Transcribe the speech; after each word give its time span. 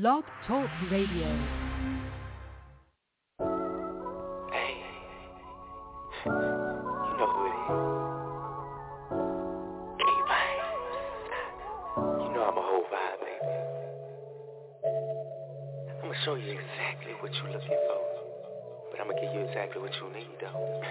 Blog 0.00 0.24
Talk 0.48 0.68
Radio. 0.90 1.28
Hey, 4.50 4.74
you 6.24 6.32
know 7.14 7.30
who 7.30 7.42
it 7.46 7.54
is. 7.54 7.78
K-Bang. 10.00 10.58
You 11.96 12.28
know 12.34 12.42
I'm 12.42 12.58
a 12.58 12.60
whole 12.60 12.86
vibe, 12.90 13.20
baby. 13.22 13.54
I'm 16.02 16.08
gonna 16.08 16.24
show 16.24 16.34
you 16.34 16.50
exactly 16.50 17.12
what 17.20 17.32
you're 17.34 17.52
looking 17.52 17.78
for. 17.86 18.02
But 18.90 19.00
I'm 19.00 19.06
gonna 19.06 19.20
give 19.20 19.32
you 19.32 19.42
exactly 19.46 19.80
what 19.80 19.92
you 19.94 20.12
need, 20.12 20.26
though. 20.40 20.82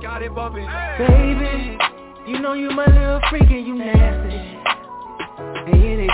Got 0.02 0.22
it 0.22 0.32
bumping. 0.32 0.68
Baby, 0.98 1.76
you 2.28 2.38
know 2.38 2.52
you 2.52 2.70
my 2.70 2.86
little 2.86 3.20
freak 3.28 3.50
and 3.50 3.66
you 3.66 3.74
nasty. 3.74 4.57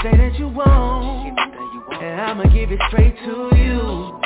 Anything 0.05 0.33
that 0.33 0.39
you 0.39 0.49
want, 0.49 1.39
and 2.03 2.21
I'ma 2.21 2.45
give 2.53 2.71
it 2.71 2.81
straight 2.89 3.17
to 3.25 3.57
you. 3.57 4.21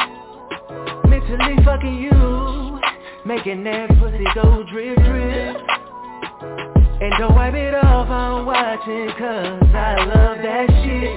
Mentally 1.08 1.64
fucking 1.64 2.02
you, 2.02 2.80
making 3.24 3.62
that 3.62 3.88
pussy 4.00 4.24
go 4.34 4.64
drip 4.72 4.96
drip. 4.96 5.56
And 7.00 7.12
don't 7.20 7.32
wipe 7.32 7.54
it 7.54 7.74
off, 7.74 8.08
I'm 8.10 8.44
watching 8.44 9.08
cause 9.18 9.62
I 9.72 10.02
love 10.02 10.38
that 10.42 10.66
shit. 10.82 11.14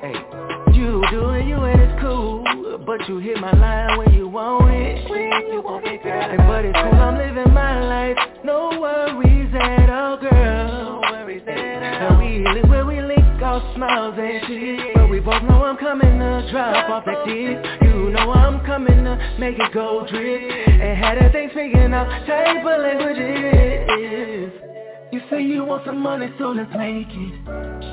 Hey, 0.00 0.78
you 0.78 1.02
doing 1.10 1.48
you 1.48 1.56
and 1.56 1.80
it's 1.80 2.00
cool, 2.00 2.44
but 2.86 3.08
you 3.08 3.18
hit 3.18 3.40
my 3.40 3.50
line 3.50 3.98
when 3.98 4.14
you 4.14 4.28
want 4.28 4.70
it. 4.70 5.10
When 5.10 5.52
you 5.52 5.60
want 5.60 5.84
it, 5.88 6.04
girl. 6.04 6.22
And 6.22 6.38
but 6.46 6.64
it's 6.64 6.78
cool, 6.78 7.00
I'm 7.00 7.18
living 7.18 7.52
my 7.52 7.84
life, 7.84 8.16
no 8.44 8.78
worries 8.80 9.52
at 9.54 9.90
all, 9.90 10.18
girl. 10.18 10.30
No 10.30 11.10
worries 11.10 11.42
at 11.48 12.02
all. 12.02 12.10
And 12.10 12.18
we 12.20 12.48
live 12.48 12.70
smiles 13.74 14.14
and 14.18 14.46
shit, 14.46 14.94
but 14.94 15.08
we 15.08 15.20
both 15.20 15.42
know 15.42 15.64
I'm 15.64 15.76
coming 15.76 16.18
to 16.18 16.48
drop 16.50 16.90
off 16.90 17.04
that 17.06 17.24
dick. 17.26 17.58
You 17.82 18.10
know 18.10 18.32
I'm 18.32 18.64
coming 18.64 19.04
to 19.04 19.36
make 19.38 19.58
it 19.58 19.72
go 19.72 20.06
drip, 20.08 20.68
and 20.68 20.98
had 20.98 21.18
that 21.18 21.32
thing 21.32 21.50
speaking 21.52 21.92
out 21.92 22.06
of 22.06 22.64
languages. 22.64 24.52
You 25.12 25.20
say 25.30 25.42
you 25.42 25.64
want 25.64 25.84
some 25.86 26.00
money, 26.00 26.32
so 26.38 26.50
let's 26.50 26.70
make 26.76 27.08
it. 27.08 27.44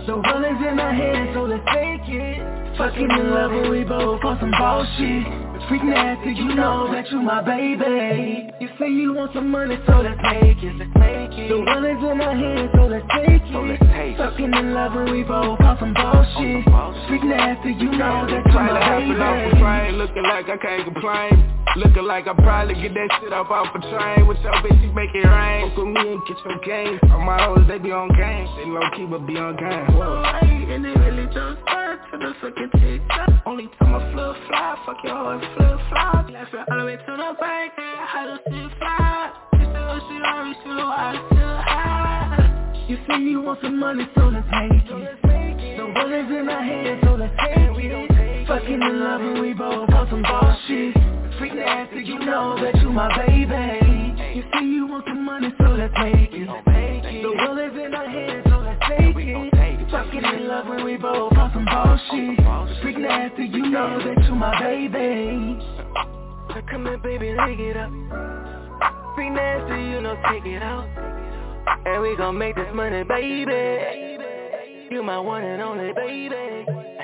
The 0.05 0.15
world 0.15 0.45
in 0.45 0.79
our 0.79 0.93
hands, 0.93 1.33
so 1.33 1.43
let's 1.43 1.65
take 1.73 2.07
it. 2.07 2.77
Fucking 2.77 3.09
in 3.09 3.31
love 3.31 3.51
and 3.51 3.69
we 3.71 3.83
both 3.83 4.23
on 4.23 4.37
some 4.39 4.51
bullshit. 4.51 5.44
Freak 5.67 5.83
nasty, 5.83 6.29
you 6.31 6.53
know 6.53 6.91
that 6.91 7.09
you 7.09 7.19
my 7.21 7.41
baby. 7.41 8.49
You 8.59 8.69
say 8.77 8.87
you 8.89 9.13
want 9.13 9.33
some 9.33 9.49
money, 9.49 9.77
so 9.87 10.01
let's 10.01 10.21
make 10.21 10.61
it. 10.61 10.75
Let's 10.77 10.93
make 10.93 11.33
it. 11.39 11.49
The 11.49 11.57
world 11.57 11.85
in 11.85 12.21
our 12.21 12.35
hands, 12.35 12.69
so 12.75 12.85
let's 12.85 13.05
take 13.15 13.41
it. 13.41 13.49
So 13.51 13.61
let's 13.61 13.81
take 13.81 14.13
it. 14.13 14.17
Fucking 14.17 14.53
in 14.53 14.73
love 14.73 14.93
and 14.93 15.11
we 15.11 15.23
both 15.23 15.59
on 15.61 15.77
some 15.79 15.93
bullshit. 15.93 16.65
Freak 17.09 17.23
nasty, 17.23 17.73
you 17.81 17.89
know 17.97 18.27
that 18.29 18.45
you 18.45 18.51
Try 18.51 18.67
to 18.67 18.73
my 18.73 19.25
off 19.25 19.53
baby. 19.53 19.59
train, 19.59 19.97
looking 19.97 20.23
like 20.23 20.45
I 20.49 20.57
can't 20.57 20.85
complain. 20.85 21.54
Looking 21.75 22.03
like 22.07 22.25
I 22.25 22.33
probably 22.33 22.75
get 22.75 22.93
that 22.93 23.19
shit 23.19 23.33
up 23.33 23.51
off 23.51 23.75
a 23.75 23.79
train. 23.79 24.27
With 24.27 24.39
your 24.39 24.53
bitch, 24.63 24.81
you 24.81 24.93
make 24.93 25.11
it 25.13 25.27
rain. 25.27 25.67
Fuck 25.69 25.77
with 25.77 25.87
me 25.91 26.13
and 26.13 26.21
get 26.23 26.37
your 26.45 26.59
game. 26.63 26.99
All 27.11 27.19
my 27.19 27.35
hoes, 27.43 27.67
they 27.67 27.79
be 27.79 27.91
on 27.91 28.07
game. 28.15 28.47
They 28.55 28.63
low 28.63 28.87
key, 28.95 29.03
but 29.03 29.27
be 29.27 29.35
on 29.35 29.57
game. 29.57 29.91
Whoa, 29.91 30.23
and 30.23 30.85
it 30.85 30.95
really 30.95 31.25
just 31.35 31.59
start 31.67 31.99
to 32.11 32.17
the 32.17 32.31
fucking 32.39 32.71
TikTok. 32.79 33.43
Only 33.45 33.67
time 33.79 33.91
I 33.91 33.99
flip 34.15 34.35
fly, 34.47 34.83
fuck 34.85 35.03
your 35.03 35.19
hoe 35.19 35.35
and 35.35 35.41
flip 35.51 35.79
fly. 35.91 36.25
Laughing 36.31 36.63
all 36.71 36.79
the 36.79 36.85
way 36.85 36.95
to 36.95 37.11
the 37.11 37.31
bank, 37.43 37.73
I 37.75 38.23
to 38.23 38.39
sit 38.47 38.71
fly. 38.79 39.35
You 39.59 39.67
still 39.67 39.99
shit 40.07 40.23
on 40.23 40.47
me, 40.47 40.55
still 40.63 40.79
I 40.79 41.11
still 41.27 41.59
high. 41.59 42.85
You 42.87 42.97
say 43.03 43.19
you 43.19 43.41
want 43.41 43.59
some 43.61 43.79
money, 43.79 44.07
so 44.15 44.31
let's 44.31 44.47
make 44.47 44.79
it. 44.79 45.75
World 45.75 46.11
is 46.11 46.31
in 46.31 46.47
our 46.47 46.63
hands, 46.63 47.03
so 47.03 47.15
let's 47.15 47.35
take 47.43 47.57
it. 47.59 48.24
Fucking 48.47 48.73
in 48.73 48.99
love 48.99 49.21
and 49.21 49.41
we 49.41 49.53
both 49.53 49.89
on 49.89 50.07
some 50.09 50.21
bullshit. 50.21 50.93
Freak 51.39 51.55
nasty, 51.55 52.03
you 52.03 52.19
know 52.19 52.55
that 52.61 52.75
you 52.79 52.91
my 52.91 53.09
baby. 53.25 53.81
You 54.35 54.43
say 54.53 54.63
you 54.63 54.85
want 54.85 55.03
some 55.07 55.25
money, 55.25 55.51
so 55.57 55.65
let's 55.65 55.93
make 55.97 56.29
it. 56.31 56.45
The 56.45 57.33
world 57.33 57.57
is 57.57 57.73
in 57.73 57.93
our 57.95 58.07
hands, 58.07 58.45
so 58.47 58.57
let's 58.59 58.79
take 58.87 59.15
it. 59.17 59.89
Fucking 59.89 60.23
in 60.23 60.47
love 60.47 60.67
and 60.67 60.83
we 60.83 60.95
both 60.95 61.33
on 61.33 61.51
some 61.53 61.65
bullshit. 61.65 62.81
Freak 62.83 62.99
nasty, 62.99 63.45
you 63.45 63.69
know 63.69 63.97
that 63.97 64.23
you 64.25 64.35
my 64.35 64.59
baby. 64.59 65.59
Come 66.69 66.85
here, 66.85 66.97
baby, 66.97 67.31
lick 67.31 67.59
it 67.59 67.77
up. 67.77 67.89
Freak 69.15 69.31
nasty, 69.31 69.81
you 69.89 70.01
know, 70.01 70.15
take 70.29 70.45
it 70.45 70.61
out. 70.61 70.87
And 71.85 72.01
we 72.01 72.15
gon' 72.15 72.37
make 72.37 72.55
this 72.55 72.69
money, 72.73 73.03
baby. 73.03 74.19
You 74.91 75.01
my 75.01 75.19
one 75.19 75.43
and 75.43 75.61
only, 75.61 75.93
baby. 75.93 76.94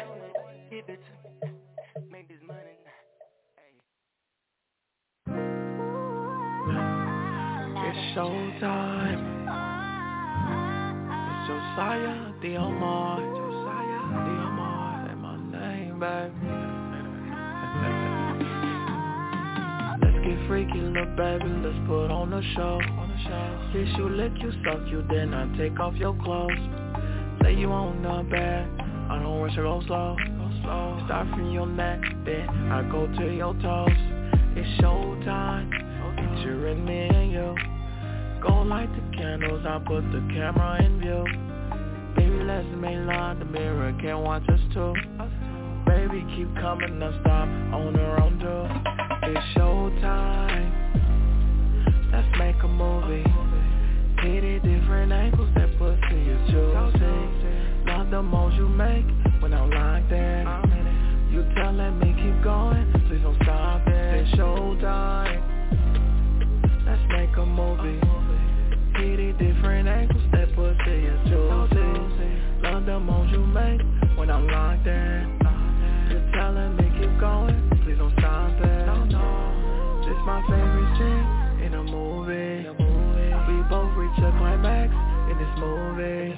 It's 7.94 8.00
showtime. 8.16 9.20
It's 11.28 11.44
Josiah 11.50 12.32
Diomar. 12.40 13.20
Josiah 13.20 14.04
Diomar. 14.24 15.08
Say 15.10 15.16
my 15.20 15.36
name, 15.52 16.00
baby. 16.00 16.32
Let's 20.08 20.20
get 20.26 20.40
freaky, 20.48 20.80
little 20.80 21.04
baby. 21.18 21.52
Let's 21.52 21.76
put 21.86 22.12
on 22.12 22.30
the 22.30 22.42
show. 22.56 22.80
Kiss 23.74 23.90
you, 23.98 24.08
lick 24.08 24.32
you, 24.40 24.54
suck 24.64 24.88
you, 24.88 25.04
then 25.10 25.34
I 25.34 25.52
take 25.58 25.78
off 25.82 25.96
your 25.96 26.16
clothes. 26.24 26.52
Say 27.44 27.56
you 27.56 27.74
on 27.74 28.04
the 28.04 28.24
bed. 28.30 28.70
I 29.10 29.20
don't 29.22 29.42
rush 29.42 29.58
or 29.58 29.64
go 29.64 29.82
slow. 29.86 30.16
Start 31.08 31.28
from 31.32 31.52
your 31.52 31.68
neck, 31.68 32.00
then 32.24 32.48
I 32.72 32.90
go 32.90 33.06
to 33.06 33.36
your 33.36 33.54
toes. 33.56 33.90
It's 34.56 34.82
showtime. 34.82 35.82
And 36.42 36.86
me 36.86 37.08
and 37.10 37.32
you. 37.32 37.71
Go 38.42 38.64
light 38.64 38.90
the 38.96 39.18
candles, 39.18 39.64
I'll 39.68 39.80
put 39.80 40.02
the 40.12 40.20
camera 40.34 40.84
in 40.84 41.00
view. 41.00 41.24
Baby, 42.16 42.44
let's 42.44 42.68
make 42.76 42.98
love, 43.06 43.38
the 43.38 43.46
mirror 43.46 43.94
can 44.02 44.22
watch 44.22 44.42
us 44.50 44.60
too. 44.74 44.96
Baby, 45.86 46.26
keep 46.36 46.54
coming, 46.56 46.98
now 46.98 47.12
stop 47.22 47.48
on 47.48 47.94
her 47.94 48.20
own 48.20 48.40
too. 48.40 48.66
It's 49.30 49.46
showtime. 49.56 50.72
Let's 52.12 52.28
make 52.40 52.56
a 52.64 52.68
movie. 52.68 53.24
Hit 54.22 54.44
it 54.44 54.64
different 54.64 55.12
angles, 55.12 55.50
that 55.56 55.78
pussy 55.78 56.22
is 56.30 56.50
juicy. 56.50 57.42
Love 57.86 58.10
the 58.10 58.24
moves 58.24 58.56
you 58.56 58.68
make 58.68 59.06
when 59.42 59.54
I'm 59.54 59.70
like 59.70 60.10
that. 60.10 60.66
You 61.32 61.44
telling 61.56 62.00
me 62.00 62.14
keep 62.18 62.44
going, 62.44 62.92
please 63.08 63.22
don't 63.22 63.38
stop 63.44 63.88
it. 63.88 64.28
It's 64.28 64.32
showtime. 64.36 65.42
Let's 66.88 67.04
make 67.14 67.38
a 67.38 67.46
movie. 67.46 68.21
It 69.04 69.36
different 69.40 69.88
angles, 69.88 70.22
that 70.32 70.54
pussy 70.54 71.06
is 71.10 71.20
juicy. 71.26 71.90
Love 72.62 72.86
the 72.86 73.00
moves 73.00 73.32
you 73.32 73.40
make 73.40 73.82
when 74.16 74.30
I'm 74.30 74.46
like 74.46 74.84
that. 74.86 75.26
You 76.12 76.22
telling 76.32 76.76
me 76.78 76.86
keep 77.00 77.20
going, 77.20 77.58
please 77.84 77.98
don't 77.98 78.14
stop 78.20 78.54
it. 78.62 78.86
This 80.06 80.22
my 80.24 80.40
favorite 80.46 80.94
scene 81.02 81.66
in 81.66 81.74
a 81.74 81.84
movie. 81.84 82.70
We 83.50 83.64
both 83.74 83.90
reach 83.98 84.18
a 84.20 84.30
climax 84.38 84.94
in 85.32 85.38
this 85.42 85.54
movie. 85.58 86.38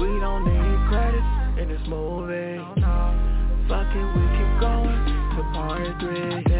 We 0.00 0.18
don't 0.18 0.48
need 0.48 0.88
credits 0.88 1.60
in 1.60 1.68
this 1.68 1.86
movie. 1.86 2.56
Fuck 3.68 3.92
it, 3.92 4.06
we 4.16 4.24
keep 4.32 4.52
going 4.64 4.96
to 5.36 5.42
part 5.52 6.00
three. 6.00 6.59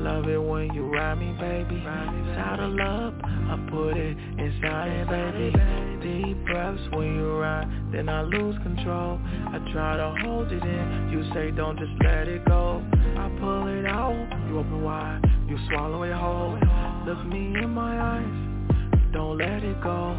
Love 0.00 0.28
it 0.28 0.42
when 0.42 0.72
you 0.72 0.86
ride 0.86 1.18
me, 1.18 1.32
baby. 1.38 1.82
Saddle 2.34 2.80
up, 2.80 3.14
I 3.22 3.68
put 3.70 3.98
it 3.98 4.16
inside, 4.38 5.06
baby. 5.10 5.52
Deep 6.00 6.46
breaths 6.46 6.80
when 6.92 7.16
you 7.16 7.36
ride, 7.36 7.68
then 7.92 8.08
I 8.08 8.22
lose 8.22 8.56
control. 8.62 9.20
I 9.26 9.58
try 9.74 9.98
to 9.98 10.14
hold 10.22 10.50
it 10.50 10.62
in, 10.62 11.10
you 11.12 11.22
say 11.34 11.50
don't 11.50 11.78
just 11.78 11.92
let 12.02 12.28
it 12.28 12.46
go. 12.46 12.82
I 13.18 13.28
pull 13.40 13.66
it 13.66 13.84
out, 13.84 14.14
you 14.48 14.58
open 14.60 14.82
wide, 14.82 15.20
you 15.46 15.58
swallow 15.68 16.02
it 16.04 16.14
whole. 16.14 16.58
Look 17.04 17.22
me 17.26 17.60
in 17.62 17.68
my 17.68 18.00
eyes, 18.00 19.12
don't 19.12 19.36
let 19.36 19.62
it 19.62 19.82
go. 19.82 20.18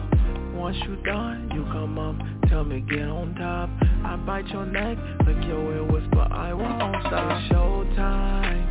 Once 0.53 0.77
you 0.83 0.97
done, 0.97 1.50
you 1.55 1.63
come 1.71 1.97
up, 1.97 2.15
tell 2.50 2.63
me 2.63 2.81
get 2.81 3.07
on 3.07 3.33
top. 3.33 3.67
I 4.05 4.15
bite 4.15 4.47
your 4.50 4.67
neck, 4.67 5.00
lick 5.25 5.44
your 5.47 5.73
ear, 5.73 5.83
whisper 5.85 6.27
I 6.31 6.53
won't 6.53 7.03
stop. 7.07 7.41
Showtime. 7.51 8.70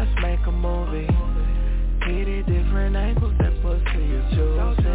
Let's 0.00 0.22
make 0.22 0.40
a 0.46 0.50
movie. 0.50 1.12
Hit 2.06 2.26
it 2.26 2.46
different 2.46 2.96
angles, 2.96 3.34
that 3.38 3.52
pussy 3.60 4.00
is 4.00 4.32
juicy. 4.32 4.88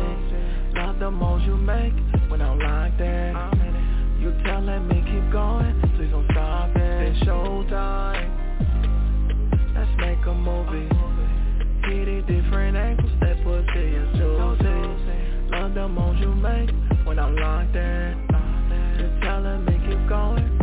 Love 0.74 0.98
the 0.98 1.12
moves 1.12 1.46
you 1.46 1.56
make 1.57 1.94
when 2.28 2.42
I'm 2.42 2.57
like 2.57 2.98
that. 2.98 3.54
You 4.19 4.34
telling 4.44 4.88
me 4.88 5.04
keep 5.06 5.31
going, 5.31 5.80
please 5.96 6.10
don't 6.10 6.25
stop 6.31 6.75
it. 6.75 7.13
It's 7.13 7.19
showtime. 7.24 8.31
Let's 9.75 9.92
make 10.00 10.25
a 10.25 10.34
movie. 10.34 10.90
Hit 11.86 12.08
it 12.08 12.25
different 12.25 12.75
angles, 12.75 13.12
that 13.22 13.44
pussy 13.44 13.86
is 13.86 14.10
juicy. 14.18 14.74
Love 15.51 15.75
the 15.75 15.88
moves 15.88 16.19
you 16.19 16.34
make 16.34 16.72
when 17.06 17.19
I'm 17.19 17.36
locked 17.36 17.75
in. 17.75 18.28
Just 18.98 19.22
tell 19.22 19.44
me 19.60 19.74
keep 19.88 20.10
going, 20.10 20.55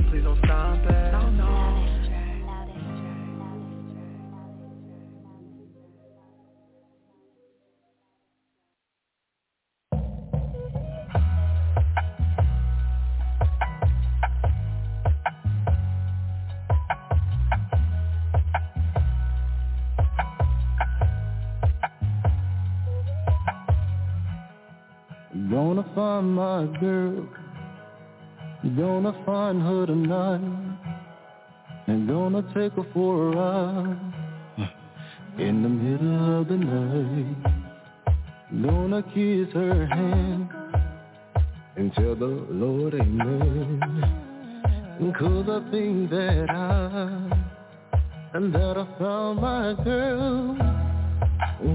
Gonna 25.52 25.84
find 25.94 26.34
my 26.34 26.64
girl. 26.80 27.28
Gonna 28.74 29.12
find 29.26 29.60
her 29.60 29.84
tonight. 29.84 30.40
And 31.86 32.08
gonna 32.08 32.40
take 32.54 32.72
her 32.72 32.86
for 32.94 33.28
a 33.28 33.36
ride. 33.36 33.98
In 35.38 35.62
the 35.62 35.68
middle 35.68 36.40
of 36.40 36.48
the 36.48 36.56
night. 36.56 37.36
Gonna 38.62 39.02
kiss 39.02 39.52
her 39.52 39.84
hand. 39.88 40.48
And 41.76 41.92
tell 41.96 42.14
the 42.14 42.46
Lord 42.48 42.94
amen. 42.94 43.78
Cause 45.18 45.46
I 45.50 45.70
think 45.70 46.08
that 46.08 46.46
I, 46.48 47.28
and 48.32 48.54
that 48.54 48.78
I 48.78 48.86
found 48.98 49.42
my 49.42 49.74
girl. 49.84 50.56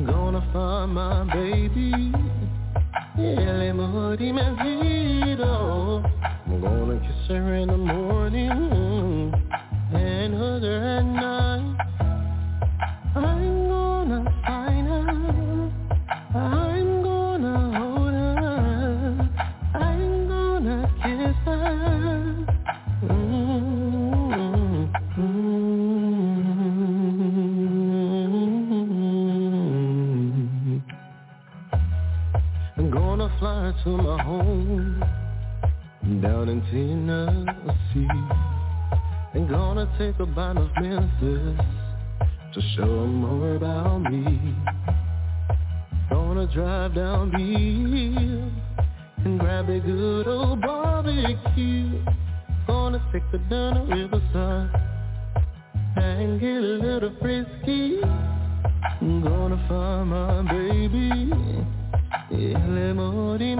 Gonna 0.08 0.50
find 0.52 0.94
my 0.96 1.32
baby. 1.32 2.12
I'm 3.20 3.78
gonna 6.62 7.00
kiss 7.00 7.28
her 7.30 7.56
in 7.56 7.68
the 7.68 7.78
morning 7.78 9.17
take 40.08 40.20
a 40.22 40.26
bite 40.26 40.56
of 40.56 40.70
Memphis 40.80 41.60
to 42.54 42.62
show 42.76 43.04
'em 43.04 43.16
more 43.16 43.56
about 43.56 44.00
me. 44.10 44.56
Gonna 46.10 46.48
drive 46.48 46.96
down 46.96 47.30
Beale 47.32 48.50
and 49.26 49.38
grab 49.38 49.70
a 49.70 49.80
good 49.80 50.28
old 50.28 50.62
barbecue. 50.62 51.92
Gonna 52.68 53.02
take 53.12 53.30
the 53.32 53.38
riverside 53.90 54.70
and 55.98 56.40
get 56.40 56.62
a 56.64 56.76
little 56.88 57.14
frisky. 57.22 58.00
I'm 59.02 59.22
gonna 59.22 59.60
find 59.68 60.10
my 60.10 60.42
baby. 60.54 61.34
El 62.32 62.92
amor 62.92 63.42
y 63.42 63.56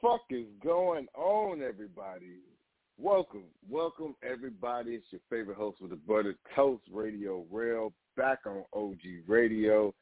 fuck 0.00 0.22
is 0.30 0.46
going 0.62 1.06
on, 1.14 1.62
everybody? 1.62 2.40
Welcome, 2.98 3.44
welcome, 3.68 4.14
everybody. 4.22 4.92
It's 4.92 5.06
your 5.10 5.20
favorite 5.30 5.56
host 5.56 5.80
with 5.80 5.90
the 5.90 5.96
Buttered 5.96 6.36
Toast 6.54 6.82
RadioRell 6.92 7.92
back 8.16 8.40
on 8.46 8.64
OG 8.72 9.00
Radio. 9.26 9.94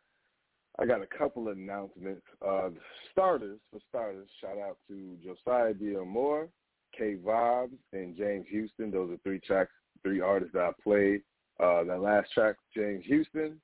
I 0.79 0.87
got 0.87 1.03
a 1.03 1.19
couple 1.19 1.49
of 1.49 1.57
announcements. 1.57 2.23
Uh, 2.47 2.71
starters, 3.13 3.61
for 3.71 3.81
starters, 3.89 4.29
shout 4.41 4.59
out 4.59 4.79
to 4.89 5.17
Josiah 5.23 5.75
Moore, 6.05 6.49
K 6.97 7.17
Vibes, 7.17 7.79
and 7.93 8.17
James 8.17 8.47
Houston. 8.51 8.91
Those 8.91 9.11
are 9.13 9.19
three 9.23 9.41
tracks, 9.41 9.73
three 10.03 10.21
artists 10.21 10.55
that 10.55 10.63
I 10.63 10.71
played. 10.83 11.23
Uh, 11.61 11.85
that 11.85 12.01
last 12.01 12.33
track, 12.33 12.57
James 12.77 13.05
Houston, 13.07 13.61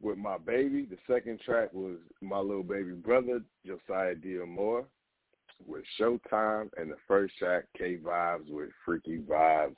with 0.00 0.18
my 0.18 0.38
baby. 0.38 0.86
The 0.88 0.98
second 1.12 1.40
track 1.40 1.72
was 1.72 1.96
my 2.20 2.38
little 2.38 2.62
baby 2.62 2.92
brother, 2.92 3.40
Josiah 3.66 4.14
Moore, 4.46 4.86
with 5.66 5.84
Showtime, 6.00 6.70
and 6.76 6.90
the 6.90 6.96
first 7.06 7.36
track, 7.38 7.64
K 7.76 7.96
Vibes 7.96 8.48
with 8.48 8.70
Freaky 8.84 9.18
Vibes. 9.18 9.76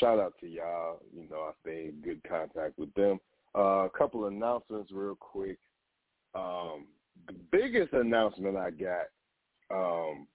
Shout 0.00 0.18
out 0.18 0.34
to 0.40 0.46
y'all. 0.46 1.00
You 1.14 1.28
know, 1.30 1.48
I 1.48 1.52
stay 1.62 1.86
in 1.86 2.00
good 2.02 2.20
contact 2.28 2.78
with 2.78 2.92
them. 2.94 3.18
Uh, 3.56 3.86
a 3.86 3.90
couple 3.96 4.26
announcements 4.26 4.90
real 4.92 5.14
quick. 5.14 5.58
Um, 6.34 6.86
the 7.26 7.34
biggest 7.50 7.92
announcement 7.92 8.56
I 8.56 8.70
got 8.70 9.06
um, 9.70 10.26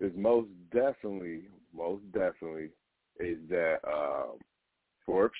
is 0.00 0.12
most 0.16 0.48
definitely, 0.72 1.48
most 1.74 2.04
definitely, 2.12 2.70
is 3.18 3.38
that 3.48 3.78
um, 3.86 4.38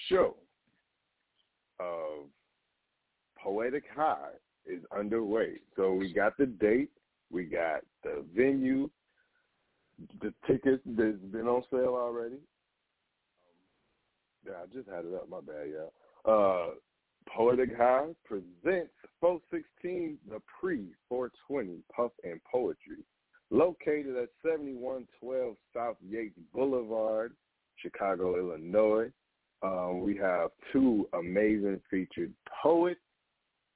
show 0.08 0.36
of 1.78 2.26
Poetic 3.38 3.84
High 3.94 4.30
is 4.66 4.82
underway. 4.96 5.60
So 5.76 5.92
we 5.92 6.12
got 6.12 6.36
the 6.36 6.46
date, 6.46 6.90
we 7.30 7.44
got 7.44 7.80
the 8.02 8.24
venue, 8.34 8.90
the 10.20 10.32
tickets 10.46 10.82
that's 10.86 11.16
been 11.32 11.46
on 11.46 11.62
sale 11.70 11.96
already. 11.96 12.36
Um, 12.36 12.40
yeah, 14.46 14.54
I 14.62 14.66
just 14.74 14.88
had 14.88 15.04
it 15.04 15.14
up. 15.14 15.28
My 15.28 15.40
bad, 15.40 15.68
yeah. 15.72 16.30
Uh, 16.30 16.70
Poetic 17.28 17.76
High 17.76 18.08
presents 18.24 18.92
416 19.20 20.18
the 20.30 20.40
pre 20.60 20.86
420 21.08 21.80
Puff 21.94 22.12
and 22.24 22.40
Poetry, 22.50 23.04
located 23.50 24.16
at 24.16 24.28
7112 24.42 25.56
South 25.74 25.96
Yates 26.08 26.38
Boulevard, 26.54 27.32
Chicago, 27.76 28.38
Illinois. 28.38 29.10
Um, 29.62 30.02
we 30.02 30.16
have 30.16 30.50
two 30.72 31.08
amazing 31.14 31.80
featured 31.90 32.32
poets. 32.62 33.00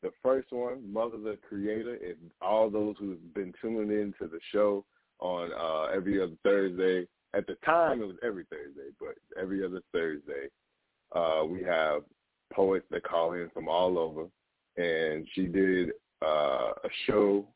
The 0.03 0.11
first 0.23 0.51
one, 0.51 0.91
Mother 0.91 1.19
the 1.19 1.39
Creator, 1.49 1.99
and 2.05 2.31
all 2.41 2.71
those 2.71 2.97
who've 2.99 3.35
been 3.35 3.53
tuning 3.61 3.91
in 3.91 4.15
to 4.19 4.29
the 4.29 4.41
show 4.53 4.85
on 5.19 5.51
uh, 5.53 5.95
every 5.95 6.23
other 6.23 6.37
Thursday. 6.43 7.07
At 7.35 7.47
the 7.47 7.57
time, 7.65 8.01
it 8.01 8.07
was 8.07 8.17
every 8.23 8.45
Thursday, 8.51 8.91
but 8.99 9.15
every 9.41 9.65
other 9.65 9.83
Thursday. 9.93 10.49
Uh, 11.15 11.45
we 11.47 11.63
have 11.63 12.03
poets 12.53 12.87
that 12.91 13.03
call 13.03 13.35
in 13.35 13.51
from 13.51 13.69
all 13.69 13.99
over, 13.99 14.27
and 14.77 15.27
she 15.35 15.47
did 15.47 15.91
uh, 16.23 16.73
a 16.85 16.89
show 17.07 17.47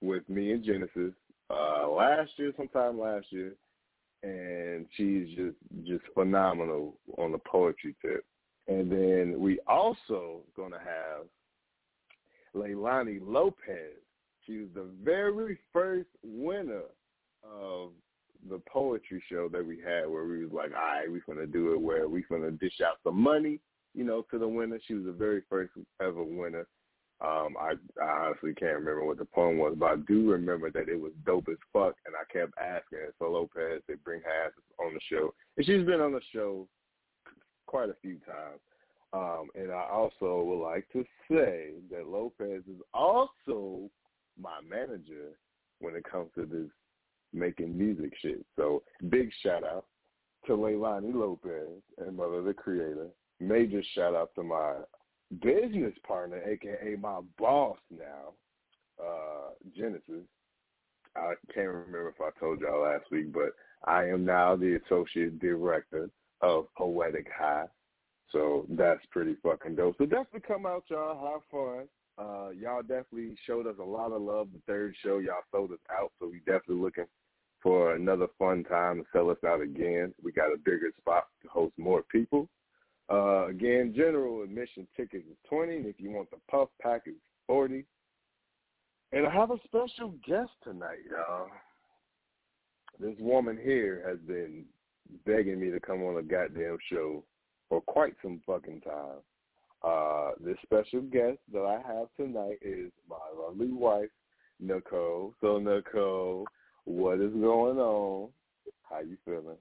with 0.00 0.28
me 0.28 0.52
and 0.52 0.64
Genesis 0.64 1.12
uh, 1.50 1.88
last 1.88 2.30
year, 2.36 2.52
sometime 2.56 2.98
last 2.98 3.26
year, 3.30 3.52
and 4.22 4.86
she's 4.96 5.28
just 5.36 5.56
just 5.86 6.04
phenomenal 6.14 6.96
on 7.18 7.32
the 7.32 7.38
poetry 7.38 7.94
tip. 8.00 8.24
And 8.68 8.90
then 8.90 9.40
we 9.40 9.58
also 9.66 10.40
gonna 10.56 10.78
have 10.78 11.26
Leilani 12.54 13.20
Lopez. 13.22 13.98
She 14.46 14.58
was 14.58 14.68
the 14.74 14.86
very 15.02 15.58
first 15.72 16.08
winner 16.22 16.82
of 17.44 17.90
the 18.48 18.60
poetry 18.70 19.22
show 19.30 19.48
that 19.48 19.64
we 19.64 19.78
had 19.78 20.08
where 20.08 20.24
we 20.24 20.44
was 20.44 20.52
like, 20.52 20.70
all 20.70 20.80
right, 20.80 21.10
we're 21.10 21.22
gonna 21.26 21.46
do 21.46 21.72
it 21.72 21.80
where 21.80 22.08
we're 22.08 22.24
gonna 22.30 22.50
dish 22.52 22.80
out 22.84 22.96
some 23.04 23.20
money, 23.20 23.60
you 23.94 24.04
know, 24.04 24.24
to 24.30 24.38
the 24.38 24.48
winner. 24.48 24.78
She 24.86 24.94
was 24.94 25.04
the 25.04 25.12
very 25.12 25.42
first 25.48 25.72
ever 26.00 26.22
winner. 26.22 26.66
Um, 27.20 27.54
I, 27.60 27.74
I 28.02 28.26
honestly 28.26 28.54
can't 28.54 28.78
remember 28.78 29.04
what 29.04 29.18
the 29.18 29.26
poem 29.26 29.58
was, 29.58 29.76
but 29.78 29.90
I 29.90 29.96
do 30.08 30.30
remember 30.30 30.70
that 30.70 30.88
it 30.88 30.98
was 30.98 31.12
dope 31.26 31.48
as 31.50 31.58
fuck, 31.70 31.94
and 32.06 32.14
I 32.16 32.24
kept 32.32 32.54
asking. 32.58 33.10
So 33.18 33.30
Lopez, 33.30 33.82
they 33.86 33.94
bring 34.02 34.22
her 34.22 34.52
on 34.82 34.94
the 34.94 35.00
show, 35.10 35.34
and 35.56 35.66
she's 35.66 35.84
been 35.84 36.00
on 36.00 36.12
the 36.12 36.22
show 36.32 36.66
quite 37.66 37.90
a 37.90 37.96
few 38.00 38.16
times. 38.20 38.60
Um, 39.12 39.48
and 39.54 39.72
I 39.72 39.86
also 39.90 40.42
would 40.44 40.62
like 40.62 40.88
to 40.92 41.04
say 41.30 41.70
that 41.90 42.06
Lopez 42.06 42.62
is 42.68 42.80
also 42.94 43.90
my 44.40 44.60
manager 44.68 45.32
when 45.80 45.96
it 45.96 46.04
comes 46.04 46.30
to 46.36 46.46
this 46.46 46.70
making 47.32 47.76
music 47.76 48.12
shit. 48.20 48.44
So 48.56 48.82
big 49.08 49.30
shout 49.42 49.64
out 49.64 49.86
to 50.46 50.52
Leilani 50.52 51.14
Lopez 51.14 51.82
and 51.98 52.16
Mother 52.16 52.42
the 52.42 52.54
Creator. 52.54 53.08
Major 53.40 53.82
shout 53.94 54.14
out 54.14 54.30
to 54.36 54.42
my 54.42 54.74
business 55.42 55.94
partner, 56.06 56.42
aka 56.42 56.96
my 57.00 57.20
boss 57.38 57.78
now, 57.90 58.34
uh, 59.02 59.50
Genesis. 59.76 60.26
I 61.16 61.32
can't 61.52 61.68
remember 61.68 62.08
if 62.08 62.20
I 62.20 62.38
told 62.38 62.60
y'all 62.60 62.82
last 62.82 63.04
week, 63.10 63.32
but 63.32 63.50
I 63.84 64.04
am 64.04 64.24
now 64.24 64.56
the 64.56 64.78
associate 64.84 65.40
director 65.40 66.10
of 66.40 66.66
Poetic 66.76 67.26
High. 67.36 67.66
So 68.32 68.66
that's 68.70 69.04
pretty 69.10 69.36
fucking 69.42 69.76
dope. 69.76 69.96
So 69.98 70.06
definitely 70.06 70.40
come 70.46 70.66
out, 70.66 70.84
y'all. 70.88 71.32
Have 71.32 71.42
fun. 71.50 71.88
Uh, 72.18 72.50
y'all 72.50 72.82
definitely 72.82 73.36
showed 73.46 73.66
us 73.66 73.76
a 73.80 73.84
lot 73.84 74.12
of 74.12 74.22
love. 74.22 74.48
The 74.52 74.60
third 74.66 74.94
show, 75.02 75.18
y'all 75.18 75.42
sold 75.50 75.72
us 75.72 75.78
out. 75.90 76.12
So 76.20 76.28
we 76.28 76.38
definitely 76.40 76.82
looking 76.82 77.06
for 77.62 77.94
another 77.94 78.26
fun 78.38 78.64
time 78.64 78.98
to 78.98 79.06
sell 79.12 79.30
us 79.30 79.38
out 79.46 79.60
again. 79.60 80.14
We 80.22 80.32
got 80.32 80.52
a 80.52 80.58
bigger 80.58 80.90
spot 80.98 81.24
to 81.42 81.48
host 81.48 81.74
more 81.78 82.02
people. 82.10 82.48
Uh, 83.10 83.48
again, 83.48 83.92
general 83.96 84.42
admission 84.42 84.86
tickets 84.96 85.24
is 85.28 85.36
20 85.48 85.76
and 85.78 85.86
if 85.86 85.96
you 85.98 86.10
want 86.10 86.30
the 86.30 86.36
puff 86.48 86.68
pack, 86.80 87.02
it's 87.06 87.16
40 87.48 87.84
And 89.12 89.26
I 89.26 89.30
have 89.30 89.50
a 89.50 89.58
special 89.64 90.14
guest 90.26 90.52
tonight, 90.62 91.00
y'all. 91.10 91.48
This 93.00 93.16
woman 93.18 93.58
here 93.60 94.04
has 94.06 94.18
been 94.18 94.64
begging 95.26 95.58
me 95.58 95.70
to 95.70 95.80
come 95.80 96.02
on 96.02 96.18
a 96.18 96.22
goddamn 96.22 96.78
show 96.88 97.24
for 97.70 97.80
quite 97.80 98.14
some 98.20 98.42
fucking 98.46 98.82
time. 98.82 99.22
Uh, 99.82 100.32
this 100.44 100.56
special 100.62 101.00
guest 101.00 101.38
that 101.54 101.64
I 101.64 101.80
have 101.90 102.08
tonight 102.18 102.58
is 102.60 102.90
my 103.08 103.16
lovely 103.34 103.72
wife, 103.72 104.10
Nicole. 104.58 105.32
So, 105.40 105.58
Nicole, 105.58 106.44
what 106.84 107.18
is 107.20 107.32
going 107.32 107.78
on? 107.78 108.28
How 108.82 109.00
you 109.00 109.16
feeling? 109.24 109.56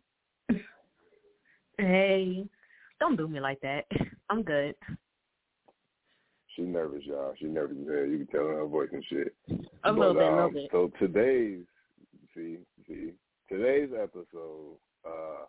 Hey, 1.78 2.46
don't 3.00 3.16
do 3.16 3.30
me 3.30 3.40
like 3.40 3.62
that. 3.62 3.86
I'm 4.30 4.44
good. 4.44 4.76
She's 6.56 6.68
nervous, 6.68 7.04
y'all. 7.06 7.34
She's 7.40 7.50
nervous 7.50 7.78
as 7.80 7.88
hell. 7.88 8.06
You 8.06 8.18
can 8.18 8.28
tell 8.28 8.50
in 8.50 8.56
her 8.56 8.66
voice 8.66 8.90
and 8.92 9.06
shit. 9.10 9.34
A 9.50 9.94
but, 9.94 9.98
little 9.98 10.14
bit, 10.16 10.24
a 10.24 10.28
um, 10.28 10.36
little 10.36 10.52
bit. 10.52 10.70
So 10.72 10.92
today's, 11.00 11.64
see, 12.36 12.58
see, 12.86 13.12
today's 13.48 13.92
episode, 13.96 14.76
uh, 15.08 15.46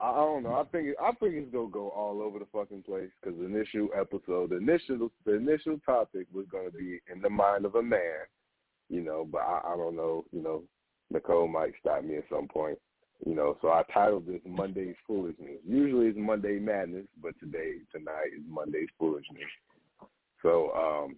I, 0.00 0.14
don't 0.14 0.42
know. 0.42 0.54
I 0.54 0.64
think 0.64 0.96
I 1.00 1.12
think 1.12 1.34
it's 1.34 1.52
gonna 1.52 1.68
go 1.68 1.90
all 1.90 2.22
over 2.22 2.38
the 2.38 2.46
fucking 2.52 2.82
place 2.82 3.10
because 3.20 3.38
the 3.38 3.44
initial 3.44 3.88
episode, 3.98 4.50
the 4.50 4.56
initial, 4.56 5.10
the 5.26 5.34
initial 5.34 5.78
topic 5.84 6.26
was 6.32 6.46
gonna 6.50 6.70
be 6.70 7.00
in 7.12 7.20
the 7.20 7.30
mind 7.30 7.64
of 7.66 7.74
a 7.74 7.82
man, 7.82 8.24
you 8.88 9.02
know. 9.02 9.26
But 9.30 9.42
I, 9.42 9.60
I 9.72 9.76
don't 9.76 9.96
know, 9.96 10.24
you 10.32 10.42
know. 10.42 10.62
Nicole 11.12 11.48
might 11.48 11.72
stop 11.80 12.04
me 12.04 12.16
at 12.16 12.24
some 12.30 12.46
point. 12.48 12.78
You 13.26 13.34
know, 13.34 13.58
so 13.60 13.68
I 13.68 13.82
titled 13.92 14.26
this 14.26 14.40
Monday's 14.46 14.94
Foolishness. 15.06 15.58
Usually 15.68 16.06
it's 16.06 16.18
Monday 16.18 16.58
Madness, 16.58 17.04
but 17.22 17.38
today, 17.38 17.74
tonight 17.92 18.28
is 18.34 18.42
Monday's 18.48 18.88
Foolishness. 18.98 19.42
So, 20.40 20.72
um, 20.72 21.16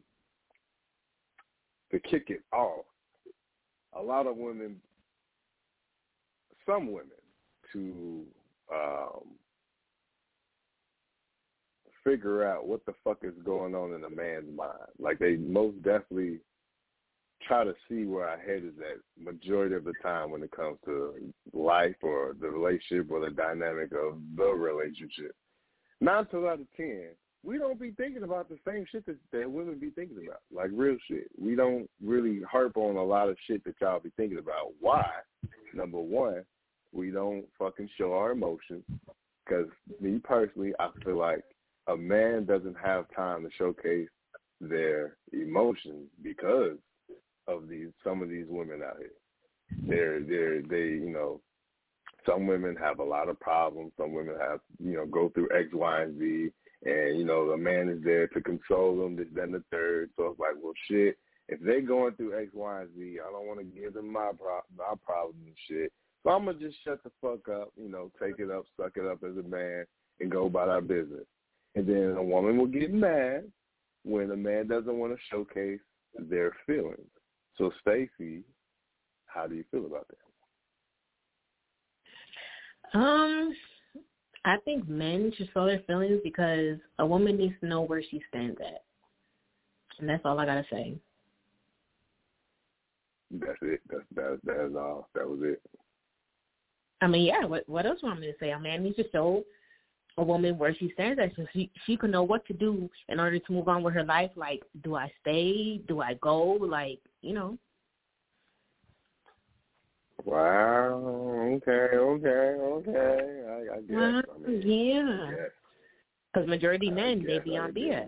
to 1.93 2.01
kick 2.01 2.25
it 2.29 2.43
off, 2.53 2.87
a 3.93 4.03
lot 4.03 4.27
of 4.27 4.37
women, 4.37 4.81
some 6.67 6.91
women, 6.91 7.11
to 7.73 8.25
um, 8.73 9.23
figure 12.05 12.47
out 12.47 12.67
what 12.67 12.85
the 12.87 12.95
fuck 13.05 13.19
is 13.23 13.35
going 13.45 13.75
on 13.75 13.95
in 13.95 14.05
a 14.05 14.11
man's 14.11 14.57
mind. 14.57 14.73
Like 14.99 15.19
they 15.19 15.37
most 15.37 15.77
definitely 15.83 16.41
try 17.47 17.65
to 17.65 17.75
see 17.89 18.05
where 18.05 18.29
our 18.29 18.39
head 18.39 18.63
is 18.65 18.75
at 18.79 19.23
majority 19.23 19.75
of 19.75 19.85
the 19.85 19.95
time 20.03 20.31
when 20.31 20.43
it 20.43 20.51
comes 20.53 20.79
to 20.85 21.15
life 21.53 21.97
or 22.03 22.37
the 22.41 22.49
relationship 22.49 23.11
or 23.11 23.21
the 23.21 23.35
dynamic 23.35 23.93
of 23.93 24.19
the 24.37 24.45
relationship. 24.45 25.35
Nine 26.01 26.27
times 26.27 26.45
out 26.47 26.61
of 26.61 26.67
ten, 26.77 27.09
we 27.45 27.59
don't 27.59 27.81
be 27.81 27.91
thinking 27.93 28.23
about 28.23 28.49
the 28.49 28.59
same 28.67 28.85
shit 28.91 29.05
that, 29.07 29.17
that 29.33 29.51
women 29.51 29.79
be 29.79 29.91
thinking 29.91 30.19
about, 30.25 30.41
like 30.53 30.71
real 30.73 30.97
shit. 31.09 31.29
We 31.37 31.57
don't 31.57 31.89
really 32.03 32.41
harp 32.49 32.77
on 32.77 32.97
a 32.97 33.05
lot 33.05 33.29
of 33.29 33.37
shit 33.47 33.65
that 33.65 33.75
y'all 33.81 34.01
be 34.01 34.13
thinking 34.17 34.39
about. 34.39 34.73
Why? 34.81 35.09
Number 35.75 35.99
one, 35.99 36.45
we 36.93 37.11
don't 37.11 37.45
fucking 37.59 37.89
show 37.99 38.13
our 38.15 38.33
emotions. 38.33 38.85
Because 39.45 39.67
me 40.01 40.21
personally, 40.23 40.73
I 40.79 40.89
feel 41.05 41.19
like 41.19 41.43
a 41.89 41.97
man 41.97 42.45
doesn't 42.45 42.77
have 42.83 43.07
time 43.15 43.43
to 43.43 43.51
showcase 43.59 44.09
their 44.61 45.17
emotions 45.33 46.07
because 46.23 46.77
of 47.49 47.69
these 47.69 47.89
some 48.05 48.23
of 48.23 48.29
these 48.29 48.47
women 48.49 48.83
out 48.83 48.99
here. 48.99 49.11
They're 49.87 50.21
they're 50.21 50.63
they 50.63 50.95
you 50.95 51.11
know 51.11 51.41
some 52.25 52.47
women 52.47 52.77
have 52.77 53.01
a 53.01 53.05
lot 53.05 53.29
of 53.29 53.41
problems. 53.41 53.93
Some 53.97 54.13
women 54.13 54.37
have 54.41 54.61
you 54.79 54.95
know 54.95 55.07
go 55.07 55.31
through 55.31 55.49
X, 55.57 55.69
Y, 55.73 56.03
and 56.03 56.19
Z, 56.19 56.51
and 56.85 57.19
you 57.19 57.25
know 57.25 57.51
the 57.51 57.57
man 57.57 57.89
is 57.89 58.03
there 58.05 58.29
to 58.29 58.41
console 58.41 58.97
them. 58.97 59.17
This, 59.17 59.27
then 59.35 59.53
the 59.53 59.63
third. 59.71 60.11
So 60.17 60.29
it's 60.29 60.41
like, 60.41 60.55
well, 60.63 60.75
shit. 60.89 61.19
If 61.49 61.61
they're 61.61 61.83
going 61.83 62.15
through 62.15 62.41
X, 62.41 62.51
Y, 62.55 62.81
and 62.81 62.89
Z, 62.97 63.19
I 63.19 63.31
don't 63.33 63.49
want 63.49 63.59
to 63.59 63.65
give 63.65 63.95
them 63.95 64.13
my 64.13 64.31
pro- 64.39 64.61
my 64.77 64.95
problems 65.05 65.43
and 65.45 65.57
shit. 65.69 65.93
So 66.23 66.31
I'm 66.31 66.45
gonna 66.45 66.59
just 66.59 66.77
shut 66.85 67.03
the 67.03 67.11
fuck 67.21 67.49
up. 67.49 67.73
You 67.77 67.89
know, 67.89 68.11
take 68.23 68.39
it 68.39 68.51
up, 68.51 68.65
suck 68.77 68.93
it 68.97 69.07
up 69.07 69.25
as 69.25 69.37
a 69.37 69.49
man, 69.49 69.85
and 70.21 70.31
go 70.31 70.47
about 70.47 70.69
our 70.69 70.81
business. 70.81 71.27
And 71.75 71.87
then 71.87 72.15
a 72.17 72.23
woman 72.23 72.59
will 72.59 72.67
get 72.67 72.93
mad 72.93 73.51
when 74.05 74.31
a 74.31 74.37
man 74.37 74.69
doesn't 74.69 74.99
want 74.99 75.13
to 75.13 75.19
showcase 75.31 75.81
their 76.19 76.53
feelings. 76.67 77.09
So, 77.57 77.71
Stacy, 77.81 78.43
how 79.27 79.47
do 79.47 79.55
you 79.55 79.65
feel 79.71 79.87
about 79.87 80.07
that? 80.09 80.19
Um, 82.99 83.55
I 84.45 84.57
think 84.65 84.89
men 84.89 85.33
should 85.37 85.49
show 85.55 85.67
their 85.67 85.83
feelings 85.87 86.21
because 86.23 86.79
a 86.99 87.07
woman 87.07 87.39
needs 87.39 87.55
to 87.61 87.67
know 87.67 87.83
where 87.83 88.03
she 88.03 88.21
stands 88.29 88.59
at, 88.61 88.83
and 89.99 90.09
that's 90.09 90.23
all 90.25 90.39
I 90.39 90.47
gotta 90.47 90.67
say. 90.71 90.95
That's 93.31 93.59
it. 93.63 93.81
That's 93.89 94.05
that. 94.15 94.41
That's 94.45 94.75
all. 94.77 95.09
That 95.15 95.29
was 95.29 95.41
it. 95.43 95.63
I 97.03 97.09
mean, 97.09 97.27
yeah. 97.27 97.45
What 97.45 97.69
what 97.69 97.85
else 97.85 98.03
want 98.03 98.21
me 98.21 98.29
to 98.29 98.39
say? 98.39 98.51
A 98.51 98.59
man 98.59 98.85
needs 98.85 98.97
to 98.97 99.11
show 99.11 99.45
a 100.19 100.23
woman 100.23 100.57
where 100.57 100.75
she 100.75 100.91
stands 100.95 101.19
at 101.19 101.35
so 101.37 101.45
she 101.53 101.71
she 101.85 101.97
can 101.97 102.13
know 102.13 102.23
what 102.23 102.47
to 102.47 102.53
do 102.53 102.89
in 103.09 103.19
order 103.19 103.39
to 103.39 103.53
move 103.53 103.69
on 103.69 103.83
with 103.83 103.95
her 103.95 104.05
life. 104.05 104.31
Like, 104.37 104.63
do 104.85 104.95
I 104.95 105.13
stay? 105.21 105.79
Do 105.89 106.01
I 106.01 106.15
go? 106.15 106.43
Like, 106.43 107.01
you 107.21 107.35
know. 107.35 107.59
Wow. 110.25 111.51
Okay. 111.57 111.97
Okay. 111.97 112.29
Okay. 112.29 113.43
I, 113.49 113.77
I 113.77 113.81
guess. 113.81 114.25
I 114.35 114.49
mean, 114.49 114.63
yeah. 114.63 115.31
Because 116.33 116.49
majority 116.49 116.91
men 116.91 117.25
they 117.27 117.41
be 117.41 117.57
on 117.57 117.73
BS. 117.73 118.07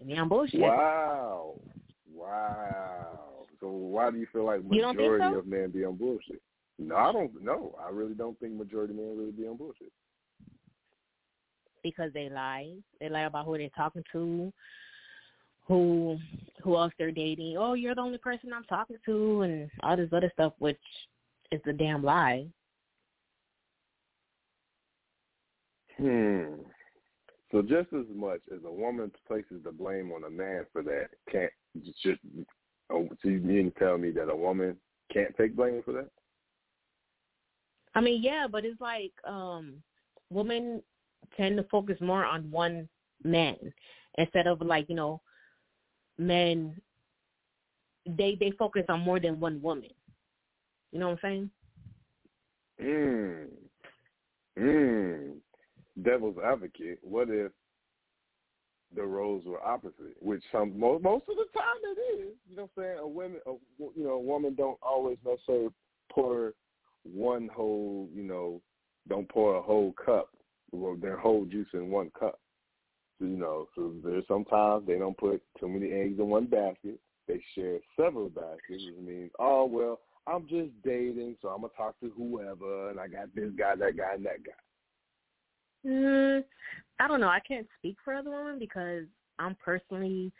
They 0.00 0.06
be 0.06 0.18
on 0.18 0.28
bullshit. 0.28 0.60
Wow. 0.60 1.54
Wow. 2.12 3.46
So 3.60 3.68
why 3.68 4.10
do 4.10 4.18
you 4.18 4.26
feel 4.32 4.46
like 4.46 4.64
majority 4.64 5.22
so? 5.22 5.38
of 5.38 5.46
men 5.46 5.70
be 5.70 5.84
on 5.84 5.94
bullshit? 5.94 6.42
No, 6.88 6.96
I 6.96 7.12
don't. 7.12 7.42
No, 7.42 7.74
I 7.84 7.90
really 7.90 8.14
don't 8.14 8.38
think 8.40 8.54
majority 8.54 8.94
men 8.94 9.16
really 9.16 9.32
be 9.32 9.46
on 9.46 9.56
bullshit 9.56 9.92
because 11.82 12.12
they 12.12 12.28
lie. 12.28 12.72
They 13.00 13.08
lie 13.08 13.22
about 13.22 13.46
who 13.46 13.58
they're 13.58 13.68
talking 13.76 14.04
to, 14.12 14.52
who 15.66 16.18
who 16.62 16.76
else 16.76 16.92
they're 16.98 17.10
dating. 17.10 17.56
Oh, 17.58 17.74
you're 17.74 17.94
the 17.94 18.00
only 18.00 18.18
person 18.18 18.52
I'm 18.52 18.64
talking 18.64 18.98
to, 19.06 19.42
and 19.42 19.70
all 19.82 19.96
this 19.96 20.10
other 20.12 20.30
stuff, 20.34 20.52
which 20.58 20.78
is 21.50 21.60
a 21.66 21.72
damn 21.72 22.02
lie. 22.02 22.46
Hmm. 25.98 26.54
So 27.50 27.60
just 27.60 27.92
as 27.92 28.06
much 28.14 28.40
as 28.52 28.60
a 28.64 28.72
woman 28.72 29.12
places 29.28 29.60
the 29.62 29.72
blame 29.72 30.10
on 30.10 30.24
a 30.24 30.30
man 30.30 30.64
for 30.72 30.82
that, 30.82 31.08
can't 31.30 31.52
just 32.02 32.18
oh, 32.90 33.08
so 33.22 33.28
you 33.28 33.40
mean 33.40 33.72
to 33.72 33.78
tell 33.78 33.98
me 33.98 34.10
that 34.12 34.30
a 34.30 34.36
woman 34.36 34.76
can't 35.12 35.36
take 35.36 35.54
blame 35.54 35.82
for 35.84 35.92
that? 35.92 36.08
I 37.94 38.00
mean, 38.00 38.22
yeah, 38.22 38.46
but 38.50 38.64
it's 38.64 38.80
like 38.80 39.12
um 39.26 39.82
women 40.30 40.82
tend 41.36 41.56
to 41.56 41.64
focus 41.64 41.96
more 42.00 42.24
on 42.24 42.50
one 42.50 42.88
man 43.24 43.56
instead 44.18 44.46
of 44.46 44.60
like, 44.60 44.88
you 44.88 44.96
know, 44.96 45.20
men 46.18 46.80
they 48.06 48.36
they 48.38 48.52
focus 48.58 48.84
on 48.88 49.00
more 49.00 49.20
than 49.20 49.40
one 49.40 49.60
woman. 49.62 49.90
You 50.90 50.98
know 50.98 51.10
what 51.10 51.18
I'm 51.24 51.30
saying? 51.30 51.50
Mm. 52.82 53.46
Mm 54.58 55.32
devil's 56.02 56.36
advocate, 56.44 56.98
what 57.02 57.28
if 57.28 57.52
the 58.94 59.02
roles 59.02 59.44
were 59.44 59.62
opposite? 59.64 60.16
Which 60.20 60.42
some 60.50 60.78
most, 60.78 61.02
most 61.02 61.24
of 61.28 61.36
the 61.36 61.46
time 61.54 61.76
it 61.82 62.20
is. 62.20 62.34
You 62.48 62.56
know 62.56 62.68
what 62.74 62.84
I'm 62.84 62.90
saying? 62.90 62.98
A 62.98 63.08
women, 63.08 63.40
a, 63.46 63.52
you 63.96 64.04
know, 64.04 64.12
a 64.12 64.20
woman 64.20 64.54
don't 64.54 64.78
always 64.82 65.18
necessarily 65.24 65.68
pour 66.10 66.54
one 67.04 67.48
whole, 67.54 68.08
you 68.14 68.22
know, 68.22 68.60
don't 69.08 69.28
pour 69.28 69.56
a 69.56 69.62
whole 69.62 69.94
cup, 70.04 70.30
or 70.72 70.96
their 70.96 71.16
whole 71.16 71.44
juice 71.44 71.68
in 71.74 71.90
one 71.90 72.10
cup. 72.18 72.40
So, 73.18 73.26
you 73.26 73.36
know, 73.36 73.68
so 73.74 73.92
there's 74.04 74.24
sometimes 74.28 74.86
they 74.86 74.98
don't 74.98 75.16
put 75.16 75.42
too 75.58 75.68
many 75.68 75.90
eggs 75.92 76.18
in 76.18 76.28
one 76.28 76.46
basket. 76.46 76.98
They 77.28 77.40
share 77.54 77.78
several 77.96 78.28
baskets, 78.28 78.82
which 78.84 79.06
means, 79.06 79.30
oh 79.38 79.64
well, 79.64 80.00
I'm 80.26 80.46
just 80.48 80.70
dating, 80.84 81.36
so 81.42 81.48
I'm 81.48 81.62
gonna 81.62 81.72
talk 81.76 81.98
to 82.00 82.12
whoever, 82.16 82.90
and 82.90 83.00
I 83.00 83.08
got 83.08 83.34
this 83.34 83.50
guy, 83.56 83.74
that 83.76 83.96
guy, 83.96 84.14
and 84.14 84.24
that 84.24 84.44
guy. 84.44 85.88
Mm, 85.88 86.44
I 87.00 87.08
don't 87.08 87.20
know. 87.20 87.28
I 87.28 87.40
can't 87.40 87.66
speak 87.78 87.96
for 88.04 88.14
other 88.14 88.30
women 88.30 88.58
because 88.58 89.04
I'm 89.38 89.56
personally 89.64 90.32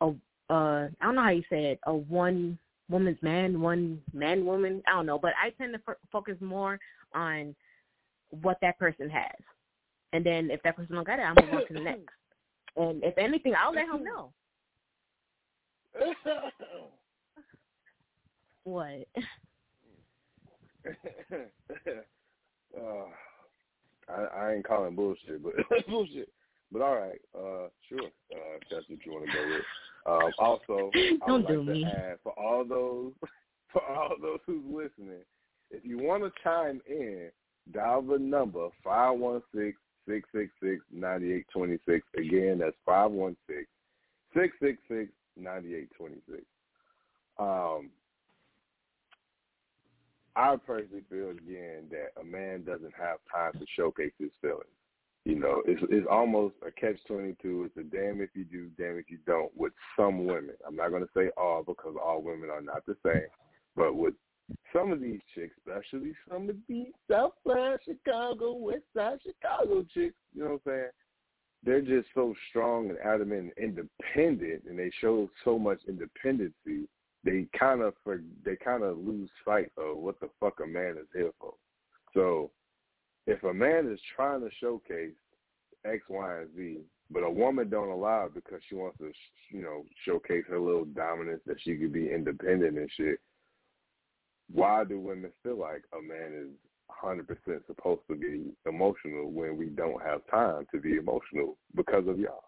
a 0.00 0.06
uh 0.50 0.88
I 1.00 1.04
don't 1.04 1.14
know 1.14 1.22
how 1.22 1.30
you 1.30 1.42
say 1.50 1.72
it 1.72 1.80
a 1.86 1.94
one 1.94 2.58
woman's 2.88 3.22
man, 3.22 3.60
one 3.60 4.00
man 4.12 4.44
woman. 4.44 4.82
I 4.86 4.92
don't 4.92 5.06
know, 5.06 5.18
but 5.18 5.32
I 5.42 5.50
tend 5.50 5.74
to 5.74 5.80
f- 5.88 5.96
focus 6.10 6.36
more 6.40 6.78
on 7.14 7.54
what 8.30 8.58
that 8.62 8.78
person 8.78 9.08
has, 9.10 9.36
and 10.12 10.24
then 10.24 10.50
if 10.50 10.62
that 10.62 10.76
person 10.76 10.94
don't 10.94 11.06
got 11.06 11.18
it, 11.18 11.22
I'll 11.22 11.34
move 11.34 11.54
on 11.54 11.66
to 11.66 11.74
the 11.74 11.80
next. 11.80 12.02
And 12.76 13.02
if 13.02 13.16
anything, 13.18 13.54
I'll 13.58 13.74
let 13.74 13.86
him 13.86 14.04
know. 14.04 14.32
what? 18.64 19.08
uh. 22.80 23.06
I, 24.08 24.24
I 24.40 24.52
ain't 24.54 24.66
calling 24.66 24.94
bullshit, 24.94 25.42
but 25.42 25.52
bullshit. 25.88 26.32
But 26.72 26.82
all 26.82 26.96
right, 26.96 27.20
uh, 27.34 27.68
sure. 27.88 28.10
Uh, 28.32 28.56
if 28.56 28.62
that's 28.70 28.88
what 28.88 29.04
you 29.04 29.12
want 29.12 29.26
to 29.26 29.32
go 29.32 29.44
with. 29.44 29.64
Um, 30.06 30.32
also, 30.38 30.90
I 31.26 31.32
would 31.32 31.44
like 31.44 31.66
to 31.66 31.82
add 31.84 32.18
for 32.22 32.32
all 32.38 32.64
those 32.64 33.12
for 33.72 33.82
all 33.84 34.14
those 34.20 34.38
who's 34.46 34.64
listening, 34.66 35.22
if 35.70 35.84
you 35.84 35.98
want 35.98 36.22
to 36.22 36.32
chime 36.42 36.80
in, 36.88 37.30
dial 37.72 38.02
the 38.02 38.18
number 38.18 38.68
five 38.82 39.18
one 39.18 39.42
six 39.54 39.76
six 40.08 40.28
six 40.34 40.50
six 40.62 40.82
ninety 40.92 41.32
eight 41.32 41.46
twenty 41.52 41.78
six. 41.86 42.06
Again, 42.16 42.58
that's 42.58 42.76
five 42.86 43.10
one 43.10 43.36
six 43.46 43.66
six 44.34 44.54
six 44.62 44.78
six 44.88 45.10
ninety 45.36 45.74
eight 45.74 45.90
twenty 45.96 46.20
six. 46.30 46.42
Um, 47.38 47.90
I 50.34 50.56
personally 50.56 51.02
feel 51.10 51.30
again 51.30 51.84
that 51.90 52.20
a 52.20 52.24
man 52.24 52.62
doesn't 52.64 52.94
have 52.98 53.18
time 53.32 53.52
to 53.60 53.66
showcase 53.76 54.12
his 54.18 54.30
feelings. 54.40 54.64
You 55.28 55.38
know, 55.38 55.62
it's 55.66 55.82
it's 55.90 56.06
almost 56.10 56.54
a 56.66 56.70
catch 56.70 56.96
twenty 57.06 57.36
two. 57.42 57.66
It's 57.66 57.76
a 57.76 57.82
damn 57.94 58.22
if 58.22 58.30
you 58.32 58.44
do, 58.44 58.70
damn 58.78 58.96
if 58.96 59.10
you 59.10 59.18
don't. 59.26 59.54
With 59.54 59.74
some 59.94 60.24
women, 60.24 60.54
I'm 60.66 60.74
not 60.74 60.88
to 60.88 61.08
say 61.14 61.28
all 61.36 61.62
because 61.62 61.96
all 62.02 62.22
women 62.22 62.48
are 62.48 62.62
not 62.62 62.86
the 62.86 62.96
same, 63.04 63.26
but 63.76 63.94
with 63.94 64.14
some 64.72 64.90
of 64.90 65.02
these 65.02 65.20
chicks, 65.34 65.52
especially 65.58 66.14
some 66.30 66.48
of 66.48 66.56
these 66.66 66.86
Southside 67.10 67.78
Chicago, 67.84 68.54
West 68.54 68.84
Side 68.96 69.18
Chicago 69.22 69.84
chicks, 69.92 70.14
you 70.34 70.44
know 70.44 70.58
what 70.64 70.72
I'm 70.72 70.72
saying? 70.72 70.90
They're 71.62 71.82
just 71.82 72.08
so 72.14 72.34
strong 72.48 72.88
and 72.88 72.98
adamant 73.00 73.52
and 73.58 73.76
independent, 73.76 74.62
and 74.66 74.78
they 74.78 74.90
show 74.98 75.28
so 75.44 75.58
much 75.58 75.80
independency 75.86 76.88
they 77.22 77.46
kind 77.58 77.82
of 77.82 77.92
for 78.02 78.22
they 78.46 78.56
kind 78.56 78.82
of 78.82 78.96
lose 78.96 79.28
sight 79.44 79.70
of 79.76 79.98
what 79.98 80.18
the 80.20 80.30
fuck 80.40 80.54
a 80.64 80.66
man 80.66 80.96
is 80.98 81.06
here 81.12 81.32
for. 81.38 81.52
So 82.14 82.50
if 83.28 83.44
a 83.44 83.52
man 83.52 83.86
is 83.92 84.00
trying 84.16 84.40
to 84.40 84.48
showcase 84.58 85.12
X, 85.84 86.02
Y, 86.08 86.38
and 86.40 86.48
Z, 86.56 86.78
but 87.10 87.22
a 87.22 87.30
woman 87.30 87.68
don't 87.68 87.90
allow 87.90 88.24
it 88.24 88.34
because 88.34 88.60
she 88.68 88.74
wants 88.74 88.96
to, 88.98 89.12
you 89.50 89.62
know, 89.62 89.84
showcase 90.06 90.44
her 90.48 90.58
little 90.58 90.86
dominance 90.86 91.42
that 91.46 91.60
she 91.60 91.76
could 91.76 91.92
be 91.92 92.10
independent 92.10 92.78
and 92.78 92.90
shit. 92.96 93.20
Why 94.50 94.84
do 94.84 94.98
women 94.98 95.30
feel 95.42 95.58
like 95.58 95.84
a 95.92 96.00
man 96.00 96.32
is 96.32 96.48
100% 97.04 97.66
supposed 97.66 98.00
to 98.10 98.16
be 98.16 98.46
emotional 98.66 99.30
when 99.30 99.58
we 99.58 99.66
don't 99.66 100.02
have 100.02 100.22
time 100.30 100.66
to 100.72 100.80
be 100.80 100.96
emotional 100.96 101.58
because 101.76 102.08
of 102.08 102.18
y'all? 102.18 102.44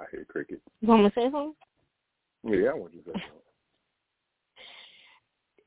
I 0.00 0.04
hear 0.10 0.24
cricket. 0.24 0.62
You 0.80 0.88
want 0.88 1.02
me 1.02 1.10
to 1.10 1.14
say 1.14 1.24
something? 1.24 1.54
Yeah, 2.44 2.70
I 2.70 2.74
want 2.74 2.94
you 2.94 3.00
to 3.02 3.06
say 3.08 3.12
something. 3.12 3.41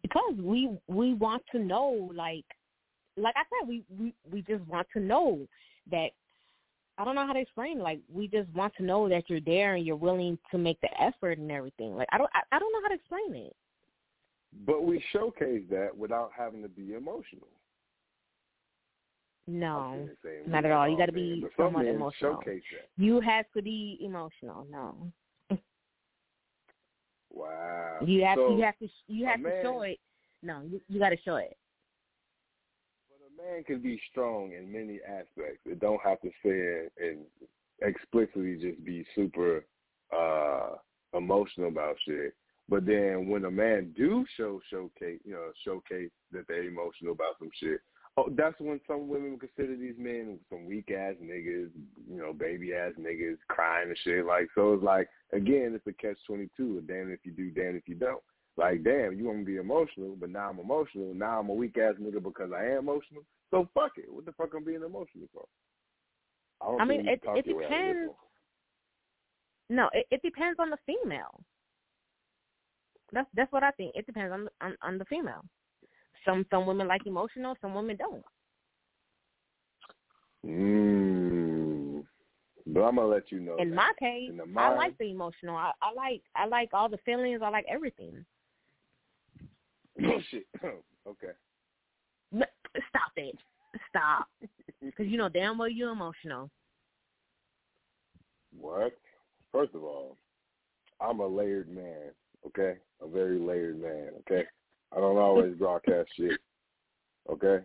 Because 0.06 0.36
we 0.38 0.70
we 0.88 1.14
want 1.16 1.42
to 1.52 1.60
know, 1.60 2.12
like, 2.14 2.46
like 3.18 3.34
I 3.36 3.44
said, 3.50 3.68
we 3.68 3.84
we 4.00 4.14
we 4.32 4.42
just 4.44 4.66
want 4.68 4.88
to 4.94 5.00
know 5.00 5.48
that. 5.92 6.10
I 6.98 7.04
don't 7.04 7.16
know 7.16 7.28
how 7.28 7.34
to 7.34 7.40
explain. 7.40 7.80
Like, 7.80 8.00
we 8.10 8.30
just 8.30 8.50
want 8.52 8.74
to 8.78 8.84
know 8.84 9.10
that 9.10 9.24
you're 9.28 9.42
there 9.42 9.76
and 9.76 9.86
you're 9.86 9.98
willing 9.98 10.40
to 10.52 10.58
make 10.58 10.80
the 10.80 10.88
effort 11.02 11.38
and 11.40 11.52
everything. 11.52 11.96
Like, 11.96 12.08
I 12.14 12.18
don't 12.18 12.30
I, 12.34 12.56
I 12.56 12.60
don't 12.60 12.72
know 12.72 12.80
how 12.84 12.88
to 12.90 12.96
explain 12.96 13.36
it. 13.48 13.56
But 14.66 14.84
we 14.84 15.04
showcase 15.12 15.64
that 15.72 15.98
without 15.98 16.32
having 16.38 16.62
to 16.62 16.70
be 16.70 16.94
emotional. 16.94 17.50
No, 19.48 20.08
not 20.48 20.66
at 20.66 20.72
all. 20.72 20.88
You 20.88 20.98
got 20.98 21.08
to 21.08 21.12
be 21.12 21.46
somewhat 21.58 21.86
emotional. 21.86 22.42
You 22.98 23.20
have 23.20 23.46
to 23.56 23.62
be 23.62 24.00
emotional. 24.02 24.66
No. 24.72 24.96
Wow. 27.36 27.98
You 28.04 28.24
have 28.24 28.38
so 28.38 28.56
you 28.56 28.64
have 28.64 28.78
to 28.80 28.88
you 29.08 29.26
have 29.26 29.38
to 29.38 29.44
man, 29.44 29.64
show 29.64 29.82
it. 29.82 30.00
No, 30.42 30.62
you, 30.68 30.82
you 30.88 31.00
got 31.00 31.10
to 31.10 31.18
show 31.24 31.36
it. 31.36 31.56
But 33.10 33.20
a 33.28 33.54
man 33.54 33.64
can 33.64 33.82
be 33.82 34.00
strong 34.12 34.54
in 34.54 34.72
many 34.72 35.00
aspects. 35.08 35.62
It 35.66 35.80
don't 35.80 36.02
have 36.02 36.20
to 36.22 36.30
say 36.44 36.88
and 37.00 37.20
explicitly 37.82 38.58
just 38.62 38.84
be 38.84 39.06
super 39.14 39.66
uh 40.16 40.76
emotional 41.14 41.68
about 41.68 41.96
shit. 42.06 42.34
But 42.68 42.86
then 42.86 43.30
when 43.30 43.46
a 43.46 43.52
man 43.52 43.94
do 43.96 44.26
show 44.38 44.60
showcase, 44.72 45.20
you 45.24 45.34
know, 45.34 45.52
showcase 45.64 46.10
that 46.32 46.46
they're 46.48 46.64
emotional 46.64 47.14
about 47.14 47.38
some 47.38 47.52
shit, 47.62 47.80
Oh, 48.18 48.30
that's 48.30 48.58
when 48.60 48.80
some 48.88 49.10
women 49.10 49.32
would 49.32 49.42
consider 49.42 49.76
these 49.76 49.96
men 49.98 50.40
some 50.50 50.66
weak 50.66 50.90
ass 50.90 51.16
niggas, 51.22 51.70
you 52.10 52.18
know, 52.18 52.32
baby 52.32 52.74
ass 52.74 52.94
niggas 52.98 53.38
crying 53.50 53.90
and 53.90 53.98
shit. 54.06 54.26
Like, 54.26 54.48
so 54.56 54.74
it's 54.74 54.84
like, 54.84 55.10
again, 55.34 55.74
it's 55.76 55.86
a 55.86 55.92
catch 55.92 56.18
twenty 56.26 56.50
two. 56.56 56.82
Damn 56.88 57.12
if 57.12 57.20
you 57.24 57.34
do, 57.34 57.52
damn 57.52 57.76
if 57.76 57.88
you 57.88 57.96
don't. 57.96 58.22
Like, 58.56 58.86
damn, 58.86 59.18
you 59.18 59.26
want 59.26 59.40
to 59.40 59.46
be 59.46 59.58
emotional, 59.58 60.16
but 60.18 60.30
now 60.30 60.50
I'm 60.50 60.60
emotional. 60.60 61.14
Now 61.14 61.40
I'm 61.40 61.50
a 61.50 61.54
weak 61.54 61.78
ass 61.78 61.96
nigga 62.02 62.24
because 62.24 62.52
I 62.56 62.64
am 62.68 62.80
emotional. 62.80 63.24
So 63.52 63.68
fuck 63.74 63.92
it. 63.98 64.06
What 64.10 64.26
the 64.26 64.32
fuck 64.32 64.54
I'm 64.56 64.64
being 64.64 64.78
emotional 64.78 65.28
for? 65.34 65.46
I, 66.62 66.84
I 66.84 66.86
mean, 66.86 67.10
it 67.10 67.22
it 67.26 67.46
depends. 67.46 68.14
No, 69.70 69.90
it, 69.92 70.06
it 70.10 70.22
depends 70.22 70.58
on 70.58 70.70
the 70.70 70.78
female. 70.86 71.42
That's 73.12 73.28
that's 73.36 73.52
what 73.52 73.64
I 73.64 73.72
think. 73.72 73.92
It 73.94 74.06
depends 74.06 74.32
on 74.32 74.48
on, 74.62 74.78
on 74.82 74.98
the 74.98 75.06
female. 75.06 75.44
Some 76.26 76.46
some 76.50 76.66
women 76.66 76.88
like 76.88 77.06
emotional, 77.06 77.56
some 77.62 77.74
women 77.74 77.98
don't. 77.98 78.24
Mm. 80.46 82.04
But 82.68 82.82
I'm 82.82 82.96
gonna 82.96 83.08
let 83.08 83.32
you 83.32 83.40
know. 83.40 83.58
In 83.58 83.70
that. 83.70 83.76
my 83.76 83.92
case, 84.00 84.32
In 84.32 84.58
I 84.58 84.76
like 84.76 84.98
the 84.98 85.12
emotional. 85.12 85.56
I, 85.56 85.72
I 85.82 85.94
like 85.94 86.22
I 86.36 86.48
like 86.48 86.70
all 86.74 86.90
the 86.90 86.98
feelings. 87.06 87.42
I 87.44 87.50
like 87.50 87.66
everything. 87.70 88.26
Bullshit. 90.00 90.48
okay. 91.08 91.34
Stop 92.34 93.12
it. 93.16 93.36
Stop. 93.90 94.28
Because 94.82 95.08
you 95.08 95.18
know 95.18 95.30
damn 95.30 95.58
well 95.58 95.70
you're 95.70 95.92
emotional. 95.92 96.50
What? 98.60 98.94
First 99.52 99.76
of 99.76 99.84
all, 99.84 100.18
I'm 101.00 101.20
a 101.20 101.28
layered 101.28 101.70
man. 101.70 102.12
Okay, 102.48 102.76
a 103.02 103.08
very 103.08 103.40
layered 103.40 103.80
man. 103.82 104.10
Okay. 104.22 104.44
I 104.96 105.00
don't 105.00 105.18
always 105.18 105.56
broadcast 105.56 106.10
shit. 106.18 106.40
Okay? 107.30 107.60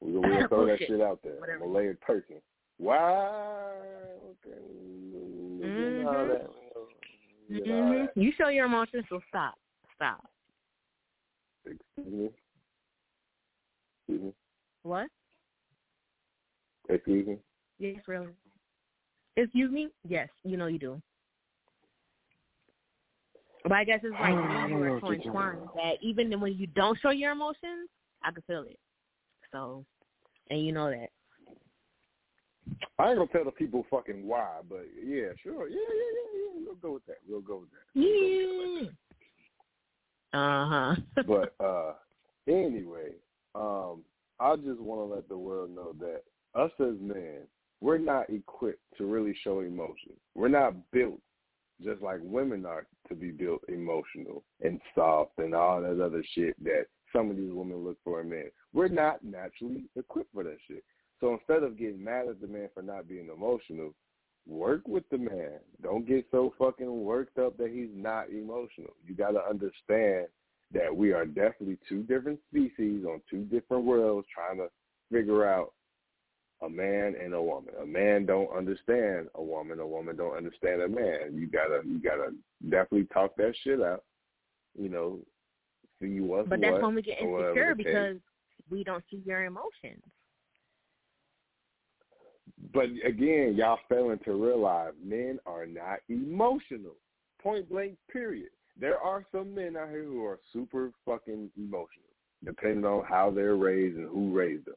We're 0.00 0.20
going 0.20 0.38
to 0.42 0.48
throw 0.48 0.66
that 0.66 0.78
shit 0.78 1.00
out 1.00 1.20
there. 1.22 1.40
Whatever. 1.40 1.64
I'm 1.64 1.70
a 1.70 1.72
layered 1.72 2.00
person. 2.00 2.36
Wow. 2.78 3.72
Okay. 4.46 4.58
Mm-hmm. 5.64 6.06
mm-hmm. 7.50 8.20
You 8.20 8.32
show 8.38 8.48
your 8.48 8.66
emotions, 8.66 9.04
so 9.08 9.20
stop. 9.28 9.54
Stop. 9.96 10.24
Excuse 11.64 12.12
me. 12.12 12.30
Excuse 14.06 14.22
me. 14.26 14.32
What? 14.82 15.08
Excuse 16.88 17.26
me. 17.26 17.38
Yes, 17.78 17.96
really. 18.06 18.28
Excuse 19.36 19.70
me? 19.70 19.88
Yes, 20.06 20.28
you 20.44 20.56
know 20.56 20.66
you 20.66 20.78
do. 20.78 21.02
But 23.68 23.76
I 23.76 23.84
guess 23.84 24.00
it's 24.02 24.12
like 24.12 24.22
I 24.22 24.30
you 24.30 24.36
don't 24.36 24.82
know 24.84 24.92
what 24.94 25.02
so 25.02 25.10
you're 25.10 25.16
talking 25.16 25.22
entwined 25.26 25.58
about. 25.58 25.74
that 25.76 25.92
even 26.00 26.40
when 26.40 26.54
you 26.54 26.66
don't 26.68 26.98
show 27.00 27.10
your 27.10 27.32
emotions, 27.32 27.90
I 28.22 28.30
can 28.30 28.42
feel 28.46 28.62
it. 28.62 28.78
So, 29.52 29.84
and 30.50 30.64
you 30.64 30.72
know 30.72 30.90
that. 30.90 31.10
I 32.98 33.10
ain't 33.10 33.18
gonna 33.18 33.26
tell 33.30 33.44
the 33.44 33.50
people 33.50 33.84
fucking 33.90 34.26
why, 34.26 34.60
but 34.68 34.86
yeah, 35.04 35.28
sure, 35.42 35.68
yeah, 35.68 35.76
yeah, 35.76 36.12
yeah, 36.14 36.40
yeah. 36.40 36.66
We'll 36.66 36.74
go 36.76 36.92
with 36.92 37.06
that. 37.06 37.18
We'll 37.28 37.40
go 37.40 37.58
with 37.60 37.70
that. 37.70 37.78
We'll 37.94 38.74
go 38.74 38.80
with 38.80 38.90
that. 40.32 40.38
Uh 40.38 40.68
huh. 40.68 40.96
but 41.26 41.64
uh 41.64 41.92
anyway, 42.46 43.12
um, 43.54 44.02
I 44.40 44.56
just 44.56 44.80
want 44.80 45.00
to 45.08 45.14
let 45.14 45.28
the 45.28 45.38
world 45.38 45.70
know 45.74 45.94
that 46.00 46.22
us 46.54 46.70
as 46.80 46.96
men, 47.00 47.40
we're 47.80 47.98
not 47.98 48.30
equipped 48.30 48.82
to 48.98 49.06
really 49.06 49.34
show 49.42 49.60
emotion. 49.60 50.12
We're 50.34 50.48
not 50.48 50.74
built 50.90 51.20
just 51.82 52.02
like 52.02 52.18
women 52.22 52.66
are 52.66 52.86
to 53.08 53.14
be 53.14 53.30
built 53.30 53.62
emotional 53.68 54.44
and 54.60 54.80
soft 54.94 55.38
and 55.38 55.54
all 55.54 55.80
that 55.80 56.02
other 56.02 56.24
shit 56.34 56.62
that 56.64 56.86
some 57.12 57.30
of 57.30 57.36
these 57.36 57.52
women 57.52 57.84
look 57.84 57.98
for 58.04 58.20
in 58.20 58.28
men. 58.28 58.50
We're 58.72 58.88
not 58.88 59.24
naturally 59.24 59.84
equipped 59.96 60.32
for 60.32 60.44
that 60.44 60.58
shit. 60.66 60.84
So 61.20 61.32
instead 61.34 61.62
of 61.62 61.78
getting 61.78 62.04
mad 62.04 62.28
at 62.28 62.40
the 62.40 62.46
man 62.46 62.68
for 62.74 62.82
not 62.82 63.08
being 63.08 63.28
emotional, 63.34 63.94
work 64.46 64.86
with 64.86 65.04
the 65.10 65.18
man. 65.18 65.58
Don't 65.82 66.06
get 66.06 66.26
so 66.30 66.54
fucking 66.58 67.04
worked 67.04 67.38
up 67.38 67.56
that 67.58 67.70
he's 67.70 67.90
not 67.94 68.30
emotional. 68.30 68.94
You 69.06 69.14
got 69.14 69.32
to 69.32 69.42
understand 69.48 70.26
that 70.72 70.94
we 70.94 71.12
are 71.12 71.24
definitely 71.24 71.78
two 71.88 72.02
different 72.02 72.38
species 72.48 73.04
on 73.04 73.20
two 73.30 73.44
different 73.44 73.84
worlds 73.84 74.26
trying 74.32 74.58
to 74.58 74.68
figure 75.10 75.46
out 75.46 75.72
a 76.62 76.68
man 76.68 77.14
and 77.22 77.34
a 77.34 77.42
woman. 77.42 77.74
A 77.80 77.86
man 77.86 78.26
don't 78.26 78.54
understand 78.56 79.28
a 79.34 79.42
woman. 79.42 79.80
A 79.80 79.86
woman 79.86 80.16
don't 80.16 80.36
understand 80.36 80.82
a 80.82 80.88
man. 80.88 81.34
You 81.34 81.46
gotta 81.46 81.82
you 81.86 82.00
gotta 82.00 82.32
definitely 82.62 83.06
talk 83.12 83.36
that 83.36 83.54
shit 83.62 83.80
out. 83.80 84.04
You 84.76 84.88
know, 84.88 85.18
see 86.00 86.08
you 86.08 86.24
what's 86.24 86.48
But 86.48 86.60
what. 86.60 86.70
that's 86.70 86.82
when 86.82 86.94
we 86.94 87.02
get 87.02 87.20
insecure 87.20 87.74
because 87.74 88.16
we 88.70 88.84
don't 88.84 89.04
see 89.10 89.22
your 89.24 89.44
emotions. 89.44 90.02
But 92.72 92.86
again, 93.04 93.54
y'all 93.56 93.78
failing 93.88 94.18
to 94.24 94.32
realize 94.32 94.92
men 95.02 95.38
are 95.46 95.66
not 95.66 96.00
emotional. 96.08 96.96
Point 97.40 97.68
blank, 97.68 97.96
period. 98.12 98.50
There 98.80 98.98
are 98.98 99.24
some 99.32 99.54
men 99.54 99.76
out 99.76 99.90
here 99.90 100.04
who 100.04 100.24
are 100.24 100.40
super 100.52 100.90
fucking 101.06 101.50
emotional, 101.56 102.10
depending 102.44 102.84
on 102.84 103.04
how 103.04 103.30
they're 103.30 103.56
raised 103.56 103.96
and 103.96 104.08
who 104.08 104.36
raised 104.36 104.66
them. 104.66 104.74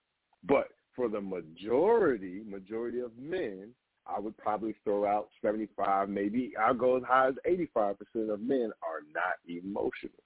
But 0.47 0.69
for 0.95 1.09
the 1.09 1.21
majority, 1.21 2.41
majority 2.47 2.99
of 2.99 3.11
men, 3.17 3.69
I 4.07 4.19
would 4.19 4.37
probably 4.37 4.75
throw 4.83 5.05
out 5.05 5.29
75, 5.41 6.09
maybe 6.09 6.53
I'll 6.59 6.73
go 6.73 6.97
as 6.97 7.03
high 7.03 7.29
as 7.29 7.35
85% 7.47 7.95
of 8.33 8.41
men 8.41 8.71
are 8.81 9.01
not 9.13 9.37
emotional. 9.47 10.23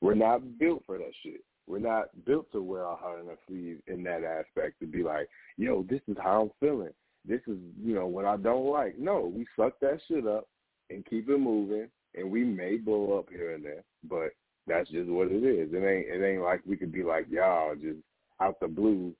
We're 0.00 0.14
not 0.14 0.58
built 0.58 0.82
for 0.86 0.98
that 0.98 1.12
shit. 1.22 1.42
We're 1.68 1.78
not 1.78 2.06
built 2.26 2.50
to 2.52 2.60
wear 2.60 2.84
our 2.84 2.96
heart 2.96 3.20
on 3.20 3.28
our 3.28 3.38
sleeve 3.46 3.80
in 3.86 4.02
that 4.02 4.24
aspect 4.24 4.80
to 4.80 4.86
be 4.86 5.04
like, 5.04 5.28
yo, 5.56 5.84
this 5.88 6.00
is 6.08 6.16
how 6.20 6.42
I'm 6.42 6.50
feeling. 6.66 6.92
This 7.24 7.40
is, 7.46 7.56
you 7.80 7.94
know, 7.94 8.08
what 8.08 8.24
I 8.24 8.36
don't 8.36 8.66
like. 8.66 8.98
No, 8.98 9.32
we 9.32 9.46
suck 9.56 9.78
that 9.80 10.00
shit 10.08 10.26
up 10.26 10.48
and 10.90 11.06
keep 11.06 11.28
it 11.28 11.38
moving, 11.38 11.88
and 12.16 12.30
we 12.30 12.42
may 12.42 12.76
blow 12.76 13.16
up 13.18 13.28
here 13.30 13.54
and 13.54 13.64
there, 13.64 13.84
but 14.08 14.30
that's 14.66 14.90
just 14.90 15.08
what 15.08 15.28
it 15.28 15.44
is. 15.44 15.72
It 15.72 15.76
ain't 15.76 16.08
it 16.08 16.24
ain't 16.24 16.42
like 16.42 16.60
we 16.66 16.76
could 16.76 16.92
be 16.92 17.02
like 17.02 17.26
y'all 17.30 17.74
just 17.74 17.98
out 18.40 18.58
the 18.60 18.68
blue 18.68 19.14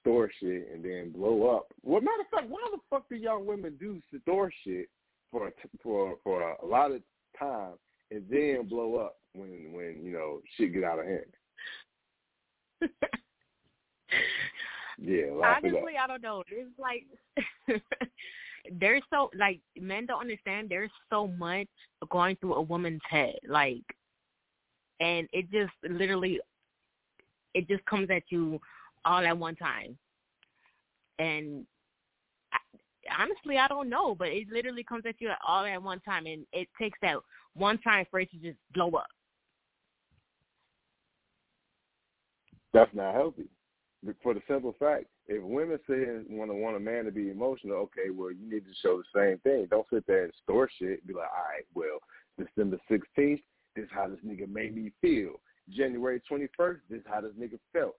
store 0.00 0.30
shit 0.40 0.68
and 0.72 0.84
then 0.84 1.12
blow 1.12 1.56
up. 1.56 1.66
Well, 1.82 2.00
matter 2.00 2.22
of 2.22 2.28
fact, 2.38 2.50
why 2.50 2.60
the 2.70 2.78
fuck 2.90 3.08
do 3.08 3.16
y'all 3.16 3.42
women 3.42 3.76
do 3.78 4.00
store 4.22 4.52
shit 4.64 4.88
for 5.30 5.52
for 5.82 6.16
for 6.22 6.42
a 6.62 6.66
lot 6.66 6.92
of 6.92 7.02
time 7.38 7.74
and 8.10 8.24
then 8.30 8.68
blow 8.68 8.96
up 8.96 9.16
when 9.34 9.72
when 9.72 10.00
you 10.02 10.12
know 10.12 10.40
shit 10.56 10.72
get 10.72 10.84
out 10.84 10.98
of 10.98 11.06
hand? 11.06 11.24
Yeah. 14.98 15.26
Honestly, 15.44 15.94
I 16.02 16.06
don't 16.06 16.22
know. 16.22 16.42
It's 16.48 16.70
like 16.78 17.04
there's 18.72 19.02
so 19.12 19.30
like 19.38 19.60
men 19.78 20.06
don't 20.06 20.20
understand. 20.20 20.68
There's 20.68 20.90
so 21.10 21.26
much 21.26 21.68
going 22.10 22.36
through 22.36 22.54
a 22.54 22.62
woman's 22.62 23.02
head, 23.08 23.36
like, 23.46 23.84
and 25.00 25.28
it 25.32 25.50
just 25.50 25.72
literally, 25.88 26.40
it 27.54 27.68
just 27.68 27.84
comes 27.84 28.08
at 28.10 28.22
you 28.30 28.60
all 29.06 29.24
at 29.24 29.38
one 29.38 29.56
time. 29.56 29.96
And 31.18 31.64
I, 32.52 32.58
honestly, 33.22 33.56
I 33.56 33.68
don't 33.68 33.88
know, 33.88 34.14
but 34.14 34.28
it 34.28 34.48
literally 34.52 34.84
comes 34.84 35.04
at 35.06 35.20
you 35.20 35.30
all 35.46 35.64
at 35.64 35.82
one 35.82 36.00
time, 36.00 36.26
and 36.26 36.44
it 36.52 36.68
takes 36.78 36.98
that 37.02 37.16
one 37.54 37.78
time 37.78 38.04
for 38.10 38.20
it 38.20 38.30
to 38.32 38.36
just 38.36 38.58
blow 38.74 38.90
up. 38.90 39.06
That's 42.74 42.94
not 42.94 43.14
healthy. 43.14 43.48
For 44.22 44.34
the 44.34 44.42
simple 44.46 44.74
fact, 44.78 45.06
if 45.26 45.42
women 45.42 45.78
say 45.88 46.04
want 46.28 46.50
to 46.50 46.54
want 46.54 46.76
a 46.76 46.80
man 46.80 47.06
to 47.06 47.10
be 47.10 47.30
emotional, 47.30 47.76
okay, 47.78 48.10
well, 48.12 48.30
you 48.30 48.50
need 48.50 48.64
to 48.66 48.74
show 48.82 48.98
the 48.98 49.18
same 49.18 49.38
thing. 49.38 49.66
Don't 49.70 49.86
sit 49.92 50.06
there 50.06 50.24
and 50.24 50.32
store 50.42 50.68
shit. 50.78 51.04
Be 51.06 51.14
like, 51.14 51.30
all 51.34 51.44
right, 51.48 51.64
well, 51.74 51.98
December 52.38 52.78
16th, 52.90 53.42
this 53.74 53.84
is 53.84 53.90
how 53.90 54.08
this 54.08 54.18
nigga 54.24 54.48
made 54.48 54.76
me 54.76 54.92
feel. 55.00 55.40
January 55.70 56.20
21st, 56.30 56.78
this 56.88 57.00
is 57.00 57.06
how 57.10 57.20
this 57.22 57.32
nigga 57.40 57.58
felt. 57.72 57.96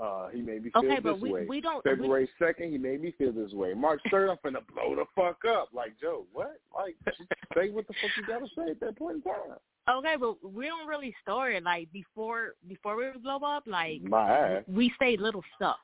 Uh, 0.00 0.28
he 0.28 0.42
made 0.42 0.64
me 0.64 0.70
feel 0.70 0.84
Okay, 0.84 0.96
this 0.96 1.02
but 1.04 1.20
we 1.20 1.32
way. 1.32 1.46
we 1.48 1.60
don't. 1.60 1.82
February 1.84 2.28
2nd, 2.40 2.70
he 2.72 2.78
made 2.78 3.00
me 3.00 3.12
feel 3.16 3.30
this 3.32 3.52
way. 3.52 3.74
March 3.74 4.00
3rd, 4.12 4.30
I'm 4.30 4.36
finna 4.52 4.60
blow 4.74 4.96
the 4.96 5.04
fuck 5.14 5.38
up. 5.48 5.68
Like, 5.72 5.92
Joe, 6.00 6.26
what? 6.32 6.58
Like, 6.76 6.96
say 7.54 7.70
what 7.70 7.86
the 7.86 7.94
fuck 8.02 8.10
you 8.16 8.26
gotta 8.26 8.46
say 8.56 8.72
at 8.72 8.80
that 8.80 8.96
point 8.98 9.16
in 9.16 9.22
time. 9.22 9.56
Okay, 9.88 10.14
but 10.18 10.36
we 10.52 10.66
don't 10.66 10.88
really 10.88 11.14
store 11.22 11.50
it 11.50 11.62
like 11.62 11.92
before 11.92 12.54
before 12.66 12.96
we 12.96 13.04
blow 13.22 13.36
up. 13.44 13.64
Like 13.66 14.02
My 14.02 14.30
ass, 14.30 14.62
we 14.66 14.92
say 15.00 15.16
little 15.16 15.44
stuff. 15.54 15.76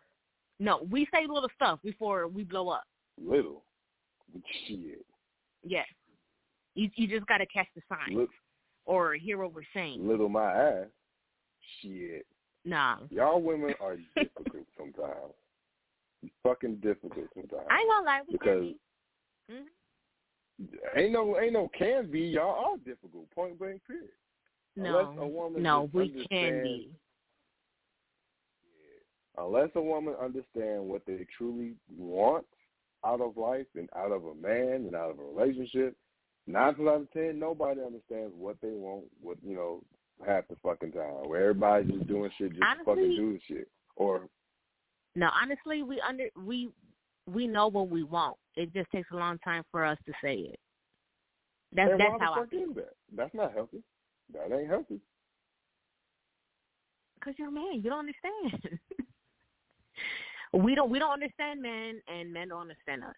No, 0.59 0.87
we 0.91 1.07
say 1.15 1.27
little 1.29 1.51
stuff 1.55 1.79
before 1.85 2.27
we 2.27 2.43
blow 2.43 2.69
up. 2.71 2.85
little. 3.23 3.63
Shit. 4.67 5.05
Yes, 5.63 5.87
you 6.75 6.91
you 6.97 7.07
just 7.07 7.27
gotta 7.27 7.47
catch 7.47 7.67
the 7.77 7.83
signs 7.89 8.17
Look, 8.17 8.31
or 8.87 9.15
hear 9.15 9.39
what 9.39 9.55
we're 9.55 9.63
saying. 9.75 10.07
little 10.09 10.29
my 10.29 10.53
ass. 10.53 10.87
Shit. 11.81 12.27
Nah, 12.65 12.99
Y'all 13.11 13.41
women 13.41 13.75
are 13.81 13.97
difficult 14.17 14.67
sometimes. 14.79 15.33
Fucking 16.43 16.77
difficult 16.77 17.27
sometimes. 17.35 17.67
I 17.71 17.79
ain't 17.79 17.89
gonna 17.91 18.07
lie, 18.07 18.21
we 18.27 18.33
Because- 18.33 18.61
can 18.61 18.75
be. 19.49 19.55
Mhm. 19.55 19.67
Ain't 20.97 21.13
no 21.13 21.41
ain't 21.41 21.55
no 21.55 21.69
can 21.77 22.11
be. 22.11 22.21
Y'all 22.21 22.73
are 22.73 22.77
difficult. 22.79 23.31
Point 23.31 23.59
blank 23.59 23.81
period. 23.87 24.11
Unless 24.77 25.07
a 25.13 25.15
No, 25.17 25.27
woman 25.27 25.63
no, 25.63 25.91
we 25.95 26.27
can 26.31 26.63
be. 26.63 26.91
Unless 29.39 29.71
a 29.75 29.81
woman 29.81 30.15
understands 30.21 30.85
what 30.87 31.03
they 31.07 31.27
truly 31.37 31.75
want 31.97 32.45
out 33.05 33.21
of 33.23 33.37
life 33.39 33.67
and 33.75 33.89
out 33.97 34.13
of 34.13 34.27
a 34.27 34.35
man 34.35 34.85
and 34.87 34.95
out 34.95 35.11
of 35.11 35.19
a 35.19 35.23
relationship, 35.25 35.97
nine 36.47 36.75
times 36.75 36.89
out 36.89 37.01
of 37.03 37.11
ten, 37.13 37.39
nobody 37.39 37.81
understands 37.83 38.35
what 38.37 38.57
they 38.61 38.73
want. 38.73 39.05
What 39.23 39.39
you 39.43 39.55
know, 39.55 39.83
half 40.27 40.47
the 40.49 40.57
fucking 40.63 40.93
time, 40.93 41.29
where 41.29 41.43
everybody's 41.43 41.91
just 41.93 42.07
doing 42.07 42.31
shit 42.39 42.51
just 42.51 42.63
fucking 42.63 42.85
Honestly- 42.87 43.17
do 43.17 43.33
the 43.33 43.41
shit. 43.47 43.69
Or 43.97 44.29
No, 45.15 45.31
honestly, 45.41 45.83
we 45.83 46.01
under 46.01 46.29
we 46.37 46.71
we 47.27 47.47
know 47.47 47.69
what 47.69 47.89
we 47.89 48.03
want. 48.03 48.37
It 48.57 48.73
just 48.73 48.91
takes 48.91 49.11
a 49.13 49.17
long 49.17 49.39
time 49.39 49.65
for 49.71 49.85
us 49.85 49.99
to 50.07 50.13
say 50.23 50.37
it. 50.37 50.61
That's 51.73 51.93
that's 51.99 52.21
how 52.21 52.35
I 52.35 52.47
feel. 52.47 52.73
that? 52.75 52.95
That's 53.15 53.35
not 53.35 53.53
healthy. 53.53 53.83
That 54.33 54.53
ain't 54.53 54.69
healthy. 54.69 55.01
Cause 57.23 57.35
you're 57.39 57.49
a 57.49 57.53
man, 57.53 57.75
you 57.83 57.91
don't 57.91 58.09
understand. 58.09 58.79
we 60.55 60.75
don't 60.75 60.91
we 60.91 60.99
don't 60.99 61.13
understand 61.13 61.61
men, 61.61 62.01
and 62.09 62.33
men 62.33 62.49
don't 62.49 62.63
understand 62.63 63.05
us. 63.05 63.15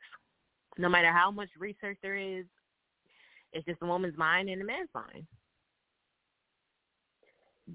No 0.79 0.88
matter 0.88 1.12
how 1.12 1.31
much 1.31 1.49
research 1.59 1.99
there 2.03 2.17
is, 2.17 2.45
it's 3.53 3.65
just 3.67 3.81
a 3.83 3.87
woman's 3.87 4.17
mind 4.17 4.49
and 4.49 4.61
a 4.61 4.65
man's 4.65 4.88
mind. 4.95 5.27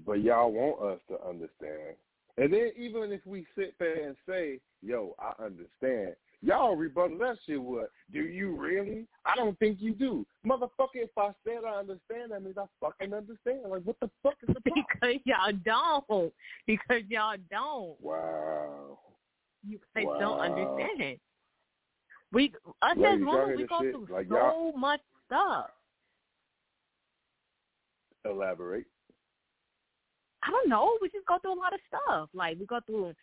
But 0.06 0.22
y'all 0.22 0.52
want 0.52 0.82
us 0.82 1.00
to 1.08 1.26
understand. 1.26 1.96
And 2.36 2.52
then 2.52 2.70
even 2.76 3.10
if 3.10 3.20
we 3.26 3.46
sit 3.56 3.74
there 3.78 4.06
and 4.06 4.16
say, 4.28 4.60
yo, 4.80 5.16
I 5.18 5.32
understand, 5.42 6.14
y'all 6.40 6.76
rebuttal 6.76 7.18
that 7.18 7.36
shit 7.46 7.60
with, 7.60 7.88
do 8.12 8.20
you 8.20 8.54
really? 8.56 9.06
I 9.24 9.34
don't 9.34 9.58
think 9.58 9.78
you 9.80 9.92
do. 9.94 10.24
Motherfucker, 10.46 10.94
if 10.94 11.10
I 11.18 11.30
said 11.44 11.64
I 11.66 11.78
understand, 11.78 12.30
that 12.30 12.42
means 12.42 12.56
I 12.56 12.66
fucking 12.80 13.12
understand. 13.12 13.62
Like, 13.68 13.82
what 13.82 13.98
the 14.00 14.10
fuck 14.22 14.34
is 14.46 14.54
the 14.54 14.60
problem? 14.70 14.84
because 15.00 15.16
y'all 15.24 15.52
don't. 15.64 16.32
Because 16.66 17.02
y'all 17.08 17.36
don't. 17.50 18.00
wow. 18.00 18.98
You 19.66 19.80
guys 19.96 20.04
Wow. 20.06 20.18
don't 20.20 20.40
understand. 20.40 21.18
We 22.32 22.52
us 22.82 22.96
Ladies, 22.96 23.26
as 23.26 23.26
women, 23.26 23.56
we 23.56 23.66
go 23.66 23.80
shit? 23.80 23.92
through 23.92 24.06
Like, 24.10 24.28
so 24.28 24.72
much 24.76 25.00
stuff. 25.26 25.70
Elaborate. 28.24 28.86
I 30.42 30.50
don't 30.50 30.68
know. 30.68 30.96
We 31.00 31.08
just 31.08 31.26
go 31.26 31.38
through 31.38 31.54
a 31.54 31.60
lot 31.60 31.74
of 31.74 31.80
stuff. 31.88 32.28
Like 32.34 32.58
we 32.58 32.66
go 32.66 32.80
through. 32.86 33.14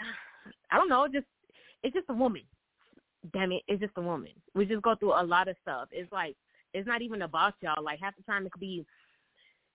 I 0.70 0.76
don't 0.76 0.88
know. 0.88 1.06
Just 1.12 1.26
it's 1.82 1.94
just 1.94 2.08
a 2.08 2.14
woman. 2.14 2.42
Damn 3.32 3.52
it, 3.52 3.62
it's 3.66 3.80
just 3.80 3.96
a 3.96 4.00
woman. 4.00 4.30
We 4.54 4.66
just 4.66 4.82
go 4.82 4.94
through 4.94 5.20
a 5.20 5.22
lot 5.22 5.48
of 5.48 5.56
stuff. 5.62 5.88
It's 5.90 6.10
like 6.12 6.36
it's 6.74 6.86
not 6.86 7.02
even 7.02 7.22
about 7.22 7.54
y'all. 7.60 7.82
Like 7.82 8.00
half 8.00 8.16
the 8.16 8.22
time 8.22 8.46
it 8.46 8.52
could 8.52 8.60
be. 8.60 8.84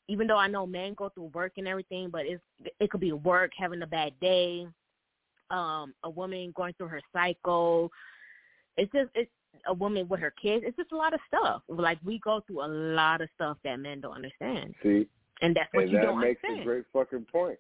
Even 0.08 0.28
though 0.28 0.38
I 0.38 0.48
know 0.48 0.66
men 0.66 0.94
go 0.96 1.10
through 1.10 1.32
work 1.34 1.54
and 1.58 1.68
everything, 1.68 2.10
but 2.10 2.26
it's 2.26 2.42
it 2.80 2.90
could 2.90 3.02
be 3.02 3.12
work, 3.12 3.52
having 3.58 3.82
a 3.82 3.88
bad 3.88 4.14
day, 4.20 4.68
um, 5.52 5.94
a 6.04 6.10
woman 6.10 6.54
going 6.56 6.74
through 6.74 6.88
her 6.88 7.02
cycle. 7.14 7.92
It's 8.78 8.92
just 8.92 9.10
it's 9.16 9.32
a 9.68 9.74
woman 9.74 10.08
with 10.08 10.20
her 10.20 10.34
kids. 10.42 10.64
It's 10.66 10.78
just 10.78 10.92
a 10.92 10.98
lot 10.98 11.14
of 11.14 11.20
stuff. 11.28 11.62
Like 11.68 12.00
we 12.04 12.20
go 12.20 12.42
through 12.46 12.66
a 12.66 12.68
lot 12.68 13.22
of 13.22 13.30
stuff 13.36 13.58
that 13.64 13.80
men 13.80 14.02
don't 14.02 14.16
understand. 14.16 14.74
See, 14.82 15.08
and 15.42 15.56
that's 15.56 15.74
what 15.74 15.84
and 15.84 15.92
you 15.92 15.98
that 15.98 16.06
don't 16.06 16.20
makes 16.20 16.42
understand. 16.44 16.62
a 16.62 16.64
great 16.64 16.86
fucking 16.94 17.26
point. 17.32 17.60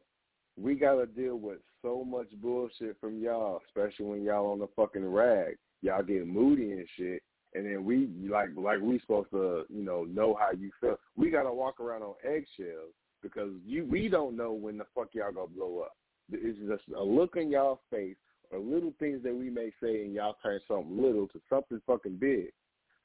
We 0.59 0.75
gotta 0.75 1.05
deal 1.05 1.37
with 1.37 1.59
so 1.81 2.03
much 2.03 2.27
bullshit 2.41 2.97
from 2.99 3.19
y'all, 3.19 3.61
especially 3.67 4.05
when 4.05 4.23
y'all 4.23 4.51
on 4.51 4.59
the 4.59 4.67
fucking 4.75 5.05
rag. 5.05 5.57
Y'all 5.81 6.03
get 6.03 6.27
moody 6.27 6.73
and 6.73 6.87
shit, 6.97 7.23
and 7.53 7.65
then 7.65 7.83
we 7.83 8.07
like 8.29 8.49
like 8.55 8.79
we 8.79 8.99
supposed 8.99 9.31
to 9.31 9.63
you 9.69 9.83
know 9.83 10.03
know 10.03 10.37
how 10.39 10.51
you 10.51 10.71
feel. 10.79 10.97
We 11.15 11.29
gotta 11.29 11.53
walk 11.53 11.79
around 11.79 12.03
on 12.03 12.15
eggshells 12.23 12.93
because 13.21 13.51
you 13.65 13.85
we 13.89 14.09
don't 14.09 14.35
know 14.35 14.53
when 14.53 14.77
the 14.77 14.85
fuck 14.93 15.09
y'all 15.13 15.31
gonna 15.31 15.47
blow 15.47 15.79
up. 15.79 15.95
It's 16.31 16.59
just 16.59 16.83
a 16.95 17.03
look 17.03 17.35
in 17.35 17.51
y'all 17.51 17.81
face 17.89 18.15
or 18.51 18.59
little 18.59 18.93
things 18.99 19.23
that 19.23 19.33
we 19.33 19.49
may 19.49 19.71
say 19.81 20.03
and 20.03 20.13
y'all 20.13 20.37
turn 20.43 20.59
something 20.67 21.01
little 21.01 21.27
to 21.29 21.41
something 21.49 21.81
fucking 21.87 22.17
big. 22.17 22.51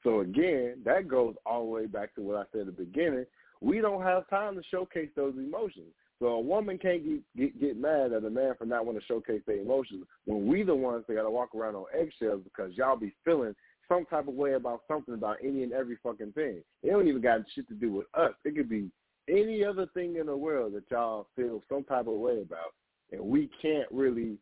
So 0.03 0.19
again, 0.19 0.81
that 0.85 1.07
goes 1.07 1.35
all 1.45 1.65
the 1.65 1.71
way 1.71 1.85
back 1.85 2.13
to 2.15 2.21
what 2.21 2.37
I 2.37 2.43
said 2.51 2.61
at 2.61 2.77
the 2.77 2.83
beginning. 2.83 3.25
We 3.61 3.81
don't 3.81 4.03
have 4.03 4.29
time 4.29 4.55
to 4.55 4.61
showcase 4.69 5.09
those 5.15 5.35
emotions. 5.35 5.93
So 6.19 6.27
a 6.27 6.39
woman 6.39 6.77
can't 6.77 7.03
get, 7.03 7.21
get 7.35 7.59
get 7.59 7.77
mad 7.79 8.11
at 8.11 8.23
a 8.23 8.29
man 8.29 8.53
for 8.57 8.65
not 8.65 8.85
wanting 8.85 9.01
to 9.01 9.07
showcase 9.07 9.41
their 9.45 9.59
emotions 9.59 10.05
when 10.25 10.47
we 10.47 10.63
the 10.63 10.73
ones 10.73 11.05
that 11.07 11.15
got 11.15 11.23
to 11.23 11.29
walk 11.29 11.53
around 11.53 11.75
on 11.75 11.85
eggshells 11.93 12.41
because 12.43 12.75
y'all 12.75 12.97
be 12.97 13.13
feeling 13.23 13.55
some 13.87 14.05
type 14.05 14.27
of 14.27 14.33
way 14.33 14.53
about 14.53 14.81
something 14.87 15.13
about 15.13 15.37
any 15.43 15.63
and 15.63 15.73
every 15.73 15.97
fucking 16.01 16.33
thing. 16.33 16.61
It 16.83 16.89
don't 16.89 17.07
even 17.07 17.21
got 17.21 17.41
shit 17.53 17.67
to 17.69 17.75
do 17.75 17.91
with 17.91 18.07
us. 18.15 18.33
It 18.45 18.55
could 18.55 18.69
be 18.69 18.89
any 19.29 19.63
other 19.63 19.85
thing 19.93 20.15
in 20.15 20.25
the 20.25 20.35
world 20.35 20.73
that 20.73 20.89
y'all 20.89 21.27
feel 21.35 21.61
some 21.69 21.83
type 21.83 22.07
of 22.07 22.13
way 22.13 22.41
about, 22.41 22.73
and 23.11 23.21
we 23.21 23.49
can't 23.61 23.87
really 23.91 24.37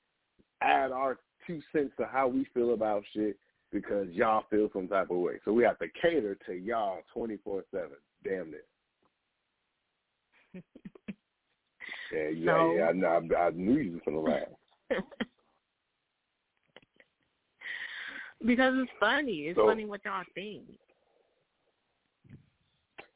add 0.61 0.91
our 0.91 1.19
two 1.45 1.61
cents 1.73 1.91
to 1.99 2.05
how 2.05 2.27
we 2.27 2.47
feel 2.53 2.73
about 2.73 3.03
shit 3.13 3.37
because 3.71 4.07
y'all 4.11 4.45
feel 4.49 4.69
some 4.71 4.87
type 4.87 5.09
of 5.11 5.17
way. 5.17 5.39
So 5.43 5.51
we 5.51 5.63
have 5.63 5.77
to 5.79 5.87
cater 6.01 6.37
to 6.47 6.53
y'all 6.53 6.99
twenty 7.13 7.37
four 7.43 7.63
seven. 7.71 7.97
Damn 8.23 8.53
it. 8.53 8.65
Yeah, 12.11 12.29
yeah, 12.29 12.45
No. 12.45 12.75
yeah. 12.75 12.83
I, 12.89 12.91
know- 12.93 13.35
I, 13.35 13.39
I 13.47 13.49
knew 13.51 13.77
you 13.77 13.91
was 13.93 14.01
gonna 14.05 14.19
laugh. 14.19 14.47
because 18.45 18.73
it's 18.77 18.91
funny. 18.99 19.47
It's 19.47 19.57
So- 19.57 19.65
funny 19.67 19.85
what 19.85 20.01
y'all 20.05 20.23
think. 20.33 20.63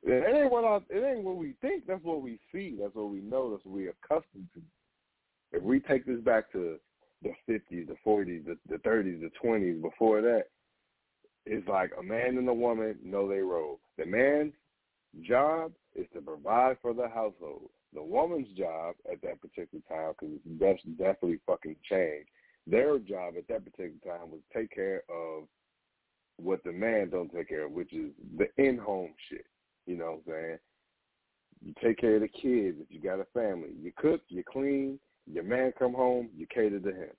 It 0.01 0.35
ain't 0.35 0.51
what 0.51 0.63
I, 0.63 0.77
it 0.89 1.03
ain't 1.03 1.23
what 1.25 1.35
we 1.35 1.53
think. 1.61 1.85
That's 1.85 2.03
what 2.03 2.21
we 2.21 2.39
see. 2.53 2.77
That's 2.79 2.95
what 2.95 3.09
we 3.09 3.19
know. 3.19 3.51
That's 3.51 3.65
what 3.65 3.75
we're 3.75 3.93
accustomed 4.03 4.47
to. 4.55 4.61
If 5.51 5.61
we 5.61 5.81
take 5.81 6.05
this 6.05 6.21
back 6.21 6.49
to 6.53 6.77
the 7.21 7.31
fifties, 7.45 7.87
the 7.87 7.95
forties, 8.03 8.43
the 8.47 8.57
the 8.69 8.77
thirties, 8.79 9.19
the 9.21 9.29
twenties, 9.41 9.81
before 9.81 10.21
that, 10.21 10.45
it's 11.45 11.67
like 11.67 11.91
a 11.99 12.03
man 12.03 12.37
and 12.37 12.47
a 12.47 12.53
woman 12.53 12.95
know 13.03 13.27
they 13.27 13.39
role. 13.39 13.79
The 13.97 14.05
man's 14.05 14.53
job 15.23 15.71
is 15.95 16.05
to 16.13 16.21
provide 16.21 16.77
for 16.81 16.93
the 16.93 17.07
household. 17.07 17.69
The 17.93 18.03
woman's 18.03 18.47
job 18.57 18.95
at 19.11 19.21
that 19.23 19.41
particular 19.41 19.83
time, 19.89 20.13
because 20.19 20.35
that's 20.59 20.83
definitely 20.97 21.39
fucking 21.47 21.75
changed. 21.89 22.29
Their 22.67 22.99
job 22.99 23.33
at 23.37 23.47
that 23.47 23.65
particular 23.65 23.99
time 24.05 24.29
was 24.29 24.41
take 24.53 24.71
care 24.71 25.01
of 25.09 25.45
what 26.37 26.63
the 26.63 26.71
man 26.71 27.09
don't 27.09 27.33
take 27.33 27.49
care 27.49 27.65
of, 27.65 27.71
which 27.71 27.93
is 27.93 28.11
the 28.37 28.47
in-home 28.63 29.13
shit. 29.29 29.45
You 29.87 29.97
know 29.97 30.21
what 30.23 30.33
I'm 30.35 30.41
saying? 30.43 30.57
You 31.65 31.73
take 31.83 31.97
care 31.97 32.15
of 32.15 32.21
the 32.21 32.27
kids 32.27 32.77
if 32.79 32.87
you 32.89 33.01
got 33.01 33.19
a 33.19 33.25
family. 33.33 33.69
You 33.81 33.91
cook, 33.97 34.21
you 34.29 34.43
clean, 34.49 34.99
your 35.25 35.43
man 35.43 35.73
come 35.77 35.93
home, 35.93 36.29
you 36.35 36.45
cater 36.53 36.79
to 36.79 36.89
him. 36.89 37.09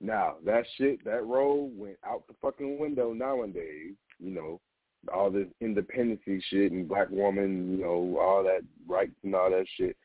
Now, 0.00 0.36
that 0.44 0.64
shit, 0.76 1.04
that 1.04 1.26
role 1.26 1.70
went 1.74 1.96
out 2.06 2.26
the 2.28 2.34
fucking 2.40 2.78
window 2.78 3.12
nowadays, 3.12 3.94
you 4.18 4.30
know, 4.30 4.60
all 5.12 5.30
this 5.30 5.46
independency 5.60 6.42
shit 6.50 6.72
and 6.72 6.88
black 6.88 7.10
woman, 7.10 7.70
you 7.70 7.84
know, 7.84 8.18
all 8.20 8.42
that 8.44 8.62
rights 8.88 9.14
and 9.24 9.34
all 9.34 9.50
that 9.50 9.66
shit. 9.76 9.96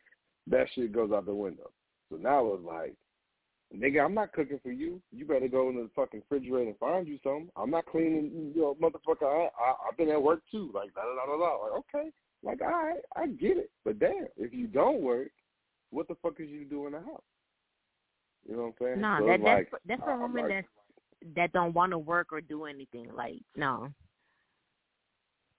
That 0.48 0.68
shit 0.74 0.92
goes 0.94 1.12
out 1.12 1.26
the 1.26 1.34
window. 1.34 1.72
So 2.10 2.18
now 2.18 2.54
it's 2.54 2.66
like, 2.66 2.96
nigga, 3.76 4.04
I'm 4.04 4.14
not 4.14 4.34
cooking 4.34 4.60
for 4.62 4.72
you. 4.72 5.02
You 5.12 5.26
better 5.26 5.48
go 5.48 5.70
in 5.70 5.76
the 5.76 5.90
fucking 5.96 6.24
refrigerator 6.30 6.70
and 6.70 6.78
find 6.78 7.08
you 7.08 7.20
something. 7.24 7.50
I'm 7.56 7.72
not 7.72 7.86
cleaning, 7.86 8.52
you 8.54 8.62
know, 8.62 8.78
motherfucker. 8.82 9.24
I, 9.24 9.50
I 9.64 9.74
I've 9.90 9.98
been 9.98 10.10
at 10.10 10.22
work 10.22 10.42
too. 10.52 10.72
Like 10.74 10.94
da 10.94 11.02
da 11.02 11.16
da 11.16 11.26
da 11.26 11.38
da. 11.38 11.64
Like 11.64 11.84
okay, 11.96 12.10
like 12.44 12.62
all 12.62 12.68
right, 12.68 13.02
I 13.16 13.28
get 13.28 13.58
it. 13.58 13.70
But 13.86 14.00
damn, 14.00 14.28
if 14.38 14.54
you 14.54 14.68
don't 14.68 15.02
work, 15.02 15.30
what 15.92 16.08
the 16.08 16.16
fuck 16.22 16.40
is 16.40 16.50
you 16.50 16.66
doing 16.66 16.88
in 16.88 16.94
the 16.94 17.00
house? 17.00 17.22
You 18.48 18.56
know 18.56 18.74
what 18.78 18.88
I'm 18.88 18.98
saying? 18.98 19.02
No, 19.02 19.18
so 19.20 19.26
that 19.28 19.40
that's 19.44 19.72
like, 19.72 19.82
that's 19.88 20.02
I'm 20.08 20.22
woman 20.22 20.44
like, 20.44 20.52
that 20.52 20.66
that 21.36 21.54
don't 21.54 21.74
want 21.74 21.92
to 21.92 22.00
work 22.00 22.34
or 22.34 22.42
do 22.42 22.66
anything. 22.66 23.08
Like 23.16 23.42
no. 23.56 23.90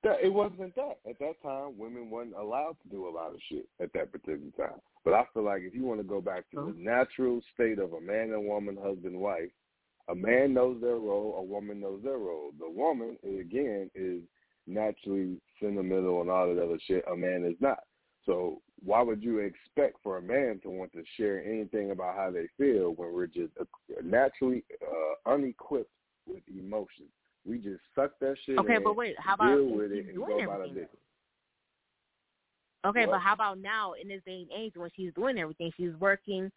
That, 0.02 0.16
it 0.22 0.32
wasn't 0.32 0.74
that. 0.74 0.98
At 1.08 1.18
that 1.20 1.40
time, 1.42 1.78
women 1.78 2.10
weren't 2.10 2.34
allowed 2.34 2.76
to 2.82 2.88
do 2.88 3.08
a 3.08 3.10
lot 3.10 3.34
of 3.34 3.40
shit 3.48 3.68
at 3.80 3.92
that 3.92 4.10
particular 4.10 4.50
time. 4.56 4.80
But 5.04 5.14
I 5.14 5.24
feel 5.32 5.44
like 5.44 5.62
if 5.62 5.74
you 5.74 5.84
want 5.84 6.00
to 6.00 6.06
go 6.06 6.20
back 6.20 6.50
to 6.50 6.72
the 6.74 6.74
natural 6.76 7.40
state 7.54 7.78
of 7.78 7.92
a 7.92 8.00
man 8.00 8.32
and 8.32 8.46
woman, 8.46 8.76
husband, 8.82 9.18
wife, 9.18 9.50
a 10.08 10.14
man 10.14 10.54
knows 10.54 10.80
their 10.80 10.96
role, 10.96 11.36
a 11.38 11.42
woman 11.42 11.80
knows 11.80 12.00
their 12.02 12.18
role. 12.18 12.50
The 12.58 12.68
woman, 12.68 13.16
again, 13.24 13.90
is 13.94 14.22
naturally 14.66 15.40
sentimental 15.60 16.20
and 16.20 16.30
all 16.30 16.52
that 16.52 16.62
other 16.62 16.78
shit. 16.86 17.04
A 17.10 17.16
man 17.16 17.44
is 17.44 17.56
not. 17.60 17.78
So 18.26 18.60
why 18.84 19.02
would 19.02 19.22
you 19.22 19.38
expect 19.38 19.96
for 20.02 20.18
a 20.18 20.22
man 20.22 20.60
to 20.62 20.70
want 20.70 20.92
to 20.92 21.02
share 21.16 21.44
anything 21.44 21.90
about 21.90 22.16
how 22.16 22.30
they 22.30 22.46
feel 22.58 22.90
when 22.90 23.12
we're 23.12 23.26
just 23.26 23.52
naturally 24.02 24.64
uh, 24.82 25.30
unequipped 25.30 25.90
with 26.26 26.42
emotions? 26.48 27.10
We 27.46 27.58
just 27.58 27.80
suck 27.94 28.12
that 28.20 28.36
shit 28.46 28.58
Okay, 28.58 28.76
in, 28.76 28.84
but 28.84 28.96
wait, 28.96 29.16
how 29.18 29.34
about 29.34 29.56
deal 29.56 29.66
with 29.76 29.92
it, 29.92 30.06
and 30.06 30.14
doing 30.14 30.28
go 30.28 30.44
about 30.44 30.60
everything? 30.60 30.86
Okay, 32.84 33.06
What? 33.06 33.12
but 33.12 33.20
how 33.20 33.34
about 33.34 33.58
now 33.58 33.94
in 34.00 34.08
this 34.08 34.20
day 34.24 34.42
and 34.42 34.50
age 34.56 34.72
when 34.76 34.90
she's 34.96 35.12
doing 35.14 35.38
everything? 35.38 35.72
She's 35.76 35.94
working, 36.00 36.50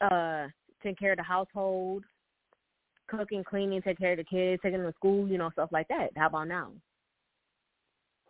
uh, 0.00 0.48
taking 0.82 0.96
care 0.96 1.12
of 1.12 1.18
the 1.18 1.22
household, 1.22 2.04
cooking, 3.08 3.44
cleaning, 3.44 3.82
taking 3.82 3.96
care 3.96 4.12
of 4.12 4.18
the 4.18 4.24
kids, 4.24 4.60
taking 4.62 4.82
them 4.82 4.90
to 4.90 4.96
school, 4.96 5.26
you 5.28 5.38
know, 5.38 5.50
stuff 5.50 5.70
like 5.72 5.88
that. 5.88 6.10
How 6.16 6.26
about 6.26 6.48
now? 6.48 6.70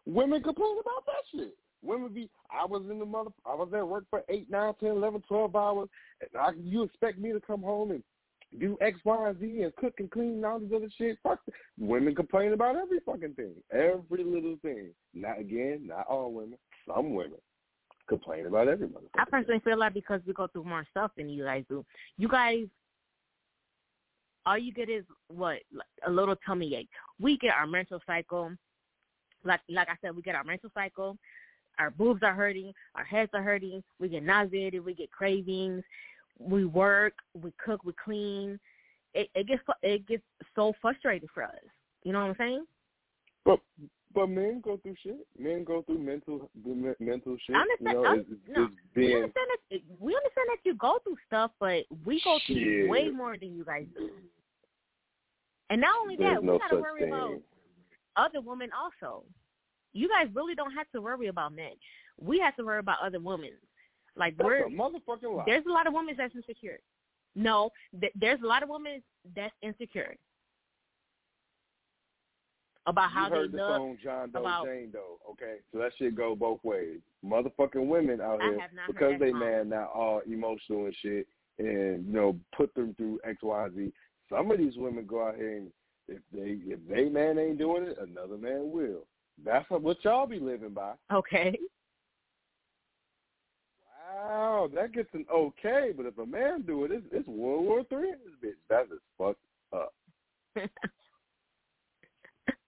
Women 0.06 0.42
complain 0.42 0.76
about 0.80 1.06
that 1.06 1.22
shit. 1.30 1.56
Women 1.82 2.12
be, 2.12 2.28
I 2.50 2.66
was 2.66 2.82
in 2.90 2.98
the 2.98 3.06
mother, 3.06 3.30
I 3.46 3.54
was 3.54 3.68
at 3.74 3.86
work 3.86 4.04
for 4.10 4.22
eight, 4.28 4.50
nine, 4.50 4.74
ten, 4.80 4.90
eleven, 4.90 5.22
twelve 5.26 5.56
hours, 5.56 5.88
and 6.20 6.30
I, 6.38 6.50
you 6.62 6.82
expect 6.82 7.18
me 7.18 7.32
to 7.32 7.40
come 7.40 7.62
home 7.62 7.90
and 7.90 8.02
do 8.58 8.76
X, 8.80 8.98
Y, 9.04 9.28
and 9.28 9.38
Z 9.38 9.62
and 9.62 9.76
cook 9.76 9.94
and 9.98 10.10
clean 10.10 10.34
and 10.34 10.44
all 10.44 10.58
this 10.58 10.70
other 10.74 10.88
shit? 10.98 11.18
Fuck. 11.22 11.40
Women 11.78 12.14
complain 12.14 12.52
about 12.52 12.76
every 12.76 12.98
fucking 13.06 13.34
thing, 13.34 13.54
every 13.72 14.24
little 14.24 14.56
thing. 14.62 14.90
Not 15.14 15.38
again, 15.38 15.86
not 15.86 16.06
all 16.08 16.32
women. 16.32 16.58
Some 16.86 17.14
women 17.14 17.38
complain 18.08 18.46
about 18.46 18.66
every 18.66 18.88
motherfucking 18.88 19.20
I 19.20 19.24
personally 19.30 19.60
feel 19.60 19.78
like 19.78 19.94
because 19.94 20.20
we 20.26 20.32
go 20.32 20.48
through 20.48 20.64
more 20.64 20.84
stuff 20.90 21.12
than 21.16 21.28
you 21.28 21.44
guys 21.44 21.64
do. 21.68 21.84
You 22.18 22.28
guys, 22.28 22.64
all 24.44 24.58
you 24.58 24.72
get 24.72 24.90
is 24.90 25.04
what 25.28 25.58
a 26.06 26.10
little 26.10 26.36
tummy 26.44 26.74
ache. 26.74 26.88
We 27.20 27.38
get 27.38 27.54
our 27.54 27.66
menstrual 27.66 28.00
cycle, 28.06 28.52
like 29.44 29.60
like 29.68 29.88
I 29.88 29.94
said, 30.02 30.16
we 30.16 30.22
get 30.22 30.34
our 30.34 30.44
menstrual 30.44 30.72
cycle. 30.74 31.16
Our 31.78 31.90
boobs 31.90 32.22
are 32.22 32.34
hurting, 32.34 32.74
our 32.94 33.04
heads 33.04 33.30
are 33.32 33.42
hurting. 33.42 33.82
We 34.00 34.08
get 34.08 34.24
nauseated, 34.24 34.84
we 34.84 34.92
get 34.92 35.10
cravings. 35.12 35.82
We 36.40 36.64
work, 36.64 37.14
we 37.40 37.52
cook, 37.64 37.84
we 37.84 37.92
clean. 38.02 38.58
It, 39.12 39.28
it 39.34 39.46
gets 39.46 39.62
it 39.82 40.06
gets 40.06 40.22
so 40.54 40.72
frustrating 40.80 41.28
for 41.34 41.42
us. 41.42 41.50
You 42.02 42.12
know 42.12 42.20
what 42.20 42.30
I'm 42.30 42.36
saying? 42.38 42.64
But 43.44 43.60
but 44.14 44.28
men 44.28 44.60
go 44.64 44.76
through 44.78 44.96
shit. 45.02 45.26
Men 45.38 45.64
go 45.64 45.82
through 45.82 45.98
mental 45.98 46.50
mental 46.98 47.36
shit. 47.46 47.56
I 47.56 47.60
understand. 47.60 47.78
You 47.86 48.02
know, 48.02 48.12
it's, 48.14 48.28
it's 48.30 48.56
no, 48.56 48.68
We 48.96 49.14
understand 49.14 49.46
that 49.70 49.80
we 50.00 50.16
understand 50.16 50.48
that 50.48 50.58
you 50.64 50.74
go 50.74 50.98
through 51.04 51.16
stuff, 51.26 51.50
but 51.60 51.84
we 52.04 52.20
go 52.24 52.38
through 52.46 52.88
way 52.88 53.10
more 53.10 53.36
than 53.38 53.54
you 53.54 53.64
guys 53.64 53.86
do. 53.96 54.10
And 55.68 55.80
not 55.80 56.00
only 56.00 56.16
there's 56.16 56.36
that, 56.36 56.44
no 56.44 56.52
we 56.54 56.58
gotta 56.58 56.76
worry 56.76 57.00
thing. 57.00 57.12
about 57.12 57.40
other 58.16 58.40
women 58.40 58.70
also. 58.76 59.24
You 59.92 60.08
guys 60.08 60.28
really 60.34 60.54
don't 60.54 60.72
have 60.72 60.86
to 60.94 61.00
worry 61.00 61.28
about 61.28 61.54
men. 61.54 61.72
We 62.20 62.38
have 62.40 62.56
to 62.56 62.64
worry 62.64 62.78
about 62.80 62.98
other 63.04 63.20
women. 63.20 63.50
Like 64.20 64.36
That's 64.36 64.46
we're 64.46 64.68
motherfucking 64.68 65.34
lie. 65.34 65.44
there's 65.46 65.64
a 65.66 65.72
lot 65.72 65.86
of 65.86 65.94
women 65.94 66.14
that's 66.16 66.34
insecure. 66.36 66.78
No, 67.34 67.70
th- 67.98 68.12
there's 68.14 68.40
a 68.42 68.46
lot 68.46 68.62
of 68.62 68.68
women 68.68 69.02
that's 69.34 69.54
insecure. 69.62 70.14
about 72.86 73.10
how 73.10 73.28
you 73.28 73.34
heard 73.34 73.52
they 73.52 73.56
the 73.56 73.62
love 73.64 73.76
song 73.76 73.98
John 74.02 74.30
Doe 74.30 74.40
about- 74.40 74.66
Jane 74.66 74.90
Doe, 74.90 75.18
okay? 75.30 75.56
So 75.72 75.78
that 75.78 75.92
shit 75.98 76.14
go 76.14 76.34
both 76.36 76.62
ways. 76.64 76.98
Motherfucking 77.24 77.86
women 77.86 78.20
out 78.20 78.42
here 78.42 78.58
because 78.86 79.14
they 79.18 79.30
song. 79.30 79.40
man 79.40 79.68
now 79.70 79.86
all 79.94 80.20
emotional 80.30 80.84
and 80.84 80.96
shit 81.00 81.26
and 81.58 82.06
you 82.06 82.12
know 82.12 82.36
put 82.54 82.74
them 82.74 82.94
through 82.98 83.20
X 83.24 83.38
Y 83.42 83.68
Z. 83.74 83.92
Some 84.30 84.50
of 84.50 84.58
these 84.58 84.76
women 84.76 85.06
go 85.06 85.26
out 85.28 85.36
here 85.36 85.56
and 85.56 85.70
if 86.08 86.20
they 86.32 86.58
if 86.70 86.80
they 86.88 87.08
man 87.08 87.38
ain't 87.38 87.58
doing 87.58 87.84
it, 87.84 87.96
another 87.98 88.36
man 88.36 88.70
will. 88.70 89.06
That's 89.44 89.68
what 89.70 90.04
y'all 90.04 90.26
be 90.26 90.38
living 90.40 90.70
by. 90.74 90.92
Okay. 91.10 91.56
Wow, 94.12 94.68
that 94.74 94.92
gets 94.92 95.08
an 95.14 95.24
okay, 95.32 95.90
but 95.96 96.06
if 96.06 96.18
a 96.18 96.26
man 96.26 96.62
do 96.62 96.84
it, 96.84 96.90
it's, 96.90 97.06
it's 97.12 97.28
World 97.28 97.64
War 97.64 97.84
Three 97.88 98.10
this 98.10 98.50
bitch. 98.50 98.56
That 98.68 98.92
is 98.92 99.00
fucked 99.16 99.38
up. 99.72 99.94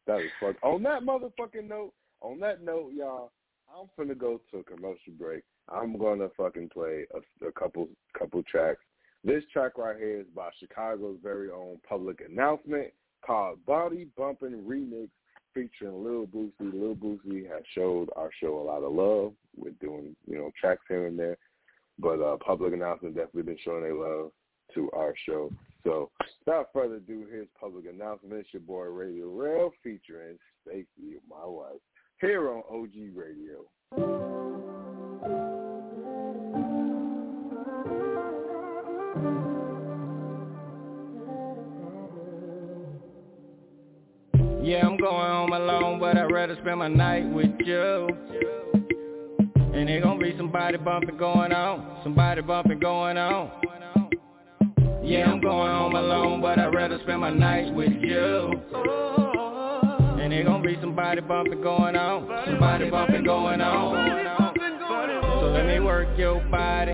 That 0.07 0.21
is 0.21 0.31
fucked. 0.41 0.63
On 0.65 0.83
that 0.83 1.03
motherfucking 1.03 1.69
note, 1.69 1.93
on 2.21 2.41
that 2.41 2.63
note, 2.63 2.93
y'all, 2.93 3.31
I'm 3.73 3.87
finna 3.97 4.19
go 4.19 4.41
to 4.51 4.59
a 4.59 4.65
commercial 4.65 5.13
break. 5.19 5.45
I'm 5.69 5.97
gonna 5.97 6.29
fucking 6.37 6.71
play 6.71 7.07
a, 7.15 7.47
a 7.47 7.53
couple 7.53 7.89
couple 8.19 8.43
tracks. 8.43 8.81
This 9.25 9.45
track 9.53 9.79
right 9.79 9.97
here 9.97 10.21
is 10.21 10.27
by 10.35 10.51
Chicago's 10.59 11.19
very 11.23 11.51
own 11.51 11.79
Public 11.89 12.21
Announcement 12.29 12.89
called 13.25 13.65
Body 13.65 14.09
Bumpin' 14.17 14.65
Remix 14.67 15.09
featuring 15.55 16.05
Lil 16.05 16.27
Boosie. 16.27 16.73
Lil 16.73 16.95
Boosie 16.95 17.49
has 17.49 17.63
showed 17.75 18.09
our 18.17 18.31
show 18.41 18.59
a 18.59 18.63
lot 18.63 18.83
of 18.83 18.93
love 18.93 19.33
We're 19.57 19.71
doing, 19.81 20.17
you 20.27 20.39
know, 20.39 20.51
tracks 20.61 20.83
here 20.89 21.07
and 21.07 21.19
there. 21.19 21.37
But 21.99 22.21
uh 22.21 22.37
Public 22.39 22.73
Announcement 22.73 23.15
definitely 23.15 23.43
been 23.43 23.59
showing 23.65 23.83
their 23.83 23.95
love 23.95 24.33
to 24.75 24.91
our 24.93 25.15
show. 25.27 25.51
So 25.85 26.11
without 26.45 26.69
further 26.73 26.97
ado, 26.97 27.27
here's 27.31 27.49
Public 27.59 27.87
Announcement. 27.87 28.35
It's 28.35 28.53
your 28.53 28.63
boy 28.63 28.87
RadioRell 28.87 29.71
featuring 29.83 30.39
Stacey, 30.63 31.19
my 31.29 31.45
wife, 31.45 31.81
here 32.21 32.51
on 32.51 32.63
OG 32.71 33.17
Radio. 33.17 34.72
Going 45.03 45.33
home 45.33 45.53
alone, 45.53 45.99
but 45.99 46.17
I'd 46.17 46.31
rather 46.31 46.57
spend 46.63 46.79
my 46.79 46.87
night 46.87 47.29
with 47.29 47.51
you. 47.65 48.09
And 49.75 49.89
there 49.89 50.01
gonna 50.01 50.21
be 50.21 50.33
somebody 50.37 50.77
bumping 50.77 51.17
going 51.17 51.53
on, 51.53 51.99
somebody 52.05 52.41
bumping 52.41 52.79
going 52.79 53.19
on. 53.19 53.51
Yeah, 55.03 55.29
I'm 55.29 55.41
going 55.41 55.73
home 55.73 55.97
alone, 55.97 56.41
but 56.41 56.57
I'd 56.61 56.73
rather 56.73 57.01
spend 57.03 57.23
my 57.23 57.31
night 57.31 57.75
with 57.75 57.91
you. 58.01 58.53
And 60.21 60.31
there 60.31 60.45
gonna 60.45 60.63
be 60.63 60.79
somebody 60.81 61.21
bumping 61.21 61.63
going 61.63 61.97
on, 61.97 62.47
somebody 62.47 62.89
bumping 62.89 63.25
going 63.25 63.61
on. 63.61 64.25
So 65.41 65.47
let 65.51 65.67
me 65.67 65.81
work 65.81 66.17
your 66.17 66.41
body, 66.45 66.93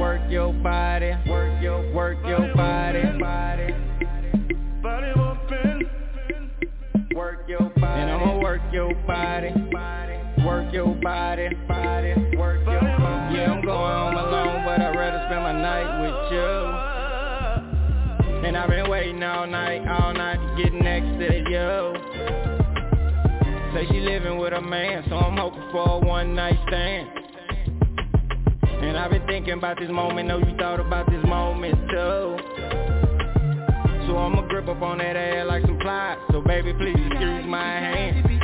work 0.00 0.20
your 0.28 0.52
body, 0.52 1.12
work 1.28 1.62
your, 1.62 1.94
work 1.94 2.18
your. 2.26 2.52
Body 2.56 3.53
your 8.74 8.92
body, 9.06 9.54
work 10.44 10.72
your 10.72 10.92
body, 10.96 11.48
body, 11.68 12.12
work 12.36 12.58
your 12.66 12.80
body. 12.80 13.36
Yeah, 13.36 13.52
I'm 13.52 13.62
going 13.64 13.78
home 13.78 14.16
alone, 14.16 14.64
but 14.64 14.80
I'd 14.80 14.96
rather 14.96 15.24
spend 15.28 15.44
my 15.44 15.52
night 15.52 16.02
with 16.02 16.32
you. 16.32 16.50
And 18.48 18.56
I've 18.56 18.68
been 18.68 18.90
waiting 18.90 19.22
all 19.22 19.46
night, 19.46 19.86
all 19.86 20.12
night 20.12 20.38
to 20.38 20.56
get 20.60 20.74
next 20.74 21.06
to 21.20 21.38
you. 21.48 21.94
Say 23.74 23.86
she 23.92 24.00
living 24.00 24.38
with 24.38 24.52
a 24.52 24.60
man, 24.60 25.04
so 25.08 25.18
I'm 25.18 25.36
hoping 25.36 25.62
for 25.70 25.88
a 25.88 25.98
one 26.00 26.34
night 26.34 26.58
stand. 26.66 27.08
And 28.82 28.98
I've 28.98 29.12
been 29.12 29.24
thinking 29.28 29.52
about 29.52 29.78
this 29.78 29.88
moment, 29.88 30.26
know 30.26 30.38
you 30.38 30.56
thought 30.58 30.80
about 30.80 31.08
this 31.08 31.24
moment 31.24 31.76
too. 31.90 32.38
So 34.08 34.16
I'ma 34.18 34.42
grip 34.48 34.66
up 34.66 34.82
on 34.82 34.98
that 34.98 35.14
ass 35.14 35.46
like 35.46 35.62
some 35.62 35.78
plies. 35.78 36.18
So 36.32 36.40
baby, 36.40 36.72
please 36.74 36.96
excuse 36.98 37.46
my 37.46 37.62
hand. 37.62 38.43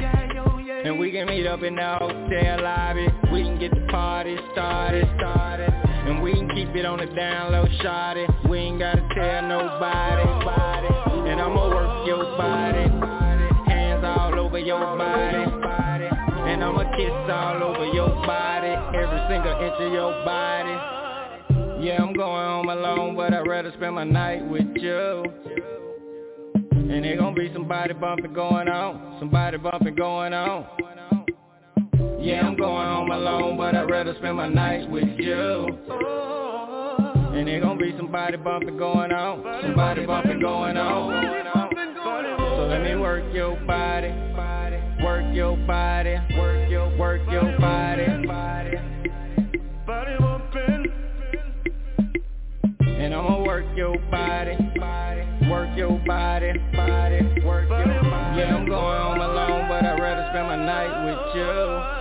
And 0.82 0.98
we 0.98 1.12
can 1.12 1.26
meet 1.26 1.46
up 1.46 1.62
in 1.62 1.76
the 1.76 1.96
hotel 1.98 2.62
lobby. 2.62 3.06
We 3.30 3.42
can 3.42 3.58
get 3.58 3.70
the 3.74 3.86
party 3.90 4.36
started, 4.52 5.06
started. 5.18 5.68
And 5.70 6.22
we 6.22 6.32
can 6.32 6.48
keep 6.48 6.74
it 6.74 6.86
on 6.86 6.98
the 6.98 7.06
down 7.06 7.52
low, 7.52 7.66
shawty. 7.82 8.48
We 8.48 8.58
ain't 8.58 8.78
gotta 8.78 9.06
tell 9.14 9.42
nobody. 9.42 10.22
And 11.28 11.38
I'ma 11.38 11.68
work 11.68 12.06
your 12.06 12.24
body. 12.38 12.88
Hands 13.70 14.02
all 14.04 14.38
over 14.40 14.58
your 14.58 14.80
body. 14.96 15.44
And 16.48 16.64
I'ma 16.64 16.96
kiss 16.96 17.30
all 17.30 17.62
over 17.62 17.84
your 17.92 18.08
body. 18.26 18.72
Every 18.96 19.20
single 19.28 19.52
inch 19.60 19.80
of 19.80 19.92
your 19.92 20.24
body. 20.24 21.00
Yeah, 21.84 22.02
I'm 22.02 22.14
going 22.14 22.46
home 22.46 22.68
alone, 22.70 23.16
but 23.16 23.34
I'd 23.34 23.46
rather 23.46 23.70
spend 23.76 23.96
my 23.96 24.04
night 24.04 24.48
with 24.48 24.68
you. 24.76 25.24
And 26.90 27.04
there 27.04 27.16
gonna 27.16 27.36
be 27.36 27.50
somebody 27.52 27.94
bumping 27.94 28.32
going 28.32 28.68
on, 28.68 29.16
somebody 29.20 29.58
bumping 29.58 29.94
going 29.94 30.34
on. 30.34 30.66
Yeah, 32.20 32.46
I'm 32.46 32.56
going 32.56 32.86
home 32.86 33.10
alone, 33.12 33.56
but 33.56 33.76
I'd 33.76 33.88
rather 33.88 34.14
spend 34.18 34.36
my 34.36 34.48
nights 34.48 34.88
with 34.90 35.08
you. 35.16 35.66
And 37.32 37.46
there 37.46 37.60
gonna 37.60 37.78
be 37.78 37.94
somebody 37.96 38.36
bumping 38.38 38.76
going 38.76 39.12
on, 39.12 39.62
somebody 39.62 40.04
bumping 40.04 40.40
going 40.40 40.76
on. 40.76 41.70
So 42.56 42.66
let 42.68 42.82
me 42.82 42.96
work 42.96 43.22
your 43.32 43.54
body, 43.66 44.08
work 45.00 45.32
your 45.32 45.56
body, 45.68 46.16
work 46.36 46.68
your, 46.68 46.98
work 46.98 47.22
your 47.30 47.56
body. 47.60 48.26
Body. 48.26 48.76
And 52.82 53.14
I'ma 53.14 53.44
work 53.44 53.64
your 53.76 53.96
body, 54.10 54.56
work 55.50 55.76
your 55.76 55.98
body, 56.06 56.58
body, 56.76 57.22
work 57.44 57.68
your 57.68 58.02
body. 58.02 58.38
Yeah, 58.38 58.56
I'm 58.56 58.66
going 58.66 59.00
home 59.02 59.20
alone, 59.20 59.68
but 59.68 59.84
I'd 59.84 59.98
rather 60.00 60.28
spend 60.30 60.46
my 60.46 60.56
night 60.56 61.04
with 61.04 61.34
you. 61.34 61.99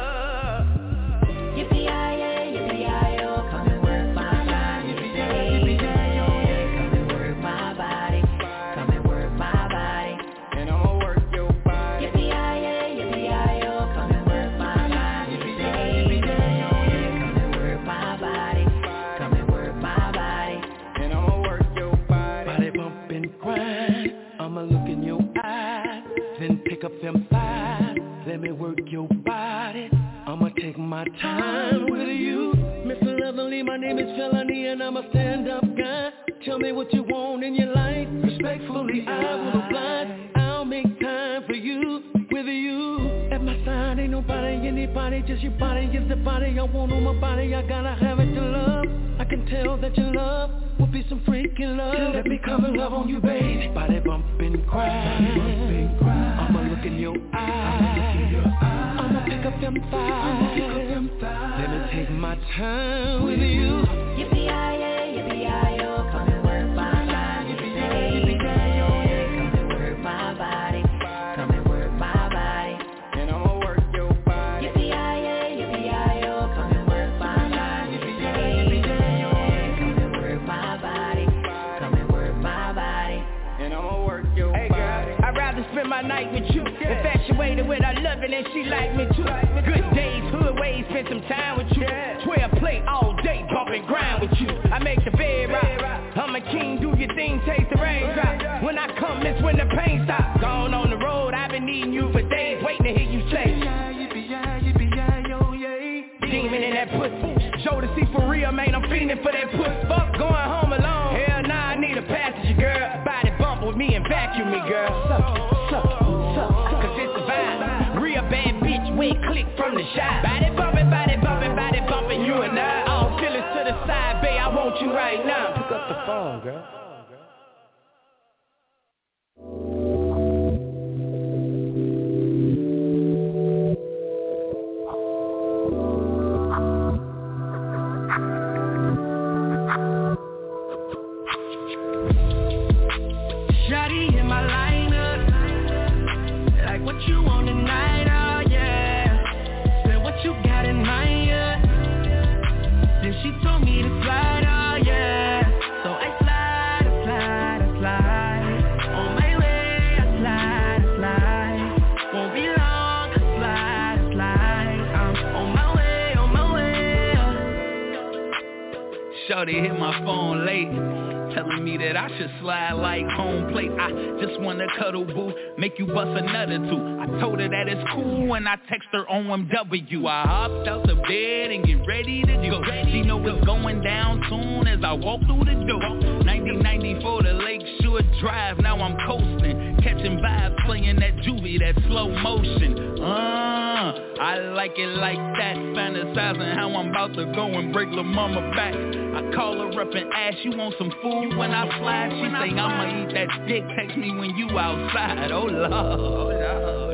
Telling 171.33 171.63
me 171.63 171.77
that 171.77 171.95
I 171.95 172.07
should 172.17 172.31
slide 172.41 172.73
like 172.73 173.05
home 173.05 173.51
plate. 173.51 173.71
I 173.71 173.91
just 174.19 174.39
wanna 174.41 174.65
cuddle 174.79 175.05
boo, 175.05 175.33
make 175.57 175.77
you 175.77 175.85
bust 175.85 176.09
another 176.09 176.57
two. 176.57 176.99
I 176.99 177.05
told 177.19 177.39
her 177.39 177.47
that 177.47 177.67
it's 177.67 177.89
cool 177.93 178.27
when 178.27 178.47
I 178.47 178.55
text 178.67 178.87
her 178.93 179.05
OMW 179.05 180.07
I 180.07 180.23
hopped 180.23 180.67
out 180.67 180.87
the 180.87 180.95
bed 180.95 181.51
and 181.51 181.65
get 181.65 181.85
ready 181.87 182.23
to 182.23 182.33
go. 182.49 182.63
She 182.91 183.01
know 183.03 183.23
it's 183.27 183.45
going 183.45 183.81
down 183.81 184.23
soon 184.29 184.67
as 184.67 184.79
I 184.83 184.93
walk 184.93 185.21
through 185.21 185.45
the 185.45 185.53
door. 185.67 185.99
1994 186.25 187.21
to 187.21 187.33
Lakeshore 187.33 188.01
Drive, 188.19 188.57
now 188.59 188.81
I'm 188.81 188.97
coasting 189.05 189.68
Catching 189.81 190.17
vibes, 190.17 190.65
playing 190.65 190.99
that 190.99 191.15
juvie, 191.17 191.59
that 191.59 191.75
slow 191.87 192.09
motion. 192.09 193.01
Uh, 193.01 193.93
I 194.19 194.37
like 194.53 194.77
it 194.77 194.89
like 194.97 195.17
that. 195.17 195.55
Fantasizing 195.55 196.55
how 196.55 196.75
I'm 196.75 196.89
about 196.89 197.13
to 197.15 197.31
go 197.33 197.47
and 197.47 197.71
break 197.71 197.87
La 197.91 198.03
Mama 198.03 198.41
back. 198.55 198.73
I 198.75 199.33
call 199.33 199.57
her 199.57 199.81
up 199.81 199.93
and 199.93 200.11
ask, 200.13 200.37
you 200.43 200.57
want 200.57 200.75
some 200.77 200.91
food 201.01 201.37
when 201.37 201.51
I 201.51 201.65
slide? 201.79 202.11
She 202.11 202.25
say, 202.27 202.59
I'ma 202.59 203.03
eat 203.03 203.13
that 203.13 203.47
dick, 203.47 203.63
text 203.77 203.97
me 203.97 204.11
when 204.11 204.35
you 204.35 204.57
outside. 204.59 205.31
Oh 205.31 205.45
Lord, 205.45 206.39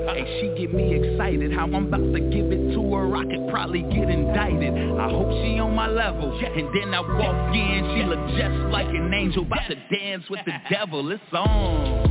Hey, 0.08 0.40
she 0.40 0.62
get 0.62 0.74
me 0.74 0.94
excited. 0.94 1.52
How 1.52 1.64
I'm 1.64 1.88
about 1.88 2.14
to 2.14 2.20
give 2.20 2.52
it 2.52 2.74
to 2.76 2.94
her. 2.94 3.16
I 3.16 3.24
could 3.24 3.50
probably 3.50 3.82
get 3.82 4.10
indicted. 4.10 4.74
I 5.00 5.10
hope 5.10 5.32
she 5.44 5.60
on 5.60 5.76
my 5.76 5.88
level. 5.88 6.32
And 6.40 6.68
then 6.74 6.94
I 6.94 7.02
walk 7.02 7.56
in. 7.56 7.96
She 7.96 8.04
look 8.04 8.22
just 8.38 8.72
like 8.72 8.88
an 8.88 9.12
angel. 9.12 9.44
About 9.44 9.68
to 9.68 9.76
dance 9.98 10.24
with 10.30 10.46
the 10.46 10.54
devil. 10.70 11.12
It's 11.12 11.22
on 11.34 12.05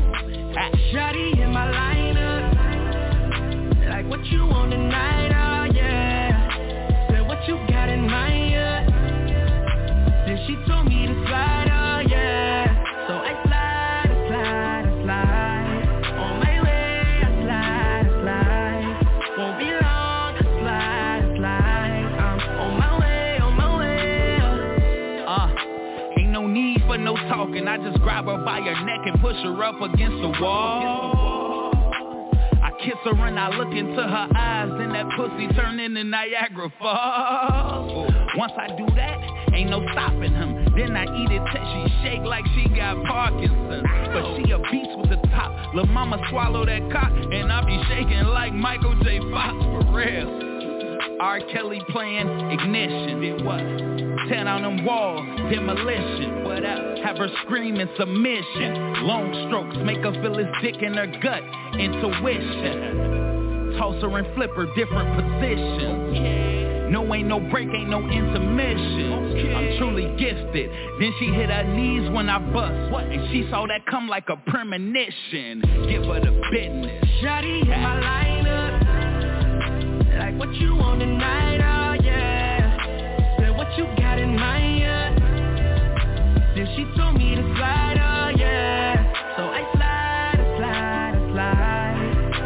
Shawty 0.55 1.43
in 1.43 1.51
my 1.53 1.67
lineup. 1.67 2.55
Like 3.89 4.07
what 4.09 4.25
you 4.27 4.47
want 4.47 4.71
tonight, 4.71 5.33
oh 5.33 5.65
yeah. 5.75 7.27
What 7.27 7.49
you 7.49 7.57
got 7.69 7.89
in 7.89 8.09
mind, 8.09 8.51
yeah. 8.53 8.87
Then 10.27 10.39
she 10.47 10.55
told 10.69 10.84
I 27.75 27.79
just 27.79 28.01
grab 28.03 28.27
her 28.27 28.39
by 28.39 28.61
her 28.61 28.85
neck 28.85 29.01
and 29.05 29.21
push 29.21 29.35
her 29.43 29.65
up 29.65 29.81
against 29.81 30.23
the 30.23 30.29
wall. 30.41 31.73
I 32.63 32.71
kiss 32.79 32.95
her 33.03 33.27
and 33.27 33.37
I 33.37 33.49
look 33.49 33.75
into 33.75 34.01
her 34.01 34.29
eyes, 34.37 34.71
then 34.79 34.93
that 34.93 35.07
pussy 35.17 35.49
turn 35.57 35.81
into 35.81 36.05
Niagara 36.05 36.73
Falls. 36.79 38.15
Once 38.37 38.53
I 38.57 38.69
do 38.77 38.87
that, 38.95 39.19
ain't 39.55 39.71
no 39.71 39.85
stopping 39.91 40.35
him. 40.35 40.73
Then 40.77 40.95
I 40.95 41.03
eat 41.03 41.33
it 41.33 41.43
till 41.51 41.65
she 41.75 42.05
shake 42.05 42.23
like 42.23 42.45
she 42.55 42.69
got 42.77 43.05
Parkinson's. 43.07 43.83
But 44.13 44.37
she 44.37 44.53
a 44.53 44.59
beast 44.71 44.97
with 44.97 45.11
the 45.11 45.29
top. 45.35 45.75
Lil' 45.75 45.87
mama 45.87 46.25
swallow 46.31 46.65
that 46.65 46.93
cock, 46.93 47.11
and 47.11 47.51
I 47.51 47.67
be 47.67 47.83
shaking 47.89 48.23
like 48.29 48.53
Michael 48.53 48.95
J. 49.03 49.19
Fox 49.33 49.53
for 49.65 49.93
real. 49.93 50.54
R. 51.21 51.41
Kelly 51.53 51.81
playing 51.91 52.29
ignition. 52.51 53.21
Did 53.21 53.45
what? 53.45 53.59
Ten 54.29 54.49
on 54.49 54.63
them 54.63 54.85
walls, 54.85 55.25
demolition. 55.51 56.45
What 56.45 56.65
up? 56.65 56.99
Have 57.05 57.19
her 57.19 57.29
screaming 57.45 57.89
submission. 57.99 59.05
Long 59.05 59.47
strokes 59.47 59.77
make 59.85 59.99
her 59.99 60.13
feel 60.23 60.39
his 60.39 60.49
dick 60.63 60.83
in 60.83 60.95
her 60.95 61.07
gut. 61.23 61.43
Intuition. 61.79 63.77
Toss 63.79 64.01
her 64.03 64.19
and 64.19 64.27
flip 64.35 64.51
her 64.57 64.67
different 64.75 65.15
positions. 65.15 66.91
No 66.91 67.13
ain't 67.15 67.29
no 67.29 67.41
break, 67.41 67.69
ain't 67.69 67.91
no 67.91 68.01
intermission. 68.09 69.13
I'm 69.55 69.79
truly 69.79 70.07
gifted. 70.17 70.71
Then 71.01 71.13
she 71.19 71.27
hit 71.27 71.51
her 71.51 71.65
knees 71.65 72.09
when 72.11 72.29
I 72.29 72.39
bust. 72.39 72.73
And 72.95 73.29
she 73.33 73.49
saw 73.51 73.67
that 73.67 73.87
come 73.87 74.09
like 74.09 74.29
a 74.29 74.37
premonition. 74.51 75.61
Give 75.89 76.05
her 76.05 76.21
the 76.21 76.33
business. 76.51 77.05
Shawty 77.23 77.63
in 77.63 77.69
my 77.69 78.01
lineup 78.01 78.64
Like 80.17 80.39
what 80.39 80.55
you 80.55 80.77
want 80.77 81.01
tonight, 81.01 81.59
oh 81.59 81.95
yeah 82.05 83.37
Said 83.39 83.57
what 83.57 83.77
you 83.77 83.85
got 83.97 84.19
in 84.19 84.37
mind, 84.39 84.79
yeah 84.79 85.13
Then 86.55 86.69
she 86.77 86.85
told 86.97 87.17
me 87.19 87.35
to 87.35 87.43
slide, 87.57 87.99
oh 87.99 88.29
yeah 88.39 88.95
So 89.37 89.43
I 89.43 89.63
slide, 89.75 90.39
I 90.39 90.57
slide, 90.57 91.15
I 91.15 91.19
slide 91.33 91.97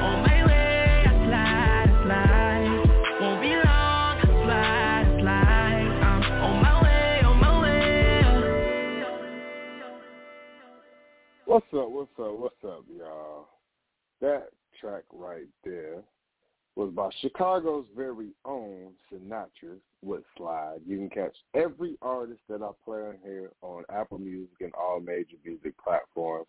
On 0.03 0.23
my 0.23 0.47
way, 0.47 1.05
I 1.07 1.13
slide, 1.29 1.89
I 1.89 2.03
slide 2.05 3.21
Won't 3.21 3.41
be 3.43 3.53
long, 3.55 4.17
I 4.17 4.25
slide, 4.45 5.05
I 5.05 5.21
slide 5.21 5.89
I'm 6.03 6.23
on 6.43 6.55
my 6.63 6.75
way, 6.83 7.21
on 7.25 7.37
my 7.39 7.53
way 7.63 9.05
What's 11.45 11.67
up? 11.75 11.91
What's 11.91 12.19
up? 12.19 12.33
What's 12.39 12.65
up, 12.65 12.85
y'all? 12.97 13.49
That 14.23 14.49
track 14.81 15.05
right 15.13 15.49
there 15.65 16.03
was 16.79 16.93
by 16.95 17.11
Chicago's 17.21 17.87
very 17.97 18.29
own 18.45 18.93
Sinatra 19.13 19.79
with 20.01 20.23
Slide. 20.37 20.79
You 20.87 20.97
can 20.97 21.11
catch 21.11 21.37
every 21.53 21.99
artist 22.01 22.39
that 22.49 22.63
I 22.63 22.71
play 22.85 23.01
on 23.01 23.17
here 23.25 23.51
on 23.63 23.83
Apple 23.93 24.19
Music 24.19 24.55
and 24.61 24.73
all 24.75 25.01
major 25.01 25.37
music 25.45 25.75
platforms. 25.83 26.47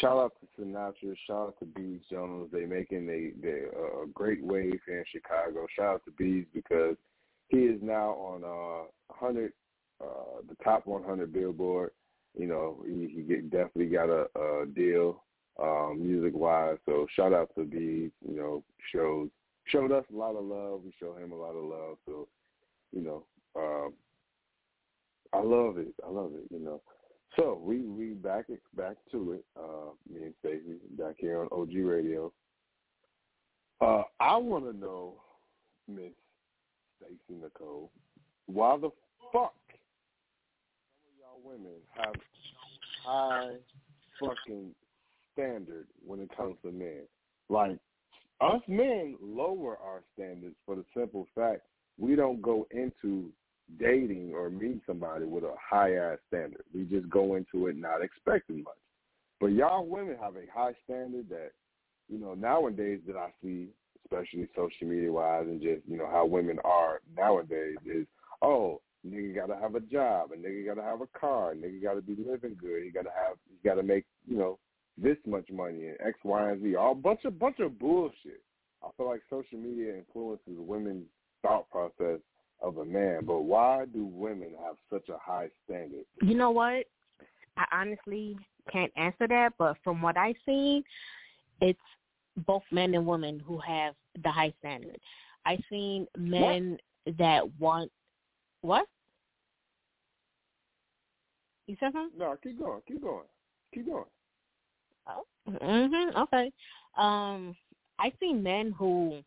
Shout 0.00 0.18
out 0.18 0.32
to 0.40 0.60
Sinatra. 0.60 1.14
Shout 1.24 1.48
out 1.48 1.54
to 1.60 1.66
Bees 1.66 2.00
Jones. 2.10 2.48
They 2.52 2.64
making 2.64 3.08
a, 3.08 3.40
they, 3.40 3.62
a 4.02 4.08
great 4.12 4.42
wave 4.44 4.80
here 4.86 4.98
in 4.98 5.04
Chicago. 5.12 5.66
Shout 5.76 5.94
out 5.94 6.04
to 6.04 6.10
Bees 6.18 6.46
because 6.52 6.96
he 7.46 7.58
is 7.58 7.80
now 7.80 8.10
on 8.14 8.42
uh, 8.42 8.88
100, 9.20 9.52
uh, 10.02 10.40
the 10.48 10.56
top 10.64 10.84
100 10.88 11.32
Billboard. 11.32 11.92
You 12.36 12.48
know, 12.48 12.82
he, 12.84 13.12
he 13.14 13.22
get, 13.22 13.50
definitely 13.50 13.86
got 13.86 14.08
a, 14.08 14.26
a 14.36 14.66
deal 14.66 15.22
um, 15.62 15.98
music 16.00 16.34
wise. 16.34 16.78
So 16.86 17.06
shout 17.14 17.32
out 17.32 17.50
to 17.56 17.62
Bees. 17.62 18.10
You 18.28 18.36
know, 18.36 18.64
shows 18.92 19.28
showed 19.66 19.92
us 19.92 20.04
a 20.12 20.16
lot 20.16 20.36
of 20.36 20.44
love. 20.44 20.82
We 20.84 20.92
show 20.98 21.14
him 21.14 21.32
a 21.32 21.36
lot 21.36 21.54
of 21.54 21.64
love. 21.64 21.96
So, 22.06 22.28
you 22.92 23.02
know, 23.02 23.24
um, 23.56 23.92
I 25.32 25.40
love 25.40 25.78
it. 25.78 25.94
I 26.06 26.10
love 26.10 26.32
it. 26.34 26.44
You 26.50 26.60
know. 26.60 26.82
So 27.36 27.60
we 27.62 27.78
we 27.82 28.14
back 28.14 28.46
it 28.48 28.60
back 28.76 28.96
to 29.12 29.32
it. 29.32 29.44
Uh, 29.56 29.92
me 30.12 30.24
and 30.24 30.34
Stacey 30.40 30.78
back 30.98 31.14
here 31.18 31.40
on 31.40 31.48
OG 31.52 31.70
Radio. 31.74 32.32
Uh, 33.80 34.02
I 34.18 34.36
want 34.36 34.64
to 34.64 34.76
know, 34.76 35.14
Miss 35.88 36.12
Stacey 36.98 37.40
Nicole, 37.40 37.90
why 38.46 38.76
the 38.76 38.90
fuck 39.32 39.54
some 40.92 41.06
of 41.06 41.16
y'all 41.18 41.40
women 41.42 41.76
have 41.96 42.14
high 43.04 43.54
fucking 44.20 44.74
standard 45.32 45.86
when 46.04 46.20
it 46.20 46.36
comes 46.36 46.56
to 46.62 46.72
men? 46.72 47.02
Like 47.48 47.78
us 48.40 48.62
men 48.68 49.16
lower 49.20 49.76
our 49.78 50.02
standards 50.14 50.56
for 50.64 50.76
the 50.76 50.84
simple 50.96 51.26
fact 51.34 51.62
we 51.98 52.16
don't 52.16 52.40
go 52.40 52.66
into 52.70 53.30
dating 53.78 54.32
or 54.34 54.50
meet 54.50 54.80
somebody 54.86 55.24
with 55.24 55.44
a 55.44 55.54
high 55.60 55.94
ass 55.94 56.18
standard. 56.28 56.62
We 56.74 56.84
just 56.84 57.08
go 57.08 57.36
into 57.36 57.66
it 57.68 57.76
not 57.76 58.02
expecting 58.02 58.62
much. 58.62 58.74
But 59.40 59.48
y'all 59.48 59.86
women 59.86 60.16
have 60.20 60.36
a 60.36 60.50
high 60.52 60.74
standard 60.84 61.28
that, 61.28 61.50
you 62.08 62.18
know, 62.18 62.34
nowadays 62.34 63.00
that 63.06 63.16
I 63.16 63.30
see, 63.42 63.68
especially 64.04 64.48
social 64.56 64.88
media 64.88 65.12
wise, 65.12 65.46
and 65.46 65.60
just 65.60 65.82
you 65.86 65.96
know 65.96 66.08
how 66.10 66.26
women 66.26 66.58
are 66.64 67.00
nowadays 67.16 67.76
is 67.86 68.06
oh 68.42 68.80
nigga 69.06 69.34
got 69.34 69.46
to 69.46 69.56
have 69.56 69.76
a 69.76 69.80
job, 69.80 70.30
a 70.32 70.36
nigga 70.36 70.66
got 70.66 70.74
to 70.74 70.82
have 70.82 71.00
a 71.00 71.18
car, 71.18 71.52
a 71.52 71.54
nigga 71.54 71.82
got 71.82 71.94
to 71.94 72.02
be 72.02 72.16
living 72.16 72.56
good, 72.60 72.82
he 72.82 72.90
got 72.90 73.04
to 73.04 73.10
have, 73.10 73.36
he 73.48 73.66
got 73.66 73.76
to 73.76 73.82
make 73.82 74.04
you 74.26 74.36
know 74.36 74.58
this 75.02 75.16
much 75.26 75.48
money 75.50 75.88
and 75.88 75.96
X, 76.04 76.18
Y, 76.24 76.50
and 76.50 76.62
Z, 76.62 76.76
all 76.76 76.94
bunch 76.94 77.24
of 77.24 77.38
bunch 77.38 77.58
of 77.60 77.78
bullshit. 77.78 78.42
I 78.82 78.88
feel 78.96 79.08
like 79.08 79.22
social 79.28 79.58
media 79.58 79.96
influences 79.96 80.54
women's 80.56 81.06
thought 81.42 81.68
process 81.70 82.20
of 82.62 82.78
a 82.78 82.84
man, 82.84 83.24
but 83.24 83.40
why 83.40 83.84
do 83.92 84.04
women 84.04 84.50
have 84.64 84.76
such 84.92 85.08
a 85.08 85.18
high 85.18 85.48
standard? 85.64 86.04
You 86.22 86.34
know 86.34 86.50
what? 86.50 86.84
I 87.56 87.64
honestly 87.72 88.36
can't 88.70 88.92
answer 88.96 89.26
that, 89.28 89.52
but 89.58 89.76
from 89.82 90.02
what 90.02 90.16
I've 90.16 90.36
seen, 90.46 90.82
it's 91.60 91.78
both 92.46 92.62
men 92.70 92.94
and 92.94 93.06
women 93.06 93.40
who 93.40 93.58
have 93.58 93.94
the 94.22 94.30
high 94.30 94.52
standard. 94.58 94.98
I've 95.46 95.62
seen 95.70 96.06
men 96.16 96.78
what? 97.04 97.18
that 97.18 97.42
want 97.58 97.90
what? 98.60 98.86
You 101.66 101.76
said 101.80 101.92
something? 101.92 102.18
No, 102.18 102.36
keep 102.42 102.58
going, 102.58 102.80
keep 102.86 103.02
going, 103.02 103.24
keep 103.72 103.86
going. 103.86 104.04
Oh, 105.10 105.24
mhm. 105.48 106.14
Okay. 106.16 106.52
Um, 106.96 107.54
I've 107.98 108.12
seen 108.20 108.42
men 108.42 108.72
who 108.72 109.22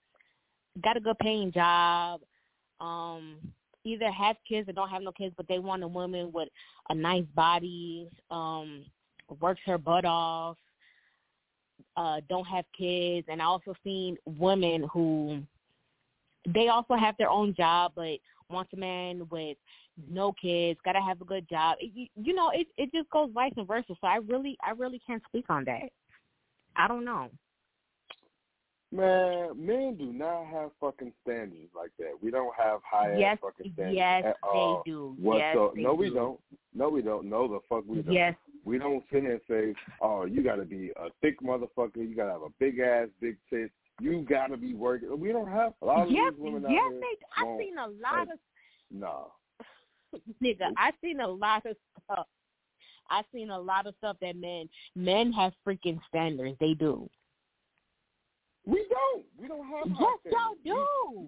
got 0.83 0.97
a 0.97 0.99
good 0.99 1.17
paying 1.19 1.51
job, 1.51 2.21
um, 2.79 3.37
either 3.83 4.11
have 4.11 4.37
kids 4.47 4.67
or 4.67 4.73
don't 4.73 4.89
have 4.89 5.03
no 5.03 5.11
kids, 5.11 5.33
but 5.37 5.47
they 5.47 5.59
want 5.59 5.83
a 5.83 5.87
woman 5.87 6.31
with 6.31 6.49
a 6.89 6.95
nice 6.95 7.25
body, 7.35 8.09
um, 8.31 8.85
works 9.39 9.61
her 9.65 9.77
butt 9.77 10.05
off, 10.05 10.57
uh, 11.97 12.21
don't 12.29 12.45
have 12.45 12.65
kids, 12.77 13.27
and 13.29 13.41
I 13.41 13.45
also 13.45 13.75
seen 13.83 14.17
women 14.25 14.87
who 14.91 15.41
they 16.47 16.67
also 16.67 16.95
have 16.95 17.15
their 17.17 17.29
own 17.29 17.53
job, 17.55 17.93
but 17.95 18.17
wants 18.49 18.73
a 18.73 18.77
man 18.77 19.27
with 19.29 19.57
no 20.09 20.33
kids, 20.33 20.79
gotta 20.83 21.01
have 21.01 21.21
a 21.21 21.25
good 21.25 21.47
job. 21.49 21.77
You, 21.81 22.07
you 22.15 22.33
know, 22.33 22.51
it 22.53 22.67
it 22.77 22.91
just 22.93 23.09
goes 23.09 23.29
vice 23.33 23.53
versa. 23.67 23.95
So 23.99 24.07
I 24.07 24.17
really, 24.27 24.57
I 24.65 24.71
really 24.71 25.01
can't 25.05 25.23
speak 25.27 25.45
on 25.49 25.65
that. 25.65 25.89
I 26.75 26.87
don't 26.87 27.05
know. 27.05 27.29
Man, 28.91 29.49
men 29.57 29.95
do 29.97 30.13
not 30.13 30.45
have 30.45 30.69
fucking 30.79 31.13
standards 31.23 31.69
like 31.75 31.89
that. 31.97 32.11
We 32.21 32.29
don't 32.29 32.53
have 32.55 32.79
high 32.83 33.15
yes, 33.17 33.33
ass 33.33 33.37
fucking 33.41 33.73
standards. 33.73 33.97
Yes, 33.97 34.23
at 34.23 34.37
all. 34.43 34.83
they 34.85 34.91
do. 34.91 35.15
What 35.19 35.37
yes, 35.37 35.55
so, 35.55 35.73
no, 35.75 35.93
do. 35.93 35.99
we 35.99 36.09
don't. 36.11 36.39
No, 36.75 36.89
we 36.89 37.01
don't. 37.01 37.25
No, 37.27 37.47
the 37.47 37.59
fuck 37.67 37.85
we 37.87 38.03
don't. 38.03 38.13
Yes. 38.13 38.35
We 38.65 38.77
don't 38.77 39.03
sit 39.11 39.23
here 39.23 39.31
and 39.31 39.41
say, 39.49 39.73
"Oh, 39.99 40.25
you 40.25 40.43
got 40.43 40.57
to 40.57 40.65
be 40.65 40.91
a 40.95 41.09
thick 41.21 41.41
motherfucker. 41.41 41.97
You 41.97 42.15
got 42.15 42.25
to 42.25 42.33
have 42.33 42.41
a 42.43 42.53
big 42.59 42.79
ass, 42.79 43.07
big 43.19 43.37
tits. 43.49 43.73
You 43.99 44.21
got 44.29 44.47
to 44.47 44.57
be 44.57 44.75
working." 44.75 45.19
We 45.19 45.31
don't 45.31 45.49
have 45.49 45.73
a 45.81 45.85
lot 45.85 46.03
of 46.03 46.11
yes, 46.11 46.33
these 46.33 46.43
women 46.43 46.61
yes, 46.69 46.79
out 46.79 46.91
here. 46.91 47.01
they. 47.01 47.43
I've 47.43 47.59
seen 47.59 47.77
a 47.79 47.87
lot 47.87 48.27
Like, 48.27 48.27
of 48.29 48.39
No. 48.91 49.31
Nigga. 50.43 50.71
I've 50.77 50.93
seen 51.01 51.19
a 51.19 51.27
lot 51.27 51.65
of 51.65 51.75
stuff. 52.05 52.27
I've 53.09 53.25
seen 53.33 53.49
a 53.49 53.59
lot 53.59 53.87
of 53.87 53.95
stuff 53.97 54.17
that 54.21 54.35
men 54.35 54.69
men 54.95 55.31
have 55.33 55.53
freaking 55.67 55.99
standards. 56.07 56.55
They 56.59 56.73
do. 56.73 57.09
We 58.65 58.85
don't. 58.89 59.25
We 59.37 59.47
don't 59.47 59.67
have 59.67 59.87
Yes, 59.87 60.33
y'all 60.33 60.55
do. 60.63 61.27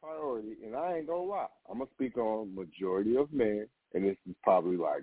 Priority, 0.00 0.56
and 0.64 0.76
I 0.76 0.98
ain't 0.98 1.08
gonna 1.08 1.22
lie. 1.22 1.46
I'm 1.68 1.78
gonna 1.78 1.90
speak 1.94 2.16
on 2.18 2.54
majority 2.54 3.16
of 3.16 3.32
men, 3.32 3.66
and 3.94 4.04
this 4.04 4.16
is 4.28 4.36
probably 4.44 4.76
like 4.76 5.02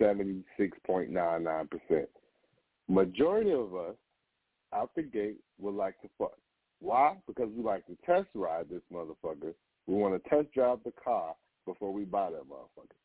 seventy 0.00 0.44
six 0.56 0.78
point 0.86 1.10
nine 1.10 1.42
nine 1.42 1.68
percent. 1.68 2.08
Majority 2.88 3.52
of 3.52 3.74
us 3.74 3.96
out 4.72 4.90
the 4.94 5.02
gate 5.02 5.38
would 5.58 5.74
like 5.74 6.00
to 6.02 6.08
fuck. 6.18 6.36
Why? 6.80 7.16
Because 7.26 7.48
we 7.56 7.64
like 7.64 7.84
to 7.86 7.96
test 8.06 8.28
ride 8.34 8.66
this 8.70 8.82
motherfucker. 8.92 9.54
We 9.86 9.94
want 9.94 10.22
to 10.22 10.28
test 10.28 10.52
drive 10.52 10.78
the 10.84 10.92
car 11.02 11.34
before 11.66 11.92
we 11.92 12.04
buy 12.04 12.30
that 12.30 12.48
motherfucker. 12.48 12.96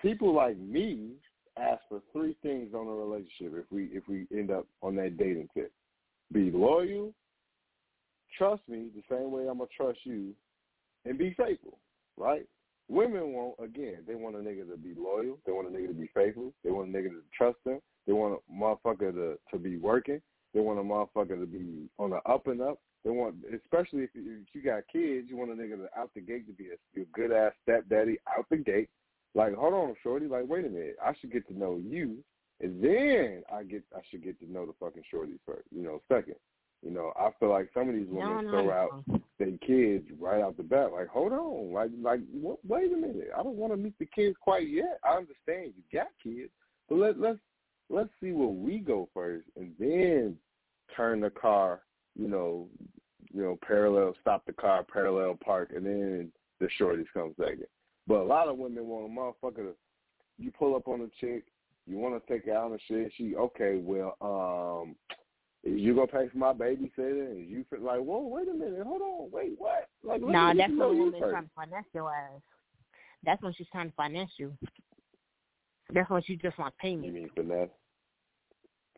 People 0.00 0.34
like 0.34 0.58
me 0.58 1.12
ask 1.58 1.80
for 1.88 2.00
three 2.12 2.36
things 2.42 2.72
on 2.74 2.86
a 2.86 2.90
relationship 2.90 3.52
if 3.54 3.64
we 3.70 3.84
if 3.92 4.04
we 4.08 4.26
end 4.36 4.50
up 4.50 4.66
on 4.82 4.94
that 4.96 5.16
dating 5.16 5.48
tip. 5.54 5.72
Be 6.32 6.50
loyal, 6.50 7.12
trust 8.36 8.62
me 8.68 8.88
the 8.94 9.02
same 9.10 9.30
way 9.30 9.48
I'm 9.48 9.58
gonna 9.58 9.68
trust 9.76 9.98
you, 10.04 10.32
and 11.04 11.18
be 11.18 11.34
faithful, 11.36 11.78
right? 12.16 12.46
Women 12.88 13.32
want 13.32 13.54
again, 13.62 13.98
they 14.06 14.14
want 14.14 14.36
a 14.36 14.38
nigga 14.38 14.70
to 14.70 14.76
be 14.76 14.94
loyal, 14.96 15.38
they 15.44 15.52
want 15.52 15.68
a 15.68 15.70
nigga 15.70 15.88
to 15.88 15.94
be 15.94 16.10
faithful, 16.14 16.52
they 16.64 16.70
want 16.70 16.88
a 16.88 16.92
nigga 16.92 17.10
to 17.10 17.22
trust 17.36 17.58
them, 17.64 17.80
they 18.06 18.12
want 18.12 18.38
a 18.38 18.52
motherfucker 18.52 19.12
to, 19.12 19.38
to 19.50 19.58
be 19.58 19.76
working, 19.76 20.20
they 20.54 20.60
want 20.60 20.78
a 20.78 20.82
motherfucker 20.82 21.38
to 21.38 21.46
be 21.46 21.88
on 21.98 22.10
the 22.10 22.16
up 22.30 22.46
and 22.46 22.60
up. 22.62 22.78
They 23.04 23.10
want, 23.10 23.36
especially 23.54 24.02
if 24.02 24.10
you, 24.14 24.42
if 24.42 24.54
you 24.54 24.62
got 24.62 24.82
kids, 24.92 25.28
you 25.30 25.36
want 25.36 25.52
a 25.52 25.54
nigga 25.54 25.76
to 25.76 25.98
out 25.98 26.10
the 26.14 26.20
gate 26.20 26.46
to 26.46 26.52
be 26.52 26.68
a, 26.68 27.00
a 27.00 27.04
good 27.14 27.32
ass 27.32 27.52
stepdaddy 27.62 28.18
out 28.36 28.46
the 28.50 28.56
gate. 28.56 28.90
Like, 29.34 29.54
hold 29.54 29.74
on, 29.74 29.94
shorty. 30.02 30.26
Like, 30.26 30.48
wait 30.48 30.66
a 30.66 30.68
minute. 30.68 30.96
I 31.04 31.12
should 31.20 31.32
get 31.32 31.46
to 31.48 31.58
know 31.58 31.80
you, 31.82 32.16
and 32.60 32.82
then 32.82 33.42
I 33.52 33.62
get 33.62 33.84
I 33.96 34.00
should 34.10 34.24
get 34.24 34.38
to 34.40 34.50
know 34.50 34.66
the 34.66 34.72
fucking 34.80 35.04
shorties 35.12 35.38
first. 35.46 35.68
You 35.74 35.82
know, 35.82 36.02
second. 36.08 36.36
You 36.82 36.92
know, 36.92 37.12
I 37.16 37.30
feel 37.40 37.50
like 37.50 37.70
some 37.74 37.88
of 37.88 37.94
these 37.96 38.06
women 38.08 38.36
No, 38.36 38.40
no, 38.40 38.50
throw 38.50 38.66
no. 38.66 38.70
out 38.70 39.04
their 39.38 39.56
kids 39.66 40.06
right 40.20 40.40
out 40.40 40.56
the 40.56 40.62
bat. 40.62 40.92
Like, 40.92 41.08
hold 41.08 41.32
on, 41.32 41.72
like, 41.72 41.90
like, 42.00 42.20
what, 42.32 42.58
wait 42.64 42.92
a 42.92 42.96
minute. 42.96 43.30
I 43.36 43.42
don't 43.42 43.56
want 43.56 43.72
to 43.72 43.76
meet 43.76 43.98
the 43.98 44.06
kids 44.06 44.36
quite 44.40 44.68
yet. 44.68 45.00
I 45.02 45.16
understand 45.16 45.72
you 45.76 45.82
got 45.92 46.08
kids, 46.22 46.50
but 46.88 46.98
let 46.98 47.18
let's 47.18 47.38
let's 47.90 48.10
see 48.20 48.32
where 48.32 48.48
we 48.48 48.78
go 48.78 49.08
first, 49.12 49.46
and 49.56 49.72
then 49.78 50.36
turn 50.96 51.20
the 51.20 51.30
car. 51.30 51.80
You 52.18 52.28
know, 52.28 52.68
you 53.32 53.42
know, 53.42 53.58
parallel, 53.66 54.14
stop 54.20 54.44
the 54.46 54.52
car, 54.52 54.84
parallel 54.84 55.38
park, 55.42 55.72
and 55.74 55.86
then 55.86 56.32
the 56.60 56.68
shorties 56.80 57.06
come 57.14 57.34
second. 57.38 57.66
But 58.06 58.20
a 58.20 58.24
lot 58.24 58.48
of 58.48 58.58
women 58.58 58.86
want 58.86 59.06
a 59.06 59.08
motherfucker 59.08 59.56
to, 59.56 59.74
you 60.38 60.50
pull 60.50 60.74
up 60.74 60.88
on 60.88 61.02
a 61.02 61.08
chick, 61.20 61.44
you 61.86 61.98
want 61.98 62.20
to 62.20 62.32
take 62.32 62.46
her 62.46 62.54
out 62.54 62.70
and 62.70 62.80
shit, 62.88 63.12
she, 63.16 63.34
okay, 63.36 63.80
well, 63.82 64.16
um, 64.20 64.96
is 65.64 65.80
you 65.80 65.94
going 65.94 66.06
to 66.06 66.12
pay 66.12 66.28
for 66.28 66.38
my 66.38 66.52
babysitter? 66.52 67.30
And 67.30 67.48
you 67.48 67.64
feel 67.68 67.82
like, 67.82 68.00
whoa, 68.00 68.26
wait 68.26 68.48
a 68.48 68.54
minute, 68.54 68.82
hold 68.84 69.02
on, 69.02 69.30
wait, 69.30 69.52
what? 69.58 69.88
Like, 70.02 70.20
let 70.22 70.32
Nah, 70.32 70.54
that's 70.54 70.70
when 70.70 70.80
a 70.80 70.88
woman's 70.88 71.16
trying 71.18 71.44
to 71.44 71.50
finesse 71.54 71.84
your 71.94 72.14
ass. 72.14 72.40
That's 73.24 73.42
when 73.42 73.52
she's 73.54 73.66
trying 73.72 73.90
to 73.90 73.96
finesse 73.96 74.30
you. 74.38 74.56
That's 75.92 76.08
when 76.08 76.22
she 76.22 76.36
just 76.36 76.58
wants 76.58 76.76
You 76.82 76.90
payment. 76.90 77.14
mean 77.14 77.30
finesse? 77.34 77.68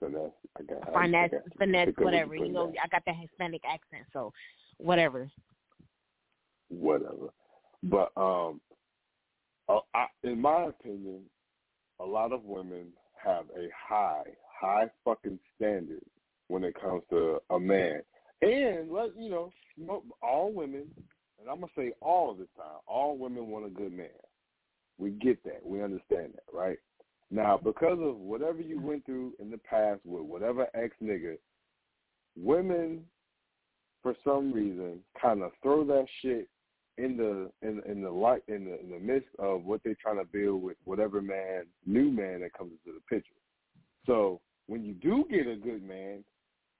Finesse. 0.00 0.30
I 0.58 0.62
got 0.62 0.88
I 0.88 1.02
Finesse, 1.02 1.30
got- 1.30 1.58
finesse, 1.58 1.86
pick 1.86 1.98
up 1.98 2.04
what 2.04 2.12
whatever. 2.12 2.34
you 2.36 2.52
know, 2.52 2.66
down. 2.66 2.74
I 2.82 2.88
got 2.88 3.02
that 3.06 3.16
Hispanic 3.16 3.62
accent, 3.64 4.06
so 4.12 4.32
whatever. 4.78 5.30
whatever. 6.68 7.28
But 7.82 8.10
um, 8.16 8.60
uh, 9.68 9.80
I, 9.94 10.06
in 10.24 10.40
my 10.40 10.64
opinion, 10.64 11.22
a 12.00 12.04
lot 12.04 12.32
of 12.32 12.44
women 12.44 12.88
have 13.22 13.44
a 13.56 13.68
high, 13.76 14.22
high 14.60 14.90
fucking 15.04 15.38
standard 15.56 16.02
when 16.48 16.64
it 16.64 16.74
comes 16.80 17.02
to 17.10 17.38
a 17.50 17.58
man. 17.60 18.00
And 18.42 18.90
let 18.90 19.10
you 19.18 19.28
know, 19.30 19.52
all 20.22 20.52
women, 20.52 20.86
and 21.38 21.48
I'm 21.48 21.60
gonna 21.60 21.72
say 21.76 21.92
all 22.00 22.34
this 22.34 22.48
time, 22.56 22.78
all 22.86 23.18
women 23.18 23.48
want 23.48 23.66
a 23.66 23.70
good 23.70 23.92
man. 23.92 24.08
We 24.98 25.10
get 25.10 25.42
that. 25.44 25.60
We 25.64 25.82
understand 25.82 26.32
that, 26.34 26.44
right? 26.52 26.78
Now, 27.30 27.60
because 27.62 27.98
of 28.00 28.16
whatever 28.16 28.60
you 28.60 28.80
went 28.80 29.06
through 29.06 29.34
in 29.38 29.50
the 29.50 29.58
past 29.58 30.00
with 30.04 30.22
whatever 30.22 30.66
ex 30.74 30.94
nigga, 31.02 31.36
women, 32.36 33.04
for 34.02 34.14
some 34.24 34.52
reason, 34.52 35.00
kind 35.20 35.42
of 35.42 35.52
throw 35.62 35.84
that 35.84 36.06
shit 36.22 36.48
in 36.98 37.16
the 37.16 37.50
in 37.66 37.80
in 37.86 38.02
the 38.02 38.10
light 38.10 38.42
in 38.48 38.64
the 38.64 38.80
in 38.80 38.90
the 38.90 38.98
midst 38.98 39.28
of 39.38 39.64
what 39.64 39.80
they're 39.84 39.96
trying 40.00 40.18
to 40.18 40.24
build 40.24 40.62
with 40.62 40.76
whatever 40.84 41.22
man 41.22 41.64
new 41.86 42.10
man 42.10 42.40
that 42.40 42.52
comes 42.52 42.72
into 42.84 42.98
the 42.98 43.14
picture. 43.14 43.34
So 44.06 44.40
when 44.66 44.84
you 44.84 44.94
do 44.94 45.24
get 45.30 45.46
a 45.46 45.56
good 45.56 45.82
man, 45.86 46.24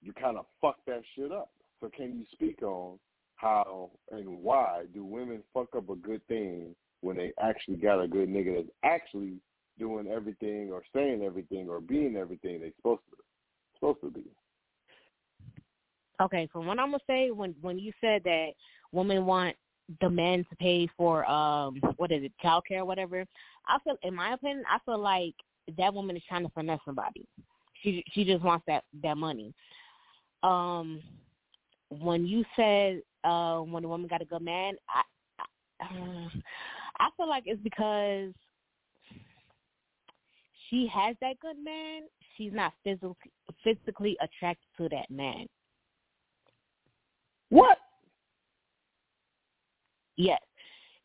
you 0.01 0.13
kind 0.13 0.37
of 0.37 0.45
fuck 0.59 0.77
that 0.85 1.01
shit 1.15 1.31
up. 1.31 1.49
So 1.79 1.89
can 1.95 2.17
you 2.17 2.25
speak 2.31 2.61
on 2.61 2.99
how 3.35 3.89
and 4.11 4.27
why 4.43 4.83
do 4.93 5.03
women 5.03 5.41
fuck 5.53 5.75
up 5.75 5.89
a 5.89 5.95
good 5.95 6.25
thing 6.27 6.75
when 7.01 7.17
they 7.17 7.31
actually 7.41 7.77
got 7.77 8.01
a 8.01 8.07
good 8.07 8.29
nigga 8.29 8.57
that's 8.57 8.69
actually 8.83 9.37
doing 9.81 10.07
everything 10.07 10.71
or 10.71 10.83
saying 10.95 11.23
everything 11.23 11.67
or 11.67 11.81
being 11.81 12.15
everything 12.15 12.61
they 12.61 12.71
supposed 12.77 13.01
to 13.09 13.17
supposed 13.73 13.99
to 14.01 14.11
be? 14.11 14.23
Okay, 16.21 16.47
so 16.53 16.59
what 16.59 16.79
I'm 16.79 16.91
gonna 16.91 16.99
say 17.07 17.31
when 17.31 17.55
when 17.61 17.79
you 17.79 17.91
said 17.99 18.21
that 18.23 18.49
women 18.91 19.25
want 19.25 19.55
the 19.99 20.09
men 20.09 20.45
to 20.49 20.55
pay 20.57 20.87
for 20.95 21.29
um 21.29 21.81
what 21.97 22.11
is 22.11 22.23
it 22.23 22.31
child 22.41 22.63
care 22.67 22.81
or 22.81 22.85
whatever, 22.85 23.25
I 23.67 23.79
feel 23.83 23.97
in 24.03 24.13
my 24.13 24.33
opinion 24.33 24.63
I 24.71 24.77
feel 24.85 24.99
like 24.99 25.33
that 25.77 25.93
woman 25.93 26.15
is 26.15 26.23
trying 26.29 26.43
to 26.43 26.51
finesse 26.53 26.79
somebody. 26.85 27.25
She 27.81 28.03
she 28.11 28.23
just 28.23 28.43
wants 28.43 28.63
that 28.67 28.83
that 29.01 29.17
money. 29.17 29.51
Um, 30.43 31.01
when 31.89 32.27
you 32.27 32.45
said 32.55 33.01
uh 33.23 33.59
when 33.61 33.83
a 33.83 33.87
woman 33.87 34.07
got 34.07 34.21
a 34.21 34.25
good 34.25 34.43
man, 34.43 34.75
I 34.87 35.01
I, 35.39 35.85
uh, 35.85 36.29
I 36.99 37.09
feel 37.17 37.27
like 37.27 37.43
it's 37.47 37.63
because 37.63 38.31
she 40.71 40.87
has 40.87 41.15
that 41.21 41.39
good 41.39 41.57
man. 41.63 42.03
she's 42.37 42.53
not 42.53 42.73
physically 42.83 43.31
physically 43.63 44.17
attracted 44.21 44.65
to 44.77 44.89
that 44.89 45.11
man. 45.11 45.45
What? 47.49 47.77
Yes, 50.15 50.39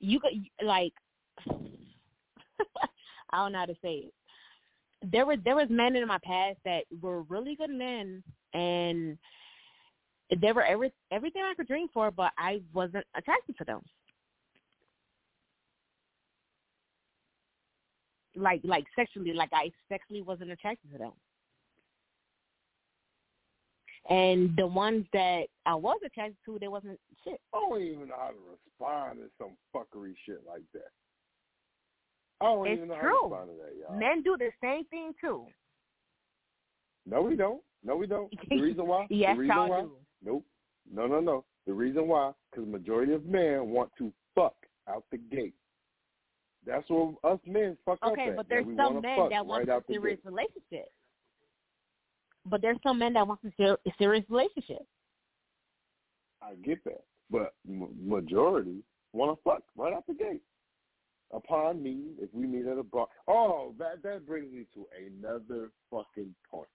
you 0.01 0.21
could 0.21 0.33
like. 0.65 0.93
I 3.31 3.39
don't 3.39 3.53
know 3.53 3.59
how 3.59 3.67
to 3.67 3.77
say 3.83 4.05
it. 4.07 4.15
There 5.11 5.27
was 5.27 5.39
there 5.45 5.57
was 5.57 5.69
men 5.69 5.97
in 5.97 6.07
my 6.07 6.19
past 6.19 6.59
that 6.65 6.85
were 7.03 7.23
really 7.23 7.57
good 7.57 7.71
men, 7.71 8.23
and 8.55 9.19
they 10.41 10.53
were 10.53 10.65
every 10.65 10.93
everything 11.11 11.43
I 11.43 11.55
could 11.55 11.67
dream 11.67 11.89
for, 11.93 12.11
but 12.11 12.33
I 12.39 12.61
wasn't 12.73 13.05
attracted 13.17 13.59
to 13.59 13.65
them. 13.65 13.81
Like 18.37 18.61
like 18.65 18.85
sexually, 18.95 19.33
like 19.33 19.51
I 19.53 19.71
sexually 19.89 20.23
wasn't 20.23 20.51
attracted 20.51 20.93
to 20.93 20.99
them. 20.99 21.13
And 24.09 24.55
the 24.57 24.67
ones 24.67 25.05
that 25.13 25.47
I 25.65 25.75
was 25.75 25.99
attracted 26.05 26.37
to, 26.45 26.59
they 26.61 26.69
wasn't 26.69 27.01
shit. 27.25 27.41
I 27.53 27.59
don't 27.59 27.83
even 27.83 28.09
know 28.09 28.15
how 28.17 28.29
to 28.29 28.37
respond 28.53 29.19
to 29.19 29.29
some 29.39 29.57
fuckery 29.75 30.15
shit 30.25 30.43
like 30.47 30.63
that. 30.75 30.93
I 32.41 32.45
don't 32.45 32.67
It's 32.69 32.77
even 32.77 32.89
know 32.89 33.01
true. 33.01 33.19
how 33.23 33.29
to 33.29 33.47
respond 33.47 33.51
to 33.51 33.65
that, 33.65 33.89
y'all. 33.91 33.99
Men 33.99 34.23
do 34.23 34.37
the 34.39 34.51
same 34.63 34.85
thing 34.87 35.13
too. 35.21 35.47
No, 37.07 37.23
we 37.23 37.35
don't. 37.37 37.63
No, 37.85 37.97
we 37.97 38.07
don't. 38.07 38.31
The 38.49 38.61
reason 38.61 38.87
why? 38.87 39.07
Yes, 39.11 39.35
the 39.37 39.41
reason 39.41 39.57
y'all 39.57 39.71
why? 39.71 39.81
do. 39.83 39.93
Nope. 40.25 40.45
No, 40.93 41.07
no, 41.07 41.21
no. 41.21 41.45
The 41.67 41.73
reason 41.73 42.07
why? 42.07 42.33
Because 42.51 42.69
majority 42.69 43.13
of 43.13 43.25
men 43.27 43.71
want 43.71 43.91
to 43.99 44.13
fuck 44.35 44.55
out 44.89 45.05
the 45.11 45.19
gate. 45.19 45.55
That's 46.67 46.85
what 46.89 47.15
us 47.23 47.39
men 47.47 47.77
fuck 47.85 47.99
up 48.03 48.13
Okay, 48.13 48.33
but 48.37 48.49
there's 48.49 48.67
some 48.77 49.01
men 49.01 49.29
that 49.31 49.47
want 49.47 49.69
right 49.69 49.79
a 49.79 49.93
serious 49.93 50.19
relationship. 50.25 50.91
But 52.45 52.61
there's 52.61 52.79
some 52.83 52.99
men 52.99 53.13
that 53.15 53.27
want 53.27 53.41
a 53.45 53.77
serious 53.99 54.25
relationship. 54.29 54.85
I 56.43 56.55
get 56.65 56.83
that, 56.85 57.05
but 57.31 57.55
majority 57.65 58.83
want 59.13 59.37
to 59.37 59.43
fuck 59.43 59.63
right 59.77 59.93
out 59.93 60.07
the 60.07 60.15
gate. 60.15 60.43
Upon 61.33 61.83
me, 61.83 62.13
if 62.21 62.29
we 62.33 62.47
meet 62.47 62.67
at 62.67 62.79
a 62.79 62.85
bar. 62.85 63.09
Oh, 63.27 63.75
that 63.79 64.03
that 64.05 64.27
brings 64.27 64.53
me 64.53 64.67
to 64.75 64.87
another 64.97 65.71
fucking 65.91 66.35
point. 66.49 66.69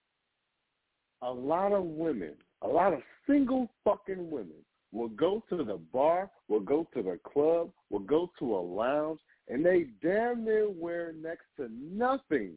A 1.21 1.31
lot 1.31 1.71
of 1.71 1.83
women, 1.83 2.33
a 2.61 2.67
lot 2.67 2.93
of 2.93 2.99
single 3.27 3.69
fucking 3.85 4.29
women, 4.29 4.57
will 4.91 5.09
go 5.09 5.41
to 5.49 5.63
the 5.63 5.79
bar, 5.93 6.29
will 6.49 6.59
go 6.59 6.85
to 6.93 7.01
the 7.01 7.17
club, 7.31 7.69
will 7.89 7.99
go 7.99 8.29
to 8.39 8.55
a 8.55 8.59
lounge, 8.59 9.19
and 9.51 9.65
they 9.65 9.87
damn 10.01 10.45
near 10.45 10.69
wear 10.69 11.13
next 11.21 11.45
to 11.57 11.69
nothing 11.69 12.53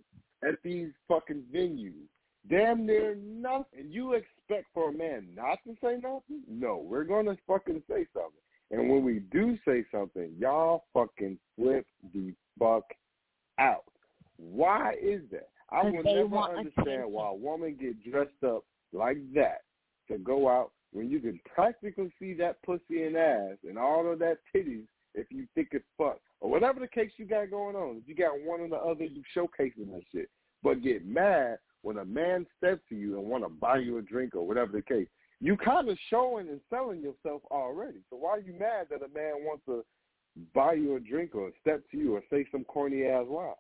at 0.47 0.55
these 0.63 0.91
fucking 1.09 1.43
venues. 1.53 2.07
Damn 2.49 2.87
near 2.87 3.17
nothing. 3.17 3.89
You 3.91 4.13
expect 4.13 4.67
for 4.73 4.91
a 4.91 4.93
man 4.93 5.27
not 5.35 5.59
to 5.65 5.75
say 5.83 5.97
nothing? 5.97 6.43
No, 6.49 6.85
we're 6.87 7.05
gonna 7.05 7.37
fucking 7.49 7.83
say 7.89 8.07
something. 8.15 8.41
And 8.71 8.89
when 8.89 9.03
we 9.03 9.21
do 9.33 9.59
say 9.67 9.85
something, 9.91 10.31
y'all 10.39 10.85
fucking 10.95 11.39
flip 11.57 11.87
the 12.13 12.33
fuck 12.59 12.85
out. 13.59 13.85
Why 14.37 14.95
is 15.01 15.23
that? 15.33 15.49
I 15.71 15.83
will 15.85 16.03
never 16.05 16.37
understand 16.37 17.11
why 17.11 17.31
a 17.31 17.35
woman 17.35 17.77
get 17.81 18.03
dressed 18.09 18.45
up 18.47 18.65
like 18.93 19.19
that 19.35 19.63
to 20.09 20.19
go 20.19 20.49
out 20.49 20.71
when 20.93 21.11
you 21.11 21.19
can 21.19 21.41
practically 21.53 22.13
see 22.21 22.35
that 22.35 22.63
pussy 22.63 23.03
and 23.05 23.17
ass 23.17 23.57
and 23.69 23.79
all 23.79 24.11
of 24.11 24.19
that 24.21 24.39
titties 24.55 24.85
if 25.15 25.27
you 25.31 25.47
think 25.55 25.69
it's 25.73 25.85
fuck 25.99 26.19
or 26.45 26.51
whatever 26.51 26.79
the 26.79 26.87
case 26.87 27.11
you 27.17 27.25
got 27.25 27.51
going 27.51 27.75
on. 27.75 27.97
If 27.97 28.07
you 28.07 28.15
got 28.15 28.39
one 28.45 28.61
or 28.61 28.69
the 28.69 28.77
other, 28.77 29.05
you 29.05 29.23
showcasing 29.35 29.91
that 29.93 30.03
shit. 30.13 30.29
But 30.63 30.83
get 30.83 31.07
mad 31.07 31.57
when 31.81 31.97
a 31.97 32.05
man 32.05 32.47
steps 32.59 32.83
to 32.91 32.95
you 32.95 33.19
and 33.19 33.27
want 33.27 33.45
to 33.45 33.49
buy 33.49 33.79
you 33.79 33.97
a 33.97 34.03
drink 34.03 34.35
or 34.35 34.47
whatever 34.47 34.73
the 34.73 34.83
case. 34.83 35.09
You 35.41 35.57
kind 35.57 35.89
of 35.89 35.97
showing 36.11 36.51
and 36.51 36.61
selling 36.69 37.01
yourself 37.01 37.41
already. 37.51 38.01
So 38.11 38.17
why 38.17 38.33
are 38.33 38.41
you 38.41 38.53
mad 38.53 38.89
that 38.91 39.01
a 39.01 39.09
man 39.15 39.47
wants 39.47 39.65
to 39.65 39.87
buy 40.55 40.75
you 40.75 40.97
a 40.97 41.01
drink 41.01 41.35
or 41.35 41.51
step 41.63 41.83
to 41.93 41.97
you 41.97 42.15
or 42.17 42.23
say 42.31 42.45
some 42.53 42.65
corny 42.65 43.05
ass 43.07 43.25
lie? 43.27 43.55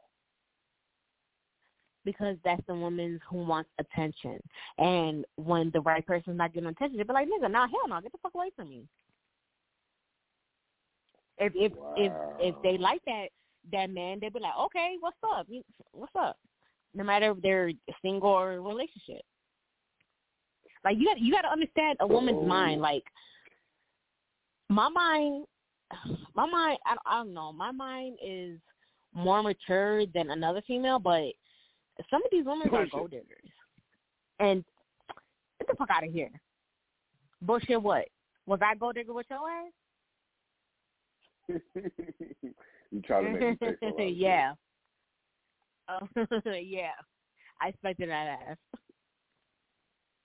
because 2.05 2.37
that's 2.45 2.61
the 2.67 2.75
woman 2.75 3.19
who 3.27 3.39
wants 3.39 3.71
attention. 3.79 4.39
And 4.77 5.25
when 5.37 5.71
the 5.73 5.81
right 5.81 6.07
person's 6.07 6.37
not 6.37 6.53
getting 6.53 6.69
attention, 6.69 6.99
they 6.99 7.03
be 7.03 7.15
like, 7.15 7.27
"Nigga, 7.27 7.51
nah, 7.51 7.67
hell 7.67 7.89
no, 7.89 7.99
get 8.03 8.13
the 8.13 8.19
fuck 8.19 8.35
away 8.35 8.51
from 8.55 8.69
me." 8.69 8.87
If 11.39 11.53
if 11.57 11.73
if 11.97 12.13
if 12.41 12.55
they 12.63 12.79
like 12.79 13.03
that 13.07 13.27
that 13.73 13.91
man, 13.91 14.19
they'd 14.21 14.33
be 14.33 14.41
like, 14.41 14.57
"Okay, 14.61 14.97
what's 15.01 15.17
up? 15.25 15.47
What's 15.93 16.13
up?" 16.17 16.37
No 16.95 17.05
matter 17.05 17.33
if 17.33 17.43
they're 17.43 17.73
single 18.03 18.31
or 18.31 18.61
relationship. 18.61 19.23
Like 20.85 20.99
you 20.99 21.07
got 21.07 21.19
you 21.19 21.33
got 21.33 21.43
to 21.43 21.51
understand 21.51 21.97
a 22.01 22.07
woman's 22.07 22.39
oh. 22.41 22.47
mind. 22.47 22.81
Like 22.81 23.05
my 24.69 24.89
mind, 24.89 25.47
my 26.35 26.47
mind. 26.47 26.79
I, 26.87 26.97
I 27.07 27.19
don't 27.19 27.35
know. 27.35 27.53
My 27.53 27.73
mind 27.73 28.19
is 28.25 28.59
more 29.15 29.43
mature 29.43 30.07
than 30.07 30.31
another 30.31 30.63
female, 30.67 30.99
but 30.99 31.33
some 32.11 32.23
of 32.23 32.31
these 32.31 32.45
women 32.45 32.69
are 32.73 32.87
gold 32.87 33.13
diggers. 33.13 33.51
And 34.41 34.65
get 35.59 35.69
the 35.69 35.77
fuck 35.77 35.91
out 35.91 36.07
of 36.07 36.13
here. 36.13 36.31
Bullshit. 37.41 37.83
What 37.83 38.07
was 38.47 38.61
I 38.63 38.75
gold 38.75 38.97
digger 38.97 39.13
with 39.13 39.27
your 39.31 39.39
ass? 39.39 39.73
you 42.91 43.03
try 43.05 43.23
to 43.23 43.31
make 43.31 43.41
me 43.41 43.57
pay 43.57 43.77
for 43.81 43.87
a 43.87 43.91
lot 43.91 43.99
shit. 43.99 44.15
yeah. 44.17 44.53
Oh, 45.89 46.09
yeah. 46.61 46.91
I 47.61 47.69
expected 47.69 48.09
that 48.09 48.39
ass. 48.49 48.57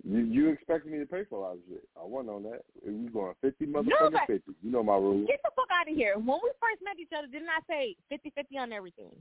You 0.08 0.20
you 0.20 0.50
expected 0.50 0.92
me 0.92 1.00
to 1.00 1.06
pay 1.06 1.26
for 1.30 1.36
a 1.40 1.42
lot 1.42 1.54
of 1.54 1.60
shit. 1.68 1.84
I 2.02 2.06
wasn't 2.06 2.30
on 2.30 2.44
that. 2.44 2.62
Was 2.86 3.12
going 3.14 3.34
fifty 3.42 3.66
motherfucking 3.66 4.12
but- 4.14 4.28
fifty. 4.28 4.54
You 4.64 4.72
know 4.72 4.84
my 4.84 4.96
rules. 4.96 5.28
Get 5.28 5.42
the 5.44 5.52
fuck 5.56 5.68
out 5.74 5.90
of 5.90 5.96
here. 5.96 6.14
When 6.16 6.40
we 6.42 6.52
first 6.62 6.82
met 6.84 6.98
each 7.00 7.10
other, 7.18 7.28
didn't 7.28 7.50
I 7.50 7.60
say 7.70 7.96
fifty 8.08 8.32
fifty 8.34 8.58
on 8.58 8.72
everything? 8.72 9.12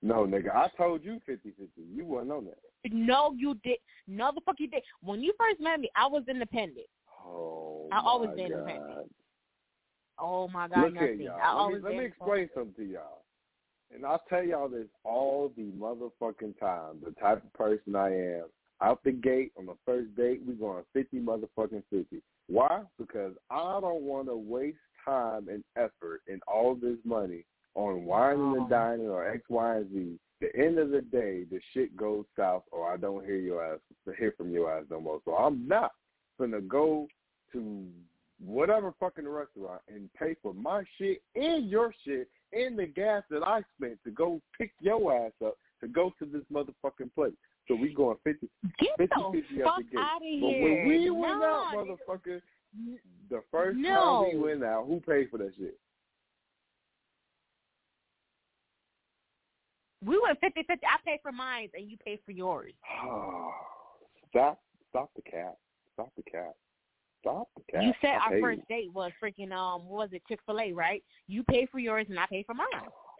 No, 0.00 0.24
nigga, 0.26 0.54
I 0.54 0.68
told 0.76 1.04
you 1.04 1.20
fifty 1.26 1.50
fifty. 1.50 1.82
You 1.94 2.06
wasn't 2.06 2.32
on 2.32 2.44
that. 2.46 2.58
No, 2.90 3.34
you 3.36 3.56
did. 3.62 3.78
No, 4.06 4.30
the 4.34 4.40
fuck 4.46 4.56
you 4.58 4.68
did. 4.68 4.82
When 5.02 5.20
you 5.20 5.34
first 5.38 5.60
met 5.60 5.80
me, 5.80 5.90
I 5.96 6.06
was 6.06 6.22
independent. 6.28 6.86
Oh, 7.26 7.88
I 7.92 8.00
always 8.00 8.30
been 8.30 8.50
God. 8.50 8.60
independent. 8.60 9.14
Oh 10.20 10.48
my 10.48 10.68
god, 10.68 10.84
Look 10.84 10.94
nothing. 10.94 11.20
y'all. 11.20 11.40
I 11.42 11.64
Let 11.64 11.74
me, 11.74 11.88
let 11.88 11.96
me 11.98 12.04
explain 12.06 12.48
something 12.54 12.74
to 12.84 12.92
y'all. 12.92 13.24
And 13.94 14.04
I'll 14.04 14.22
tell 14.28 14.44
y'all 14.44 14.68
this 14.68 14.86
all 15.04 15.52
the 15.56 15.70
motherfucking 15.78 16.58
time. 16.58 16.96
The 17.04 17.12
type 17.20 17.42
of 17.44 17.52
person 17.54 17.96
I 17.96 18.14
am. 18.14 18.44
Out 18.80 19.02
the 19.02 19.10
gate 19.10 19.52
on 19.58 19.66
the 19.66 19.74
first 19.84 20.14
date, 20.14 20.40
we 20.46 20.54
going 20.54 20.84
50 20.92 21.18
motherfucking 21.18 21.82
50. 21.90 22.22
Why? 22.46 22.82
Because 22.96 23.32
I 23.50 23.78
don't 23.80 24.02
want 24.02 24.28
to 24.28 24.36
waste 24.36 24.78
time 25.04 25.48
and 25.48 25.64
effort 25.76 26.20
and 26.28 26.40
all 26.46 26.74
this 26.74 26.98
money 27.04 27.44
on 27.74 28.04
whining 28.04 28.54
and 28.56 28.66
oh. 28.66 28.68
dining 28.68 29.08
or 29.08 29.28
X, 29.28 29.42
Y, 29.48 29.76
and 29.76 29.90
Z. 29.92 30.18
The 30.40 30.54
end 30.56 30.78
of 30.78 30.90
the 30.90 31.00
day, 31.00 31.44
the 31.50 31.58
shit 31.74 31.96
goes 31.96 32.24
south 32.36 32.62
or 32.70 32.92
I 32.92 32.96
don't 32.96 33.24
hear 33.24 33.38
your 33.38 33.64
ass, 33.64 33.80
hear 34.16 34.32
from 34.36 34.52
your 34.52 34.72
ass 34.72 34.84
no 34.90 35.00
more. 35.00 35.20
So 35.24 35.34
I'm 35.34 35.66
not 35.66 35.90
gonna 36.38 36.60
go 36.60 37.08
to 37.52 37.86
whatever 38.44 38.94
fucking 39.00 39.28
restaurant 39.28 39.80
and 39.88 40.08
pay 40.14 40.34
for 40.42 40.54
my 40.54 40.84
shit 40.96 41.22
and 41.34 41.68
your 41.68 41.92
shit 42.04 42.28
and 42.52 42.78
the 42.78 42.86
gas 42.86 43.22
that 43.30 43.42
I 43.42 43.62
spent 43.76 43.98
to 44.04 44.10
go 44.10 44.40
pick 44.56 44.72
your 44.80 45.26
ass 45.26 45.32
up 45.44 45.56
to 45.80 45.88
go 45.88 46.12
to 46.18 46.26
this 46.26 46.42
motherfucking 46.52 47.14
place. 47.14 47.32
So 47.66 47.74
we 47.74 47.92
going 47.92 48.16
50, 48.24 48.48
Get 48.78 48.90
50, 48.96 49.14
the 49.16 49.42
50 49.42 49.62
fuck 49.62 49.66
out 49.68 49.76
the 49.78 49.84
gate. 49.84 50.40
But 50.40 50.48
when 50.48 50.86
we 50.86 51.10
went 51.10 51.40
No, 51.40 51.44
out, 51.44 51.74
motherfucker, 51.74 52.40
the 53.28 53.42
first 53.50 53.78
No. 53.78 53.94
time 53.94 54.32
we 54.32 54.38
went 54.38 54.64
out, 54.64 54.86
who 54.86 55.00
paid 55.00 55.30
for 55.30 55.38
that 55.38 55.52
shit? 55.58 55.78
We 60.04 60.18
went 60.22 60.38
fifty 60.40 60.62
fifty. 60.62 60.86
I 60.86 60.96
paid 61.04 61.18
for 61.22 61.32
mine 61.32 61.70
and 61.74 61.90
you 61.90 61.96
paid 61.98 62.20
for 62.24 62.30
yours. 62.30 62.72
stop, 64.30 64.60
stop 64.90 65.10
the 65.16 65.22
cat. 65.22 65.58
Stop 65.94 66.12
the 66.16 66.22
cat. 66.22 66.54
Stop 67.28 67.48
the. 67.72 67.82
You 67.82 67.92
said 68.00 68.10
I 68.10 68.34
our 68.34 68.40
first 68.40 68.60
date 68.68 68.92
was 68.92 69.12
freaking 69.22 69.52
um 69.52 69.86
what 69.88 70.08
was 70.08 70.08
it 70.12 70.22
Chick 70.28 70.40
Fil 70.46 70.60
A, 70.60 70.72
right? 70.72 71.02
You 71.26 71.42
paid 71.44 71.68
for 71.70 71.78
yours 71.78 72.06
and 72.08 72.18
I 72.18 72.26
paid 72.26 72.46
for 72.46 72.54
mine. 72.54 72.66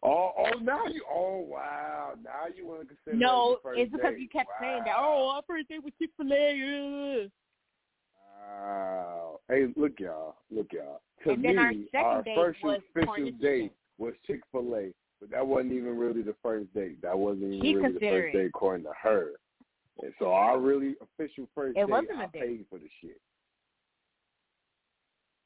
Oh, 0.02 0.32
oh, 0.38 0.59
now 0.62 0.86
you. 0.86 1.04
Oh, 1.12 1.40
wow. 1.40 2.12
Now 2.22 2.46
you 2.54 2.66
want 2.66 2.82
to 2.82 2.86
consider 2.86 3.16
No, 3.16 3.26
that 3.26 3.48
your 3.50 3.59
first 3.62 3.80
it's 3.80 3.92
because 3.92 4.12
date. 4.12 4.20
you 4.20 4.28
kept 4.28 4.50
saying 4.61 4.82
that. 4.84 4.94
Oh, 4.96 5.32
our 5.34 5.42
first 5.46 5.68
date 5.68 5.82
was 5.82 5.92
Chick 5.98 6.11
Fil 6.16 6.32
A. 6.32 7.28
Wow. 8.40 9.40
Hey, 9.48 9.66
look, 9.76 9.98
y'all. 9.98 10.36
Look, 10.50 10.72
y'all. 10.72 11.00
To 11.24 11.30
And 11.30 11.44
then 11.44 11.56
me, 11.56 11.62
our 11.62 11.72
second 11.90 12.24
date 12.24 12.36
first 12.36 12.62
was 12.62 12.80
official 12.94 13.30
date 13.40 13.72
was 13.98 14.14
Chick 14.26 14.40
Fil 14.52 14.74
A, 14.76 14.92
but 15.20 15.30
that 15.30 15.44
wasn't 15.46 15.72
even 15.72 15.98
really 15.98 16.22
the 16.22 16.36
first 16.42 16.72
date. 16.74 17.02
That 17.02 17.18
wasn't 17.18 17.54
even 17.54 17.61
He 17.61 17.74
really 17.74 17.92
the 17.94 17.98
first 18.00 18.32
date 18.34 18.46
according 18.46 18.84
to 18.84 18.92
her. 19.02 19.32
And 20.00 20.12
so 20.20 20.32
our 20.32 20.61
really 20.61 20.94
official 21.02 21.48
first 21.56 21.76
It 21.76 21.80
date, 21.80 21.90
wasn't 21.90 22.12
a 22.12 22.22
I 22.22 22.26
date. 22.26 22.42
paid 22.42 22.66
for 22.70 22.78
the 22.78 22.88
shit. 23.00 23.20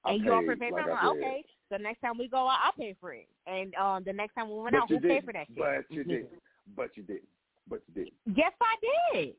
I 0.05 0.13
And 0.13 0.25
you 0.25 0.33
offered 0.33 0.59
paid, 0.59 0.67
to 0.67 0.71
pay 0.71 0.73
like 0.73 0.85
for 0.85 0.91
it. 0.91 0.95
Like, 0.95 1.05
okay, 1.17 1.45
the 1.71 1.79
next 1.79 2.01
time 2.01 2.19
we 2.19 2.29
go 2.29 2.49
out, 2.49 2.59
I'll 2.65 2.73
pay 2.73 2.95
for 3.01 3.13
it. 3.13 3.29
And 3.47 3.75
um, 3.77 4.03
the 4.05 4.13
next 4.13 4.35
time 4.35 4.49
we 4.49 4.59
went 4.61 4.73
But 4.75 4.83
out, 4.83 4.91
you 4.91 4.99
who 4.99 5.09
paid 5.09 5.25
for 5.25 5.33
that 5.33 5.47
shit? 5.47 5.57
But 5.57 5.85
you 5.89 6.05
didn't. 6.05 6.29
But 6.77 6.97
you 6.97 7.03
didn't. 7.03 7.29
but 7.69 7.81
you 7.89 8.05
didn't. 8.05 8.37
Yes, 8.37 8.53
I 8.61 9.15
did. 9.15 9.35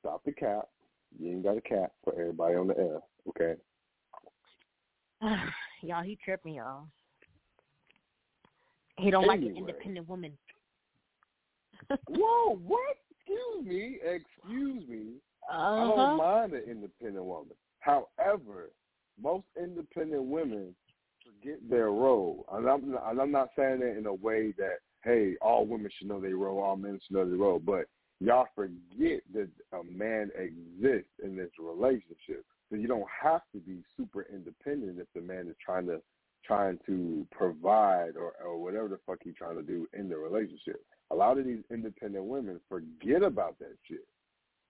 Stop 0.00 0.22
the 0.24 0.32
cap. 0.32 0.68
You 1.18 1.30
ain't 1.30 1.42
got 1.44 1.56
a 1.56 1.60
cap 1.60 1.92
for 2.02 2.12
everybody 2.18 2.56
on 2.56 2.68
the 2.68 2.78
air, 2.78 3.00
okay? 3.28 3.60
y'all, 5.82 6.02
he 6.02 6.18
tripping, 6.24 6.54
y'all. 6.54 6.86
He 8.98 9.10
don't 9.10 9.26
like 9.26 9.40
an 9.40 9.56
independent 9.56 10.08
woman. 10.08 10.36
Whoa, 12.08 12.56
what? 12.56 12.96
Excuse 13.20 13.66
me, 13.66 13.98
excuse 14.04 14.88
me. 14.88 15.14
I 15.50 15.54
Uh-huh. 15.54 15.86
don't 15.96 16.16
mind 16.16 16.52
an 16.54 16.62
independent 16.68 17.24
woman. 17.24 17.54
However, 17.80 18.70
most 19.20 19.46
independent 19.56 20.24
women 20.24 20.74
forget 21.24 21.58
their 21.68 21.90
role, 21.90 22.44
and 22.52 22.68
I'm 22.68 22.96
and 23.10 23.20
I'm 23.20 23.32
not 23.32 23.50
saying 23.56 23.80
that 23.80 23.96
in 23.96 24.06
a 24.06 24.14
way 24.14 24.52
that 24.58 24.78
hey, 25.04 25.34
all 25.40 25.66
women 25.66 25.90
should 25.98 26.08
know 26.08 26.20
their 26.20 26.36
role, 26.36 26.60
all 26.60 26.76
men 26.76 26.98
should 27.02 27.16
know 27.16 27.28
their 27.28 27.38
role, 27.38 27.58
but 27.58 27.86
y'all 28.20 28.46
forget 28.54 29.20
that 29.34 29.48
a 29.72 29.82
man 29.84 30.30
exists 30.36 31.10
in 31.22 31.36
this 31.36 31.50
relationship. 31.58 32.44
So 32.70 32.76
you 32.76 32.86
don't 32.86 33.08
have 33.22 33.42
to 33.52 33.58
be 33.60 33.82
super 33.96 34.26
independent 34.32 34.98
if 34.98 35.06
the 35.14 35.20
man 35.20 35.48
is 35.48 35.56
trying 35.64 35.86
to 35.86 36.00
trying 36.44 36.78
to 36.86 37.26
provide 37.30 38.16
or 38.16 38.32
or 38.44 38.58
whatever 38.58 38.88
the 38.88 38.98
fuck 39.06 39.18
he's 39.22 39.34
trying 39.36 39.56
to 39.56 39.62
do 39.62 39.86
in 39.92 40.08
the 40.08 40.16
relationship. 40.16 40.82
A 41.10 41.14
lot 41.14 41.38
of 41.38 41.44
these 41.44 41.62
independent 41.70 42.24
women 42.24 42.60
forget 42.68 43.22
about 43.22 43.58
that 43.58 43.76
shit. 43.86 44.06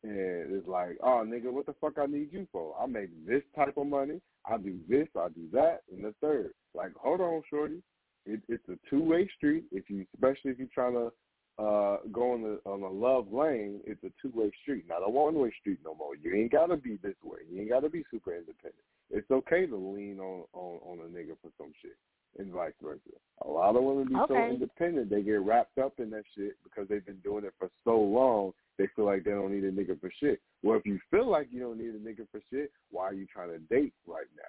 And 0.03 0.53
it's 0.53 0.67
like, 0.67 0.99
oh 1.03 1.23
nigga, 1.25 1.53
what 1.53 1.67
the 1.67 1.75
fuck 1.81 1.99
I 1.99 2.07
need 2.07 2.33
you 2.33 2.49
for? 2.51 2.75
I 2.81 2.87
make 2.87 3.11
this 3.27 3.43
type 3.55 3.77
of 3.77 3.87
money. 3.87 4.21
I 4.47 4.57
do 4.57 4.79
this, 4.89 5.09
I 5.17 5.29
do 5.29 5.49
that, 5.53 5.83
and 5.93 6.05
the 6.05 6.15
third. 6.21 6.53
Like, 6.75 6.93
hold 6.97 7.21
on, 7.21 7.43
shorty. 7.49 7.83
It, 8.27 8.41
it's 8.49 8.69
a 8.69 8.79
two 8.89 9.03
way 9.03 9.29
street. 9.37 9.65
If 9.73 9.89
you, 9.89 10.07
especially 10.15 10.53
if 10.53 10.59
you're 10.59 10.69
trying 10.73 10.95
to 10.95 11.13
uh 11.59 11.99
go 12.11 12.33
on 12.33 12.43
the 12.43 12.61
on 12.65 12.83
a 12.83 12.89
love 12.89 13.33
lane, 13.33 13.81
it's 13.85 14.03
a 14.05 14.11
two 14.21 14.33
way 14.35 14.51
street, 14.63 14.85
not 14.89 15.07
a 15.07 15.11
one 15.11 15.35
way 15.35 15.53
street 15.61 15.79
no 15.85 15.95
more. 15.95 16.17
You 16.17 16.35
ain't 16.35 16.53
gotta 16.53 16.77
be 16.77 16.99
this 17.03 17.17
way. 17.23 17.41
You 17.51 17.61
ain't 17.61 17.71
gotta 17.71 17.89
be 17.89 18.05
super 18.11 18.35
independent. 18.35 18.83
It's 19.11 19.31
okay 19.31 19.67
to 19.67 19.77
lean 19.77 20.19
on 20.21 20.45
on 20.53 20.79
on 20.83 20.99
a 21.01 21.09
nigga 21.09 21.37
for 21.43 21.51
some 21.59 21.73
shit, 21.83 21.97
and 22.39 22.53
vice 22.53 22.73
versa. 22.83 23.01
A 23.45 23.49
lot 23.49 23.77
of 23.77 23.83
women 23.83 24.09
be 24.09 24.15
so 24.29 24.37
independent, 24.37 25.11
they 25.11 25.23
get 25.23 25.41
wrapped 25.41 25.79
up 25.79 25.95
in 25.99 26.11
that 26.11 26.25
shit 26.37 26.57
because 26.65 26.89
they've 26.89 27.05
been 27.05 27.21
doing 27.25 27.45
it 27.45 27.55
for 27.59 27.69
so 27.85 27.99
long. 27.99 28.53
They 28.79 28.87
feel 28.97 29.05
like 29.05 29.25
they 29.25 29.33
don't 29.33 29.53
need 29.53 29.65
a 29.65 29.73
nigga 29.73 30.01
for 30.01 30.11
shit. 30.21 30.41
Well, 30.63 30.79
if 30.79 30.87
you 30.87 30.99
feel 31.11 31.29
like 31.29 31.49
you 31.51 31.61
don't 31.61 31.79
need 31.79 31.95
a 31.95 31.99
nigga 31.99 32.27
for 32.31 32.41
shit, 32.51 32.71
why 32.91 33.05
are 33.05 33.15
you 33.15 33.27
trying 33.27 33.51
to 33.51 33.59
date 33.59 33.95
right 34.07 34.27
now? 34.37 34.43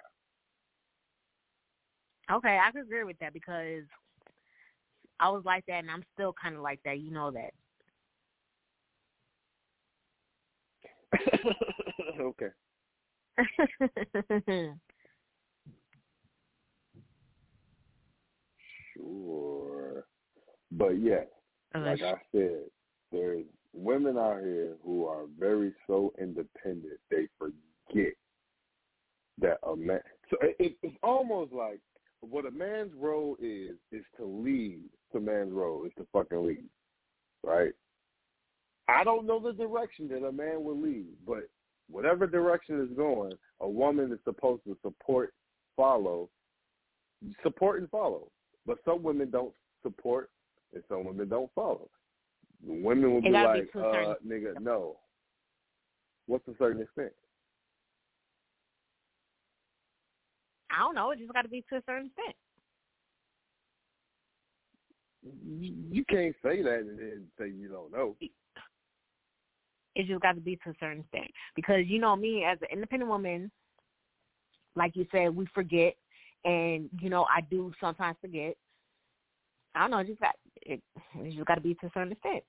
Okay, 2.36 2.58
I 2.62 2.70
could 2.70 2.82
agree 2.82 3.04
with 3.04 3.18
that 3.18 3.32
because 3.32 3.82
I 5.20 5.28
was 5.28 5.42
like 5.44 5.66
that, 5.66 5.80
and 5.80 5.90
I'm 5.90 6.04
still 6.14 6.32
kind 6.40 6.54
of 6.54 6.62
like 6.62 6.80
that. 6.84 7.00
You 7.00 7.10
know 7.10 7.32
that. 7.32 7.52
okay. 12.20 12.48
Sure. 18.96 20.06
But 20.70 21.00
yes, 21.00 21.26
oh, 21.74 21.80
like 21.80 22.00
I 22.00 22.14
said, 22.30 22.60
there's 23.10 23.44
women 23.74 24.16
out 24.16 24.40
here 24.40 24.74
who 24.84 25.06
are 25.06 25.24
very 25.38 25.72
so 25.86 26.12
independent 26.20 26.98
they 27.10 27.28
forget 27.38 28.14
that 29.40 29.58
a 29.66 29.74
man. 29.74 30.00
So 30.30 30.36
it, 30.42 30.56
it, 30.58 30.76
it's 30.82 30.96
almost 31.02 31.52
like 31.52 31.80
what 32.20 32.46
a 32.46 32.50
man's 32.50 32.92
role 32.96 33.36
is 33.40 33.72
is 33.92 34.04
to 34.16 34.24
lead. 34.24 34.80
The 35.12 35.20
man's 35.20 35.52
role 35.52 35.84
is 35.84 35.92
to 35.98 36.06
fucking 36.12 36.46
lead, 36.46 36.64
right? 37.42 37.72
I 38.88 39.04
don't 39.04 39.26
know 39.26 39.40
the 39.40 39.52
direction 39.52 40.08
that 40.08 40.26
a 40.26 40.32
man 40.32 40.62
will 40.62 40.80
lead, 40.80 41.06
but 41.26 41.48
whatever 41.88 42.26
direction 42.26 42.80
is 42.80 42.96
going, 42.96 43.32
a 43.60 43.68
woman 43.68 44.12
is 44.12 44.18
supposed 44.24 44.64
to 44.64 44.76
support, 44.82 45.32
follow, 45.76 46.28
support 47.42 47.80
and 47.80 47.90
follow. 47.90 48.28
But 48.66 48.78
some 48.84 49.02
women 49.02 49.30
don't 49.30 49.54
support 49.82 50.30
and 50.72 50.82
some 50.88 51.04
women 51.04 51.28
don't 51.28 51.50
follow. 51.54 51.88
The 52.66 52.72
women 52.72 53.12
will 53.12 53.20
be 53.20 53.28
be 53.28 53.34
like, 53.34 53.68
certain 53.72 54.10
uh, 54.10 54.14
nigga, 54.26 54.60
no. 54.60 54.96
What's 56.26 56.46
a 56.48 56.54
certain 56.58 56.82
extent? 56.82 57.12
I 60.70 60.80
don't 60.80 60.94
know. 60.94 61.10
It 61.10 61.18
just 61.18 61.32
got 61.32 61.42
to 61.42 61.48
be 61.48 61.64
to 61.70 61.76
a 61.76 61.82
certain 61.86 62.06
extent. 62.06 62.34
You, 65.22 65.74
you 65.90 66.04
can't 66.04 66.34
say 66.42 66.62
that 66.62 66.80
and 66.80 67.26
say 67.38 67.48
you 67.48 67.68
don't 67.68 67.92
know. 67.92 68.16
It 68.20 70.06
just 70.06 70.20
got 70.20 70.32
to 70.32 70.40
be 70.40 70.56
to 70.56 70.70
a 70.70 70.74
certain 70.80 71.00
extent 71.00 71.30
because 71.54 71.86
you 71.86 71.98
know 72.00 72.16
me 72.16 72.44
as 72.44 72.58
an 72.62 72.68
independent 72.72 73.10
woman, 73.10 73.50
like 74.74 74.96
you 74.96 75.06
said, 75.12 75.34
we 75.34 75.46
forget, 75.54 75.94
and 76.44 76.90
you 77.00 77.08
know 77.08 77.24
I 77.24 77.40
do 77.42 77.72
sometimes 77.80 78.16
forget. 78.20 78.56
I 79.74 79.82
don't 79.82 79.92
know. 79.92 79.98
It 79.98 80.08
just 80.08 80.20
got 80.20 80.34
it. 80.64 80.82
It 81.20 81.34
just 81.34 81.46
got 81.46 81.56
to 81.56 81.60
be 81.60 81.74
to 81.74 81.86
a 81.86 81.90
certain 81.94 82.12
extent. 82.12 82.44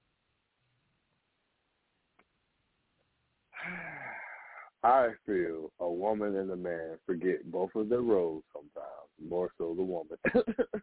I 4.84 5.09
feel 5.26 5.72
a 5.80 5.89
woman 5.89 6.36
and 6.36 6.51
a 6.51 6.55
man 6.55 6.99
forget 7.07 7.51
both 7.51 7.72
of 7.74 7.89
their 7.89 8.01
roles 8.01 8.43
sometimes, 8.53 9.09
more 9.28 9.49
so 9.57 9.74
the 9.76 9.82
woman. 9.82 10.18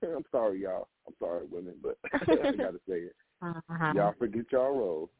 I'm 0.02 0.24
sorry, 0.32 0.62
y'all. 0.62 0.88
I'm 1.06 1.14
sorry, 1.20 1.46
women, 1.48 1.74
but 1.80 1.96
I 2.12 2.18
gotta 2.26 2.80
say 2.88 2.96
it. 2.96 3.14
Uh-huh. 3.40 3.92
Y'all 3.94 4.14
forget 4.18 4.44
y'all 4.50 4.76
roles, 4.76 5.10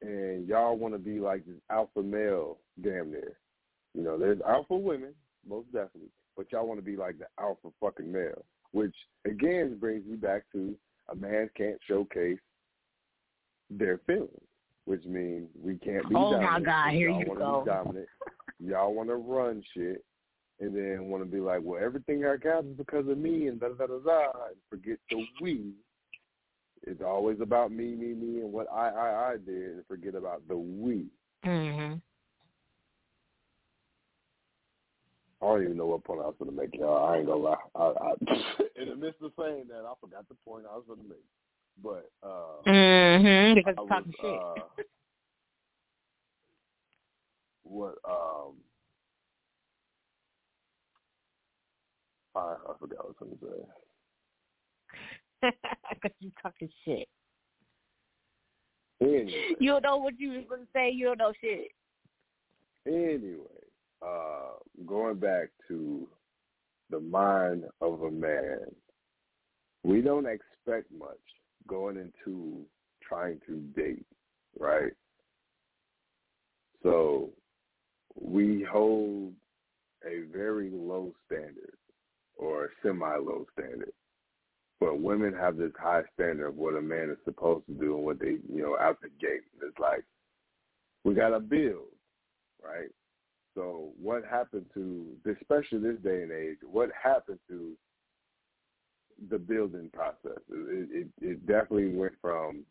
and 0.00 0.48
y'all 0.48 0.76
want 0.76 0.94
to 0.94 0.98
be 0.98 1.20
like 1.20 1.44
this 1.44 1.60
alpha 1.70 2.02
male, 2.02 2.58
damn 2.82 3.10
near. 3.10 3.36
You 3.94 4.02
know, 4.02 4.18
there's 4.18 4.40
alpha 4.48 4.74
women, 4.74 5.12
most 5.46 5.66
definitely, 5.66 6.10
but 6.34 6.50
y'all 6.50 6.66
want 6.66 6.80
to 6.80 6.84
be 6.84 6.96
like 6.96 7.18
the 7.18 7.26
alpha 7.38 7.68
fucking 7.78 8.10
male, 8.10 8.44
which 8.70 8.94
again 9.26 9.76
brings 9.78 10.06
me 10.06 10.16
back 10.16 10.44
to 10.52 10.74
a 11.10 11.14
man 11.14 11.50
can't 11.56 11.78
showcase 11.86 12.38
their 13.70 13.98
feelings, 14.06 14.30
which 14.84 15.04
means 15.04 15.48
we 15.62 15.76
can't 15.76 16.08
be 16.08 16.14
Oh, 16.16 16.32
my 16.32 16.60
dominant. 16.60 16.66
God, 16.66 16.90
here 16.92 17.08
y'all 17.10 17.20
you 17.20 17.26
wanna 17.28 17.40
go. 17.40 17.62
Be 17.64 17.70
dominant. 17.70 18.08
y'all 18.60 18.94
want 18.94 19.08
to 19.08 19.16
run 19.16 19.62
shit, 19.74 20.04
and 20.60 20.74
then 20.76 21.06
want 21.06 21.24
to 21.24 21.28
be 21.30 21.40
like, 21.40 21.60
well, 21.62 21.82
everything 21.82 22.24
I 22.24 22.36
got 22.36 22.64
is 22.64 22.76
because 22.76 23.08
of 23.08 23.18
me, 23.18 23.48
and 23.48 23.58
da 23.58 23.68
da 23.70 23.86
da 23.86 23.98
da, 23.98 24.22
and 24.48 24.56
forget 24.70 24.98
the 25.10 25.26
we. 25.40 25.72
It's 26.84 27.00
always 27.00 27.40
about 27.40 27.70
me, 27.70 27.94
me, 27.94 28.12
me, 28.14 28.40
and 28.40 28.52
what 28.52 28.66
I, 28.72 28.88
I, 28.88 29.32
I 29.32 29.36
did, 29.36 29.70
and 29.70 29.86
forget 29.86 30.14
about 30.14 30.46
the 30.48 30.56
we. 30.56 31.06
hmm 31.44 31.94
I 35.42 35.46
don't 35.46 35.62
even 35.64 35.76
know 35.76 35.86
what 35.86 36.04
point 36.04 36.20
I 36.22 36.26
was 36.26 36.36
going 36.38 36.52
to 36.52 36.56
make, 36.56 36.72
y'all. 36.78 37.04
I 37.04 37.16
ain't 37.18 37.26
gonna 37.26 37.42
lie. 37.42 37.56
I, 37.74 37.82
I, 37.82 38.12
in 38.80 38.88
the 38.90 38.96
midst 38.96 39.20
of 39.22 39.32
saying 39.36 39.64
that, 39.68 39.84
I 39.84 39.92
forgot 40.00 40.28
the 40.28 40.36
point 40.46 40.64
I 40.70 40.76
was 40.76 40.84
going 40.86 41.00
to 41.02 41.08
make. 41.08 41.24
But 41.82 42.10
uh, 42.22 42.62
hmm 42.64 43.54
Because 43.54 43.74
I 43.76 43.88
talking 43.88 44.14
was, 44.22 44.22
shit. 44.22 44.40
uh, 44.40 44.82
what 47.64 47.98
um, 48.08 48.54
I, 52.36 52.54
I 52.70 52.72
forgot 52.78 52.98
what 52.98 53.04
I 53.04 53.06
was 53.08 53.16
going 53.18 53.32
to 53.32 53.46
say. 55.42 55.50
Because 55.92 56.16
you 56.20 56.30
talking 56.40 56.68
shit. 56.84 57.08
Anyway, 59.00 59.32
You 59.58 59.72
don't 59.72 59.82
know 59.82 59.96
what 59.96 60.14
you 60.18 60.30
was 60.30 60.44
gonna 60.48 60.62
say. 60.72 60.90
You 60.90 61.06
don't 61.06 61.18
know 61.18 61.32
shit. 61.40 61.72
anyway, 62.86 63.61
uh, 64.04 64.54
going 64.86 65.16
back 65.16 65.48
to 65.68 66.06
the 66.90 67.00
mind 67.00 67.64
of 67.80 68.02
a 68.02 68.10
man, 68.10 68.60
we 69.84 70.00
don't 70.00 70.26
expect 70.26 70.90
much 70.96 71.18
going 71.66 71.96
into 71.96 72.64
trying 73.02 73.40
to 73.46 73.56
date, 73.80 74.06
right? 74.58 74.92
So 76.82 77.30
we 78.20 78.66
hold 78.70 79.32
a 80.04 80.22
very 80.32 80.70
low 80.70 81.12
standard 81.26 81.76
or 82.36 82.70
semi-low 82.82 83.46
standard. 83.52 83.92
But 84.80 85.00
women 85.00 85.32
have 85.32 85.56
this 85.56 85.70
high 85.78 86.02
standard 86.14 86.48
of 86.48 86.56
what 86.56 86.74
a 86.74 86.82
man 86.82 87.10
is 87.10 87.18
supposed 87.24 87.66
to 87.66 87.74
do 87.74 87.96
and 87.96 88.04
what 88.04 88.18
they, 88.18 88.38
you 88.52 88.62
know, 88.62 88.76
out 88.80 89.00
the 89.00 89.10
gate. 89.20 89.42
It's 89.62 89.78
like 89.78 90.04
we 91.04 91.14
got 91.14 91.30
to 91.30 91.40
build, 91.40 91.86
right? 92.62 92.90
So 93.54 93.90
what 94.00 94.24
happened 94.24 94.66
to, 94.74 95.06
especially 95.30 95.78
this 95.78 96.00
day 96.02 96.22
and 96.22 96.32
age, 96.32 96.58
what 96.62 96.90
happened 97.00 97.38
to 97.48 97.72
the 99.30 99.38
building 99.38 99.90
process? 99.92 100.40
It, 100.50 100.88
it, 100.90 101.08
it 101.20 101.46
definitely 101.46 101.94
went 101.94 102.14
from 102.20 102.64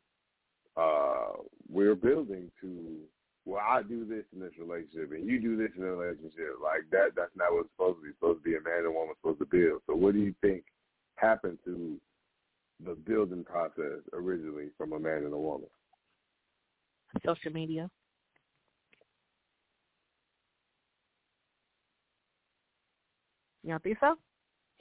uh, 0.78 1.34
we're 1.70 1.96
building 1.96 2.50
to, 2.62 2.98
well, 3.46 3.62
I 3.62 3.84
do 3.84 4.06
this 4.06 4.24
in 4.34 4.40
this 4.40 4.54
relationship 4.60 5.12
and 5.12 5.28
you 5.28 5.40
do 5.40 5.58
this 5.58 5.72
in 5.78 5.84
a 5.84 5.88
relationship. 5.88 6.56
Like 6.64 6.90
that, 6.92 7.10
that's 7.16 7.36
not 7.36 7.54
what 7.54 7.66
it's 7.66 7.70
supposed 7.76 8.00
to 8.00 8.04
be. 8.04 8.10
It's 8.10 8.18
supposed 8.20 8.40
to 8.40 8.50
be 8.50 8.56
a 8.56 8.62
man 8.62 8.80
and 8.80 8.88
a 8.88 8.92
woman 8.92 9.16
supposed 9.22 9.40
to 9.40 9.46
build. 9.46 9.82
So 9.88 9.96
what 9.96 10.14
do 10.14 10.20
you 10.20 10.34
think 10.42 10.64
happened 11.16 11.60
to 11.66 11.98
the 12.84 12.96
building 12.96 13.44
process 13.44 14.02
originally 14.14 14.70
from 14.78 14.94
a 14.94 15.00
man 15.00 15.24
and 15.24 15.34
a 15.34 15.38
woman? 15.38 15.68
Social 17.26 17.52
media. 17.52 17.90
You 23.64 23.72
don't 23.72 23.84
think 23.84 23.98
so? 24.00 24.16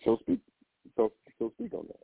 So 0.05 0.19
speak. 0.23 0.41
So 0.97 1.13
so 1.39 1.53
speak 1.57 1.73
on 1.75 1.87
that. 1.89 2.01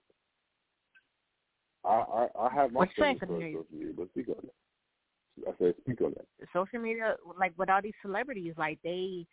I 1.89 2.29
I, 2.35 2.47
I 2.47 2.55
have 2.55 2.73
my 2.73 2.81
What 2.81 2.89
saying, 2.99 3.19
for 3.19 3.27
couldn't 3.27 3.41
hear 3.41 3.49
you. 3.49 3.65
social 3.71 3.79
media, 3.79 3.95
but 3.97 4.09
speak 4.11 4.29
on 4.29 4.35
that. 4.43 5.49
I 5.49 5.53
said 5.59 5.75
speak 5.83 6.01
on 6.01 6.15
that. 6.17 6.49
social 6.53 6.81
media 6.81 7.17
like 7.39 7.53
with 7.57 7.71
all 7.71 7.83
these 7.83 7.93
celebrities 8.03 8.55
like 8.57 8.79
they 8.83 9.27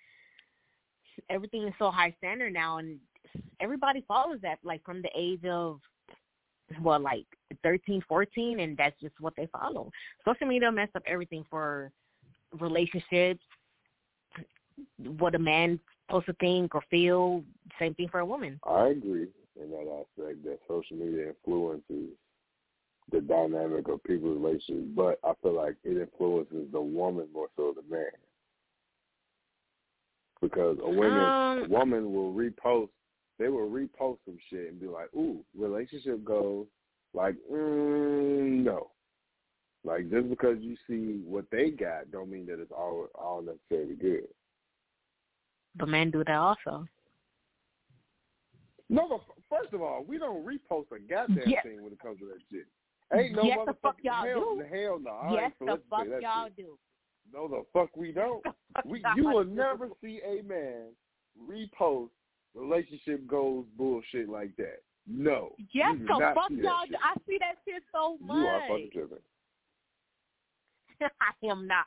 everything 1.30 1.68
is 1.68 1.74
so 1.80 1.92
high 1.92 2.14
standard 2.18 2.54
now 2.54 2.78
and 2.78 3.00
everybody 3.60 4.04
follows 4.08 4.40
that 4.42 4.60
like 4.64 4.84
from 4.84 5.02
the 5.02 5.10
age 5.16 5.46
of 5.46 5.80
well 6.82 7.00
like 7.00 7.26
thirteen, 7.62 8.02
fourteen, 8.08 8.62
and 8.62 8.76
that's 8.78 9.00
just 9.02 9.14
what 9.20 9.34
they 9.36 9.48
follow 9.48 9.92
social 10.26 10.48
media 10.48 10.72
messed 10.72 10.96
up 10.96 11.04
everything 11.08 11.46
for 11.50 11.92
relationships 12.60 13.44
what 15.18 15.36
a 15.36 15.40
man 15.40 15.80
supposed 16.08 16.26
to 16.26 16.34
think 16.34 16.76
or 16.76 16.82
feel 16.90 17.44
same 17.80 17.94
thing 17.96 18.08
for 18.10 18.20
a 18.20 18.26
woman 18.26 18.60
I 18.68 18.88
agree 18.90 19.28
in 19.62 19.70
that 19.72 20.06
aspect 20.18 20.44
that 20.46 20.60
social 20.68 20.98
media 20.98 21.30
influences 21.30 22.10
the 23.12 23.22
dynamic 23.22 23.88
of 23.90 24.04
people's 24.04 24.42
relationships, 24.42 24.88
but 24.96 25.20
I 25.24 25.34
feel 25.42 25.54
like 25.54 25.76
it 25.84 25.98
influences 25.98 26.72
the 26.72 26.82
woman 26.82 27.28
more 27.34 27.48
so 27.56 27.74
than 27.76 27.84
the 27.90 27.96
man. 27.96 28.06
Because 30.42 30.78
a 30.82 30.90
woman, 30.90 31.62
Um, 31.64 31.70
woman 31.70 32.14
will 32.14 32.34
repost, 32.34 32.90
they 33.38 33.50
will 33.50 33.70
repost 33.70 34.20
some 34.26 34.38
shit 34.50 34.70
and 34.70 34.80
be 34.80 34.88
like, 34.88 35.14
"Ooh, 35.16 35.44
relationship 35.56 36.24
goals." 36.24 36.68
Like, 37.14 37.36
mm, 37.52 38.64
no. 38.64 38.92
Like 39.84 40.10
just 40.10 40.30
because 40.30 40.60
you 40.60 40.76
see 40.88 41.22
what 41.26 41.50
they 41.52 41.70
got, 41.70 42.10
don't 42.12 42.32
mean 42.32 42.46
that 42.48 42.60
it's 42.60 42.72
all 42.72 43.10
all 43.16 43.42
necessarily 43.42 43.96
good. 43.96 44.28
But 45.76 45.88
men 45.90 46.12
do 46.12 46.24
that 46.24 46.36
also 46.36 46.86
No, 48.90 49.08
but 49.10 49.22
first 49.50 49.74
of 49.74 49.82
all, 49.82 50.04
we 50.08 50.18
don't 50.20 50.46
repost 50.46 50.92
a 50.96 51.00
goddamn 51.00 51.48
Yes. 51.48 51.64
thing 51.64 51.82
when 51.84 51.94
it 51.94 52.00
comes 52.00 52.20
to 52.20 52.26
that 52.28 52.40
shit. 52.52 52.68
Ain't 53.14 53.36
no 53.36 53.44
Yes, 53.44 53.58
the 53.66 53.74
fuck 53.82 53.98
motherfucking 53.98 54.04
y'all 54.04 54.26
hell, 54.26 54.56
do. 54.56 54.66
hell 54.72 55.00
no. 55.00 55.12
I 55.12 55.34
yes 55.34 55.44
ain't 55.46 55.60
the 55.60 55.82
fuck 55.90 56.08
y'all 56.22 56.46
shit. 56.48 56.58
do 56.58 56.78
No, 57.32 57.48
the 57.48 57.64
fuck 57.74 57.96
we 57.96 58.12
don't. 58.12 58.44
We, 58.86 59.02
y'all 59.02 59.36
will 59.36 59.46
never 59.46 59.90
see 60.02 60.20
a 60.26 60.42
man 60.44 60.88
repost 61.40 62.10
relationship 62.56 63.26
goals 63.28 63.66
bullshit 63.78 64.28
like 64.30 64.56
that. 64.58 64.82
No. 65.08 65.56
yes 65.74 65.96
you 66.00 66.08
the 66.08 66.32
fuck 66.36 66.50
y'all 66.50 66.86
do 66.90 66.96
i 67.04 67.14
see 67.28 67.38
that 67.40 67.56
shit 67.66 67.84
so 67.92 68.18
much 68.22 68.38
You 68.38 68.46
are 68.48 68.62
fucking 68.68 68.90
tripping. 68.94 69.18
i 71.02 71.46
am 71.52 71.68
not 71.68 71.86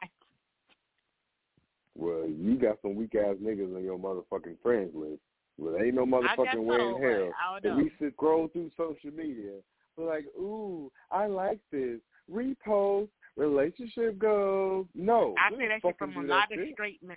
Well, 1.96 2.28
you 2.28 2.58
got 2.58 2.78
some 2.82 2.94
weak 2.94 3.14
ass 3.14 3.36
niggas 3.42 3.74
on 3.74 3.82
your 3.82 3.98
motherfucking 3.98 4.56
friends 4.62 4.90
list. 4.94 5.20
Well, 5.58 5.76
ain't 5.82 5.94
no 5.94 6.04
motherfucking 6.04 6.64
way 6.64 6.76
in 6.76 7.02
hell 7.02 7.32
I 7.40 7.60
that 7.62 7.76
we 7.76 7.90
should 7.98 8.12
scroll 8.12 8.48
through 8.48 8.70
social 8.76 9.10
media. 9.16 9.52
We're 9.96 10.06
like, 10.06 10.26
ooh, 10.38 10.92
I 11.10 11.26
like 11.26 11.60
this. 11.72 11.98
Repost 12.30 13.08
relationship 13.36 14.18
goals. 14.18 14.86
No, 14.94 15.34
I 15.38 15.50
we 15.50 15.62
see 15.62 15.68
that 15.68 15.80
shit 15.82 15.98
from 15.98 16.16
a 16.16 16.22
lot 16.22 16.52
of 16.52 16.58
shit. 16.58 16.74
straight 16.74 17.02
men. 17.02 17.16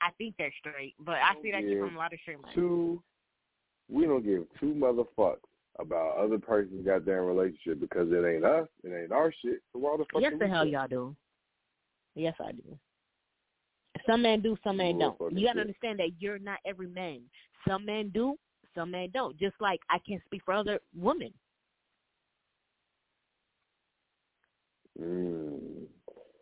I 0.00 0.10
think 0.16 0.34
they're 0.38 0.52
straight, 0.58 0.94
but 0.98 1.16
I 1.16 1.34
see 1.42 1.50
that 1.50 1.60
shit 1.62 1.76
Yeah. 1.76 1.80
from 1.84 1.96
a 1.96 1.98
lot 1.98 2.12
of 2.12 2.20
straight 2.20 2.40
men. 2.40 2.54
Two, 2.54 3.02
we 3.90 4.04
don't 4.04 4.24
give 4.24 4.46
two 4.58 4.74
motherfucks 4.74 5.40
about 5.78 6.16
other 6.16 6.38
person's 6.38 6.86
goddamn 6.86 7.24
relationship 7.24 7.80
because 7.80 8.10
it 8.10 8.24
ain't 8.24 8.44
us, 8.44 8.68
it 8.82 8.94
ain't 8.94 9.12
our 9.12 9.32
shit. 9.42 9.62
So 9.72 9.80
why 9.80 9.96
the 9.98 10.04
fuck? 10.10 10.22
Yes, 10.22 10.32
the 10.38 10.48
hell 10.48 10.66
y'all 10.66 10.88
do. 10.88 11.14
Yes, 12.14 12.34
I 12.40 12.52
do. 12.52 12.78
Some 14.08 14.22
men 14.22 14.40
do, 14.40 14.56
some 14.62 14.76
men 14.76 14.98
don't. 14.98 15.16
You 15.32 15.46
gotta 15.46 15.60
understand 15.60 15.98
that 15.98 16.10
you're 16.18 16.38
not 16.38 16.58
every 16.64 16.86
man. 16.86 17.22
Some 17.66 17.84
men 17.84 18.10
do, 18.14 18.36
some 18.74 18.92
men 18.92 19.10
don't. 19.12 19.36
Just 19.38 19.56
like 19.60 19.80
I 19.90 19.98
can't 20.06 20.22
speak 20.24 20.42
for 20.44 20.54
other 20.54 20.78
women. 20.94 21.32
Mm. 25.00 25.86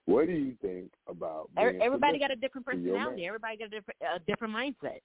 What 0.06 0.26
do 0.26 0.32
you 0.32 0.54
think 0.60 0.92
about 1.08 1.48
Everybody 1.56 2.18
got 2.18 2.30
a 2.30 2.36
different 2.36 2.66
to 2.66 2.76
your 2.76 2.92
man? 2.92 2.92
personality. 2.92 3.26
Everybody 3.26 3.56
got 3.56 3.66
a 3.66 3.70
different, 3.70 3.98
a 4.16 4.18
different 4.20 4.54
mindset. 4.54 5.00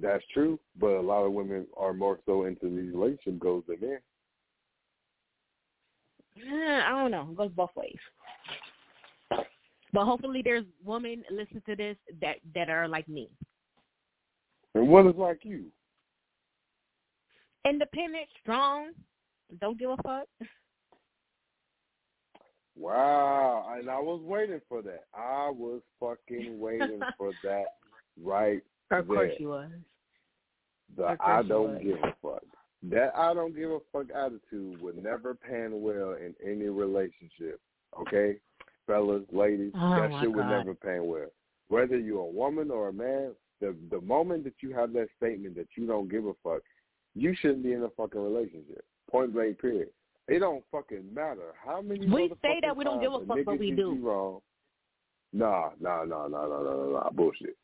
That's 0.00 0.24
true, 0.32 0.58
but 0.78 0.88
a 0.88 1.00
lot 1.00 1.24
of 1.24 1.32
women 1.32 1.66
are 1.76 1.92
more 1.92 2.18
so 2.26 2.44
into 2.44 2.68
these 2.68 2.94
relationship 2.94 3.38
goals 3.38 3.64
than 3.68 3.80
men. 3.80 3.98
I 6.84 6.90
don't 6.90 7.10
know. 7.10 7.28
It 7.30 7.36
goes 7.36 7.50
both 7.54 7.70
ways. 7.76 7.96
But 9.92 10.04
hopefully, 10.06 10.40
there's 10.42 10.64
women 10.84 11.22
listen 11.30 11.62
to 11.66 11.76
this 11.76 11.96
that 12.20 12.36
that 12.54 12.70
are 12.70 12.88
like 12.88 13.08
me, 13.08 13.28
And 14.74 14.88
what 14.88 15.06
is 15.06 15.14
like 15.16 15.40
you? 15.44 15.66
independent, 17.64 18.26
strong, 18.40 18.90
don't 19.60 19.78
give 19.78 19.90
a 19.90 19.96
fuck. 20.02 20.26
Wow, 22.76 23.74
and 23.78 23.88
I 23.90 23.98
was 24.00 24.20
waiting 24.24 24.60
for 24.68 24.80
that. 24.82 25.04
I 25.14 25.50
was 25.50 25.80
fucking 26.00 26.58
waiting 26.58 27.00
for 27.18 27.32
that 27.44 27.64
right 28.22 28.62
Of 28.90 29.06
course 29.06 29.30
there. 29.32 29.40
you 29.40 29.48
was. 29.48 29.70
The 30.96 31.02
Of 31.04 31.18
course 31.18 31.44
I 31.44 31.48
don't 31.48 31.74
would. 31.74 31.82
give 31.82 31.98
a 32.02 32.14
fuck. 32.22 32.42
That 32.90 33.12
I 33.16 33.32
don't 33.34 33.54
give 33.54 33.70
a 33.70 33.78
fuck 33.92 34.06
attitude 34.14 34.80
would 34.80 35.02
never 35.02 35.34
pan 35.34 35.82
well 35.82 36.12
in 36.14 36.34
any 36.44 36.68
relationship. 36.68 37.60
Okay? 38.00 38.36
Fellas, 38.86 39.22
ladies, 39.32 39.72
Oh, 39.74 39.90
that 39.90 40.20
shit 40.20 40.32
would 40.32 40.46
never 40.46 40.74
pan 40.74 41.06
well. 41.06 41.28
Whether 41.68 41.98
you're 41.98 42.20
a 42.20 42.26
woman 42.26 42.70
or 42.70 42.88
a 42.88 42.92
man, 42.92 43.32
the 43.60 43.74
the 43.90 44.00
moment 44.00 44.44
that 44.44 44.54
you 44.60 44.74
have 44.74 44.92
that 44.94 45.08
statement 45.16 45.54
that 45.56 45.68
you 45.76 45.86
don't 45.86 46.10
give 46.10 46.26
a 46.26 46.34
fuck, 46.42 46.62
you 47.14 47.34
shouldn't 47.40 47.62
be 47.62 47.72
in 47.72 47.82
a 47.82 47.90
fucking 47.90 48.20
relationship. 48.20 48.84
Point 49.10 49.32
blank 49.32 49.60
period. 49.60 49.88
It 50.28 50.40
don't 50.40 50.64
fucking 50.70 51.04
matter 51.12 51.54
how 51.64 51.82
many 51.82 52.06
We 52.06 52.32
say 52.42 52.60
that 52.62 52.76
we 52.76 52.84
don't 52.84 53.00
give 53.00 53.12
a 53.12 53.24
fuck, 53.26 53.38
but 53.44 53.58
we 53.58 53.72
do. 53.72 53.98
Wrong. 54.00 54.40
Nah, 55.32 55.70
nah, 55.80 56.04
nah, 56.04 56.28
nah, 56.28 56.46
nah, 56.46 56.62
nah, 56.62 56.74
nah, 56.74 56.92
nah, 56.92 57.10
bullshit. 57.10 57.56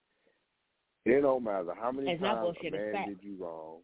It 1.04 1.20
don't 1.22 1.44
matter 1.44 1.74
how 1.78 1.92
many 1.92 2.10
It's 2.10 2.22
times 2.22 2.56
a 2.60 2.70
man 2.70 3.08
did 3.08 3.18
you 3.22 3.36
wrong. 3.40 3.78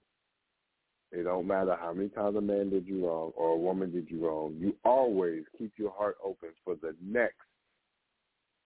It 1.13 1.25
don't 1.25 1.47
matter 1.47 1.77
how 1.81 1.93
many 1.93 2.09
times 2.09 2.37
a 2.37 2.41
man 2.41 2.71
did 2.71 2.87
you 2.87 3.07
wrong 3.07 3.33
or 3.37 3.51
a 3.51 3.57
woman 3.57 3.93
did 3.93 4.11
you 4.11 4.27
wrong. 4.27 4.57
You 4.59 4.75
always 4.85 5.45
keep 5.57 5.73
your 5.77 5.93
heart 5.93 6.17
open 6.25 6.51
for 6.65 6.75
the 6.75 6.95
next. 7.03 7.37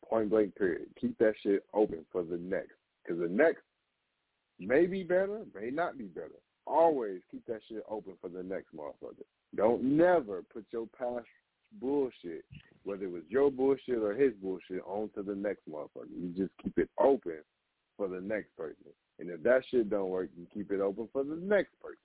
Point 0.09 0.31
blank 0.31 0.57
period. 0.57 0.87
Keep 0.99 1.19
that 1.19 1.35
shit 1.43 1.65
open 1.75 2.07
for 2.11 2.23
the 2.23 2.39
next. 2.39 2.73
Because 3.05 3.21
the 3.21 3.29
next 3.29 3.63
may 4.59 4.87
be 4.87 5.03
better, 5.03 5.43
may 5.55 5.71
not 5.71 5.99
be 5.99 6.05
better. 6.05 6.39
Always 6.67 7.21
keep 7.31 7.45
that 7.47 7.61
shit 7.69 7.83
open 7.89 8.15
for 8.21 8.29
the 8.29 8.43
next 8.43 8.75
motherfucker. 8.75 9.25
Don't 9.55 9.83
never 9.83 10.43
put 10.53 10.65
your 10.71 10.87
past 10.99 11.27
bullshit, 11.81 12.45
whether 12.85 13.05
it 13.05 13.13
was 13.13 13.23
your 13.29 13.51
bullshit 13.51 13.99
or 13.99 14.15
his 14.15 14.33
bullshit, 14.43 14.83
onto 14.87 15.23
the 15.23 15.35
next 15.35 15.69
motherfucker. 15.69 16.09
You 16.15 16.29
just 16.37 16.53
keep 16.63 16.79
it 16.79 16.91
open 16.99 17.39
for 17.97 18.09
the 18.09 18.21
next 18.21 18.57
person. 18.57 18.93
And 19.19 19.31
if 19.31 19.43
that 19.43 19.63
shit 19.71 19.91
don't 19.91 20.11
work, 20.11 20.31
you 20.37 20.47
keep 20.53 20.71
it 20.71 20.81
open 20.81 21.09
for 21.13 21.25
the 21.25 21.37
next 21.37 21.73
person. 21.81 21.99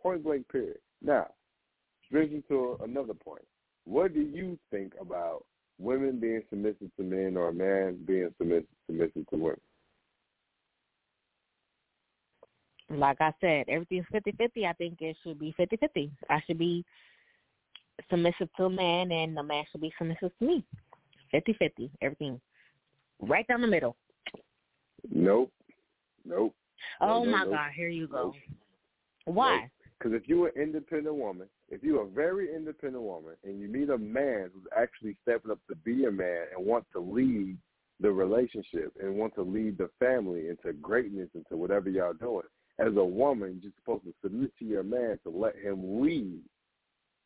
Point 0.00 0.24
blank 0.24 0.48
period. 0.48 0.78
Now, 1.02 1.28
brings 2.10 2.32
me 2.32 2.42
to 2.48 2.78
another 2.82 3.14
point. 3.14 3.44
What 3.84 4.14
do 4.14 4.20
you 4.20 4.58
think 4.70 4.92
about 5.00 5.44
women 5.78 6.20
being 6.20 6.42
submissive 6.50 6.90
to 6.96 7.02
men 7.02 7.36
or 7.36 7.48
a 7.48 7.52
man 7.52 7.98
being 8.06 8.30
submissive 8.38 8.66
submissive 8.86 9.26
to 9.30 9.36
women? 9.36 9.60
Like 12.90 13.20
I 13.20 13.32
said, 13.40 13.66
everything's 13.68 14.06
fifty 14.10 14.32
fifty. 14.32 14.66
I 14.66 14.72
think 14.74 14.98
it 15.00 15.16
should 15.22 15.38
be 15.38 15.52
fifty 15.56 15.76
fifty. 15.76 16.10
I 16.30 16.40
should 16.46 16.58
be 16.58 16.84
submissive 18.08 18.48
to 18.56 18.64
a 18.64 18.70
man, 18.70 19.12
and 19.12 19.36
the 19.36 19.42
man 19.42 19.64
should 19.70 19.82
be 19.82 19.92
submissive 19.98 20.30
to 20.38 20.46
me. 20.46 20.64
Fifty 21.30 21.52
fifty. 21.54 21.90
Everything. 22.00 22.40
Right 23.20 23.46
down 23.46 23.60
the 23.60 23.66
middle. 23.66 23.96
Nope. 25.10 25.52
Nope. 26.24 26.54
Oh 27.00 27.24
no, 27.24 27.30
my 27.30 27.44
nope. 27.44 27.52
God, 27.52 27.70
here 27.74 27.88
you 27.88 28.06
go. 28.08 28.24
Nope. 28.24 28.34
Why? 29.26 29.70
Because 29.98 30.14
if 30.14 30.28
you're 30.28 30.48
an 30.48 30.62
independent 30.62 31.16
woman, 31.16 31.48
if 31.68 31.82
you're 31.82 32.02
a 32.04 32.08
very 32.08 32.54
independent 32.54 33.02
woman, 33.02 33.32
and 33.44 33.60
you 33.60 33.68
meet 33.68 33.90
a 33.90 33.98
man 33.98 34.50
who's 34.54 34.64
actually 34.76 35.16
stepping 35.22 35.50
up 35.50 35.58
to 35.68 35.74
be 35.76 36.04
a 36.04 36.10
man 36.10 36.44
and 36.56 36.64
wants 36.64 36.86
to 36.92 37.00
lead 37.00 37.56
the 38.00 38.10
relationship 38.10 38.92
and 39.02 39.16
want 39.16 39.34
to 39.34 39.42
lead 39.42 39.76
the 39.76 39.90
family 39.98 40.48
into 40.48 40.72
greatness, 40.74 41.28
into 41.34 41.56
whatever 41.56 41.88
y'all 41.90 42.12
doing, 42.12 42.46
as 42.78 42.94
a 42.96 43.04
woman, 43.04 43.58
you're 43.60 43.72
supposed 43.80 44.04
to 44.04 44.14
submit 44.22 44.52
to 44.60 44.64
your 44.64 44.84
man 44.84 45.18
to 45.24 45.30
let 45.30 45.56
him 45.56 46.00
lead. 46.00 46.40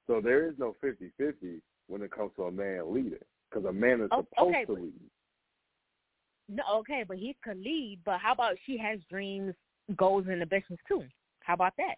So 0.06 0.22
there 0.22 0.48
is 0.48 0.54
no 0.58 0.74
50-50 0.82 1.60
when 1.88 2.00
it 2.02 2.10
comes 2.10 2.30
to 2.36 2.44
a 2.44 2.50
man 2.50 2.94
leading, 2.94 3.18
because 3.50 3.66
a 3.66 3.72
man 3.72 4.00
is 4.00 4.08
Oh, 4.12 4.26
supposed 4.30 4.48
okay, 4.56 4.64
to 4.64 4.72
but- 4.72 4.80
lead. 4.82 5.10
No, 6.48 6.62
okay, 6.78 7.04
but 7.06 7.18
he 7.18 7.36
could 7.44 7.58
lead. 7.58 8.00
But 8.04 8.18
how 8.18 8.32
about 8.32 8.56
she 8.66 8.76
has 8.78 8.98
dreams, 9.10 9.54
goals 9.96 10.24
and 10.28 10.40
ambitions 10.42 10.78
too? 10.88 11.02
How 11.40 11.54
about 11.54 11.74
that? 11.76 11.96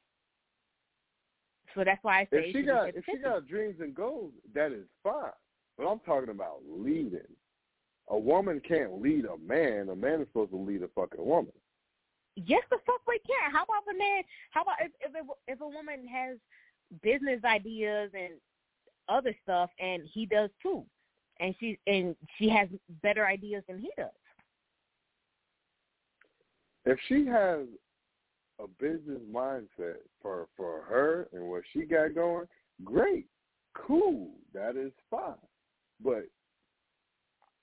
So 1.75 1.83
that's 1.85 2.03
why 2.03 2.21
I 2.21 2.25
say 2.25 2.47
if 2.47 2.57
she 2.57 2.63
got 2.63 2.89
if 2.89 3.05
she 3.05 3.19
got 3.19 3.49
dreams 3.49 3.77
and 3.81 3.95
goals, 3.95 4.33
that 4.55 4.73
is 4.73 4.87
fine. 5.03 5.31
But 5.77 5.87
I'm 5.87 6.01
talking 6.01 6.31
about 6.31 6.61
leading. 6.69 7.21
A 8.09 8.19
woman 8.19 8.61
can't 8.67 9.01
lead 9.01 9.25
a 9.25 9.39
man. 9.39 9.89
A 9.89 9.97
man 9.97 10.21
is 10.21 10.29
supposed 10.29 10.51
to 10.51 10.57
lead 10.57 10.83
a 10.83 10.89
fucking 10.89 11.25
woman. 11.25 11.53
Yes, 12.37 12.63
the 12.71 12.79
fuck 12.85 13.01
we 13.09 13.19
can. 13.21 13.51
How 13.51 13.65
about 13.65 13.85
the 13.87 13.97
man? 13.97 14.23
How 14.51 14.63
about 14.63 14.77
if 14.81 14.93
if 15.01 15.15
a, 15.15 15.53
if 15.53 15.61
a 15.61 15.67
woman 15.67 16.07
has 16.07 16.37
business 17.03 17.41
ideas 17.45 18.11
and 18.15 18.35
other 19.09 19.35
stuff, 19.43 19.71
and 19.79 20.03
he 20.13 20.27
does 20.27 20.51
too, 20.63 20.85
and 21.41 21.55
she 21.59 21.79
and 21.87 22.15
she 22.39 22.49
has 22.49 22.69
better 23.03 23.27
ideas 23.27 23.63
than 23.69 23.79
he 23.79 23.91
does. 23.97 24.11
If 26.87 26.99
she 27.09 27.27
has 27.27 27.67
a 28.61 28.67
business 28.81 29.21
mindset 29.33 29.97
for 30.23 30.49
for 30.57 30.83
her 30.89 31.29
and 31.33 31.49
what 31.49 31.63
she 31.73 31.83
got 31.83 32.15
going, 32.15 32.47
great, 32.85 33.27
cool, 33.75 34.31
that 34.53 34.77
is 34.77 34.93
fine. 35.11 35.35
But 36.03 36.27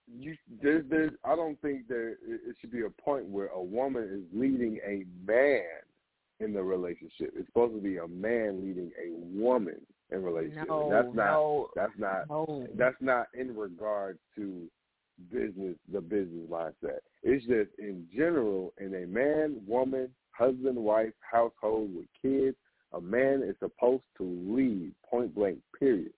you 0.07 0.35
there's 0.61 0.83
there's 0.89 1.11
I 1.23 1.35
don't 1.35 1.59
think 1.61 1.87
there 1.87 2.11
it 2.11 2.55
should 2.59 2.71
be 2.71 2.81
a 2.81 3.01
point 3.01 3.25
where 3.25 3.47
a 3.47 3.61
woman 3.61 4.03
is 4.03 4.39
leading 4.39 4.79
a 4.85 5.05
man 5.25 5.63
in 6.39 6.53
the 6.53 6.61
relationship. 6.61 7.33
It's 7.35 7.47
supposed 7.47 7.75
to 7.75 7.81
be 7.81 7.97
a 7.97 8.07
man 8.07 8.61
leading 8.61 8.91
a 9.01 9.11
woman 9.37 9.79
in 10.11 10.23
relationship. 10.23 10.67
No, 10.67 10.89
that's 10.89 11.15
not 11.15 11.31
no, 11.31 11.69
that's 11.75 11.93
not 11.97 12.29
no. 12.29 12.67
that's 12.77 12.97
not 12.99 13.27
in 13.33 13.55
regard 13.55 14.17
to 14.35 14.67
business 15.31 15.75
the 15.91 16.01
business 16.01 16.49
mindset. 16.49 16.99
It's 17.23 17.45
just 17.45 17.69
in 17.79 18.07
general 18.15 18.73
in 18.79 18.95
a 18.95 19.07
man, 19.07 19.61
woman, 19.67 20.09
husband, 20.31 20.77
wife, 20.77 21.13
household 21.19 21.95
with 21.95 22.05
kids, 22.21 22.57
a 22.93 23.01
man 23.01 23.41
is 23.43 23.55
supposed 23.59 24.03
to 24.17 24.23
lead 24.23 24.93
point 25.09 25.33
blank, 25.33 25.59
period. 25.79 26.13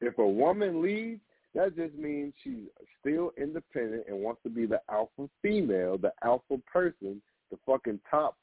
If 0.00 0.18
a 0.18 0.26
woman 0.26 0.82
leads, 0.82 1.20
that 1.54 1.76
just 1.76 1.94
means 1.94 2.32
she's 2.42 2.68
still 3.00 3.32
independent 3.36 4.04
and 4.08 4.20
wants 4.20 4.42
to 4.44 4.48
be 4.48 4.66
the 4.66 4.80
alpha 4.90 5.28
female, 5.42 5.98
the 5.98 6.12
alpha 6.22 6.58
person, 6.72 7.20
the 7.50 7.58
fucking 7.66 8.00
top 8.10 8.36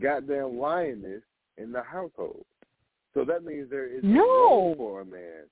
goddamn 0.00 0.58
lioness 0.58 1.22
in 1.56 1.72
the 1.72 1.82
household. 1.82 2.44
So 3.14 3.24
that 3.24 3.44
means 3.44 3.70
there 3.70 3.86
is 3.86 4.02
No. 4.04 4.68
room 4.68 4.76
for 4.76 5.00
a 5.00 5.04
man. 5.04 5.44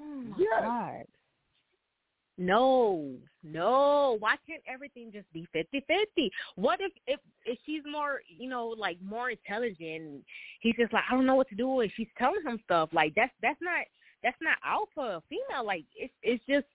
Oh 0.00 0.04
my 0.04 0.36
Yes. 0.38 0.62
god. 0.62 1.06
No, 2.38 3.10
no. 3.42 4.16
Why 4.20 4.36
can't 4.46 4.62
everything 4.72 5.10
just 5.12 5.30
be 5.32 5.46
fifty 5.52 5.84
fifty? 5.88 6.30
What 6.54 6.80
if 6.80 6.92
if 7.08 7.18
if 7.44 7.58
she's 7.66 7.82
more, 7.90 8.20
you 8.28 8.48
know, 8.48 8.68
like 8.68 8.96
more 9.02 9.30
intelligent? 9.30 10.24
He's 10.60 10.76
just 10.76 10.92
like, 10.92 11.02
I 11.10 11.14
don't 11.14 11.26
know 11.26 11.34
what 11.34 11.48
to 11.48 11.56
do, 11.56 11.80
and 11.80 11.90
she's 11.96 12.06
telling 12.16 12.42
him 12.46 12.60
stuff 12.64 12.90
like 12.92 13.12
that's 13.16 13.32
that's 13.42 13.58
not 13.60 13.84
that's 14.22 14.36
not 14.40 14.56
alpha 14.64 15.20
female. 15.28 15.66
Like 15.66 15.84
it's 15.96 16.14
it's 16.22 16.44
just 16.48 16.66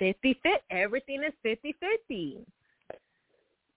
fifty 0.00 0.38
fit. 0.42 0.62
Everything 0.70 1.22
is 1.24 1.32
fifty 1.44 1.72
fifty. 1.78 2.38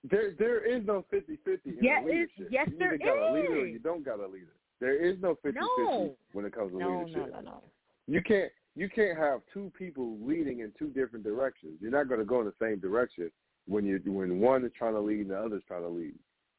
There 0.09 0.31
there 0.39 0.65
is 0.65 0.85
no 0.85 1.05
50-50 1.13 1.27
in 1.65 1.75
Yeah, 1.81 1.99
leadership. 2.05 2.47
yes, 2.49 2.67
you 2.71 2.79
there 2.79 2.97
got 2.97 3.29
a 3.29 3.33
leader 3.33 3.59
or 3.59 3.65
you 3.67 3.79
don't 3.79 4.03
got 4.03 4.19
a 4.21 4.25
leader. 4.25 4.55
There 4.79 4.95
is 4.95 5.17
no 5.21 5.37
50-50 5.45 5.55
No. 5.55 6.15
when 6.31 6.45
it 6.45 6.55
comes 6.55 6.71
to 6.71 6.79
No, 6.79 6.87
leadership. 6.87 7.33
no, 7.33 7.41
no, 7.41 7.41
no. 7.41 7.63
You 8.07 8.21
can't 8.21 8.49
you 8.79 8.87
can't 8.87 9.17
have 9.17 9.41
two 9.53 9.69
people 9.77 10.17
leading 10.21 10.61
in 10.61 10.71
two 10.79 10.87
different 10.87 11.25
directions. 11.25 11.73
You're 11.81 11.91
not 11.91 12.07
going 12.07 12.21
to 12.21 12.25
go 12.25 12.39
in 12.39 12.45
the 12.45 12.53
same 12.61 12.79
direction 12.79 13.29
when 13.67 13.85
you 13.85 13.99
when 14.05 14.39
one 14.39 14.63
is 14.63 14.71
trying 14.77 14.93
to 14.93 15.01
lead 15.01 15.19
and 15.19 15.31
the 15.31 15.37
other 15.37 15.57
is 15.57 15.63
trying 15.67 15.81
to 15.81 15.89
lead. 15.89 16.13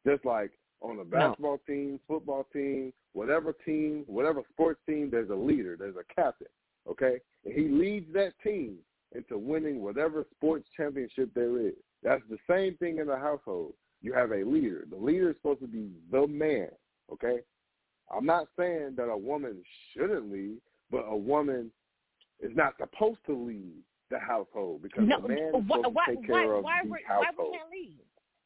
Just 0.07 0.27
like 0.27 0.51
on 0.83 0.99
a 0.99 1.05
basketball 1.05 1.59
team, 1.67 1.99
football 2.07 2.47
team, 2.53 2.93
whatever 3.15 3.55
team, 3.65 4.05
whatever 4.07 4.43
sports 4.53 4.81
team, 4.87 5.09
there's 5.11 5.31
a 5.31 5.35
leader, 5.35 5.77
there's 5.79 5.97
a 5.97 6.15
captain, 6.15 6.47
okay? 6.87 7.21
And 7.47 7.55
he 7.55 7.69
leads 7.69 8.13
that 8.13 8.33
team 8.45 8.77
into 9.17 9.39
winning 9.39 9.83
whatever 9.83 10.27
sports 10.37 10.69
championship 10.77 11.31
there 11.35 11.59
is. 11.59 11.75
That's 12.03 12.23
the 12.29 12.39
same 12.49 12.77
thing 12.77 12.99
in 12.99 13.07
the 13.07 13.17
household. 13.17 13.73
You 14.03 14.13
have 14.13 14.33
a 14.33 14.45
leader. 14.45 14.85
The 14.91 14.97
leader 14.97 15.31
is 15.31 15.37
supposed 15.37 15.61
to 15.61 15.67
be 15.67 15.89
the 16.13 16.27
man, 16.27 16.69
okay? 17.11 17.39
I'm 18.15 18.27
not 18.27 18.49
saying 18.59 18.95
that 18.97 19.09
a 19.09 19.17
woman 19.17 19.63
shouldn't 19.95 20.31
lead, 20.31 20.59
but 20.91 21.05
a 21.09 21.17
woman 21.17 21.71
is 22.43 22.53
not 22.57 22.75
supposed 22.79 23.21
to 23.27 23.35
leave 23.35 23.83
the 24.11 24.19
household 24.19 24.83
because 24.83 25.05
No, 25.07 25.21
the 25.21 25.29
man 25.29 25.39
is 25.39 25.55
why, 25.67 25.77
supposed 25.79 25.95
why, 25.95 26.05
to 26.07 26.11
take 26.17 26.29
why, 26.31 26.37
care 26.43 26.53
of 26.55 26.65
why, 26.65 26.81
the 26.83 26.89
we- 26.89 26.91
why 26.91 26.97
we 27.21 27.27
household. 27.27 27.55
can't 27.55 27.71
leave? 27.71 28.01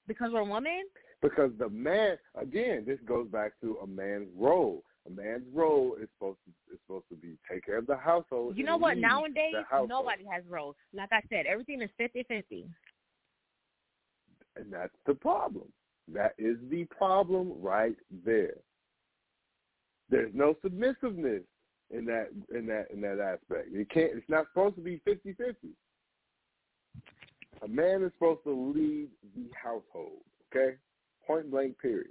Because 0.07 0.31
we're 0.33 0.41
a 0.41 0.45
woman? 0.45 0.83
Because 1.23 1.51
the 1.59 1.69
man, 1.71 2.19
again, 2.35 2.85
this 2.87 2.99
goes 3.07 3.27
back 3.29 3.53
to 3.63 3.79
a 3.83 3.87
man's 3.87 4.29
role. 4.37 4.83
A 5.07 5.11
man's 5.11 5.45
role 5.55 5.97
is 6.01 6.09
supposed 6.17 6.39
to 6.45 6.75
is 6.75 6.81
supposed 6.87 7.09
to 7.11 7.17
be 7.17 7.37
take 7.51 7.65
care 7.65 7.79
of 7.79 7.87
the 7.87 7.97
household. 7.97 8.57
You 8.57 8.65
know 8.65 8.77
what? 8.77 8.97
Nowadays, 8.99 9.55
nobody 9.89 10.25
has 10.31 10.45
roles. 10.49 10.77
Like 10.93 11.11
I 11.13 11.23
said, 11.31 11.47
everything 11.47 11.81
is 11.83 11.91
fifty 11.97 12.23
fifty. 12.25 12.67
and 14.57 14.73
that's 14.73 14.95
the 15.07 15.15
problem. 15.15 15.73
That 16.13 16.35
is 16.39 16.57
the 16.71 16.85
problem 16.85 17.53
right 17.61 17.97
there. 18.25 18.55
There's 20.11 20.33
no 20.35 20.55
submissiveness 20.63 21.43
in 21.91 22.05
that 22.07 22.29
in 22.55 22.67
that 22.67 22.87
in 22.93 23.01
that 23.03 23.21
aspect. 23.21 23.69
You 23.73 23.87
can't. 23.87 24.13
It's 24.15 24.29
not 24.29 24.47
supposed 24.53 24.77
to 24.77 24.83
be 24.83 25.01
50-50. 25.07 25.55
A 27.63 27.69
man 27.69 28.03
is 28.03 28.13
supposed 28.15 28.45
to 28.45 28.73
lead 28.75 29.09
the 29.37 29.49
household. 29.55 30.21
Okay, 30.51 30.77
point 31.27 31.51
blank. 31.51 31.79
Period. 31.81 32.11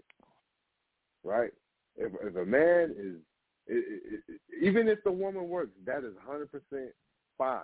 Right. 1.23 1.51
If 1.95 2.11
if 2.21 2.35
a 2.35 2.45
man 2.45 2.95
is 2.97 3.15
it, 3.67 4.01
it, 4.03 4.23
it, 4.27 4.41
even 4.61 4.87
if 4.87 5.03
the 5.03 5.11
woman 5.11 5.47
works, 5.47 5.71
that 5.85 5.99
is 5.99 6.13
100% 6.27 6.47
fine. 7.37 7.61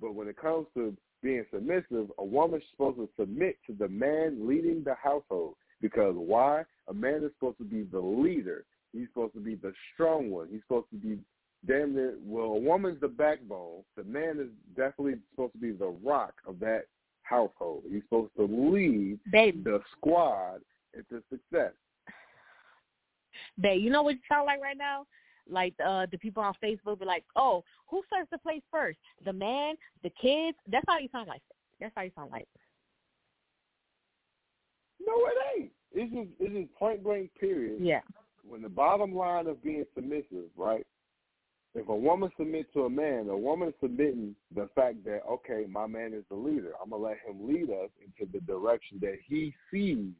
But 0.00 0.14
when 0.14 0.28
it 0.28 0.36
comes 0.36 0.66
to 0.74 0.96
being 1.22 1.44
submissive, 1.52 2.10
a 2.18 2.24
woman's 2.24 2.64
supposed 2.70 2.98
to 2.98 3.08
submit 3.18 3.56
to 3.66 3.72
the 3.72 3.88
man 3.88 4.46
leading 4.46 4.84
the 4.84 4.94
household. 5.02 5.54
Because 5.80 6.14
why? 6.16 6.64
A 6.88 6.94
man 6.94 7.24
is 7.24 7.30
supposed 7.38 7.58
to 7.58 7.64
be 7.64 7.82
the 7.84 8.00
leader. 8.00 8.64
He's 8.92 9.08
supposed 9.08 9.34
to 9.34 9.40
be 9.40 9.54
the 9.54 9.72
strong 9.94 10.30
one. 10.30 10.48
He's 10.50 10.62
supposed 10.62 10.90
to 10.90 10.96
be 10.96 11.18
damn 11.66 11.94
near. 11.94 12.14
Well, 12.24 12.44
a 12.52 12.58
woman's 12.58 13.00
the 13.00 13.08
backbone. 13.08 13.82
The 13.96 14.04
man 14.04 14.38
is 14.40 14.48
definitely 14.76 15.14
supposed 15.30 15.52
to 15.54 15.58
be 15.58 15.72
the 15.72 15.94
rock 16.04 16.34
of 16.46 16.58
that 16.60 16.84
household. 17.22 17.82
He's 17.90 18.02
supposed 18.04 18.32
to 18.36 18.44
lead 18.44 19.18
Baby, 19.30 19.60
the 19.64 19.80
squad 19.96 20.60
into 20.94 21.22
success. 21.30 21.72
babe, 23.60 23.82
you 23.82 23.90
know 23.90 24.02
what 24.02 24.14
you 24.14 24.20
sound 24.28 24.46
like 24.46 24.60
right 24.60 24.78
now? 24.78 25.06
Like 25.50 25.74
uh 25.84 26.06
the 26.10 26.18
people 26.18 26.42
on 26.42 26.52
Facebook 26.62 26.98
be 27.00 27.06
like, 27.06 27.24
"Oh, 27.34 27.64
who 27.88 28.02
serves 28.12 28.28
the 28.30 28.38
place 28.38 28.62
first? 28.70 28.98
The 29.24 29.32
man, 29.32 29.76
the 30.02 30.10
kids." 30.20 30.58
That's 30.70 30.84
how 30.86 30.98
you 30.98 31.08
sound 31.10 31.28
like. 31.28 31.40
That's 31.80 31.92
how 31.96 32.02
you 32.02 32.10
sound 32.14 32.30
like. 32.30 32.46
No, 35.00 35.12
it 35.26 35.60
ain't. 35.60 35.72
It's 35.92 36.12
just 36.12 36.28
it's 36.38 36.54
just 36.54 36.74
point 36.78 37.02
blank. 37.02 37.30
Period. 37.40 37.78
Yeah. 37.80 38.00
when 38.46 38.60
the 38.62 38.68
bottom 38.68 39.14
line 39.14 39.46
of 39.46 39.62
being 39.62 39.84
submissive, 39.94 40.50
right? 40.56 40.86
If 41.74 41.88
a 41.88 41.94
woman 41.94 42.30
submits 42.36 42.72
to 42.74 42.84
a 42.84 42.90
man, 42.90 43.28
a 43.28 43.36
woman 43.36 43.72
submitting 43.80 44.34
the 44.54 44.68
fact 44.74 45.04
that 45.04 45.20
okay, 45.28 45.66
my 45.68 45.86
man 45.86 46.12
is 46.14 46.24
the 46.30 46.36
leader. 46.36 46.72
I'm 46.82 46.90
gonna 46.90 47.02
let 47.02 47.18
him 47.26 47.46
lead 47.46 47.70
us 47.70 47.90
into 48.02 48.30
the 48.32 48.40
direction 48.40 48.98
that 49.02 49.16
he 49.26 49.54
sees, 49.70 50.12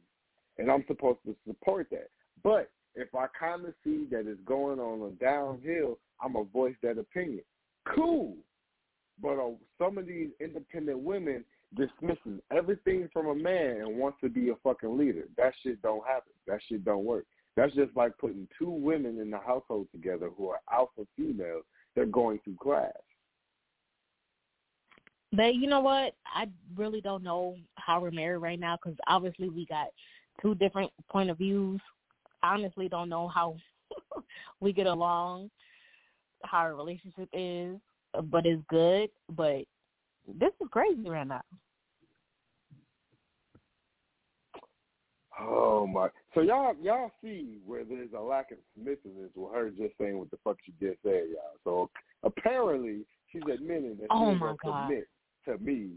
and 0.57 0.71
I'm 0.71 0.85
supposed 0.87 1.19
to 1.25 1.35
support 1.47 1.87
that. 1.91 2.09
But 2.43 2.71
if 2.95 3.13
I 3.15 3.27
kind 3.37 3.65
of 3.65 3.73
see 3.83 4.05
that 4.11 4.27
it's 4.27 4.41
going 4.45 4.79
on 4.79 5.01
a 5.01 5.11
downhill, 5.23 5.97
I'm 6.21 6.33
gonna 6.33 6.45
voice 6.45 6.75
that 6.83 6.97
opinion. 6.97 7.43
Cool, 7.95 8.35
but 9.21 9.39
uh, 9.39 9.51
some 9.77 9.97
of 9.97 10.05
these 10.05 10.29
independent 10.39 10.99
women 10.99 11.43
dismisses 11.75 12.41
everything 12.51 13.09
from 13.11 13.27
a 13.27 13.35
man 13.35 13.81
and 13.81 13.97
wants 13.97 14.19
to 14.21 14.29
be 14.29 14.49
a 14.49 14.55
fucking 14.63 14.97
leader. 14.97 15.25
That 15.37 15.53
shit 15.61 15.81
don't 15.81 16.05
happen. 16.05 16.31
That 16.47 16.59
shit 16.67 16.83
don't 16.83 17.05
work. 17.05 17.25
That's 17.59 17.75
just 17.75 17.93
like 17.93 18.17
putting 18.17 18.47
two 18.57 18.69
women 18.69 19.19
in 19.19 19.29
the 19.29 19.37
household 19.37 19.87
together 19.91 20.29
who 20.37 20.47
are 20.47 20.61
alpha 20.71 21.05
females. 21.17 21.65
They're 21.93 22.05
going 22.05 22.39
to 22.45 22.55
clash. 22.61 22.89
But 25.33 25.55
you 25.55 25.67
know 25.67 25.81
what? 25.81 26.15
I 26.25 26.47
really 26.77 27.01
don't 27.01 27.21
know 27.21 27.57
how 27.75 27.99
we're 27.99 28.11
married 28.11 28.37
right 28.37 28.59
now 28.59 28.77
because 28.77 28.97
obviously 29.07 29.49
we 29.49 29.65
got 29.65 29.87
two 30.41 30.55
different 30.55 30.89
point 31.11 31.29
of 31.29 31.37
views. 31.37 31.81
I 32.41 32.53
honestly 32.53 32.87
don't 32.87 33.09
know 33.09 33.27
how 33.27 33.57
we 34.61 34.71
get 34.71 34.87
along, 34.87 35.51
how 36.45 36.59
our 36.59 36.75
relationship 36.75 37.27
is, 37.33 37.75
but 38.31 38.45
it's 38.45 38.63
good. 38.69 39.09
But 39.35 39.65
this 40.25 40.53
is 40.61 40.67
crazy 40.71 41.09
right 41.09 41.27
now. 41.27 41.41
Oh 45.37 45.85
my! 45.87 46.07
So 46.39 46.43
y'all 46.45 46.73
y'all 46.81 47.11
see 47.21 47.57
where 47.65 47.83
there's 47.83 48.13
a 48.17 48.21
lack 48.21 48.51
of 48.51 48.59
submissiveness 48.73 49.31
with 49.35 49.53
her 49.53 49.69
just 49.71 49.93
saying 49.99 50.17
what 50.17 50.31
the 50.31 50.37
fuck 50.41 50.55
she 50.65 50.71
just 50.79 50.97
said, 51.03 51.23
y'all. 51.33 51.59
So 51.65 51.89
apparently 52.23 53.01
she's 53.29 53.41
admitting 53.53 53.97
that 53.99 54.07
Oh, 54.09 54.33
she 54.33 54.39
gonna 54.39 54.55
submit 54.63 55.07
to 55.43 55.57
me. 55.57 55.89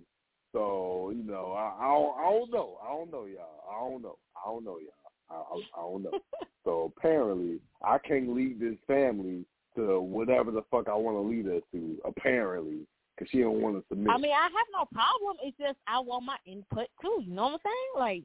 So 0.52 1.12
you 1.14 1.22
know, 1.22 1.52
I, 1.52 1.84
I 1.84 1.92
don't 1.92 2.18
I 2.18 2.22
don't 2.24 2.50
know, 2.50 2.78
I 2.82 2.88
don't 2.88 3.12
know, 3.12 3.26
y'all. 3.26 3.62
I 3.70 3.88
don't 3.88 4.02
know, 4.02 4.18
I 4.36 4.50
don't 4.50 4.64
know, 4.64 4.78
y'all. 4.78 4.90
I, 5.30 5.34
I, 5.34 5.80
I 5.80 5.82
don't 5.82 6.02
know. 6.02 6.18
So 6.64 6.92
apparently, 6.96 7.58
I 7.84 7.98
can't 7.98 8.36
lead 8.36 8.60
this 8.60 8.76
family 8.86 9.44
to 9.74 10.00
whatever 10.00 10.52
the 10.52 10.62
fuck 10.70 10.88
I 10.88 10.94
want 10.94 11.16
to 11.16 11.20
lead 11.20 11.48
us 11.56 11.62
to. 11.72 11.98
Apparently, 12.04 12.86
because 13.16 13.28
she 13.32 13.40
don't 13.40 13.60
want 13.60 13.76
to 13.76 13.84
submit. 13.88 14.12
I 14.12 14.18
mean, 14.18 14.30
I 14.30 14.42
have 14.44 14.68
no 14.72 14.84
problem. 14.92 15.38
It's 15.42 15.58
just 15.58 15.76
I 15.88 15.98
want 15.98 16.24
my 16.24 16.36
input 16.46 16.86
too. 17.00 17.22
You 17.26 17.34
know 17.34 17.42
what 17.42 17.52
I'm 17.54 17.58
saying? 17.64 17.92
Like, 17.98 18.22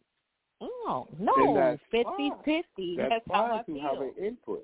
Oh, 0.60 1.08
no, 1.20 1.34
And 1.36 1.46
no, 1.46 1.56
that's 1.56 1.82
fifty 1.92 2.30
fine. 2.30 2.40
fifty. 2.44 2.96
That's, 2.98 3.10
That's 3.10 3.26
fine 3.28 3.52
I 3.52 3.62
to 3.64 3.80
have 3.80 4.02
an 4.02 4.14
input. 4.20 4.64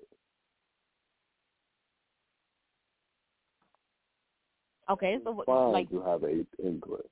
Okay, 4.89 5.17
so 5.23 5.31
what- 5.31 5.45
Fine 5.45 5.71
like, 5.71 5.89
to 5.91 6.01
have 6.01 6.23
an 6.23 6.45
input. 6.61 7.09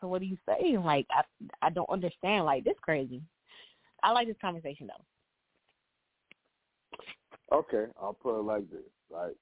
so 0.00 0.06
what 0.08 0.22
are 0.22 0.26
you 0.26 0.38
saying? 0.46 0.82
Like, 0.84 1.06
I 1.10 1.22
I 1.60 1.70
don't 1.70 1.90
understand. 1.90 2.44
Like, 2.44 2.64
this 2.64 2.78
crazy. 2.80 3.20
I 4.02 4.12
like 4.12 4.28
this 4.28 4.36
conversation 4.40 4.86
though. 4.86 5.04
Okay, 7.56 7.86
I'll 8.00 8.12
put 8.14 8.38
it 8.38 8.42
like 8.42 8.70
this, 8.70 8.80
like 9.10 9.34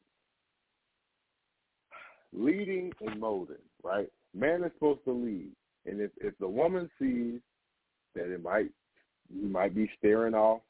Leading 2.32 2.92
and 3.00 3.18
molding, 3.20 3.56
right? 3.82 4.10
Man 4.34 4.62
is 4.64 4.72
supposed 4.74 5.04
to 5.04 5.12
lead, 5.12 5.50
and 5.86 6.00
if 6.00 6.10
if 6.18 6.36
the 6.38 6.48
woman 6.48 6.90
sees 6.98 7.40
that 8.16 8.32
it 8.32 8.42
might, 8.42 8.70
you 9.32 9.48
might 9.48 9.74
be 9.74 9.90
staring 9.98 10.34
off 10.34 10.60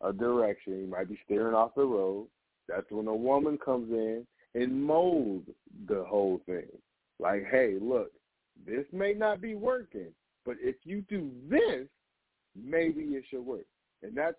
a 0.00 0.12
direction, 0.12 0.80
you 0.80 0.86
might 0.86 1.08
be 1.08 1.18
staring 1.24 1.54
off 1.54 1.74
the 1.76 1.84
road. 1.84 2.26
That's 2.68 2.90
when 2.90 3.06
a 3.06 3.14
woman 3.14 3.58
comes 3.58 3.90
in 3.90 4.26
and 4.54 4.82
molds 4.84 5.48
the 5.88 6.04
whole 6.04 6.40
thing. 6.46 6.68
Like, 7.18 7.46
hey, 7.50 7.76
look, 7.80 8.10
this 8.66 8.84
may 8.92 9.14
not 9.14 9.40
be 9.40 9.54
working, 9.54 10.08
but 10.44 10.56
if 10.60 10.76
you 10.84 11.02
do 11.08 11.30
this, 11.48 11.86
maybe 12.56 13.00
it 13.00 13.24
should 13.30 13.44
work. 13.44 13.66
And 14.02 14.16
that's 14.16 14.36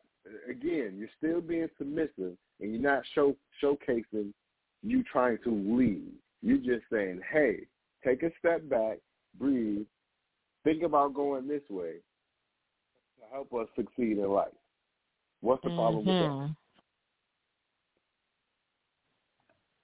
again, 0.49 0.95
you're 0.97 1.09
still 1.17 1.41
being 1.41 1.69
submissive, 1.77 2.37
and 2.59 2.73
you're 2.73 2.81
not 2.81 3.03
show 3.15 3.35
showcasing 3.63 4.33
you 4.81 5.03
trying 5.11 5.37
to 5.43 5.51
lead. 5.51 6.11
You're 6.41 6.57
just 6.57 6.85
saying, 6.91 7.21
hey, 7.31 7.61
take 8.05 8.23
a 8.23 8.31
step 8.39 8.67
back, 8.69 8.99
breathe, 9.37 9.85
think 10.63 10.83
about 10.83 11.13
going 11.13 11.47
this 11.47 11.63
way 11.69 11.95
help 13.31 13.53
us 13.53 13.67
succeed 13.75 14.17
in 14.17 14.29
life. 14.29 14.47
What's 15.41 15.63
the 15.63 15.69
problem 15.69 16.05
with 16.05 16.05
that? 16.05 16.13
Mhm. 16.13 16.55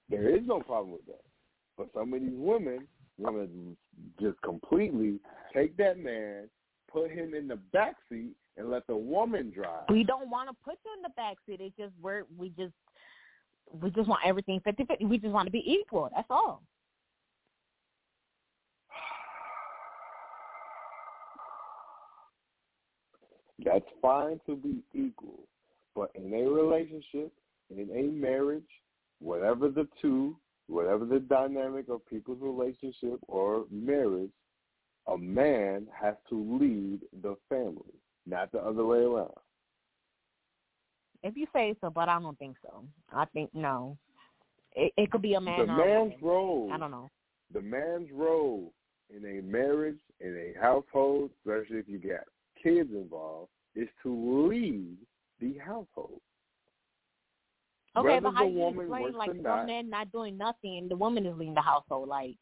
There 0.08 0.28
is 0.28 0.46
no 0.46 0.60
problem 0.60 0.92
with 0.92 1.06
that. 1.06 1.24
But 1.76 1.92
some 1.92 2.12
of 2.14 2.20
these 2.20 2.36
women 2.36 2.86
want 3.18 3.36
to 3.36 3.76
just 4.20 4.40
completely 4.42 5.20
take 5.52 5.76
that 5.76 5.98
man, 5.98 6.48
put 6.88 7.10
him 7.10 7.34
in 7.34 7.48
the 7.48 7.56
back 7.56 7.96
seat, 8.08 8.36
and 8.56 8.70
let 8.70 8.86
the 8.86 8.96
woman 8.96 9.50
drive. 9.50 9.88
We 9.90 10.04
don't 10.04 10.30
want 10.30 10.48
to 10.48 10.56
put 10.64 10.78
you 10.84 10.92
in 10.96 11.02
the 11.02 11.10
back 11.10 11.36
seat. 11.46 11.60
It's 11.60 11.76
just 11.76 11.92
we're 12.00 12.24
we 12.36 12.50
just 12.50 12.74
we 13.82 13.90
just 13.90 14.08
want 14.08 14.20
everything 14.24 14.60
fifty 14.60 14.84
fifty. 14.84 15.04
We 15.04 15.18
just 15.18 15.32
want 15.32 15.46
to 15.46 15.52
be 15.52 15.64
equal. 15.70 16.08
That's 16.14 16.30
all. 16.30 16.62
That's 23.66 23.84
fine 24.00 24.40
to 24.46 24.54
be 24.54 24.78
equal, 24.94 25.40
but 25.96 26.12
in 26.14 26.32
a 26.32 26.48
relationship, 26.48 27.32
in 27.68 27.90
a 27.92 28.02
marriage, 28.12 28.62
whatever 29.18 29.68
the 29.68 29.88
two, 30.00 30.36
whatever 30.68 31.04
the 31.04 31.18
dynamic 31.18 31.88
of 31.88 32.06
people's 32.06 32.38
relationship 32.40 33.18
or 33.26 33.64
marriage, 33.72 34.30
a 35.08 35.18
man 35.18 35.88
has 36.00 36.14
to 36.28 36.58
lead 36.60 37.00
the 37.22 37.36
family, 37.48 37.98
not 38.24 38.52
the 38.52 38.58
other 38.58 38.84
way 38.84 38.98
around. 38.98 39.32
If 41.24 41.36
you 41.36 41.48
say 41.52 41.74
so, 41.80 41.90
but 41.90 42.08
I 42.08 42.20
don't 42.20 42.38
think 42.38 42.56
so. 42.62 42.84
I 43.12 43.24
think 43.26 43.50
no. 43.52 43.98
It, 44.76 44.92
it 44.96 45.10
could 45.10 45.22
be 45.22 45.34
a 45.34 45.40
man 45.40 45.58
the 45.58 45.66
man's 45.66 45.80
woman. 45.80 46.16
role, 46.22 46.70
I 46.72 46.78
don't 46.78 46.92
know. 46.92 47.10
the 47.52 47.62
man's 47.62 48.10
role 48.12 48.72
in 49.10 49.24
a 49.24 49.42
marriage, 49.42 49.98
in 50.20 50.36
a 50.36 50.60
household, 50.60 51.30
especially 51.40 51.78
if 51.78 51.88
you 51.88 51.98
got 51.98 52.20
kids 52.62 52.90
involved, 52.92 53.50
is 53.76 53.88
to 54.02 54.48
leave 54.50 54.96
the 55.40 55.58
household. 55.58 56.20
Okay, 57.96 58.08
Whether 58.08 58.20
but 58.22 58.34
how 58.34 58.44
the 58.44 58.50
do 58.50 58.56
you 58.56 58.80
explain 58.80 59.12
like 59.12 59.36
not, 59.36 59.66
man 59.66 59.88
not 59.88 60.12
doing 60.12 60.36
nothing 60.36 60.78
and 60.78 60.90
the 60.90 60.96
woman 60.96 61.24
is 61.24 61.34
leaving 61.36 61.54
the 61.54 61.62
household? 61.62 62.08
Like, 62.08 62.36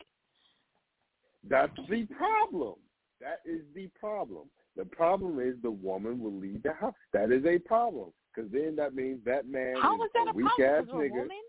That's 1.49 1.73
the 1.89 2.07
problem. 2.07 2.75
That 3.21 3.41
is 3.45 3.61
the 3.75 3.89
problem. 3.99 4.49
The 4.77 4.85
problem 4.85 5.39
is 5.39 5.55
the 5.63 5.71
woman 5.71 6.19
will 6.19 6.35
leave 6.37 6.63
the 6.63 6.73
house. 6.73 6.95
That 7.13 7.31
is 7.31 7.45
a 7.45 7.59
problem 7.59 8.11
because 8.35 8.51
then 8.51 8.75
that 8.77 8.95
means 8.95 9.21
that 9.25 9.49
man 9.49 9.77
how 9.81 9.95
is 10.03 10.11
that 10.15 10.27
a 10.27 10.31
a 10.31 10.35
weak 10.35 10.47
problem? 10.57 10.69
ass 10.69 10.95
nigga. 10.95 11.11
woman? 11.11 11.41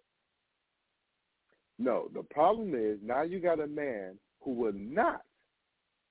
No, 1.79 2.07
the 2.13 2.23
problem 2.23 2.73
is 2.75 2.99
now 3.03 3.23
you 3.23 3.39
got 3.39 3.59
a 3.59 3.67
man 3.67 4.19
who 4.41 4.51
will 4.51 4.73
not 4.73 5.21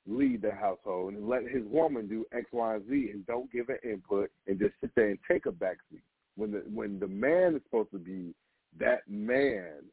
lead 0.07 0.43
the 0.43 0.53
household 0.53 1.15
and 1.15 1.29
let 1.29 1.43
his 1.45 1.65
woman 1.67 2.07
do 2.07 2.25
X, 2.33 2.47
Y, 2.53 2.75
and 2.75 2.89
Z 2.89 3.11
and 3.13 3.27
don't 3.27 3.51
give 3.53 3.69
an 3.69 3.79
input 3.85 4.31
and 4.47 4.59
just 4.59 4.75
sit 4.81 4.91
there 4.95 5.11
and 5.11 5.19
take 5.31 5.47
a 5.47 5.53
backseat. 5.53 6.03
When 6.37 6.53
the 6.53 6.63
when 6.73 6.99
the 6.99 7.07
man 7.07 7.55
is 7.55 7.63
supposed 7.65 7.93
to 7.93 7.99
be 7.99 8.35
that 8.79 9.03
man, 9.09 9.85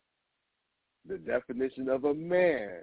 the 1.08 1.18
definition 1.18 1.88
of 1.88 2.06
a 2.06 2.14
man 2.14 2.82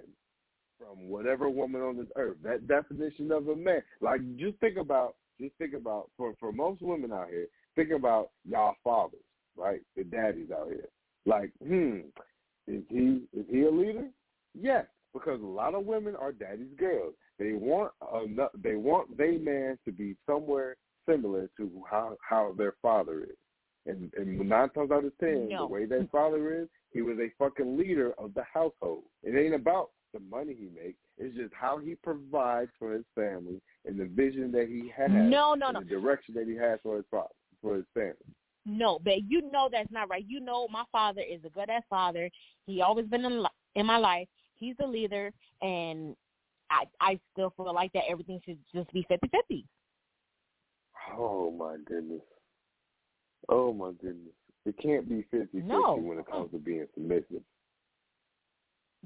from 0.77 1.09
whatever 1.09 1.49
woman 1.49 1.81
on 1.81 1.97
this 1.97 2.07
earth, 2.15 2.37
that 2.43 2.67
definition 2.67 3.31
of 3.31 3.47
a 3.49 3.55
man. 3.55 3.81
Like 4.01 4.21
just 4.37 4.57
think 4.59 4.77
about 4.77 5.15
just 5.39 5.53
think 5.57 5.73
about 5.73 6.09
for 6.17 6.33
for 6.39 6.51
most 6.51 6.81
women 6.81 7.11
out 7.11 7.29
here, 7.29 7.47
think 7.75 7.91
about 7.91 8.29
y'all 8.47 8.75
fathers, 8.83 9.19
right? 9.57 9.81
The 9.95 10.03
daddies 10.05 10.51
out 10.51 10.67
here. 10.67 10.87
Like, 11.25 11.51
hmm, 11.65 11.99
is 12.67 12.83
he 12.89 13.23
is 13.33 13.45
he 13.49 13.63
a 13.63 13.69
leader? 13.69 14.07
Yes, 14.59 14.85
because 15.13 15.41
a 15.41 15.45
lot 15.45 15.75
of 15.75 15.85
women 15.85 16.15
are 16.15 16.31
daddy's 16.31 16.73
girls. 16.77 17.13
They 17.37 17.53
want 17.53 17.91
a, 18.01 18.25
they 18.57 18.75
want 18.75 19.17
their 19.17 19.39
man 19.39 19.77
to 19.85 19.91
be 19.91 20.15
somewhere 20.25 20.75
similar 21.07 21.49
to 21.57 21.83
how 21.89 22.17
how 22.27 22.53
their 22.57 22.73
father 22.81 23.23
is. 23.23 23.37
And 23.85 24.11
and 24.17 24.37
nine 24.47 24.69
times 24.69 24.91
out 24.91 25.05
of 25.05 25.17
ten, 25.19 25.49
No. 25.49 25.59
the 25.59 25.73
way 25.73 25.85
their 25.85 26.05
father 26.11 26.61
is, 26.61 26.67
he 26.91 27.01
was 27.01 27.17
a 27.19 27.31
fucking 27.39 27.77
leader 27.77 28.13
of 28.17 28.33
the 28.33 28.43
household. 28.53 29.03
It 29.23 29.37
ain't 29.37 29.55
about 29.55 29.89
the 30.13 30.19
money 30.19 30.55
he 30.57 30.69
makes. 30.75 30.97
It's 31.17 31.35
just 31.35 31.53
how 31.53 31.77
he 31.77 31.95
provides 31.95 32.71
for 32.79 32.93
his 32.93 33.05
family 33.15 33.61
and 33.85 33.99
the 33.99 34.05
vision 34.05 34.51
that 34.51 34.67
he 34.67 34.91
has. 34.95 35.09
No, 35.11 35.53
no, 35.53 35.67
and 35.67 35.73
no. 35.75 35.79
The 35.79 35.85
direction 35.85 36.33
that 36.35 36.47
he 36.47 36.55
has 36.55 36.79
for 36.83 36.97
his 36.97 37.05
father, 37.11 37.29
for 37.61 37.75
his 37.75 37.85
family. 37.93 38.15
No, 38.65 38.99
but 39.03 39.23
you 39.27 39.49
know 39.51 39.69
that's 39.71 39.91
not 39.91 40.09
right. 40.09 40.25
You 40.27 40.39
know 40.39 40.67
my 40.67 40.83
father 40.91 41.21
is 41.21 41.39
a 41.45 41.49
good 41.49 41.69
ass 41.69 41.83
father. 41.89 42.29
He 42.65 42.81
always 42.81 43.05
been 43.07 43.25
in, 43.25 43.41
li- 43.41 43.49
in 43.75 43.85
my 43.85 43.97
life. 43.97 44.27
He's 44.59 44.75
the 44.77 44.87
leader, 44.87 45.31
and 45.61 46.15
I 46.69 46.83
I 46.99 47.19
still 47.33 47.53
feel 47.55 47.73
like 47.73 47.93
that 47.93 48.03
everything 48.09 48.41
should 48.45 48.59
just 48.73 48.91
be 48.93 49.05
fifty 49.07 49.29
fifty. 49.29 49.65
Oh 51.17 51.51
my 51.51 51.77
goodness. 51.85 52.21
Oh 53.47 53.73
my 53.73 53.91
goodness. 54.01 54.33
It 54.65 54.77
can't 54.77 55.09
be 55.09 55.25
50 55.31 55.61
No. 55.61 55.95
when 55.95 56.19
it 56.19 56.27
comes 56.29 56.51
to 56.51 56.59
being 56.59 56.85
submissive. 56.93 57.41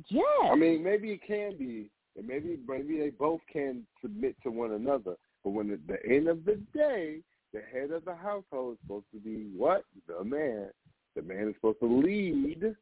Yes. 0.10 0.26
I 0.52 0.56
mean, 0.56 0.84
maybe 0.84 1.12
it 1.12 1.22
can 1.26 1.56
be, 1.58 1.90
and 2.18 2.28
maybe 2.28 2.58
maybe 2.68 2.98
they 2.98 3.12
both 3.12 3.42
can 3.52 3.86
submit 4.02 4.36
to 4.44 4.50
one 4.50 4.72
another. 4.72 5.16
But 5.44 5.52
when 5.52 5.72
at 5.72 5.86
the 5.88 6.04
end 6.06 6.28
of 6.28 6.44
the 6.46 6.60
day, 6.74 7.20
the 7.54 7.62
head 7.72 7.92
of 7.92 8.04
the 8.04 8.16
household 8.16 8.74
is 8.74 8.80
supposed 8.82 9.06
to 9.14 9.20
be 9.20 9.52
what? 9.56 9.86
The 10.08 10.24
man. 10.24 10.70
The 11.16 11.22
man 11.22 11.50
is 11.50 11.56
supposed 11.56 11.80
to 11.82 11.86
lead 11.88 12.76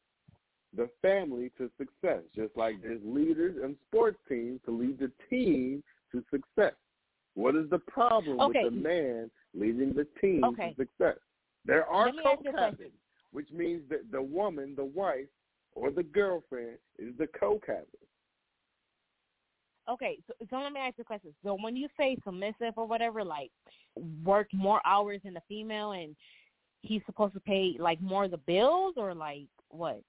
the 0.76 0.90
family 1.02 1.52
to 1.58 1.70
success, 1.78 2.22
just 2.36 2.56
like 2.56 2.82
there's 2.82 3.02
leaders 3.04 3.58
and 3.64 3.76
sports 3.88 4.18
teams 4.30 4.60
to 4.66 4.72
lead 4.72 5.00
the 5.00 5.12
team 5.30 5.84
to 6.12 6.24
success. 6.32 6.74
What 7.36 7.56
is 7.56 7.70
the 7.70 7.80
problem 7.80 8.40
Okay. 8.42 8.64
with 8.64 8.74
the 8.74 8.80
man 8.80 9.32
leading 9.54 9.94
the 9.94 10.08
team 10.20 10.44
Okay. 10.46 10.76
to 10.78 10.86
success? 10.86 11.18
There 11.66 11.86
are 11.86 12.06
Let 12.06 12.16
me 12.16 12.24
ask 12.26 12.44
you 12.44 12.50
a 12.50 12.54
co-captains, 12.54 12.94
which 13.32 13.52
means 13.52 13.84
that 13.90 14.12
the 14.12 14.22
woman, 14.22 14.76
the 14.76 14.86
wife, 14.86 15.28
or 15.74 15.92
the 15.92 16.04
girlfriend 16.04 16.78
is 16.98 17.16
the 17.18 17.28
co-captain. 17.28 17.86
Okay, 19.90 20.20
so, 20.28 20.34
so 20.50 20.58
let 20.58 20.72
me 20.72 20.80
ask 20.80 20.98
you 20.98 21.02
a 21.02 21.06
question. 21.06 21.34
So 21.44 21.58
when 21.60 21.76
you 21.76 21.88
say 21.98 22.16
submissive 22.24 22.74
or 22.78 22.86
whatever, 22.86 23.24
like 23.24 23.52
work 24.24 24.48
more 24.54 24.80
hours 24.86 25.22
than 25.24 25.34
the 25.34 25.42
female, 25.48 25.92
and 25.94 26.16
he's 26.82 27.02
supposed 27.06 27.34
to 27.34 27.40
pay 27.40 27.76
like 27.80 28.02
more 28.02 28.26
of 28.26 28.32
the 28.32 28.38
bills, 28.38 28.94
or 28.98 29.14
like 29.14 29.48
what? 29.70 30.02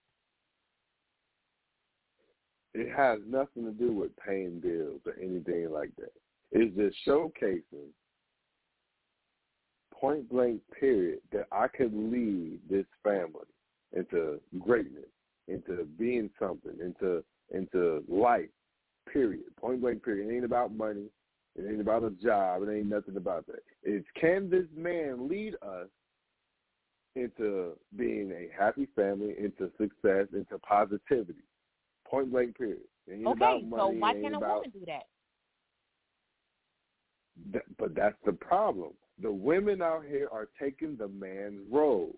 It 2.74 2.94
has 2.94 3.20
nothing 3.26 3.64
to 3.64 3.72
do 3.72 3.92
with 3.92 4.16
paying 4.16 4.60
bills 4.60 5.00
or 5.06 5.14
anything 5.20 5.70
like 5.70 5.90
that. 5.96 6.12
It's 6.52 6.74
just 6.76 6.96
showcasing 7.06 7.90
point 10.02 10.28
blank 10.28 10.60
period 10.78 11.20
that 11.30 11.46
I 11.52 11.68
could 11.68 11.94
lead 11.94 12.58
this 12.68 12.86
family 13.04 13.46
into 13.96 14.40
greatness, 14.58 15.04
into 15.48 15.86
being 15.98 16.28
something, 16.38 16.72
into 16.80 17.22
into 17.52 18.02
life. 18.08 18.48
Period. 19.12 19.44
Point 19.60 19.80
blank 19.80 20.04
period. 20.04 20.28
It 20.28 20.36
ain't 20.36 20.44
about 20.44 20.74
money. 20.74 21.06
It 21.54 21.68
ain't 21.68 21.80
about 21.80 22.04
a 22.04 22.10
job. 22.10 22.62
It 22.62 22.72
ain't 22.72 22.86
nothing 22.86 23.16
about 23.16 23.46
that. 23.46 23.62
It's 23.82 24.06
can 24.18 24.48
this 24.50 24.66
man 24.76 25.28
lead 25.28 25.54
us 25.62 25.88
into 27.14 27.72
being 27.96 28.32
a 28.32 28.48
happy 28.58 28.88
family, 28.96 29.34
into 29.38 29.70
success, 29.78 30.26
into 30.32 30.58
positivity. 30.66 31.44
Point 32.12 32.30
blank 32.30 32.58
period. 32.58 32.80
Okay, 33.10 33.64
so 33.74 33.88
why 33.88 34.12
can't 34.12 34.34
a 34.34 34.38
about, 34.38 34.56
woman 34.56 34.70
do 34.70 34.84
that? 34.86 35.04
Th- 37.52 37.64
but 37.78 37.94
that's 37.94 38.16
the 38.26 38.32
problem. 38.32 38.90
The 39.20 39.32
women 39.32 39.80
out 39.80 40.04
here 40.08 40.28
are 40.30 40.48
taking 40.60 40.96
the 40.96 41.08
man's 41.08 41.60
role 41.70 42.14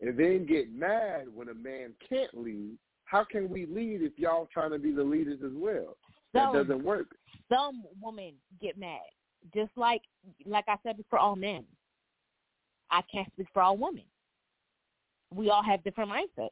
and 0.00 0.18
then 0.18 0.46
get 0.46 0.72
mad 0.74 1.26
when 1.32 1.48
a 1.48 1.54
man 1.54 1.94
can't 2.06 2.36
lead. 2.36 2.76
How 3.04 3.24
can 3.24 3.48
we 3.48 3.66
lead 3.66 4.02
if 4.02 4.18
y'all 4.18 4.48
trying 4.52 4.72
to 4.72 4.78
be 4.78 4.90
the 4.90 5.04
leaders 5.04 5.38
as 5.44 5.52
well? 5.54 5.96
That 6.34 6.52
doesn't 6.52 6.84
work. 6.84 7.06
Some 7.50 7.84
women 8.02 8.32
get 8.60 8.76
mad, 8.76 8.98
just 9.54 9.70
like 9.76 10.02
like 10.44 10.64
I 10.68 10.76
said 10.82 10.96
for 11.08 11.18
all 11.18 11.36
men. 11.36 11.64
I 12.90 13.00
can't 13.10 13.30
speak 13.32 13.46
for 13.54 13.62
all 13.62 13.76
women. 13.76 14.04
We 15.32 15.50
all 15.50 15.62
have 15.62 15.82
different 15.84 16.10
mindsets. 16.10 16.50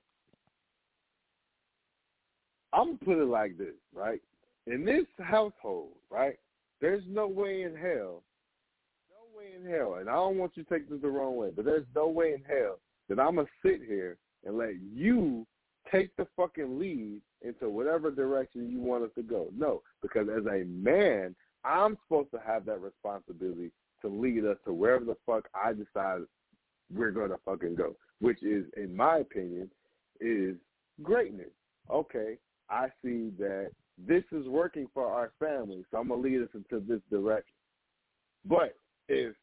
I'm 2.75 2.87
gonna 2.87 2.99
put 3.05 3.23
it 3.23 3.27
like 3.27 3.57
this, 3.57 3.75
right? 3.95 4.21
In 4.67 4.85
this 4.85 5.07
household, 5.21 5.93
right? 6.11 6.39
There's 6.81 7.05
no 7.09 7.29
way 7.29 7.63
in 7.63 7.75
hell, 7.77 8.23
no 9.11 9.39
way 9.39 9.53
in 9.57 9.71
hell, 9.71 9.95
and 10.01 10.09
I 10.09 10.15
don't 10.15 10.39
want 10.39 10.53
you 10.57 10.65
to 10.65 10.71
take 10.71 10.91
this 10.91 11.01
the 11.01 11.09
wrong 11.09 11.37
way, 11.37 11.51
but 11.55 11.65
there's 11.65 11.87
no 11.95 12.09
way 12.09 12.33
in 12.33 12.43
hell 12.43 12.79
that 13.09 13.21
I'm 13.21 13.37
gonna 13.37 13.49
sit 13.65 13.83
here 13.87 14.19
and 14.45 14.59
let 14.59 14.75
you 14.93 15.47
take 15.91 16.15
the 16.17 16.27
fucking 16.37 16.79
lead 16.79 17.21
into 17.43 17.69
whatever 17.69 18.11
direction 18.11 18.71
you 18.71 18.81
want 18.81 19.05
us 19.05 19.11
to 19.15 19.23
go. 19.23 19.49
No, 19.57 19.83
because 20.03 20.29
as 20.29 20.47
a 20.47 20.65
man, 20.65 21.37
I'm 21.65 21.97
supposed 22.05 22.31
to 22.33 22.41
have 22.45 22.65
that 22.67 22.81
responsibility 22.81 23.71
to 24.03 24.09
lead 24.09 24.45
us 24.45 24.57
to 24.65 24.73
wherever 24.73 25.05
the 25.05 25.17
fuck 25.25 25.49
I 25.55 25.73
decide 25.73 26.23
we're 26.95 27.13
gonna 27.13 27.39
fucking 27.45 27.77
go, 27.77 27.95
which 28.21 28.43
is, 28.43 28.65
in 28.77 28.95
my 28.95 29.19
opinion, 29.19 29.71
is 30.21 30.57
greatness. 31.03 31.51
Okay, 31.91 32.39
I 32.71 32.89
see 33.03 33.31
that 33.39 33.71
this 33.99 34.25
is 34.33 34.47
working 34.49 34.89
for 34.93 35.07
our 35.07 35.33
family, 35.39 35.85
so 35.91 35.99
I'm 35.99 36.09
gonna 36.09 36.21
lead 36.21 36.43
us 36.43 36.49
into 36.55 36.85
this 36.85 37.01
direction. 37.11 37.55
But 38.45 38.77
if 39.09 39.35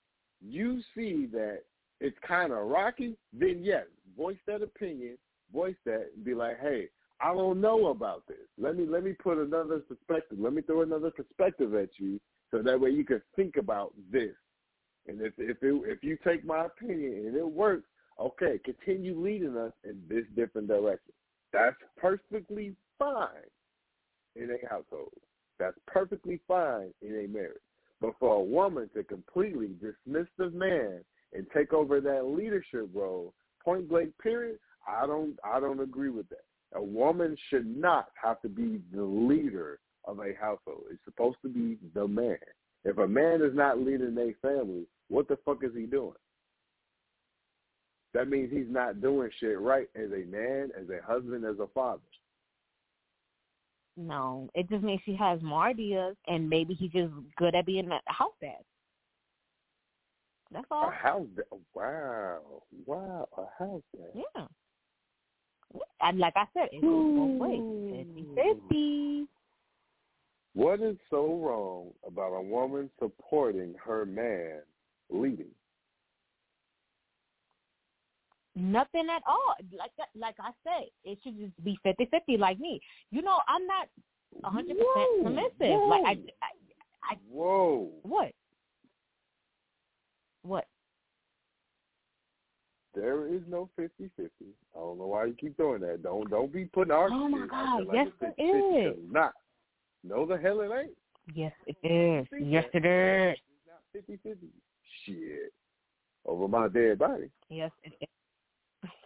you 0.42 0.82
see 0.96 1.28
that 1.28 1.62
it's 2.00 2.18
kind 2.28 2.52
of 2.52 2.68
rocky, 2.68 3.16
then 3.32 3.62
yes, 3.64 3.86
voice 4.18 4.38
that 4.48 4.62
opinion, 4.62 5.18
voice 5.54 5.76
that, 5.86 6.12
and 6.16 6.26
be 6.26 6.34
like, 6.34 6.60
hey, 6.60 6.90
I 7.20 7.34
don't 7.34 7.62
know 7.62 7.88
about 7.88 8.28
this. 8.28 8.38
Let 8.58 8.76
me 8.76 8.86
let 8.86 9.04
me 9.04 9.14
put 9.14 9.38
another 9.38 9.80
perspective. 9.80 10.40
Let 10.40 10.54
me 10.54 10.62
throw 10.64 10.82
another 10.82 11.12
perspective 11.12 11.76
at 11.76 11.90
you, 11.98 12.20
so 12.50 12.62
that 12.64 12.80
way 12.80 12.90
you 12.90 13.06
can 13.06 13.22
think 13.36 13.58
about 13.58 13.94
this. 14.12 14.36
And 15.08 15.22
if 15.22 15.34
if 15.38 15.58
it, 15.62 15.82
if 15.86 16.04
you 16.04 16.18
take 16.24 16.44
my 16.44 16.66
opinion 16.66 17.28
and 17.28 17.36
it 17.36 17.46
works, 17.46 17.88
okay, 18.20 18.60
continue 18.66 19.20
leading 19.20 19.56
us 19.56 19.74
in 19.84 20.02
this 20.10 20.26
different 20.36 20.68
direction. 20.68 21.14
That's 21.54 21.78
perfectly 21.98 22.76
fine 23.02 23.50
in 24.36 24.52
a 24.52 24.70
household. 24.70 25.12
That's 25.60 25.78
perfectly 25.88 26.40
fine 26.48 26.94
in 27.02 27.26
a 27.26 27.28
marriage. 27.28 27.58
But 28.00 28.14
for 28.20 28.36
a 28.36 28.44
woman 28.44 28.90
to 28.96 29.04
completely 29.04 29.70
dismiss 29.80 30.28
the 30.38 30.50
man 30.52 31.04
and 31.34 31.46
take 31.56 31.74
over 31.74 32.02
that 32.02 32.26
leadership 32.26 32.90
role, 32.94 33.34
point 33.64 33.90
blank 33.90 34.12
period, 34.22 34.58
I 34.88 35.06
don't 35.06 35.38
I 35.44 35.60
don't 35.60 35.82
agree 35.82 36.10
with 36.10 36.28
that. 36.30 36.46
A 36.74 36.82
woman 36.82 37.38
should 37.50 37.66
not 37.66 38.08
have 38.22 38.42
to 38.42 38.50
be 38.50 38.82
the 38.94 39.04
leader 39.04 39.80
of 40.06 40.20
a 40.20 40.34
household. 40.40 40.86
It's 40.92 41.04
supposed 41.06 41.38
to 41.44 41.50
be 41.50 41.78
the 41.94 42.08
man. 42.08 42.38
If 42.84 42.98
a 42.98 43.08
man 43.08 43.42
is 43.42 43.54
not 43.54 43.80
leading 43.80 44.18
a 44.18 44.34
family, 44.48 44.86
what 45.10 45.28
the 45.28 45.38
fuck 45.46 45.64
is 45.64 45.72
he 45.76 45.86
doing? 45.86 46.14
That 48.14 48.30
means 48.30 48.52
he's 48.52 48.70
not 48.70 49.02
doing 49.02 49.30
shit 49.40 49.60
right 49.60 49.88
as 49.96 50.12
a 50.12 50.26
man, 50.26 50.72
as 50.80 50.88
a 50.90 51.06
husband, 51.06 51.46
as 51.46 51.60
a 51.60 51.68
father. 51.68 52.02
No, 53.98 54.50
it 54.56 54.70
just 54.70 54.84
means 54.84 55.02
she 55.06 55.16
has 55.16 55.42
more 55.42 55.66
ideas, 55.66 56.16
and 56.28 56.50
maybe 56.50 56.74
he's 56.74 56.92
just 56.92 57.12
good 57.38 57.56
at 57.56 57.66
being 57.66 57.90
a 57.92 58.00
house 58.06 58.34
dad. 58.40 58.64
That's 60.52 60.66
all. 60.72 60.90
A 60.90 60.92
house 60.92 61.28
dad. 61.36 61.46
Oh, 61.52 61.60
wow. 61.74 62.40
Wow. 62.86 63.28
A 63.38 63.64
house 63.64 63.84
dad. 63.96 64.12
Yeah. 64.16 64.48
And 66.02 66.20
like 66.20 66.34
I 66.36 66.46
said, 66.54 66.70
it 66.72 66.82
goes 66.82 67.16
both 67.16 67.40
ways. 67.40 68.06
Fifty 68.06 68.26
fifty. 68.36 69.28
What 70.54 70.82
is 70.82 70.98
so 71.10 71.40
wrong 71.42 71.92
about 72.06 72.34
a 72.34 72.42
woman 72.42 72.90
supporting 73.00 73.74
her 73.86 74.06
man 74.06 74.60
leading? 75.10 75.52
Nothing 78.56 79.08
at 79.16 79.22
all. 79.28 79.56
Like 79.78 79.92
that, 79.98 80.10
like 80.16 80.36
I 80.40 80.52
said, 80.64 80.88
it 81.06 81.20
should 81.24 81.38
just 81.40 81.64
be 81.64 81.78
fifty 81.84 82.06
fifty. 82.12 82.38
Like 82.38 82.60
me, 82.60 82.82
you 83.12 83.22
know, 83.22 83.38
I'm 83.48 83.66
not 83.66 83.88
a 84.44 84.50
hundred 84.50 84.78
percent 84.78 84.88
Whoa, 84.94 85.24
submissive. 85.24 85.80
whoa. 85.80 85.88
Like 85.88 86.06
I, 86.06 86.12
I, 86.12 87.14
I, 87.14 87.18
Whoa. 87.30 87.90
what? 88.04 88.32
What? 90.44 90.66
There 92.94 93.26
is 93.34 93.42
no 93.48 93.70
50-50. 93.80 94.10
I 94.20 94.28
don't 94.76 94.98
know 94.98 95.08
why 95.08 95.26
you 95.26 95.34
keep 95.40 95.56
doing 95.56 95.80
that. 95.82 96.04
Don't 96.04 96.30
don't 96.30 96.52
be 96.52 96.66
putting 96.66 96.92
our 96.92 97.10
Oh, 97.10 97.30
my 97.30 97.48
God, 97.48 97.88
like 97.88 97.96
yes, 97.96 98.08
50-50, 98.22 98.36
'cause 98.36 98.98
is. 98.98 99.12
Not. 99.12 99.32
No, 100.04 100.26
the 100.26 100.38
hell 100.38 100.60
it 100.62 100.72
ain't. 100.78 100.98
Yes, 101.34 101.54
it 101.68 101.78
is. 101.84 102.28
Yes, 102.42 102.66
it 102.74 102.86
is. 102.86 103.38
It's 103.38 104.16
not 104.26 104.36
50-50. 104.36 104.50
Shit. 105.06 105.54
Over 106.26 106.48
my 106.50 106.68
dead 106.68 107.00
body. 107.00 107.30
Yes, 107.50 107.72
it 107.84 107.94
is. 108.02 108.08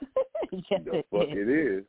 yes, 0.69 0.81
the 0.85 0.99
it 0.99 1.07
fuck 1.11 1.27
is. 1.29 1.35
it 1.35 1.49
is. 1.49 1.83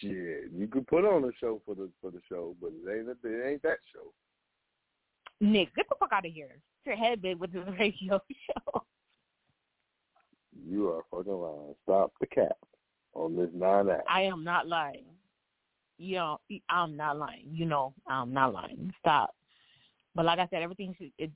Shit. 0.00 0.52
You 0.54 0.66
could 0.68 0.86
put 0.86 1.04
on 1.04 1.24
a 1.24 1.30
show 1.40 1.60
for 1.64 1.74
the 1.74 1.90
for 2.00 2.10
the 2.10 2.20
show, 2.28 2.54
but 2.60 2.70
it 2.72 2.98
ain't 2.98 3.08
it 3.08 3.50
ain't 3.50 3.62
that 3.62 3.78
show. 3.92 4.12
Nick, 5.40 5.74
get 5.74 5.88
the 5.88 5.96
fuck 5.98 6.12
out 6.12 6.26
of 6.26 6.32
here. 6.32 6.56
Get 6.84 6.96
your 6.96 6.96
head 6.96 7.22
big 7.22 7.38
with 7.38 7.52
this 7.52 7.64
radio 7.78 8.20
show. 8.28 8.84
You 10.66 10.88
are 10.88 11.02
fucking 11.10 11.32
lying. 11.32 11.74
Stop 11.84 12.12
the 12.20 12.26
cap 12.26 12.56
on 13.14 13.36
this 13.36 13.48
nine 13.54 13.88
act. 13.88 14.06
I 14.08 14.22
am 14.22 14.44
not 14.44 14.68
lying. 14.68 15.04
You 15.98 16.16
know, 16.16 16.40
I'm 16.68 16.96
not 16.96 17.18
lying. 17.18 17.48
You 17.50 17.66
know, 17.66 17.94
I'm 18.06 18.32
not 18.32 18.54
lying. 18.54 18.92
Stop. 19.00 19.34
But 20.14 20.24
like 20.24 20.38
I 20.38 20.48
said, 20.50 20.62
everything 20.62 20.94
it 21.18 21.30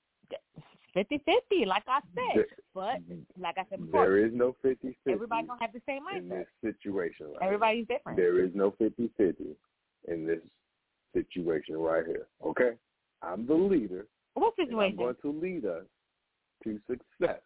fifty 0.94 1.18
fifty, 1.18 1.64
like 1.66 1.84
I 1.88 2.00
said. 2.14 2.44
But 2.74 3.00
mm-hmm. 3.02 3.42
like 3.42 3.56
I 3.58 3.64
said 3.70 3.84
before, 3.84 4.04
There 4.06 4.24
is 4.24 4.32
no 4.34 4.56
50-50 4.64 4.94
everybody 5.08 5.46
don't 5.46 5.60
have 5.60 5.72
the 5.72 5.80
same 5.86 6.02
in 6.16 6.28
this 6.28 6.46
situation 6.62 7.26
right 7.26 7.42
Everybody's 7.42 7.86
different. 7.86 8.16
There 8.16 8.44
is 8.44 8.50
no 8.54 8.72
50-50 8.80 9.54
in 10.08 10.26
this 10.26 10.40
situation 11.14 11.76
right 11.76 12.04
here. 12.04 12.26
Okay? 12.44 12.72
I'm 13.22 13.46
the 13.46 13.54
leader. 13.54 14.06
What 14.34 14.54
and 14.58 14.66
I'm 14.66 14.66
situation? 14.66 14.96
going 14.96 15.16
to 15.22 15.40
lead 15.40 15.64
us 15.66 15.84
to 16.64 16.80
success 16.88 17.40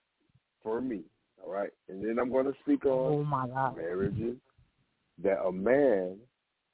for 0.62 0.80
me. 0.80 1.02
All 1.44 1.52
right? 1.52 1.70
And 1.88 2.02
then 2.02 2.18
I'm 2.18 2.30
going 2.30 2.46
to 2.46 2.54
speak 2.62 2.86
on 2.86 3.12
Oh 3.12 3.24
my 3.24 3.46
god. 3.48 3.76
marriages 3.76 4.36
that 5.22 5.42
a 5.44 5.52
man 5.52 6.16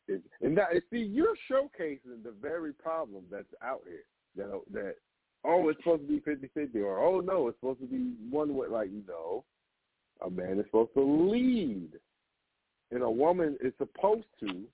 is 0.07 0.21
and 0.43 0.57
that 0.57 0.69
see 0.91 0.99
you're 0.99 1.35
showcasing 1.51 2.23
the 2.23 2.35
very 2.41 2.73
problem 2.75 3.25
that's 3.31 3.47
out 3.63 3.81
here 3.87 4.05
that 4.37 4.61
that 4.71 4.97
oh 5.45 5.69
it's 5.69 5.79
supposed 5.79 6.03
to 6.03 6.09
be 6.09 6.21
fifty 6.21 6.49
fifty 6.55 6.81
or 6.81 6.99
oh 6.99 7.21
no 7.21 7.49
it's 7.49 7.59
supposed 7.59 7.81
to 7.81 7.87
be 7.87 8.13
one 8.31 8.55
way 8.55 8.67
like 8.69 8.91
no 9.07 9.45
a 10.25 10.31
man 10.31 10.59
is 10.59 10.65
supposed 10.67 10.95
to 10.95 11.03
lead 11.03 11.91
and 12.91 13.03
a 13.03 13.11
woman 13.11 13.57
is 13.63 13.73
supposed 13.79 14.27
to 14.41 14.65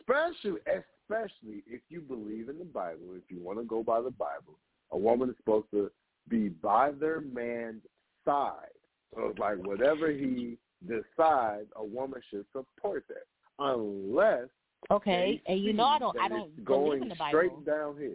especially 0.00 0.60
especially 0.66 1.62
if 1.66 1.80
you 1.88 2.00
believe 2.00 2.48
in 2.48 2.58
the 2.58 2.64
bible 2.64 3.14
if 3.14 3.22
you 3.28 3.40
want 3.40 3.58
to 3.58 3.64
go 3.64 3.82
by 3.82 4.00
the 4.00 4.10
bible 4.10 4.58
a 4.92 4.98
woman 4.98 5.28
is 5.28 5.36
supposed 5.38 5.70
to 5.70 5.90
be 6.28 6.48
by 6.48 6.90
their 6.90 7.20
man's 7.20 7.82
side 8.24 8.68
so 9.14 9.28
it's 9.28 9.38
like 9.38 9.56
whatever 9.64 10.10
he 10.10 10.58
decides, 10.86 11.66
a 11.76 11.84
woman 11.84 12.20
should 12.30 12.44
support 12.52 13.04
that, 13.08 13.24
unless 13.58 14.48
Okay, 14.90 15.42
and 15.46 15.60
you 15.60 15.72
know 15.72 15.84
I 15.84 15.98
don't 15.98 16.16
I 16.20 16.28
don't 16.28 16.42
it's 16.42 16.54
believe 16.54 16.66
going 16.66 17.02
in 17.02 17.08
the 17.08 17.16
Bible. 17.16 17.30
straight 17.30 17.66
downhill. 17.66 18.12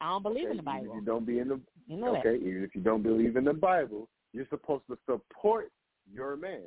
I 0.00 0.10
don't 0.10 0.22
believe 0.22 0.44
okay? 0.44 0.50
in 0.52 0.56
the 0.56 0.62
Bible. 0.62 0.94
you 0.94 1.02
don't 1.02 1.26
be 1.26 1.38
in 1.40 1.48
the 1.48 1.60
You 1.86 1.96
know 1.96 2.12
that. 2.12 2.26
okay, 2.26 2.36
even 2.44 2.62
if 2.62 2.74
you 2.74 2.80
don't 2.80 3.02
believe 3.02 3.36
in 3.36 3.44
the 3.44 3.52
Bible, 3.52 4.08
you're 4.32 4.46
supposed 4.50 4.84
to 4.90 4.98
support 5.06 5.70
your 6.12 6.36
man. 6.36 6.62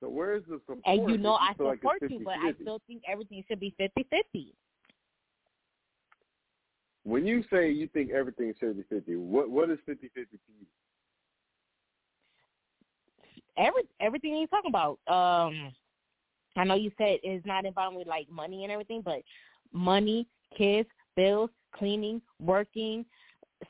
So 0.00 0.08
where's 0.08 0.44
the 0.48 0.60
support? 0.66 0.80
And 0.84 1.10
you 1.10 1.18
know 1.18 1.36
if 1.36 1.60
I 1.60 1.64
like 1.64 1.78
support 1.78 1.98
it's 2.02 2.12
you, 2.12 2.20
but 2.24 2.34
I 2.34 2.52
still 2.60 2.80
think 2.86 3.02
everything 3.08 3.42
should 3.48 3.60
be 3.60 3.74
fifty 3.78 4.06
fifty. 4.10 4.54
When 7.04 7.24
you 7.24 7.42
say 7.50 7.70
you 7.70 7.88
think 7.88 8.10
everything 8.10 8.50
is 8.50 8.56
50-50, 8.62 9.16
what 9.16 9.48
what 9.50 9.70
is 9.70 9.78
50-50 9.88 9.98
to 10.12 10.20
you? 10.30 10.66
Every 13.56 13.82
everything 13.98 14.36
you're 14.36 14.46
talking 14.48 14.70
about. 14.70 14.98
Um, 15.08 15.72
I 16.56 16.64
know 16.64 16.74
you 16.74 16.90
said 16.98 17.18
it's 17.22 17.46
not 17.46 17.64
involved 17.64 17.96
with 17.96 18.06
like 18.06 18.28
money 18.30 18.64
and 18.64 18.72
everything, 18.72 19.00
but 19.02 19.22
money, 19.72 20.26
kids, 20.56 20.88
bills, 21.16 21.48
cleaning, 21.74 22.20
working, 22.40 23.04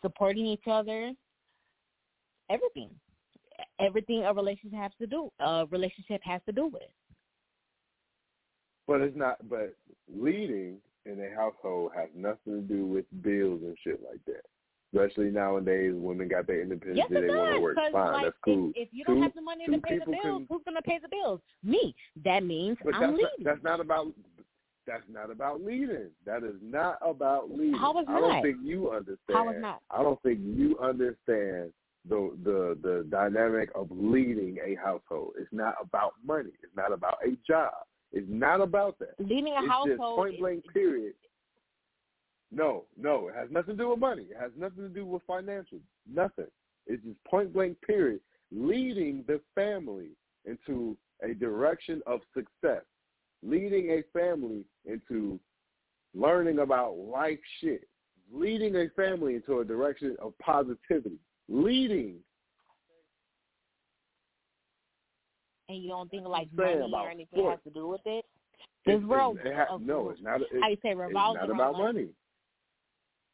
supporting 0.02 0.46
each 0.46 0.66
other, 0.66 1.12
everything. 2.50 2.90
Everything 3.80 4.24
a 4.24 4.32
relationship 4.32 4.78
has 4.78 4.92
to 5.00 5.06
do 5.06 5.30
a 5.40 5.66
relationship 5.70 6.20
has 6.22 6.40
to 6.46 6.52
do 6.52 6.66
with. 6.66 6.82
But 8.86 9.00
it's 9.00 9.16
not. 9.16 9.36
But 9.48 9.74
leading 10.12 10.76
in 11.06 11.20
a 11.20 11.34
household 11.34 11.92
has 11.96 12.08
nothing 12.14 12.38
to 12.54 12.60
do 12.60 12.86
with 12.86 13.04
bills 13.22 13.60
and 13.62 13.76
shit 13.82 14.00
like 14.08 14.20
that. 14.26 14.44
Especially 14.94 15.30
nowadays, 15.30 15.92
women 15.94 16.28
got 16.28 16.46
their 16.46 16.62
independence. 16.62 16.96
Yes, 16.96 17.08
it 17.10 17.26
they 17.26 17.34
want 17.34 17.56
to 17.56 17.60
work. 17.60 17.76
Fine, 17.76 17.92
like, 17.92 18.24
that's 18.24 18.36
cool. 18.42 18.70
If, 18.70 18.88
if 18.88 18.88
you 18.92 19.04
don't 19.04 19.20
have 19.20 19.34
the 19.34 19.42
money 19.42 19.66
to 19.66 19.78
pay 19.80 19.98
the 19.98 20.06
bills, 20.06 20.22
can- 20.22 20.46
who's 20.48 20.62
gonna 20.64 20.80
pay 20.80 20.98
the 21.02 21.08
bills? 21.08 21.40
Me. 21.62 21.94
That 22.24 22.42
means 22.42 22.78
But 22.82 22.94
I'm 22.94 23.00
that's 23.00 23.10
not, 23.10 23.16
leading. 23.18 23.44
that's 23.44 23.62
not 23.62 23.80
about 23.80 24.06
that's 24.89 25.05
not 25.12 25.31
about 25.31 25.62
leading. 25.62 26.09
That 26.27 26.43
is 26.43 26.56
not 26.62 26.98
about 27.02 27.51
leading. 27.51 27.74
How 27.74 27.98
is 28.01 28.06
I 28.09 28.19
don't 28.19 28.28
not? 28.28 28.43
think 28.43 28.56
you 28.62 28.90
understand. 28.90 29.19
How 29.31 29.51
is 29.51 29.56
not? 29.60 29.81
I 29.90 30.02
don't 30.02 30.20
think 30.23 30.40
you 30.43 30.77
understand 30.82 31.73
the 32.09 32.32
the 32.43 32.78
the 32.82 33.06
dynamic 33.10 33.70
of 33.74 33.89
leading 33.90 34.59
a 34.65 34.74
household. 34.74 35.35
It's 35.39 35.52
not 35.52 35.74
about 35.81 36.15
money. 36.27 36.51
It's 36.62 36.74
not 36.77 36.93
about 36.93 37.19
a 37.24 37.36
job. 37.47 37.73
It's 38.12 38.27
not 38.28 38.60
about 38.62 38.98
that. 39.01 39.15
Leading 39.20 39.55
a 39.55 39.62
it's 39.62 39.69
household 39.70 39.98
just 39.98 40.16
point 40.16 40.35
is- 40.35 40.40
blank 40.40 40.65
period. 40.73 41.15
No, 42.51 42.85
no, 42.98 43.28
it 43.28 43.35
has 43.35 43.51
nothing 43.51 43.77
to 43.77 43.82
do 43.82 43.90
with 43.90 43.98
money. 43.98 44.23
It 44.23 44.36
has 44.40 44.51
nothing 44.56 44.82
to 44.82 44.89
do 44.89 45.05
with 45.05 45.23
financial. 45.27 45.78
Nothing. 46.10 46.47
It's 46.86 47.02
just 47.05 47.23
point 47.24 47.52
blank 47.52 47.77
period. 47.86 48.20
Leading 48.51 49.23
the 49.27 49.39
family 49.55 50.12
into 50.47 50.97
a 51.23 51.35
direction 51.35 52.01
of 52.06 52.20
success. 52.32 52.85
Leading 53.43 53.90
a 53.90 54.02
family 54.19 54.65
into 54.85 55.39
learning 56.15 56.59
about 56.60 56.97
life 56.97 57.39
shit. 57.60 57.89
Leading 58.32 58.77
a 58.77 58.89
family 58.97 59.36
into 59.36 59.60
a 59.60 59.65
direction 59.65 60.16
of 60.20 60.36
positivity. 60.39 61.19
Leading. 61.48 62.16
and 65.69 65.82
you 65.82 65.89
don't 65.90 66.10
think 66.10 66.27
like 66.27 66.48
money 66.55 66.90
or 66.94 67.10
anything 67.10 67.27
sports. 67.40 67.60
has 67.65 67.73
to 67.73 67.78
do 67.78 67.89
with 67.89 68.01
it. 68.06 68.24
This 68.86 68.94
It's- 68.97 69.05
world, 69.06 69.39
it 69.44 69.55
ha- 69.55 69.77
no, 69.78 70.09
it's 70.10 70.20
not. 70.23 70.40
It's, 70.40 70.51
how 70.62 70.69
you 70.69 70.77
say 70.77 70.90
it's 70.90 70.98
revolves 70.98 71.39
not 71.39 71.51
about 71.51 71.73
money. 71.73 72.05
money. 72.05 72.15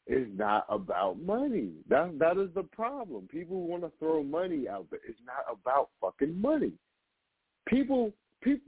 It's 0.06 0.30
not 0.36 0.66
about 0.68 1.18
money. 1.20 1.72
That 1.86 2.18
that 2.18 2.36
is 2.36 2.52
the 2.54 2.64
problem. 2.64 3.28
People 3.28 3.66
want 3.68 3.84
to 3.84 3.90
throw 3.98 4.22
money 4.22 4.68
out 4.68 4.86
but 4.90 5.00
It's 5.08 5.20
not 5.24 5.44
about 5.48 5.90
fucking 6.00 6.40
money. 6.40 6.72
People, 7.66 8.12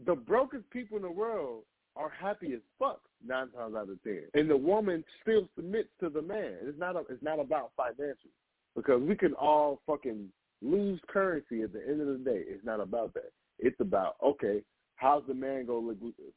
the 0.05 0.15
brokest 0.15 0.69
people 0.70 0.97
in 0.97 1.03
the 1.03 1.11
world 1.11 1.62
are 1.97 2.11
happy 2.11 2.53
as 2.53 2.61
fuck 2.78 3.01
nine 3.27 3.48
times 3.51 3.74
out 3.74 3.89
of 3.89 4.03
ten, 4.03 4.24
and 4.35 4.51
the 4.51 4.57
woman 4.57 5.05
still 5.23 5.48
submits 5.57 5.89
to 6.01 6.09
the 6.09 6.23
man. 6.23 6.55
It's 6.62 6.78
not. 6.78 6.97
A, 6.97 7.01
it's 7.11 7.23
not 7.23 7.40
about 7.40 7.73
financial 7.77 8.31
because 8.74 9.01
we 9.03 9.16
can 9.16 9.35
all 9.35 9.81
fucking 9.86 10.28
lose 10.62 11.01
currency 11.09 11.62
at 11.62 11.73
the 11.73 11.82
end 11.86 12.01
of 12.01 12.07
the 12.07 12.23
day. 12.24 12.43
It's 12.47 12.65
not 12.65 12.81
about 12.81 13.15
that. 13.15 13.32
It's 13.59 13.81
about 13.81 14.16
okay, 14.23 14.62
how's 14.97 15.23
the 15.27 15.35
man 15.35 15.66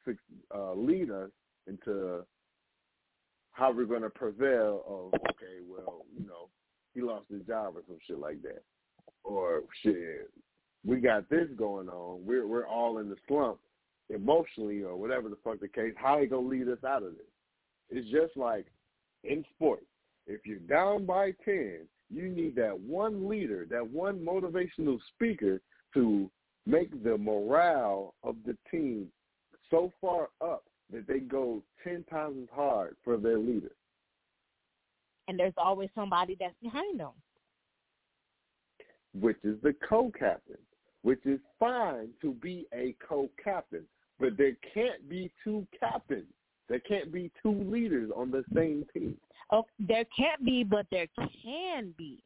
to 0.06 0.18
uh, 0.56 0.74
lead 0.74 1.12
us 1.12 1.30
into 1.68 2.26
how 3.52 3.72
we're 3.74 3.86
to 4.02 4.10
prevail 4.10 4.84
of 4.88 5.14
okay, 5.14 5.60
well, 5.68 6.06
you 6.18 6.26
know, 6.26 6.50
he 6.94 7.02
lost 7.02 7.26
his 7.30 7.42
job 7.46 7.76
or 7.76 7.82
some 7.88 7.98
shit 8.08 8.20
like 8.20 8.42
that, 8.44 8.64
or 9.24 9.64
shit, 9.84 10.30
we 10.86 10.98
got 10.98 11.30
this 11.30 11.48
going 11.58 11.90
on. 11.90 12.26
We're 12.26 12.48
we're 12.48 12.68
all 12.68 13.00
in 13.00 13.10
the 13.10 13.18
slump 13.28 13.60
emotionally 14.10 14.82
or 14.82 14.96
whatever 14.96 15.30
the 15.30 15.38
fuck 15.44 15.60
the 15.60 15.68
case. 15.68 15.94
How 15.98 16.20
he 16.20 16.28
gonna 16.28 16.48
lead 16.48 16.68
us 16.68 16.84
out 16.88 17.04
of 17.04 17.12
this? 17.14 17.28
It's 17.90 18.10
just 18.10 18.38
like 18.38 18.68
in 19.24 19.44
sports. 19.56 19.86
If 20.28 20.46
you're 20.46 20.60
down 20.60 21.06
by 21.06 21.32
ten, 21.44 21.88
you 22.10 22.30
need 22.30 22.56
that 22.56 22.80
one 22.80 23.28
leader, 23.28 23.68
that 23.70 23.88
one 23.88 24.20
motivational 24.20 25.00
speaker 25.14 25.62
to 25.94 26.30
make 26.66 27.04
the 27.04 27.18
morale 27.18 28.14
of 28.24 28.36
the 28.46 28.56
team 28.72 29.08
so 29.70 29.92
far 30.00 30.30
up 30.42 30.64
that 30.92 31.08
they 31.08 31.20
go 31.20 31.62
ten 31.84 32.04
times 32.10 32.38
as 32.44 32.50
hard 32.56 32.96
for 33.04 33.18
their 33.18 33.38
leader. 33.38 33.72
And 35.28 35.38
there's 35.38 35.54
always 35.58 35.90
somebody 35.94 36.36
that's 36.40 36.56
behind 36.62 37.00
them. 37.00 37.12
which 39.14 39.38
is 39.44 39.58
the 39.62 39.76
co-captain, 39.88 40.58
which 41.04 41.26
is 41.26 41.40
fine 41.60 42.10
to 42.22 42.34
be 42.34 42.68
a 42.74 42.96
co-captain, 43.08 43.84
but 44.20 44.38
there 44.38 44.56
can't 44.74 45.08
be 45.10 45.32
two 45.44 45.66
captains. 45.80 46.26
There 46.68 46.80
can't 46.80 47.12
be 47.12 47.32
two 47.42 47.54
leaders 47.54 48.12
on 48.16 48.32
the 48.32 48.44
same 48.54 48.86
team. 48.94 49.18
Oh, 49.52 49.66
there 49.80 50.06
can't 50.16 50.44
be, 50.46 50.64
but 50.64 50.86
there 50.92 51.08
can 51.44 51.94
be. 51.98 52.20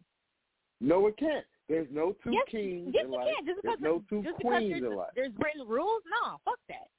No, 0.81 1.07
it 1.07 1.17
can't. 1.17 1.45
There's 1.69 1.87
no 1.91 2.13
two 2.23 2.31
yes, 2.31 2.43
kings 2.51 2.91
yes, 2.93 3.05
in 3.05 3.11
you 3.11 3.17
life. 3.17 3.27
can. 3.37 3.45
Just 3.45 3.59
There's 3.63 3.77
because 3.77 3.81
no 3.81 4.03
two 4.09 4.23
just 4.23 4.41
queens 4.41 4.71
there's, 4.71 4.83
in 4.83 4.97
life. 4.97 5.09
there's 5.15 5.31
written 5.37 5.67
rules, 5.67 6.01
no, 6.25 6.37
fuck 6.43 6.59
that. 6.67 6.89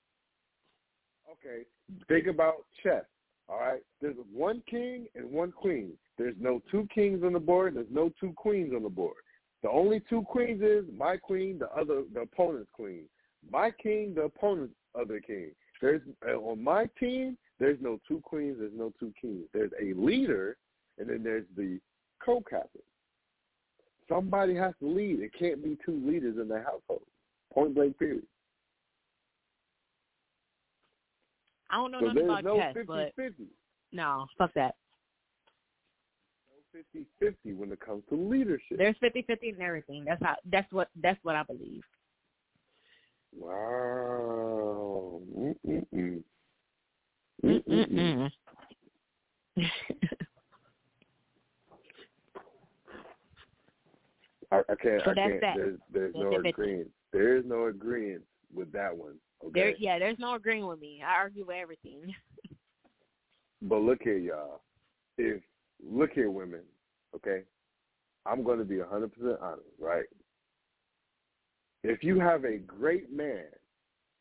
Okay, 1.31 1.65
think 2.09 2.27
about 2.27 2.65
chess. 2.83 3.05
All 3.49 3.59
right, 3.59 3.83
there's 4.01 4.17
one 4.33 4.63
king 4.71 5.07
and 5.15 5.31
one 5.31 5.53
queen. 5.53 5.93
There's 6.17 6.37
no 6.41 6.63
two 6.71 6.89
kings 6.95 7.23
on 7.25 7.35
the 7.35 7.41
board. 7.41 7.75
There's 7.75 7.87
no 7.91 8.11
two 8.19 8.33
queens 8.33 8.73
on 8.75 8.85
the 8.85 8.89
board. 8.89 9.17
The 9.65 9.71
only 9.71 10.03
two 10.11 10.23
queens 10.25 10.61
is 10.63 10.85
my 10.95 11.17
queen, 11.17 11.59
the 11.59 11.71
other, 11.71 12.03
the 12.13 12.21
opponent's 12.21 12.69
queen. 12.75 13.05
My 13.51 13.71
king, 13.71 14.15
the 14.15 14.25
opponent's 14.25 14.75
other 14.95 15.21
king. 15.21 15.53
There's 15.81 16.03
uh, 16.29 16.35
on 16.35 16.63
my 16.63 16.87
team. 17.01 17.39
There's 17.59 17.79
no 17.81 17.99
two 18.07 18.21
queens. 18.23 18.57
There's 18.59 18.73
no 18.77 18.93
two 19.01 19.15
kings. 19.19 19.45
There's 19.55 19.71
a 19.83 19.95
leader, 19.99 20.59
and 20.99 21.09
then 21.09 21.23
there's 21.23 21.47
the 21.57 21.81
co-captain. 22.23 22.83
Somebody 24.07 24.55
has 24.55 24.75
to 24.81 24.87
lead. 24.87 25.21
It 25.21 25.33
can't 25.39 25.65
be 25.65 25.79
two 25.85 25.99
leaders 26.07 26.37
in 26.39 26.47
the 26.47 26.59
household. 26.59 27.07
Point 27.51 27.75
blank. 27.75 27.99
Period. 27.99 28.25
I 31.71 31.77
don't 31.77 31.91
know 31.91 32.01
So 32.01 32.07
nothing 32.09 32.25
about 32.25 32.45
no 32.45 32.59
chess, 32.59 32.75
50 32.75 32.87
but 32.87 33.15
50. 33.17 33.45
no, 33.93 34.27
fuck 34.37 34.53
that. 34.57 34.75
50-50 36.75 37.57
when 37.57 37.73
it 37.73 37.81
comes 37.81 38.03
to 38.09 38.17
leadership. 38.17 38.79
There's 38.79 38.97
fifty 39.01 39.23
fifty 39.23 39.51
and 39.51 39.61
everything. 39.63 40.05
That's 40.05 40.23
how. 40.23 40.35
That's 40.51 40.71
what. 40.73 40.89
That's 41.01 41.19
what 41.23 41.37
I 41.37 41.43
believe. 41.45 41.83
Wow. 43.37 45.21
Mm-mm-mm. 45.39 46.23
Mm-mm-mm. 47.45 48.31
I, 54.53 54.57
I 54.57 54.75
can't. 54.81 55.03
So 55.05 55.11
I 55.11 55.15
can't. 55.15 55.41
that. 55.41 55.57
There's, 55.57 55.79
there's 55.93 56.15
no 56.15 56.37
agreement. 56.37 56.91
There 57.13 57.37
is 57.37 57.45
no 57.47 57.67
agreement 57.67 58.23
with 58.53 58.73
that 58.73 58.97
one. 58.97 59.15
Okay. 59.45 59.53
there, 59.53 59.75
yeah, 59.79 59.99
there's 59.99 60.19
no 60.19 60.35
agreeing 60.35 60.67
with 60.67 60.81
me. 60.81 61.03
I 61.07 61.21
argue 61.21 61.45
with 61.47 61.57
everything. 61.57 62.15
But 63.63 63.81
look 63.81 64.03
here, 64.03 64.19
y'all. 64.19 64.61
If 65.17 65.43
look 65.89 66.13
here, 66.13 66.31
women. 66.31 66.63
Okay, 67.15 67.43
I'm 68.27 68.43
going 68.43 68.59
to 68.59 68.65
be 68.65 68.77
100% 68.77 69.11
honest, 69.41 69.63
right? 69.79 70.07
If 71.83 72.03
you 72.03 72.19
have 72.19 72.45
a 72.45 72.59
great 72.59 73.13
man, 73.13 73.45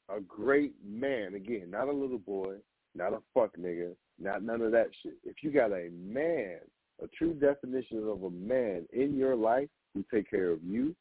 a 0.10 0.20
great 0.20 0.74
man, 0.86 1.36
again, 1.36 1.72
not 1.72 1.88
a 1.88 1.94
little 1.94 2.20
boy, 2.20 2.56
not 2.94 3.14
a 3.14 3.20
fuck 3.34 3.56
nigga, 3.58 3.96
not 4.20 4.44
none 4.44 4.62
of 4.62 4.72
that 4.74 4.90
shit. 5.02 5.14
If 5.24 5.38
you 5.42 5.52
got 5.52 5.72
a 5.72 5.90
man, 5.92 6.60
a 7.02 7.08
true 7.18 7.34
definition 7.34 7.98
of 8.08 8.24
a 8.24 8.30
man 8.30 8.86
in 8.92 9.18
your 9.18 9.36
life 9.36 9.70
who 9.94 10.04
take 10.14 10.30
care 10.30 10.52
of 10.52 10.60
you 10.64 10.96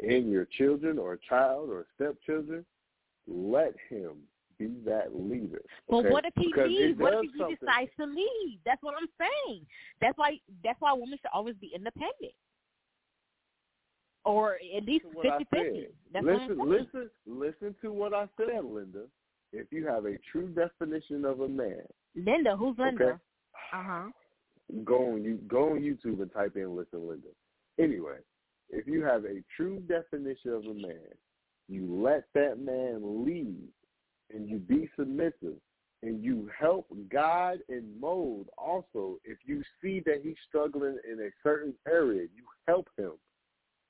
and 0.00 0.30
your 0.30 0.46
children 0.46 0.98
or 0.98 1.18
child 1.28 1.70
or 1.70 1.86
stepchildren, 1.94 2.64
let 3.26 3.74
him 3.90 4.16
be 4.58 4.66
that 4.84 5.14
leader. 5.14 5.62
But 5.88 5.96
okay? 5.98 6.10
what 6.10 6.24
if 6.24 6.32
he 6.36 6.46
Because 6.48 6.68
leaves? 6.68 6.98
What 6.98 7.14
if 7.14 7.20
he 7.22 7.38
something- 7.38 7.56
decides 7.60 7.90
to 7.98 8.04
leave? 8.06 8.58
That's 8.64 8.82
what 8.82 8.94
I'm 9.00 9.08
saying. 9.18 9.66
That's 10.00 10.16
why. 10.18 10.38
That's 10.64 10.80
why 10.80 10.92
women 10.92 11.18
should 11.20 11.30
always 11.32 11.56
be 11.56 11.72
independent, 11.74 12.32
or 14.24 14.56
at 14.76 14.84
least 14.84 15.04
what 15.12 15.24
fifty 15.26 15.44
fifty. 15.50 15.80
said. 15.82 15.92
That's 16.12 16.24
what 16.26 16.34
I'm 16.34 16.48
listen, 16.48 16.56
saying. 16.56 16.68
listen, 16.70 17.10
listen 17.26 17.74
to 17.82 17.92
what 17.92 18.14
I 18.14 18.28
said, 18.36 18.64
Linda. 18.64 19.04
If 19.52 19.72
you 19.72 19.86
have 19.86 20.04
a 20.04 20.18
true 20.30 20.48
definition 20.48 21.24
of 21.24 21.40
a 21.40 21.48
man, 21.48 21.82
Linda, 22.14 22.56
who's 22.56 22.76
Linda? 22.78 23.04
Okay. 23.04 23.12
Uh 23.72 23.82
huh. 23.82 24.08
go 24.84 25.12
on 25.14 25.22
you 25.24 25.36
go 25.48 25.70
on 25.72 25.80
YouTube 25.80 26.20
and 26.20 26.32
type 26.32 26.56
in 26.56 26.76
"listen, 26.76 27.08
Linda." 27.08 27.28
Anyway, 27.78 28.18
if 28.70 28.86
you 28.86 29.02
have 29.04 29.24
a 29.24 29.42
true 29.56 29.78
definition 29.80 30.52
of 30.52 30.64
a 30.64 30.74
man, 30.74 31.08
you 31.68 32.02
let 32.02 32.24
that 32.34 32.58
man 32.58 33.24
lead, 33.24 33.68
and 34.32 34.48
you 34.48 34.58
be 34.58 34.88
submissive, 34.98 35.56
and 36.02 36.22
you 36.22 36.50
help 36.58 36.86
guide 37.10 37.58
and 37.68 38.00
mold. 38.00 38.48
Also, 38.56 39.18
if 39.24 39.38
you 39.44 39.62
see 39.82 40.00
that 40.06 40.20
he's 40.22 40.36
struggling 40.48 40.98
in 41.10 41.20
a 41.20 41.30
certain 41.42 41.74
area, 41.86 42.22
you 42.34 42.44
help 42.66 42.88
him. 42.96 43.12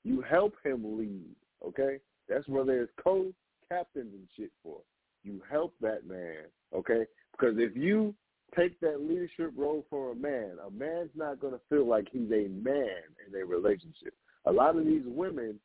You 0.03 0.21
help 0.21 0.55
him 0.63 0.97
lead. 0.97 1.35
Okay, 1.65 1.99
that's 2.27 2.47
where 2.47 2.65
there's 2.65 2.89
co-captains 3.03 4.13
and 4.13 4.27
shit 4.35 4.51
for. 4.63 4.77
You 5.23 5.41
help 5.51 5.75
that 5.81 6.07
man. 6.07 6.45
Okay, 6.73 7.05
because 7.33 7.55
if 7.57 7.75
you 7.75 8.15
take 8.57 8.79
that 8.79 9.01
leadership 9.01 9.51
role 9.55 9.85
for 9.89 10.11
a 10.11 10.15
man. 10.15 10.51
A 10.65 10.71
man's 10.71 11.11
not 11.15 11.39
going 11.39 11.53
to 11.53 11.59
feel 11.69 11.87
like 11.87 12.07
he's 12.11 12.31
a 12.31 12.47
man 12.49 13.03
in 13.27 13.39
a 13.39 13.45
relationship. 13.45 14.13
A 14.45 14.51
lot 14.51 14.77
of 14.77 14.85
these 14.85 15.03
women 15.05 15.59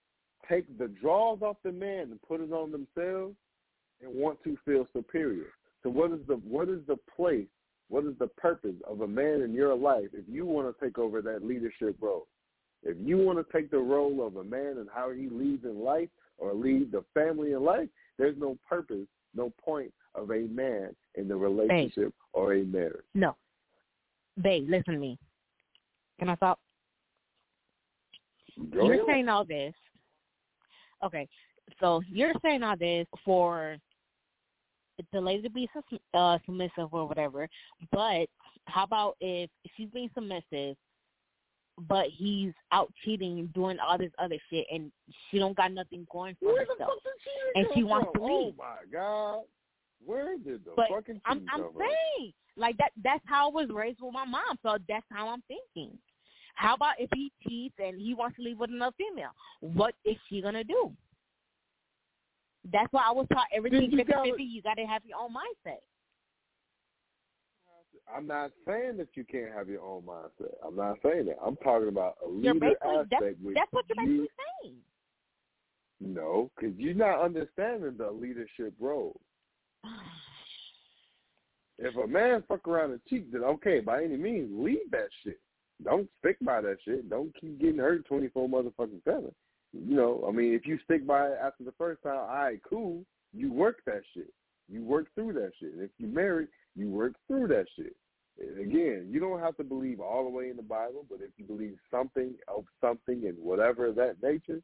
take 0.48 0.78
the 0.78 0.88
draws 0.88 1.40
off 1.42 1.56
the 1.64 1.72
man 1.72 2.10
and 2.10 2.20
put 2.22 2.40
it 2.40 2.52
on 2.52 2.70
themselves 2.70 3.34
and 4.02 4.14
want 4.14 4.42
to 4.44 4.56
feel 4.64 4.86
superior. 4.94 5.46
So 5.82 5.90
what 5.90 6.12
is 6.12 6.20
the 6.26 6.34
what 6.34 6.68
is 6.68 6.80
the 6.86 6.96
place? 7.16 7.46
What 7.88 8.04
is 8.04 8.14
the 8.18 8.28
purpose 8.28 8.76
of 8.88 9.02
a 9.02 9.06
man 9.06 9.42
in 9.42 9.52
your 9.52 9.74
life 9.74 10.08
if 10.12 10.24
you 10.26 10.46
want 10.46 10.74
to 10.74 10.84
take 10.84 10.98
over 10.98 11.20
that 11.22 11.44
leadership 11.44 11.96
role? 12.00 12.26
If 12.82 12.96
you 13.00 13.18
want 13.18 13.38
to 13.38 13.52
take 13.52 13.70
the 13.70 13.78
role 13.78 14.26
of 14.26 14.36
a 14.36 14.44
man 14.44 14.78
and 14.78 14.88
how 14.92 15.10
he 15.10 15.28
leads 15.28 15.64
in 15.64 15.82
life 15.82 16.08
or 16.38 16.54
lead 16.54 16.92
the 16.92 17.04
family 17.14 17.52
in 17.52 17.62
life, 17.62 17.88
there's 18.18 18.36
no 18.38 18.58
purpose, 18.68 19.06
no 19.34 19.52
point 19.62 19.92
of 20.14 20.30
a 20.30 20.40
man 20.40 20.94
in 21.14 21.28
the 21.28 21.36
relationship 21.36 22.12
or 22.32 22.54
a 22.54 22.64
marriage. 22.64 23.04
No. 23.14 23.36
Babe, 24.42 24.66
listen 24.68 24.94
to 24.94 25.00
me. 25.00 25.18
Can 26.18 26.28
I 26.28 26.36
stop? 26.36 26.58
Go 28.72 28.86
you're 28.86 29.04
saying 29.06 29.28
all 29.28 29.44
this. 29.44 29.74
Okay, 31.04 31.28
so 31.80 32.02
you're 32.08 32.32
saying 32.42 32.62
all 32.62 32.76
this 32.76 33.06
for 33.24 33.76
the 35.12 35.20
lady 35.20 35.42
to 35.42 35.50
be 35.50 35.68
uh, 36.14 36.38
submissive 36.46 36.92
or 36.92 37.06
whatever. 37.06 37.48
But 37.90 38.28
how 38.66 38.84
about 38.84 39.16
if 39.20 39.50
she's 39.76 39.88
being 39.90 40.10
submissive, 40.14 40.76
but 41.88 42.06
he's 42.08 42.52
out 42.70 42.92
cheating, 43.04 43.50
doing 43.54 43.78
all 43.80 43.98
this 43.98 44.12
other 44.18 44.36
shit, 44.50 44.66
and 44.72 44.92
she 45.30 45.38
don't 45.38 45.56
got 45.56 45.72
nothing 45.72 46.06
going 46.10 46.36
for 46.40 46.52
Where 46.52 46.60
herself, 46.60 46.78
fuck 46.78 47.02
did 47.02 47.12
she 47.24 47.58
and 47.60 47.66
she 47.74 47.82
wants 47.82 48.08
from? 48.12 48.20
to 48.20 48.26
leave. 48.26 48.54
Oh 48.58 48.62
my 48.62 48.76
god. 48.92 49.40
Where 50.04 50.36
did 50.36 50.64
the 50.64 50.72
But 50.76 50.88
fucking 50.90 51.20
I'm 51.24 51.44
I'm 51.52 51.66
saying 51.78 52.32
like 52.56 52.76
that 52.76 52.92
that's 53.02 53.22
how 53.26 53.48
I 53.48 53.52
was 53.52 53.68
raised 53.72 53.98
with 54.00 54.12
my 54.12 54.24
mom, 54.24 54.58
so 54.62 54.76
that's 54.88 55.06
how 55.10 55.28
I'm 55.28 55.42
thinking. 55.48 55.98
How 56.54 56.74
about 56.74 56.94
if 56.98 57.10
he 57.14 57.32
cheats 57.46 57.74
and 57.78 58.00
he 58.00 58.14
wants 58.14 58.36
to 58.36 58.42
leave 58.42 58.58
with 58.58 58.70
another 58.70 58.94
female? 58.96 59.30
What 59.60 59.94
is 60.04 60.16
she 60.28 60.40
gonna 60.40 60.62
do? 60.62 60.92
That's 62.72 62.92
why 62.92 63.02
I 63.06 63.12
was 63.12 63.26
taught 63.32 63.46
everything 63.54 63.90
you 63.90 63.98
fifty 63.98 64.12
gotta- 64.12 64.30
fifty. 64.30 64.44
You 64.44 64.62
gotta 64.62 64.86
have 64.86 65.02
your 65.04 65.18
own 65.18 65.30
mindset. 65.30 65.80
I'm 68.14 68.26
not 68.26 68.50
saying 68.66 68.98
that 68.98 69.08
you 69.14 69.24
can't 69.24 69.52
have 69.52 69.68
your 69.68 69.82
own 69.82 70.02
mindset. 70.02 70.52
I'm 70.66 70.76
not 70.76 70.98
saying 71.02 71.26
that. 71.26 71.38
I'm 71.44 71.56
talking 71.56 71.88
about 71.88 72.16
a 72.24 72.28
leader 72.28 72.50
aspect 72.84 73.10
that's, 73.10 73.36
which 73.42 73.54
that's 73.54 73.72
what 73.72 73.86
you're 73.88 74.04
you 74.06 74.28
saying. 74.62 74.76
no, 76.00 76.50
because 76.54 76.76
you're 76.78 76.94
not 76.94 77.22
understanding 77.22 77.94
the 77.96 78.10
leadership 78.10 78.74
role. 78.78 79.20
If 81.76 81.96
a 81.96 82.06
man 82.06 82.44
fuck 82.46 82.68
around 82.68 82.92
and 82.92 83.00
cheat, 83.08 83.32
then 83.32 83.42
okay, 83.42 83.80
by 83.80 84.04
any 84.04 84.16
means, 84.16 84.48
leave 84.52 84.88
that 84.92 85.08
shit. 85.24 85.40
Don't 85.82 86.08
stick 86.20 86.36
by 86.40 86.60
that 86.60 86.76
shit. 86.84 87.10
Don't 87.10 87.34
keep 87.40 87.60
getting 87.60 87.78
hurt 87.78 88.06
twenty 88.06 88.28
four 88.28 88.48
motherfucking 88.48 89.02
seven. 89.04 89.34
You 89.74 89.96
know, 89.96 90.24
I 90.28 90.30
mean, 90.30 90.54
if 90.54 90.66
you 90.66 90.78
stick 90.84 91.06
by 91.06 91.26
it 91.28 91.38
after 91.42 91.64
the 91.64 91.72
first 91.72 92.02
time, 92.02 92.16
all 92.16 92.26
right, 92.26 92.60
cool. 92.68 93.04
You 93.32 93.52
work 93.52 93.78
that 93.86 94.02
shit. 94.14 94.32
You 94.68 94.84
work 94.84 95.06
through 95.14 95.32
that 95.34 95.52
shit. 95.58 95.72
If 95.76 95.90
you 95.98 96.06
married, 96.06 96.48
you 96.76 96.88
work 96.88 97.14
through 97.26 97.48
that 97.48 97.66
shit. 97.76 97.96
And 98.38 98.60
again, 98.60 99.08
you 99.10 99.20
don't 99.20 99.40
have 99.40 99.56
to 99.56 99.64
believe 99.64 100.00
all 100.00 100.24
the 100.24 100.30
way 100.30 100.48
in 100.48 100.56
the 100.56 100.62
Bible, 100.62 101.04
but 101.08 101.20
if 101.20 101.30
you 101.36 101.44
believe 101.44 101.76
something 101.90 102.34
of 102.48 102.64
something 102.80 103.26
and 103.26 103.36
whatever 103.38 103.92
that 103.92 104.22
nature, 104.22 104.60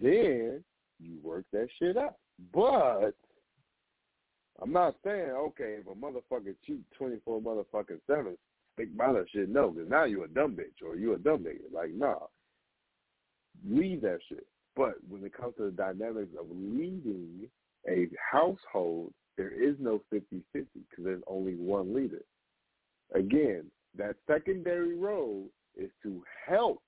then 0.00 0.62
you 1.00 1.18
work 1.22 1.44
that 1.52 1.68
shit 1.78 1.96
out. 1.96 2.16
But 2.52 3.14
I'm 4.60 4.72
not 4.72 4.96
saying 5.04 5.30
okay 5.30 5.78
if 5.80 5.86
a 5.86 5.94
motherfucker 5.94 6.54
cheat 6.66 6.82
twenty 6.96 7.16
four 7.24 7.40
motherfucking 7.40 8.00
seven, 8.06 8.36
stick 8.74 8.96
by 8.96 9.12
that 9.12 9.26
shit. 9.32 9.48
No, 9.48 9.70
because 9.70 9.88
now 9.88 10.04
you 10.04 10.24
a 10.24 10.28
dumb 10.28 10.56
bitch 10.56 10.86
or 10.86 10.96
you 10.96 11.14
a 11.14 11.18
dumb 11.18 11.44
nigga. 11.44 11.72
Like 11.72 11.90
nah, 11.92 12.18
leave 13.66 14.02
that 14.02 14.18
shit. 14.28 14.46
But 14.76 14.94
when 15.08 15.24
it 15.24 15.32
comes 15.32 15.54
to 15.56 15.64
the 15.64 15.70
dynamics 15.70 16.32
of 16.38 16.46
leading 16.50 17.48
a 17.88 18.08
household, 18.30 19.12
there 19.36 19.50
is 19.50 19.76
no 19.78 20.02
50-50 20.12 20.42
because 20.52 21.04
there's 21.04 21.22
only 21.26 21.54
one 21.54 21.94
leader. 21.94 22.22
Again, 23.14 23.64
that 23.96 24.16
secondary 24.26 24.96
role 24.96 25.46
is 25.76 25.90
to 26.02 26.22
help 26.46 26.82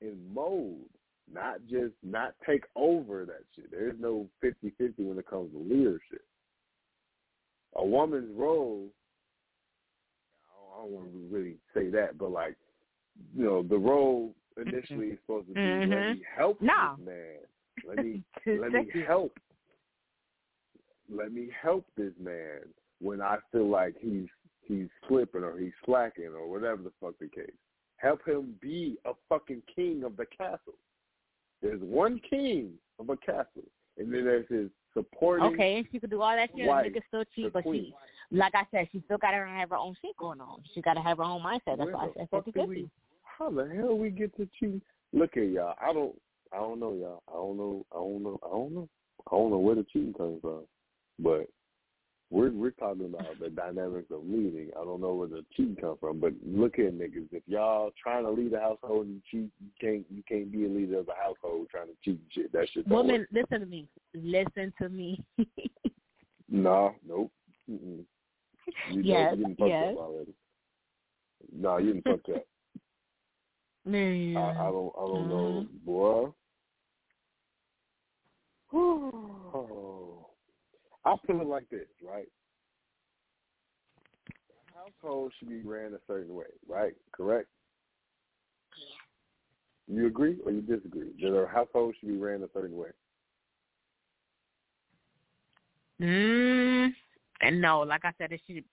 and 0.00 0.18
mold, 0.34 0.88
not 1.32 1.58
just 1.68 1.94
not 2.02 2.34
take 2.46 2.64
over 2.76 3.24
that 3.24 3.42
shit. 3.54 3.70
There 3.70 3.88
is 3.88 3.96
no 3.98 4.28
50-50 4.44 4.92
when 4.98 5.18
it 5.18 5.26
comes 5.26 5.50
to 5.52 5.58
leadership. 5.58 6.22
A 7.76 7.84
woman's 7.84 8.36
role, 8.36 8.88
I 10.50 10.82
don't 10.82 10.90
want 10.90 11.12
to 11.12 11.28
really 11.30 11.56
say 11.74 11.88
that, 11.90 12.18
but 12.18 12.30
like, 12.30 12.56
you 13.34 13.44
know, 13.44 13.62
the 13.62 13.78
role 13.78 14.34
initially 14.56 15.08
is 15.08 15.18
supposed 15.20 15.48
to 15.48 15.54
be 15.54 15.60
let 15.60 15.88
Mhm. 15.88 16.14
me 16.18 16.22
help 16.34 16.60
No. 16.60 16.94
this 16.98 17.06
man. 17.06 17.38
Let 17.84 18.04
me 18.04 18.22
let 18.46 18.72
me 18.72 19.02
help. 19.06 19.38
Let 21.08 21.32
me 21.32 21.48
help 21.50 21.86
this 21.96 22.12
man 22.18 22.60
when 23.00 23.20
I 23.20 23.38
feel 23.52 23.68
like 23.68 23.96
he's 23.98 24.28
he's 24.62 24.88
slipping 25.06 25.44
or 25.44 25.56
he's 25.58 25.72
slacking 25.84 26.34
or 26.34 26.48
whatever 26.48 26.82
the 26.82 26.92
fuck 27.00 27.18
the 27.18 27.28
case. 27.28 27.54
Help 27.96 28.26
him 28.26 28.56
be 28.60 28.98
a 29.04 29.12
fucking 29.28 29.62
king 29.74 30.02
of 30.04 30.16
the 30.16 30.26
castle. 30.26 30.74
There's 31.62 31.80
one 31.80 32.18
king 32.28 32.72
of 32.98 33.08
a 33.08 33.16
castle, 33.16 33.64
and 33.96 34.12
then 34.12 34.24
there's 34.24 34.48
his 34.48 34.70
supporting. 34.92 35.46
Okay, 35.54 35.76
and 35.78 35.86
she 35.90 35.98
could 36.00 36.10
do 36.10 36.20
all 36.20 36.34
that 36.34 36.50
shit 36.50 36.60
and 36.60 36.68
wife, 36.68 36.86
nigga 36.86 37.00
still 37.08 37.24
cheat, 37.34 37.52
but 37.52 37.62
queen. 37.62 37.92
she, 38.30 38.36
like 38.36 38.54
I 38.54 38.66
said, 38.70 38.88
she 38.92 39.00
still 39.04 39.18
gotta 39.18 39.36
have 39.36 39.70
her 39.70 39.76
own 39.76 39.94
shit 40.02 40.16
going 40.18 40.40
on. 40.40 40.62
She 40.74 40.82
gotta 40.82 41.00
have 41.00 41.18
her 41.18 41.24
own 41.24 41.42
mindset. 41.42 41.78
That's 41.78 41.90
why 41.92 42.06
I 42.06 42.12
said 42.16 42.28
fifty 42.30 42.52
fifty. 42.52 42.90
How 43.38 43.50
the 43.50 43.68
hell 43.74 43.96
we 43.96 44.10
get 44.10 44.36
to 44.36 44.48
cheat? 44.58 44.82
Look 45.12 45.36
at 45.36 45.48
y'all. 45.48 45.74
I 45.80 45.92
don't. 45.92 46.14
I 46.52 46.56
don't 46.58 46.80
know 46.80 46.92
y'all. 46.94 47.22
I 47.28 47.32
don't 47.34 47.56
know. 47.56 47.84
I 47.92 47.96
don't 47.96 48.22
know. 48.22 48.38
I 48.44 48.48
don't 48.48 48.74
know. 48.74 48.88
I 49.26 49.30
don't 49.36 49.50
know 49.50 49.58
where 49.58 49.74
the 49.74 49.84
cheating 49.92 50.14
comes 50.14 50.40
from, 50.40 50.62
but 51.18 51.48
we're 52.30 52.50
we're 52.50 52.70
talking 52.70 53.06
about 53.06 53.38
the 53.40 53.50
dynamics 53.50 54.10
of 54.10 54.24
leading. 54.24 54.70
I 54.80 54.84
don't 54.84 55.00
know 55.00 55.14
where 55.14 55.28
the 55.28 55.44
cheating 55.56 55.76
comes 55.76 55.98
from, 56.00 56.20
but 56.20 56.32
look 56.44 56.78
at 56.78 56.94
niggas. 56.94 57.28
If 57.32 57.42
y'all 57.46 57.90
trying 58.02 58.24
to 58.24 58.30
lead 58.30 58.52
a 58.52 58.60
household 58.60 59.06
and 59.06 59.22
cheat, 59.30 59.50
you 59.60 59.70
can't 59.80 60.04
you 60.10 60.22
can't 60.28 60.50
be 60.50 60.64
a 60.64 60.68
leader 60.68 60.98
of 60.98 61.08
a 61.08 61.14
household 61.20 61.68
trying 61.70 61.88
to 61.88 61.94
cheat 62.04 62.20
and 62.20 62.32
shit. 62.32 62.52
That 62.52 62.68
shit 62.72 62.86
Women, 62.88 63.20
work. 63.20 63.28
listen 63.32 63.60
to 63.60 63.66
me. 63.66 63.86
Listen 64.14 64.72
to 64.80 64.88
me. 64.88 65.22
Nah, 66.48 66.90
nope. 67.06 67.30
Mm-mm. 67.68 68.04
You 68.92 69.02
Yes, 69.02 69.34
know, 69.36 69.48
you 69.48 69.56
yes. 69.66 69.94
up 69.94 69.98
already. 69.98 70.34
Nah, 71.52 71.78
you 71.78 71.94
done 71.94 72.02
fucked 72.06 72.28
up. 72.30 72.44
I, 73.86 73.90
I 73.90 74.70
don't, 74.70 74.92
I 74.96 75.06
don't 75.06 75.28
mm-hmm. 75.28 75.30
know, 75.30 75.58
uh-huh. 75.58 75.66
boy. 75.84 76.32
I 81.04 81.14
feel 81.24 81.40
it 81.40 81.46
like 81.46 81.70
this, 81.70 81.86
right? 82.04 82.26
The 84.28 84.34
household 84.74 85.32
should 85.38 85.48
be 85.48 85.60
ran 85.60 85.94
a 85.94 86.00
certain 86.08 86.34
way, 86.34 86.46
right? 86.68 86.96
Correct. 87.12 87.46
Yeah. 89.88 89.96
You 89.96 90.06
agree 90.08 90.38
or 90.44 90.50
you 90.50 90.62
disagree? 90.62 91.12
That 91.22 91.28
a 91.28 91.46
household 91.46 91.94
should 92.00 92.08
be 92.08 92.16
ran 92.16 92.42
a 92.42 92.48
certain 92.52 92.76
way. 92.76 92.88
Mm, 96.02 96.92
and 97.40 97.60
no, 97.60 97.80
like 97.80 98.04
I 98.04 98.12
said, 98.18 98.32
it 98.32 98.40
should 98.46 98.64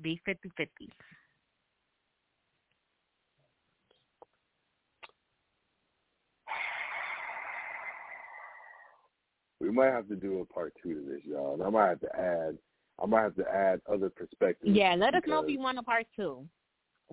be 0.00 0.20
fifty-fifty. 0.24 0.88
We 9.60 9.70
might 9.70 9.92
have 9.92 10.08
to 10.08 10.16
do 10.16 10.40
a 10.40 10.44
part 10.44 10.74
two 10.82 10.94
to 10.94 11.00
this, 11.00 11.20
y'all. 11.24 11.54
And 11.54 11.62
I 11.62 11.70
might 11.70 11.88
have 11.88 12.00
to 12.00 12.16
add 12.16 12.58
I 13.02 13.06
might 13.06 13.22
have 13.22 13.36
to 13.36 13.48
add 13.48 13.80
other 13.90 14.08
perspectives. 14.08 14.74
Yeah, 14.74 14.94
let 14.94 15.14
us 15.14 15.22
know 15.26 15.42
if 15.42 15.50
you 15.50 15.58
want 15.60 15.78
a 15.78 15.82
part 15.82 16.06
two. 16.16 16.46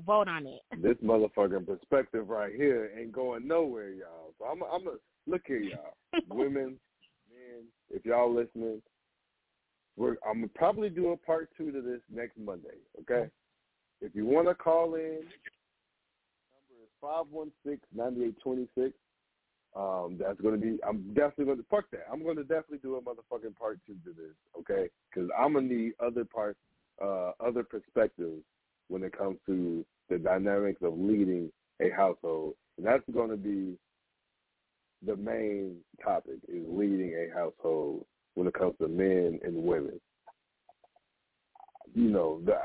Vote 0.06 0.28
on 0.28 0.48
it. 0.48 0.62
this 0.82 0.98
motherfucking 1.04 1.68
perspective 1.68 2.30
right 2.30 2.54
here 2.56 2.92
ain't 2.98 3.12
going 3.12 3.48
nowhere, 3.48 3.92
y'all. 3.92 4.34
So 4.40 4.46
I'm, 4.46 4.62
I'm 4.64 4.88
a 4.88 4.96
look 5.28 5.42
here, 5.46 5.60
y'all, 5.60 5.94
women, 6.30 6.78
men. 7.30 7.66
If 7.90 8.06
y'all 8.06 8.34
listening, 8.34 8.82
we're 9.98 10.16
I'm 10.28 10.40
gonna 10.40 10.48
probably 10.56 10.90
do 10.90 11.10
a 11.10 11.18
part 11.18 11.50
two 11.58 11.72
to 11.72 11.82
this 11.82 12.00
next 12.12 12.38
Monday. 12.40 12.78
Okay. 13.02 13.30
If 14.02 14.16
you 14.16 14.26
want 14.26 14.48
to 14.48 14.56
call 14.56 14.96
in, 14.96 15.20
number 15.20 16.82
is 16.82 16.90
five 17.00 17.26
one 17.30 17.52
six 17.66 17.82
ninety 17.94 18.24
eight 18.26 18.40
twenty 18.42 18.68
six. 18.76 18.94
Um, 19.76 20.18
that's 20.20 20.40
gonna 20.40 20.58
be. 20.58 20.78
I'm 20.88 21.14
definitely 21.14 21.46
gonna 21.46 21.64
fuck 21.70 21.86
that. 21.92 22.06
I'm 22.12 22.24
gonna 22.24 22.44
definitely 22.44 22.78
do 22.80 22.96
a 22.96 23.02
motherfucking 23.02 23.56
part 23.56 23.80
two 23.88 23.96
to 24.06 24.14
this. 24.16 24.36
Okay, 24.60 24.90
because 25.10 25.30
I'm 25.38 25.54
gonna 25.54 25.68
need 25.68 25.94
other 26.00 26.26
parts, 26.26 26.60
uh, 27.04 27.32
other 27.40 27.64
perspectives 27.64 28.44
when 28.90 29.04
it 29.04 29.18
comes 29.18 29.38
to 29.48 29.84
the 30.10 30.20
dynamics 30.20 30.82
of 30.84 30.98
leading 30.98 31.52
a 31.82 31.90
household. 31.90 32.54
And 32.78 32.86
that's 32.86 33.04
to 33.30 33.38
be 33.38 33.78
the 35.06 35.16
main 35.16 35.78
topic 36.04 36.38
is 36.48 36.64
leading 36.68 37.14
a 37.14 37.34
household 37.34 38.06
when 38.36 38.48
it 38.48 38.54
comes 38.54 38.76
to 38.80 38.88
men 38.88 39.40
and 39.44 39.56
women. 39.56 40.00
You 41.94 42.10
know, 42.10 42.42
the, 42.46 42.56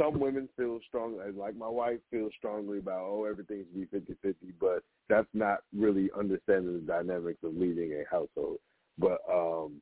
some 0.00 0.20
women 0.20 0.48
feel 0.56 0.78
strong, 0.86 1.18
like 1.36 1.56
my 1.56 1.68
wife 1.68 1.98
feels 2.10 2.32
strongly 2.38 2.78
about, 2.78 3.02
oh, 3.02 3.24
everything 3.24 3.64
should 3.72 3.90
be 3.90 3.98
50-50, 3.98 4.34
but 4.60 4.82
that's 5.08 5.28
not 5.34 5.60
really 5.76 6.10
understanding 6.16 6.74
the 6.74 6.92
dynamics 6.92 7.40
of 7.44 7.54
leading 7.54 7.92
a 7.92 8.04
household. 8.10 8.58
But 8.98 9.18
um 9.32 9.80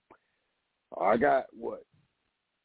I 1.00 1.16
got, 1.16 1.46
what, 1.58 1.84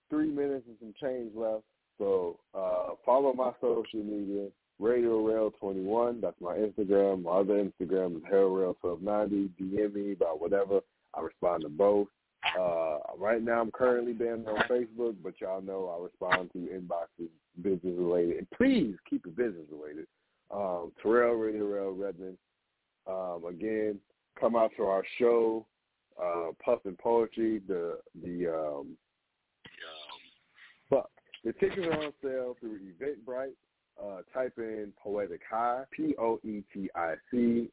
three 0.10 0.30
minutes 0.30 0.66
and 0.68 0.78
some 0.80 0.94
change 1.02 1.32
left. 1.36 1.64
So 1.98 2.40
uh 2.54 2.96
follow 3.06 3.34
my 3.34 3.52
social 3.62 4.04
media, 4.04 4.48
RadioRell 4.82 5.52
21. 5.60 6.22
That's 6.22 6.40
my 6.42 6.56
Instagram. 6.56 7.24
My 7.24 7.32
other 7.32 7.64
Instagram 7.64 8.18
is 8.18 8.24
Harold 8.30 8.60
Rail 8.60 8.78
1290. 8.82 9.52
DM 9.62 9.94
me 9.94 10.14
about 10.14 10.42
whatever. 10.42 10.80
I 11.14 11.22
respond 11.22 11.64
to 11.64 11.70
both. 11.70 12.08
Uh, 12.60 12.98
right 13.18 13.44
now, 13.44 13.62
I'm 13.62 13.72
currently 13.72 14.14
banned 14.14 14.48
on 14.48 14.58
Facebook, 14.70 15.16
but 15.24 15.40
y'all 15.40 15.62
know 15.62 15.96
I 15.96 16.04
respond 16.04 16.52
to 16.54 16.58
inboxes, 16.58 17.30
business 17.62 17.94
related. 17.98 18.38
And 18.38 18.48
please 18.52 18.96
keep 19.10 19.26
it 19.26 19.36
business 19.36 19.66
related. 19.72 20.08
Um, 20.52 20.92
Terrell 21.02 21.36
RadioRell 21.36 21.98
Redmond. 21.98 22.38
Um, 23.08 23.46
again, 23.50 24.00
come 24.40 24.56
out 24.56 24.72
to 24.78 24.84
our 24.84 25.04
show, 25.18 25.66
uh, 26.22 26.52
Puff 26.64 26.80
and 26.86 26.98
Poetry. 26.98 27.62
The 27.68 28.00
the 28.24 28.48
um, 28.48 28.98
fuck 30.90 31.10
the 31.44 31.54
tickets 31.54 31.88
are 31.88 32.06
on 32.06 32.14
sale 32.22 32.58
through 32.60 32.80
Eventbrite. 32.80 33.54
Uh, 34.02 34.22
type 34.34 34.54
in 34.58 34.94
Poetic 35.02 35.42
High, 35.50 35.84
P 35.92 36.16
O 36.20 36.40
E 36.44 36.64
T 36.74 36.90
I 36.96 37.16
C 37.30 37.70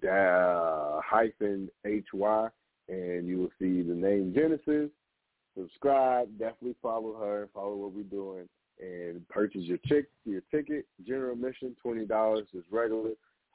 da, 0.00 1.00
hyphen 1.02 1.68
H 1.84 2.06
Y 2.12 2.48
and 2.88 3.26
you 3.26 3.38
will 3.38 3.50
see 3.58 3.82
the 3.82 3.94
name 3.94 4.32
Genesis. 4.34 4.90
Subscribe, 5.56 6.28
definitely 6.38 6.76
follow 6.82 7.14
her, 7.18 7.48
follow 7.54 7.76
what 7.76 7.92
we're 7.92 8.02
doing, 8.02 8.48
and 8.80 9.26
purchase 9.28 9.62
your 9.62 9.78
chick 9.86 10.06
your 10.24 10.42
ticket. 10.50 10.86
General 11.06 11.32
admission 11.32 11.76
twenty 11.82 12.04
dollars 12.04 12.46
is 12.54 12.64
regular. 12.70 13.12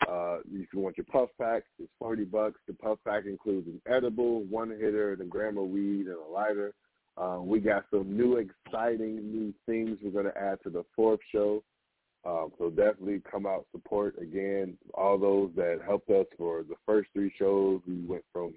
Uh, 0.10 0.39
if 0.52 0.68
you 0.73 0.80
want 0.80 0.98
your 0.98 1.06
puff 1.11 1.30
pack, 1.39 1.64
it's 1.80 1.91
forty 1.99 2.23
bucks. 2.23 2.60
The 2.68 2.73
puff 2.73 2.98
pack 3.06 3.26
includes 3.26 3.68
an 3.68 3.81
edible, 3.91 4.43
one 4.45 4.69
hitter, 4.69 5.14
a 5.14 5.26
gram 5.26 5.57
of 5.57 5.69
weed, 5.69 6.07
and 6.07 6.18
a 6.18 6.31
lighter. 6.31 6.73
Um, 7.18 7.48
we 7.48 7.60
got 7.60 7.85
some 7.91 8.15
new 8.15 8.38
exciting 8.38 9.18
new 9.31 9.53
things 9.65 9.99
we're 10.02 10.11
going 10.11 10.34
to 10.34 10.41
add 10.41 10.60
to 10.64 10.69
the 10.69 10.84
fourth 10.95 11.19
show. 11.31 11.61
Um, 12.23 12.52
so 12.57 12.69
definitely 12.69 13.22
come 13.30 13.45
out 13.45 13.65
support 13.72 14.15
again. 14.22 14.77
All 14.93 15.18
those 15.18 15.52
that 15.56 15.81
helped 15.85 16.10
us 16.10 16.27
for 16.38 16.64
the 16.64 16.76
first 16.85 17.10
three 17.14 17.34
shows, 17.38 17.81
we 17.88 18.06
went 18.06 18.23
from 18.31 18.53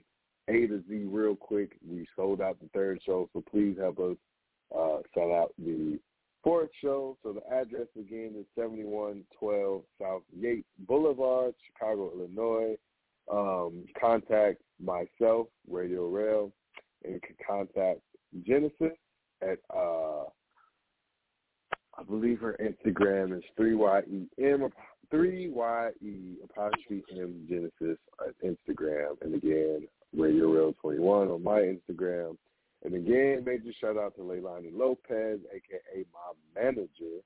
a 0.48 0.66
to 0.66 0.82
Z 0.88 1.04
real 1.10 1.34
quick. 1.34 1.72
We 1.86 2.06
sold 2.14 2.40
out 2.40 2.58
the 2.60 2.68
third 2.74 3.00
show, 3.04 3.28
so 3.32 3.42
please 3.50 3.76
help 3.78 3.98
us 3.98 4.16
uh, 4.74 4.98
sell 5.14 5.32
out 5.32 5.52
the 5.58 5.98
fourth 6.44 6.70
show. 6.80 7.16
So 7.22 7.32
the 7.32 7.52
address 7.52 7.88
again 7.98 8.34
is 8.38 8.44
7112 8.54 9.82
South 10.00 10.22
Yates 10.38 10.68
Boulevard, 10.86 11.54
Chicago, 11.66 12.12
Illinois. 12.14 12.76
Um, 13.32 13.84
contact 13.98 14.60
myself, 14.78 15.46
RadioRell, 15.72 16.52
and 17.04 17.14
you 17.14 17.20
can 17.20 17.36
contact 17.46 18.00
Genesis 18.46 18.96
at 19.40 19.58
uh, 19.74 20.24
I 21.96 22.02
believe 22.06 22.40
her 22.40 22.58
Instagram 22.60 23.36
is 23.36 23.44
three 23.56 23.74
Y 23.74 24.00
E 24.00 24.26
M 24.38 24.68
three 25.10 25.48
Y 25.48 25.90
E 26.02 26.34
apostrophe 26.44 27.02
M 27.10 27.46
Genesis 27.48 27.98
at 28.20 28.34
Instagram, 28.44 29.14
and 29.22 29.34
again 29.34 29.88
RadioRell 30.16 30.76
21 30.80 31.28
on 31.28 31.42
my 31.42 31.60
Instagram. 31.60 32.36
And 32.84 32.94
again, 32.94 33.42
major 33.46 33.72
shout 33.80 33.96
out 33.96 34.14
to 34.16 34.22
Leilani 34.22 34.70
Lopez, 34.72 35.40
aka 35.50 36.04
my 36.12 36.62
manager, 36.62 37.22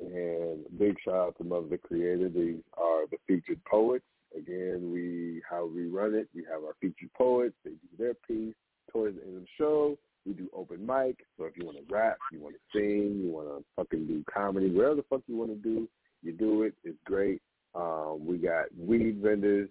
and 0.00 0.64
big 0.78 0.96
shout 1.04 1.14
out 1.14 1.38
to 1.38 1.44
Mother 1.44 1.68
the 1.68 1.78
Creator. 1.78 2.30
These 2.30 2.62
are 2.78 3.06
the 3.10 3.18
featured 3.26 3.62
poets. 3.64 4.04
Again, 4.36 4.90
we 4.92 5.42
how 5.48 5.66
we 5.66 5.86
run 5.86 6.14
it. 6.14 6.28
We 6.34 6.44
have 6.50 6.64
our 6.64 6.74
featured 6.80 7.12
poets. 7.14 7.54
They 7.64 7.70
do 7.70 7.88
their 7.98 8.14
piece 8.14 8.54
towards 8.90 9.16
the 9.16 9.22
end 9.22 9.36
of 9.36 9.42
the 9.42 9.48
show. 9.58 9.98
We 10.24 10.32
do 10.32 10.48
open 10.54 10.84
mic. 10.84 11.18
So 11.36 11.44
if 11.44 11.56
you 11.56 11.66
want 11.66 11.78
to 11.78 11.94
rap, 11.94 12.16
you 12.32 12.40
want 12.40 12.54
to 12.54 12.78
sing, 12.78 13.20
you 13.22 13.30
want 13.30 13.48
to 13.48 13.64
fucking 13.76 14.06
do 14.06 14.24
comedy, 14.32 14.70
whatever 14.70 14.96
the 14.96 15.04
fuck 15.08 15.20
you 15.26 15.36
want 15.36 15.50
to 15.50 15.56
do, 15.56 15.88
you 16.22 16.32
do 16.32 16.62
it. 16.62 16.74
It's 16.84 16.98
great. 17.04 17.40
Um, 17.74 18.26
we 18.26 18.38
got 18.38 18.66
weed 18.76 19.20
vendors, 19.22 19.68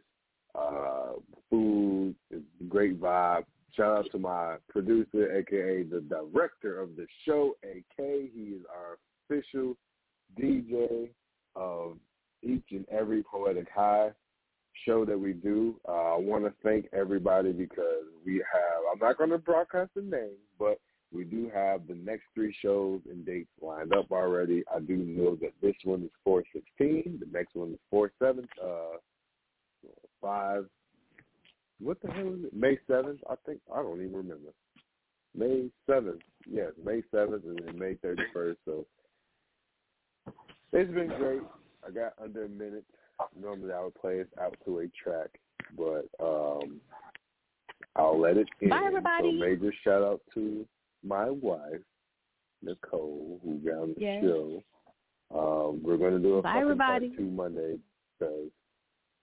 uh, 0.54 1.14
food, 1.50 2.16
it's 2.30 2.46
great 2.70 3.02
vibe. 3.02 3.46
Shout 3.76 3.98
out 3.98 4.12
to 4.12 4.20
my 4.20 4.56
producer, 4.70 5.36
aka 5.38 5.84
the 5.84 6.02
director 6.02 6.80
of 6.82 6.96
the 6.96 7.06
show, 7.26 7.56
AK. 7.64 7.98
He 7.98 8.56
is 8.56 8.62
our 8.74 8.98
official 9.30 9.76
DJ 10.40 11.10
of 11.56 11.98
each 12.44 12.66
and 12.72 12.86
every 12.90 13.24
Poetic 13.24 13.68
High 13.74 14.12
show 14.86 15.06
that 15.06 15.20
we 15.20 15.34
do. 15.34 15.80
Uh, 15.88 16.16
I 16.16 16.18
want 16.18 16.46
to 16.46 16.54
thank 16.64 16.88
everybody 16.94 17.52
because 17.52 18.06
we 18.26 18.36
have, 18.36 18.84
I'm 18.92 19.00
not 19.00 19.18
going 19.18 19.30
to 19.32 19.38
broadcast 19.38 19.92
the 19.96 20.02
names, 20.02 20.40
but 20.60 20.80
we 21.14 21.24
do 21.24 21.50
have 21.54 21.88
the 21.88 21.96
next 21.96 22.24
three 22.34 22.56
shows 22.62 23.02
and 23.10 23.26
dates 23.26 23.50
lined 23.62 23.94
up 23.94 24.12
already. 24.12 24.64
I 24.74 24.80
do 24.80 24.98
know 24.98 25.36
that 25.38 25.54
this 25.62 25.76
one 25.84 26.04
is 26.04 26.12
416, 26.24 27.20
the 27.20 27.38
next 27.38 27.56
one 27.56 27.72
is 27.72 27.80
47, 27.90 28.48
uh, 28.62 28.68
five. 30.22 30.66
What 31.80 32.02
the 32.02 32.12
hell 32.12 32.34
is 32.34 32.46
it? 32.46 32.54
May 32.54 32.78
seventh, 32.88 33.20
I 33.30 33.36
think. 33.46 33.60
I 33.74 33.82
don't 33.82 34.02
even 34.02 34.16
remember. 34.16 34.52
May 35.38 35.70
seventh, 35.86 36.22
yes, 36.50 36.72
May 36.84 37.02
seventh, 37.12 37.44
and 37.46 37.60
then 37.60 37.78
May 37.78 37.96
thirty 37.96 38.24
first. 38.34 38.60
So 38.66 38.86
it's 40.72 40.92
been 40.94 41.08
great. 41.18 41.42
I 41.86 41.92
got 41.92 42.14
under 42.22 42.46
a 42.46 42.50
minute. 42.50 42.86
Normally 43.40 43.74
I 43.74 43.84
would 43.84 43.96
play 43.96 44.22
us 44.22 44.28
out 44.42 44.58
to 44.66 44.80
a 44.80 44.88
track, 45.04 45.30
but 45.78 46.08
um 46.24 46.80
I'll 47.98 48.20
let 48.20 48.38
it 48.38 48.48
in. 48.62 48.70
Bye, 48.70 48.84
everybody. 48.88 49.38
So 49.40 49.46
major 49.46 49.74
shout 49.84 50.02
out 50.04 50.22
to 50.34 50.66
my 51.04 51.30
wife, 51.30 51.82
Nicole, 52.62 53.40
who 53.44 53.56
got 53.60 53.76
on 53.84 53.94
the 53.96 54.02
Yes. 54.02 54.24
show. 54.24 54.64
Um, 55.34 55.82
we're 55.84 55.98
going 55.98 56.14
to 56.14 56.20
do 56.20 56.36
a 56.36 56.42
Bye, 56.42 56.50
fucking 56.50 56.62
everybody. 56.62 57.08
part 57.08 57.18
two 57.18 57.30
Monday 57.32 57.80
because 58.20 58.50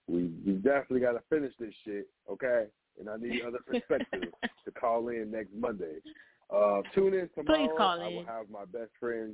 we 0.07 0.31
we 0.45 0.53
definitely 0.53 0.99
got 0.99 1.13
to 1.13 1.21
finish 1.29 1.53
this 1.59 1.73
shit, 1.85 2.07
okay? 2.29 2.65
And 2.99 3.09
I 3.09 3.17
need 3.17 3.41
other 3.45 3.59
perspectives 3.65 4.31
to 4.65 4.71
call 4.71 5.07
in 5.09 5.31
next 5.31 5.53
Monday. 5.55 5.95
Uh, 6.53 6.81
tune 6.93 7.13
in 7.13 7.29
tomorrow. 7.35 7.59
Please 7.59 7.71
call 7.77 8.01
I 8.01 8.07
will 8.07 8.25
have 8.25 8.49
my 8.49 8.65
best 8.65 8.91
friend. 8.99 9.33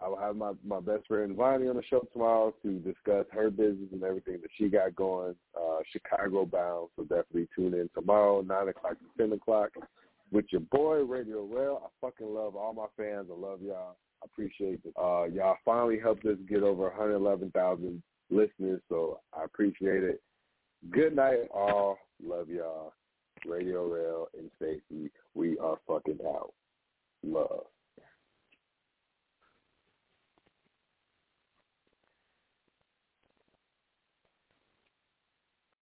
I 0.00 0.08
will 0.08 0.18
have 0.18 0.36
my 0.36 0.52
my 0.64 0.80
best 0.80 1.06
friend 1.06 1.34
Vonnie 1.34 1.68
on 1.68 1.76
the 1.76 1.82
show 1.88 2.00
tomorrow 2.12 2.54
to 2.62 2.78
discuss 2.80 3.26
her 3.32 3.50
business 3.50 3.88
and 3.92 4.02
everything 4.02 4.38
that 4.42 4.50
she 4.56 4.68
got 4.68 4.94
going. 4.94 5.34
Uh, 5.58 5.78
Chicago 5.90 6.44
bound, 6.44 6.88
so 6.96 7.02
definitely 7.02 7.48
tune 7.56 7.74
in 7.74 7.88
tomorrow, 7.94 8.42
nine 8.42 8.68
o'clock 8.68 8.92
to 8.92 9.22
ten 9.22 9.32
o'clock, 9.32 9.70
with 10.30 10.44
your 10.50 10.60
boy 10.60 10.98
RadioRell. 10.98 11.82
I 11.82 11.88
fucking 12.00 12.26
love 12.26 12.56
all 12.56 12.72
my 12.74 12.86
fans. 12.96 13.28
I 13.30 13.38
love 13.38 13.60
y'all. 13.62 13.96
I 14.22 14.26
appreciate 14.26 14.80
it. 14.84 14.92
Uh, 14.96 15.24
y'all 15.24 15.56
finally 15.64 15.98
helped 15.98 16.24
us 16.26 16.38
get 16.48 16.62
over 16.62 16.84
111,000 16.84 18.02
listeners, 18.30 18.80
so 18.88 19.20
I 19.32 19.44
appreciate 19.44 20.02
it. 20.02 20.20
Good 20.90 21.16
night, 21.16 21.48
all. 21.54 21.98
Love 22.22 22.48
y'all. 22.48 22.92
RadioRell 23.46 24.26
and 24.38 24.50
Stacy, 24.56 25.10
we 25.34 25.58
are 25.58 25.76
fucking 25.86 26.18
out. 26.26 26.52
Love. 27.22 27.64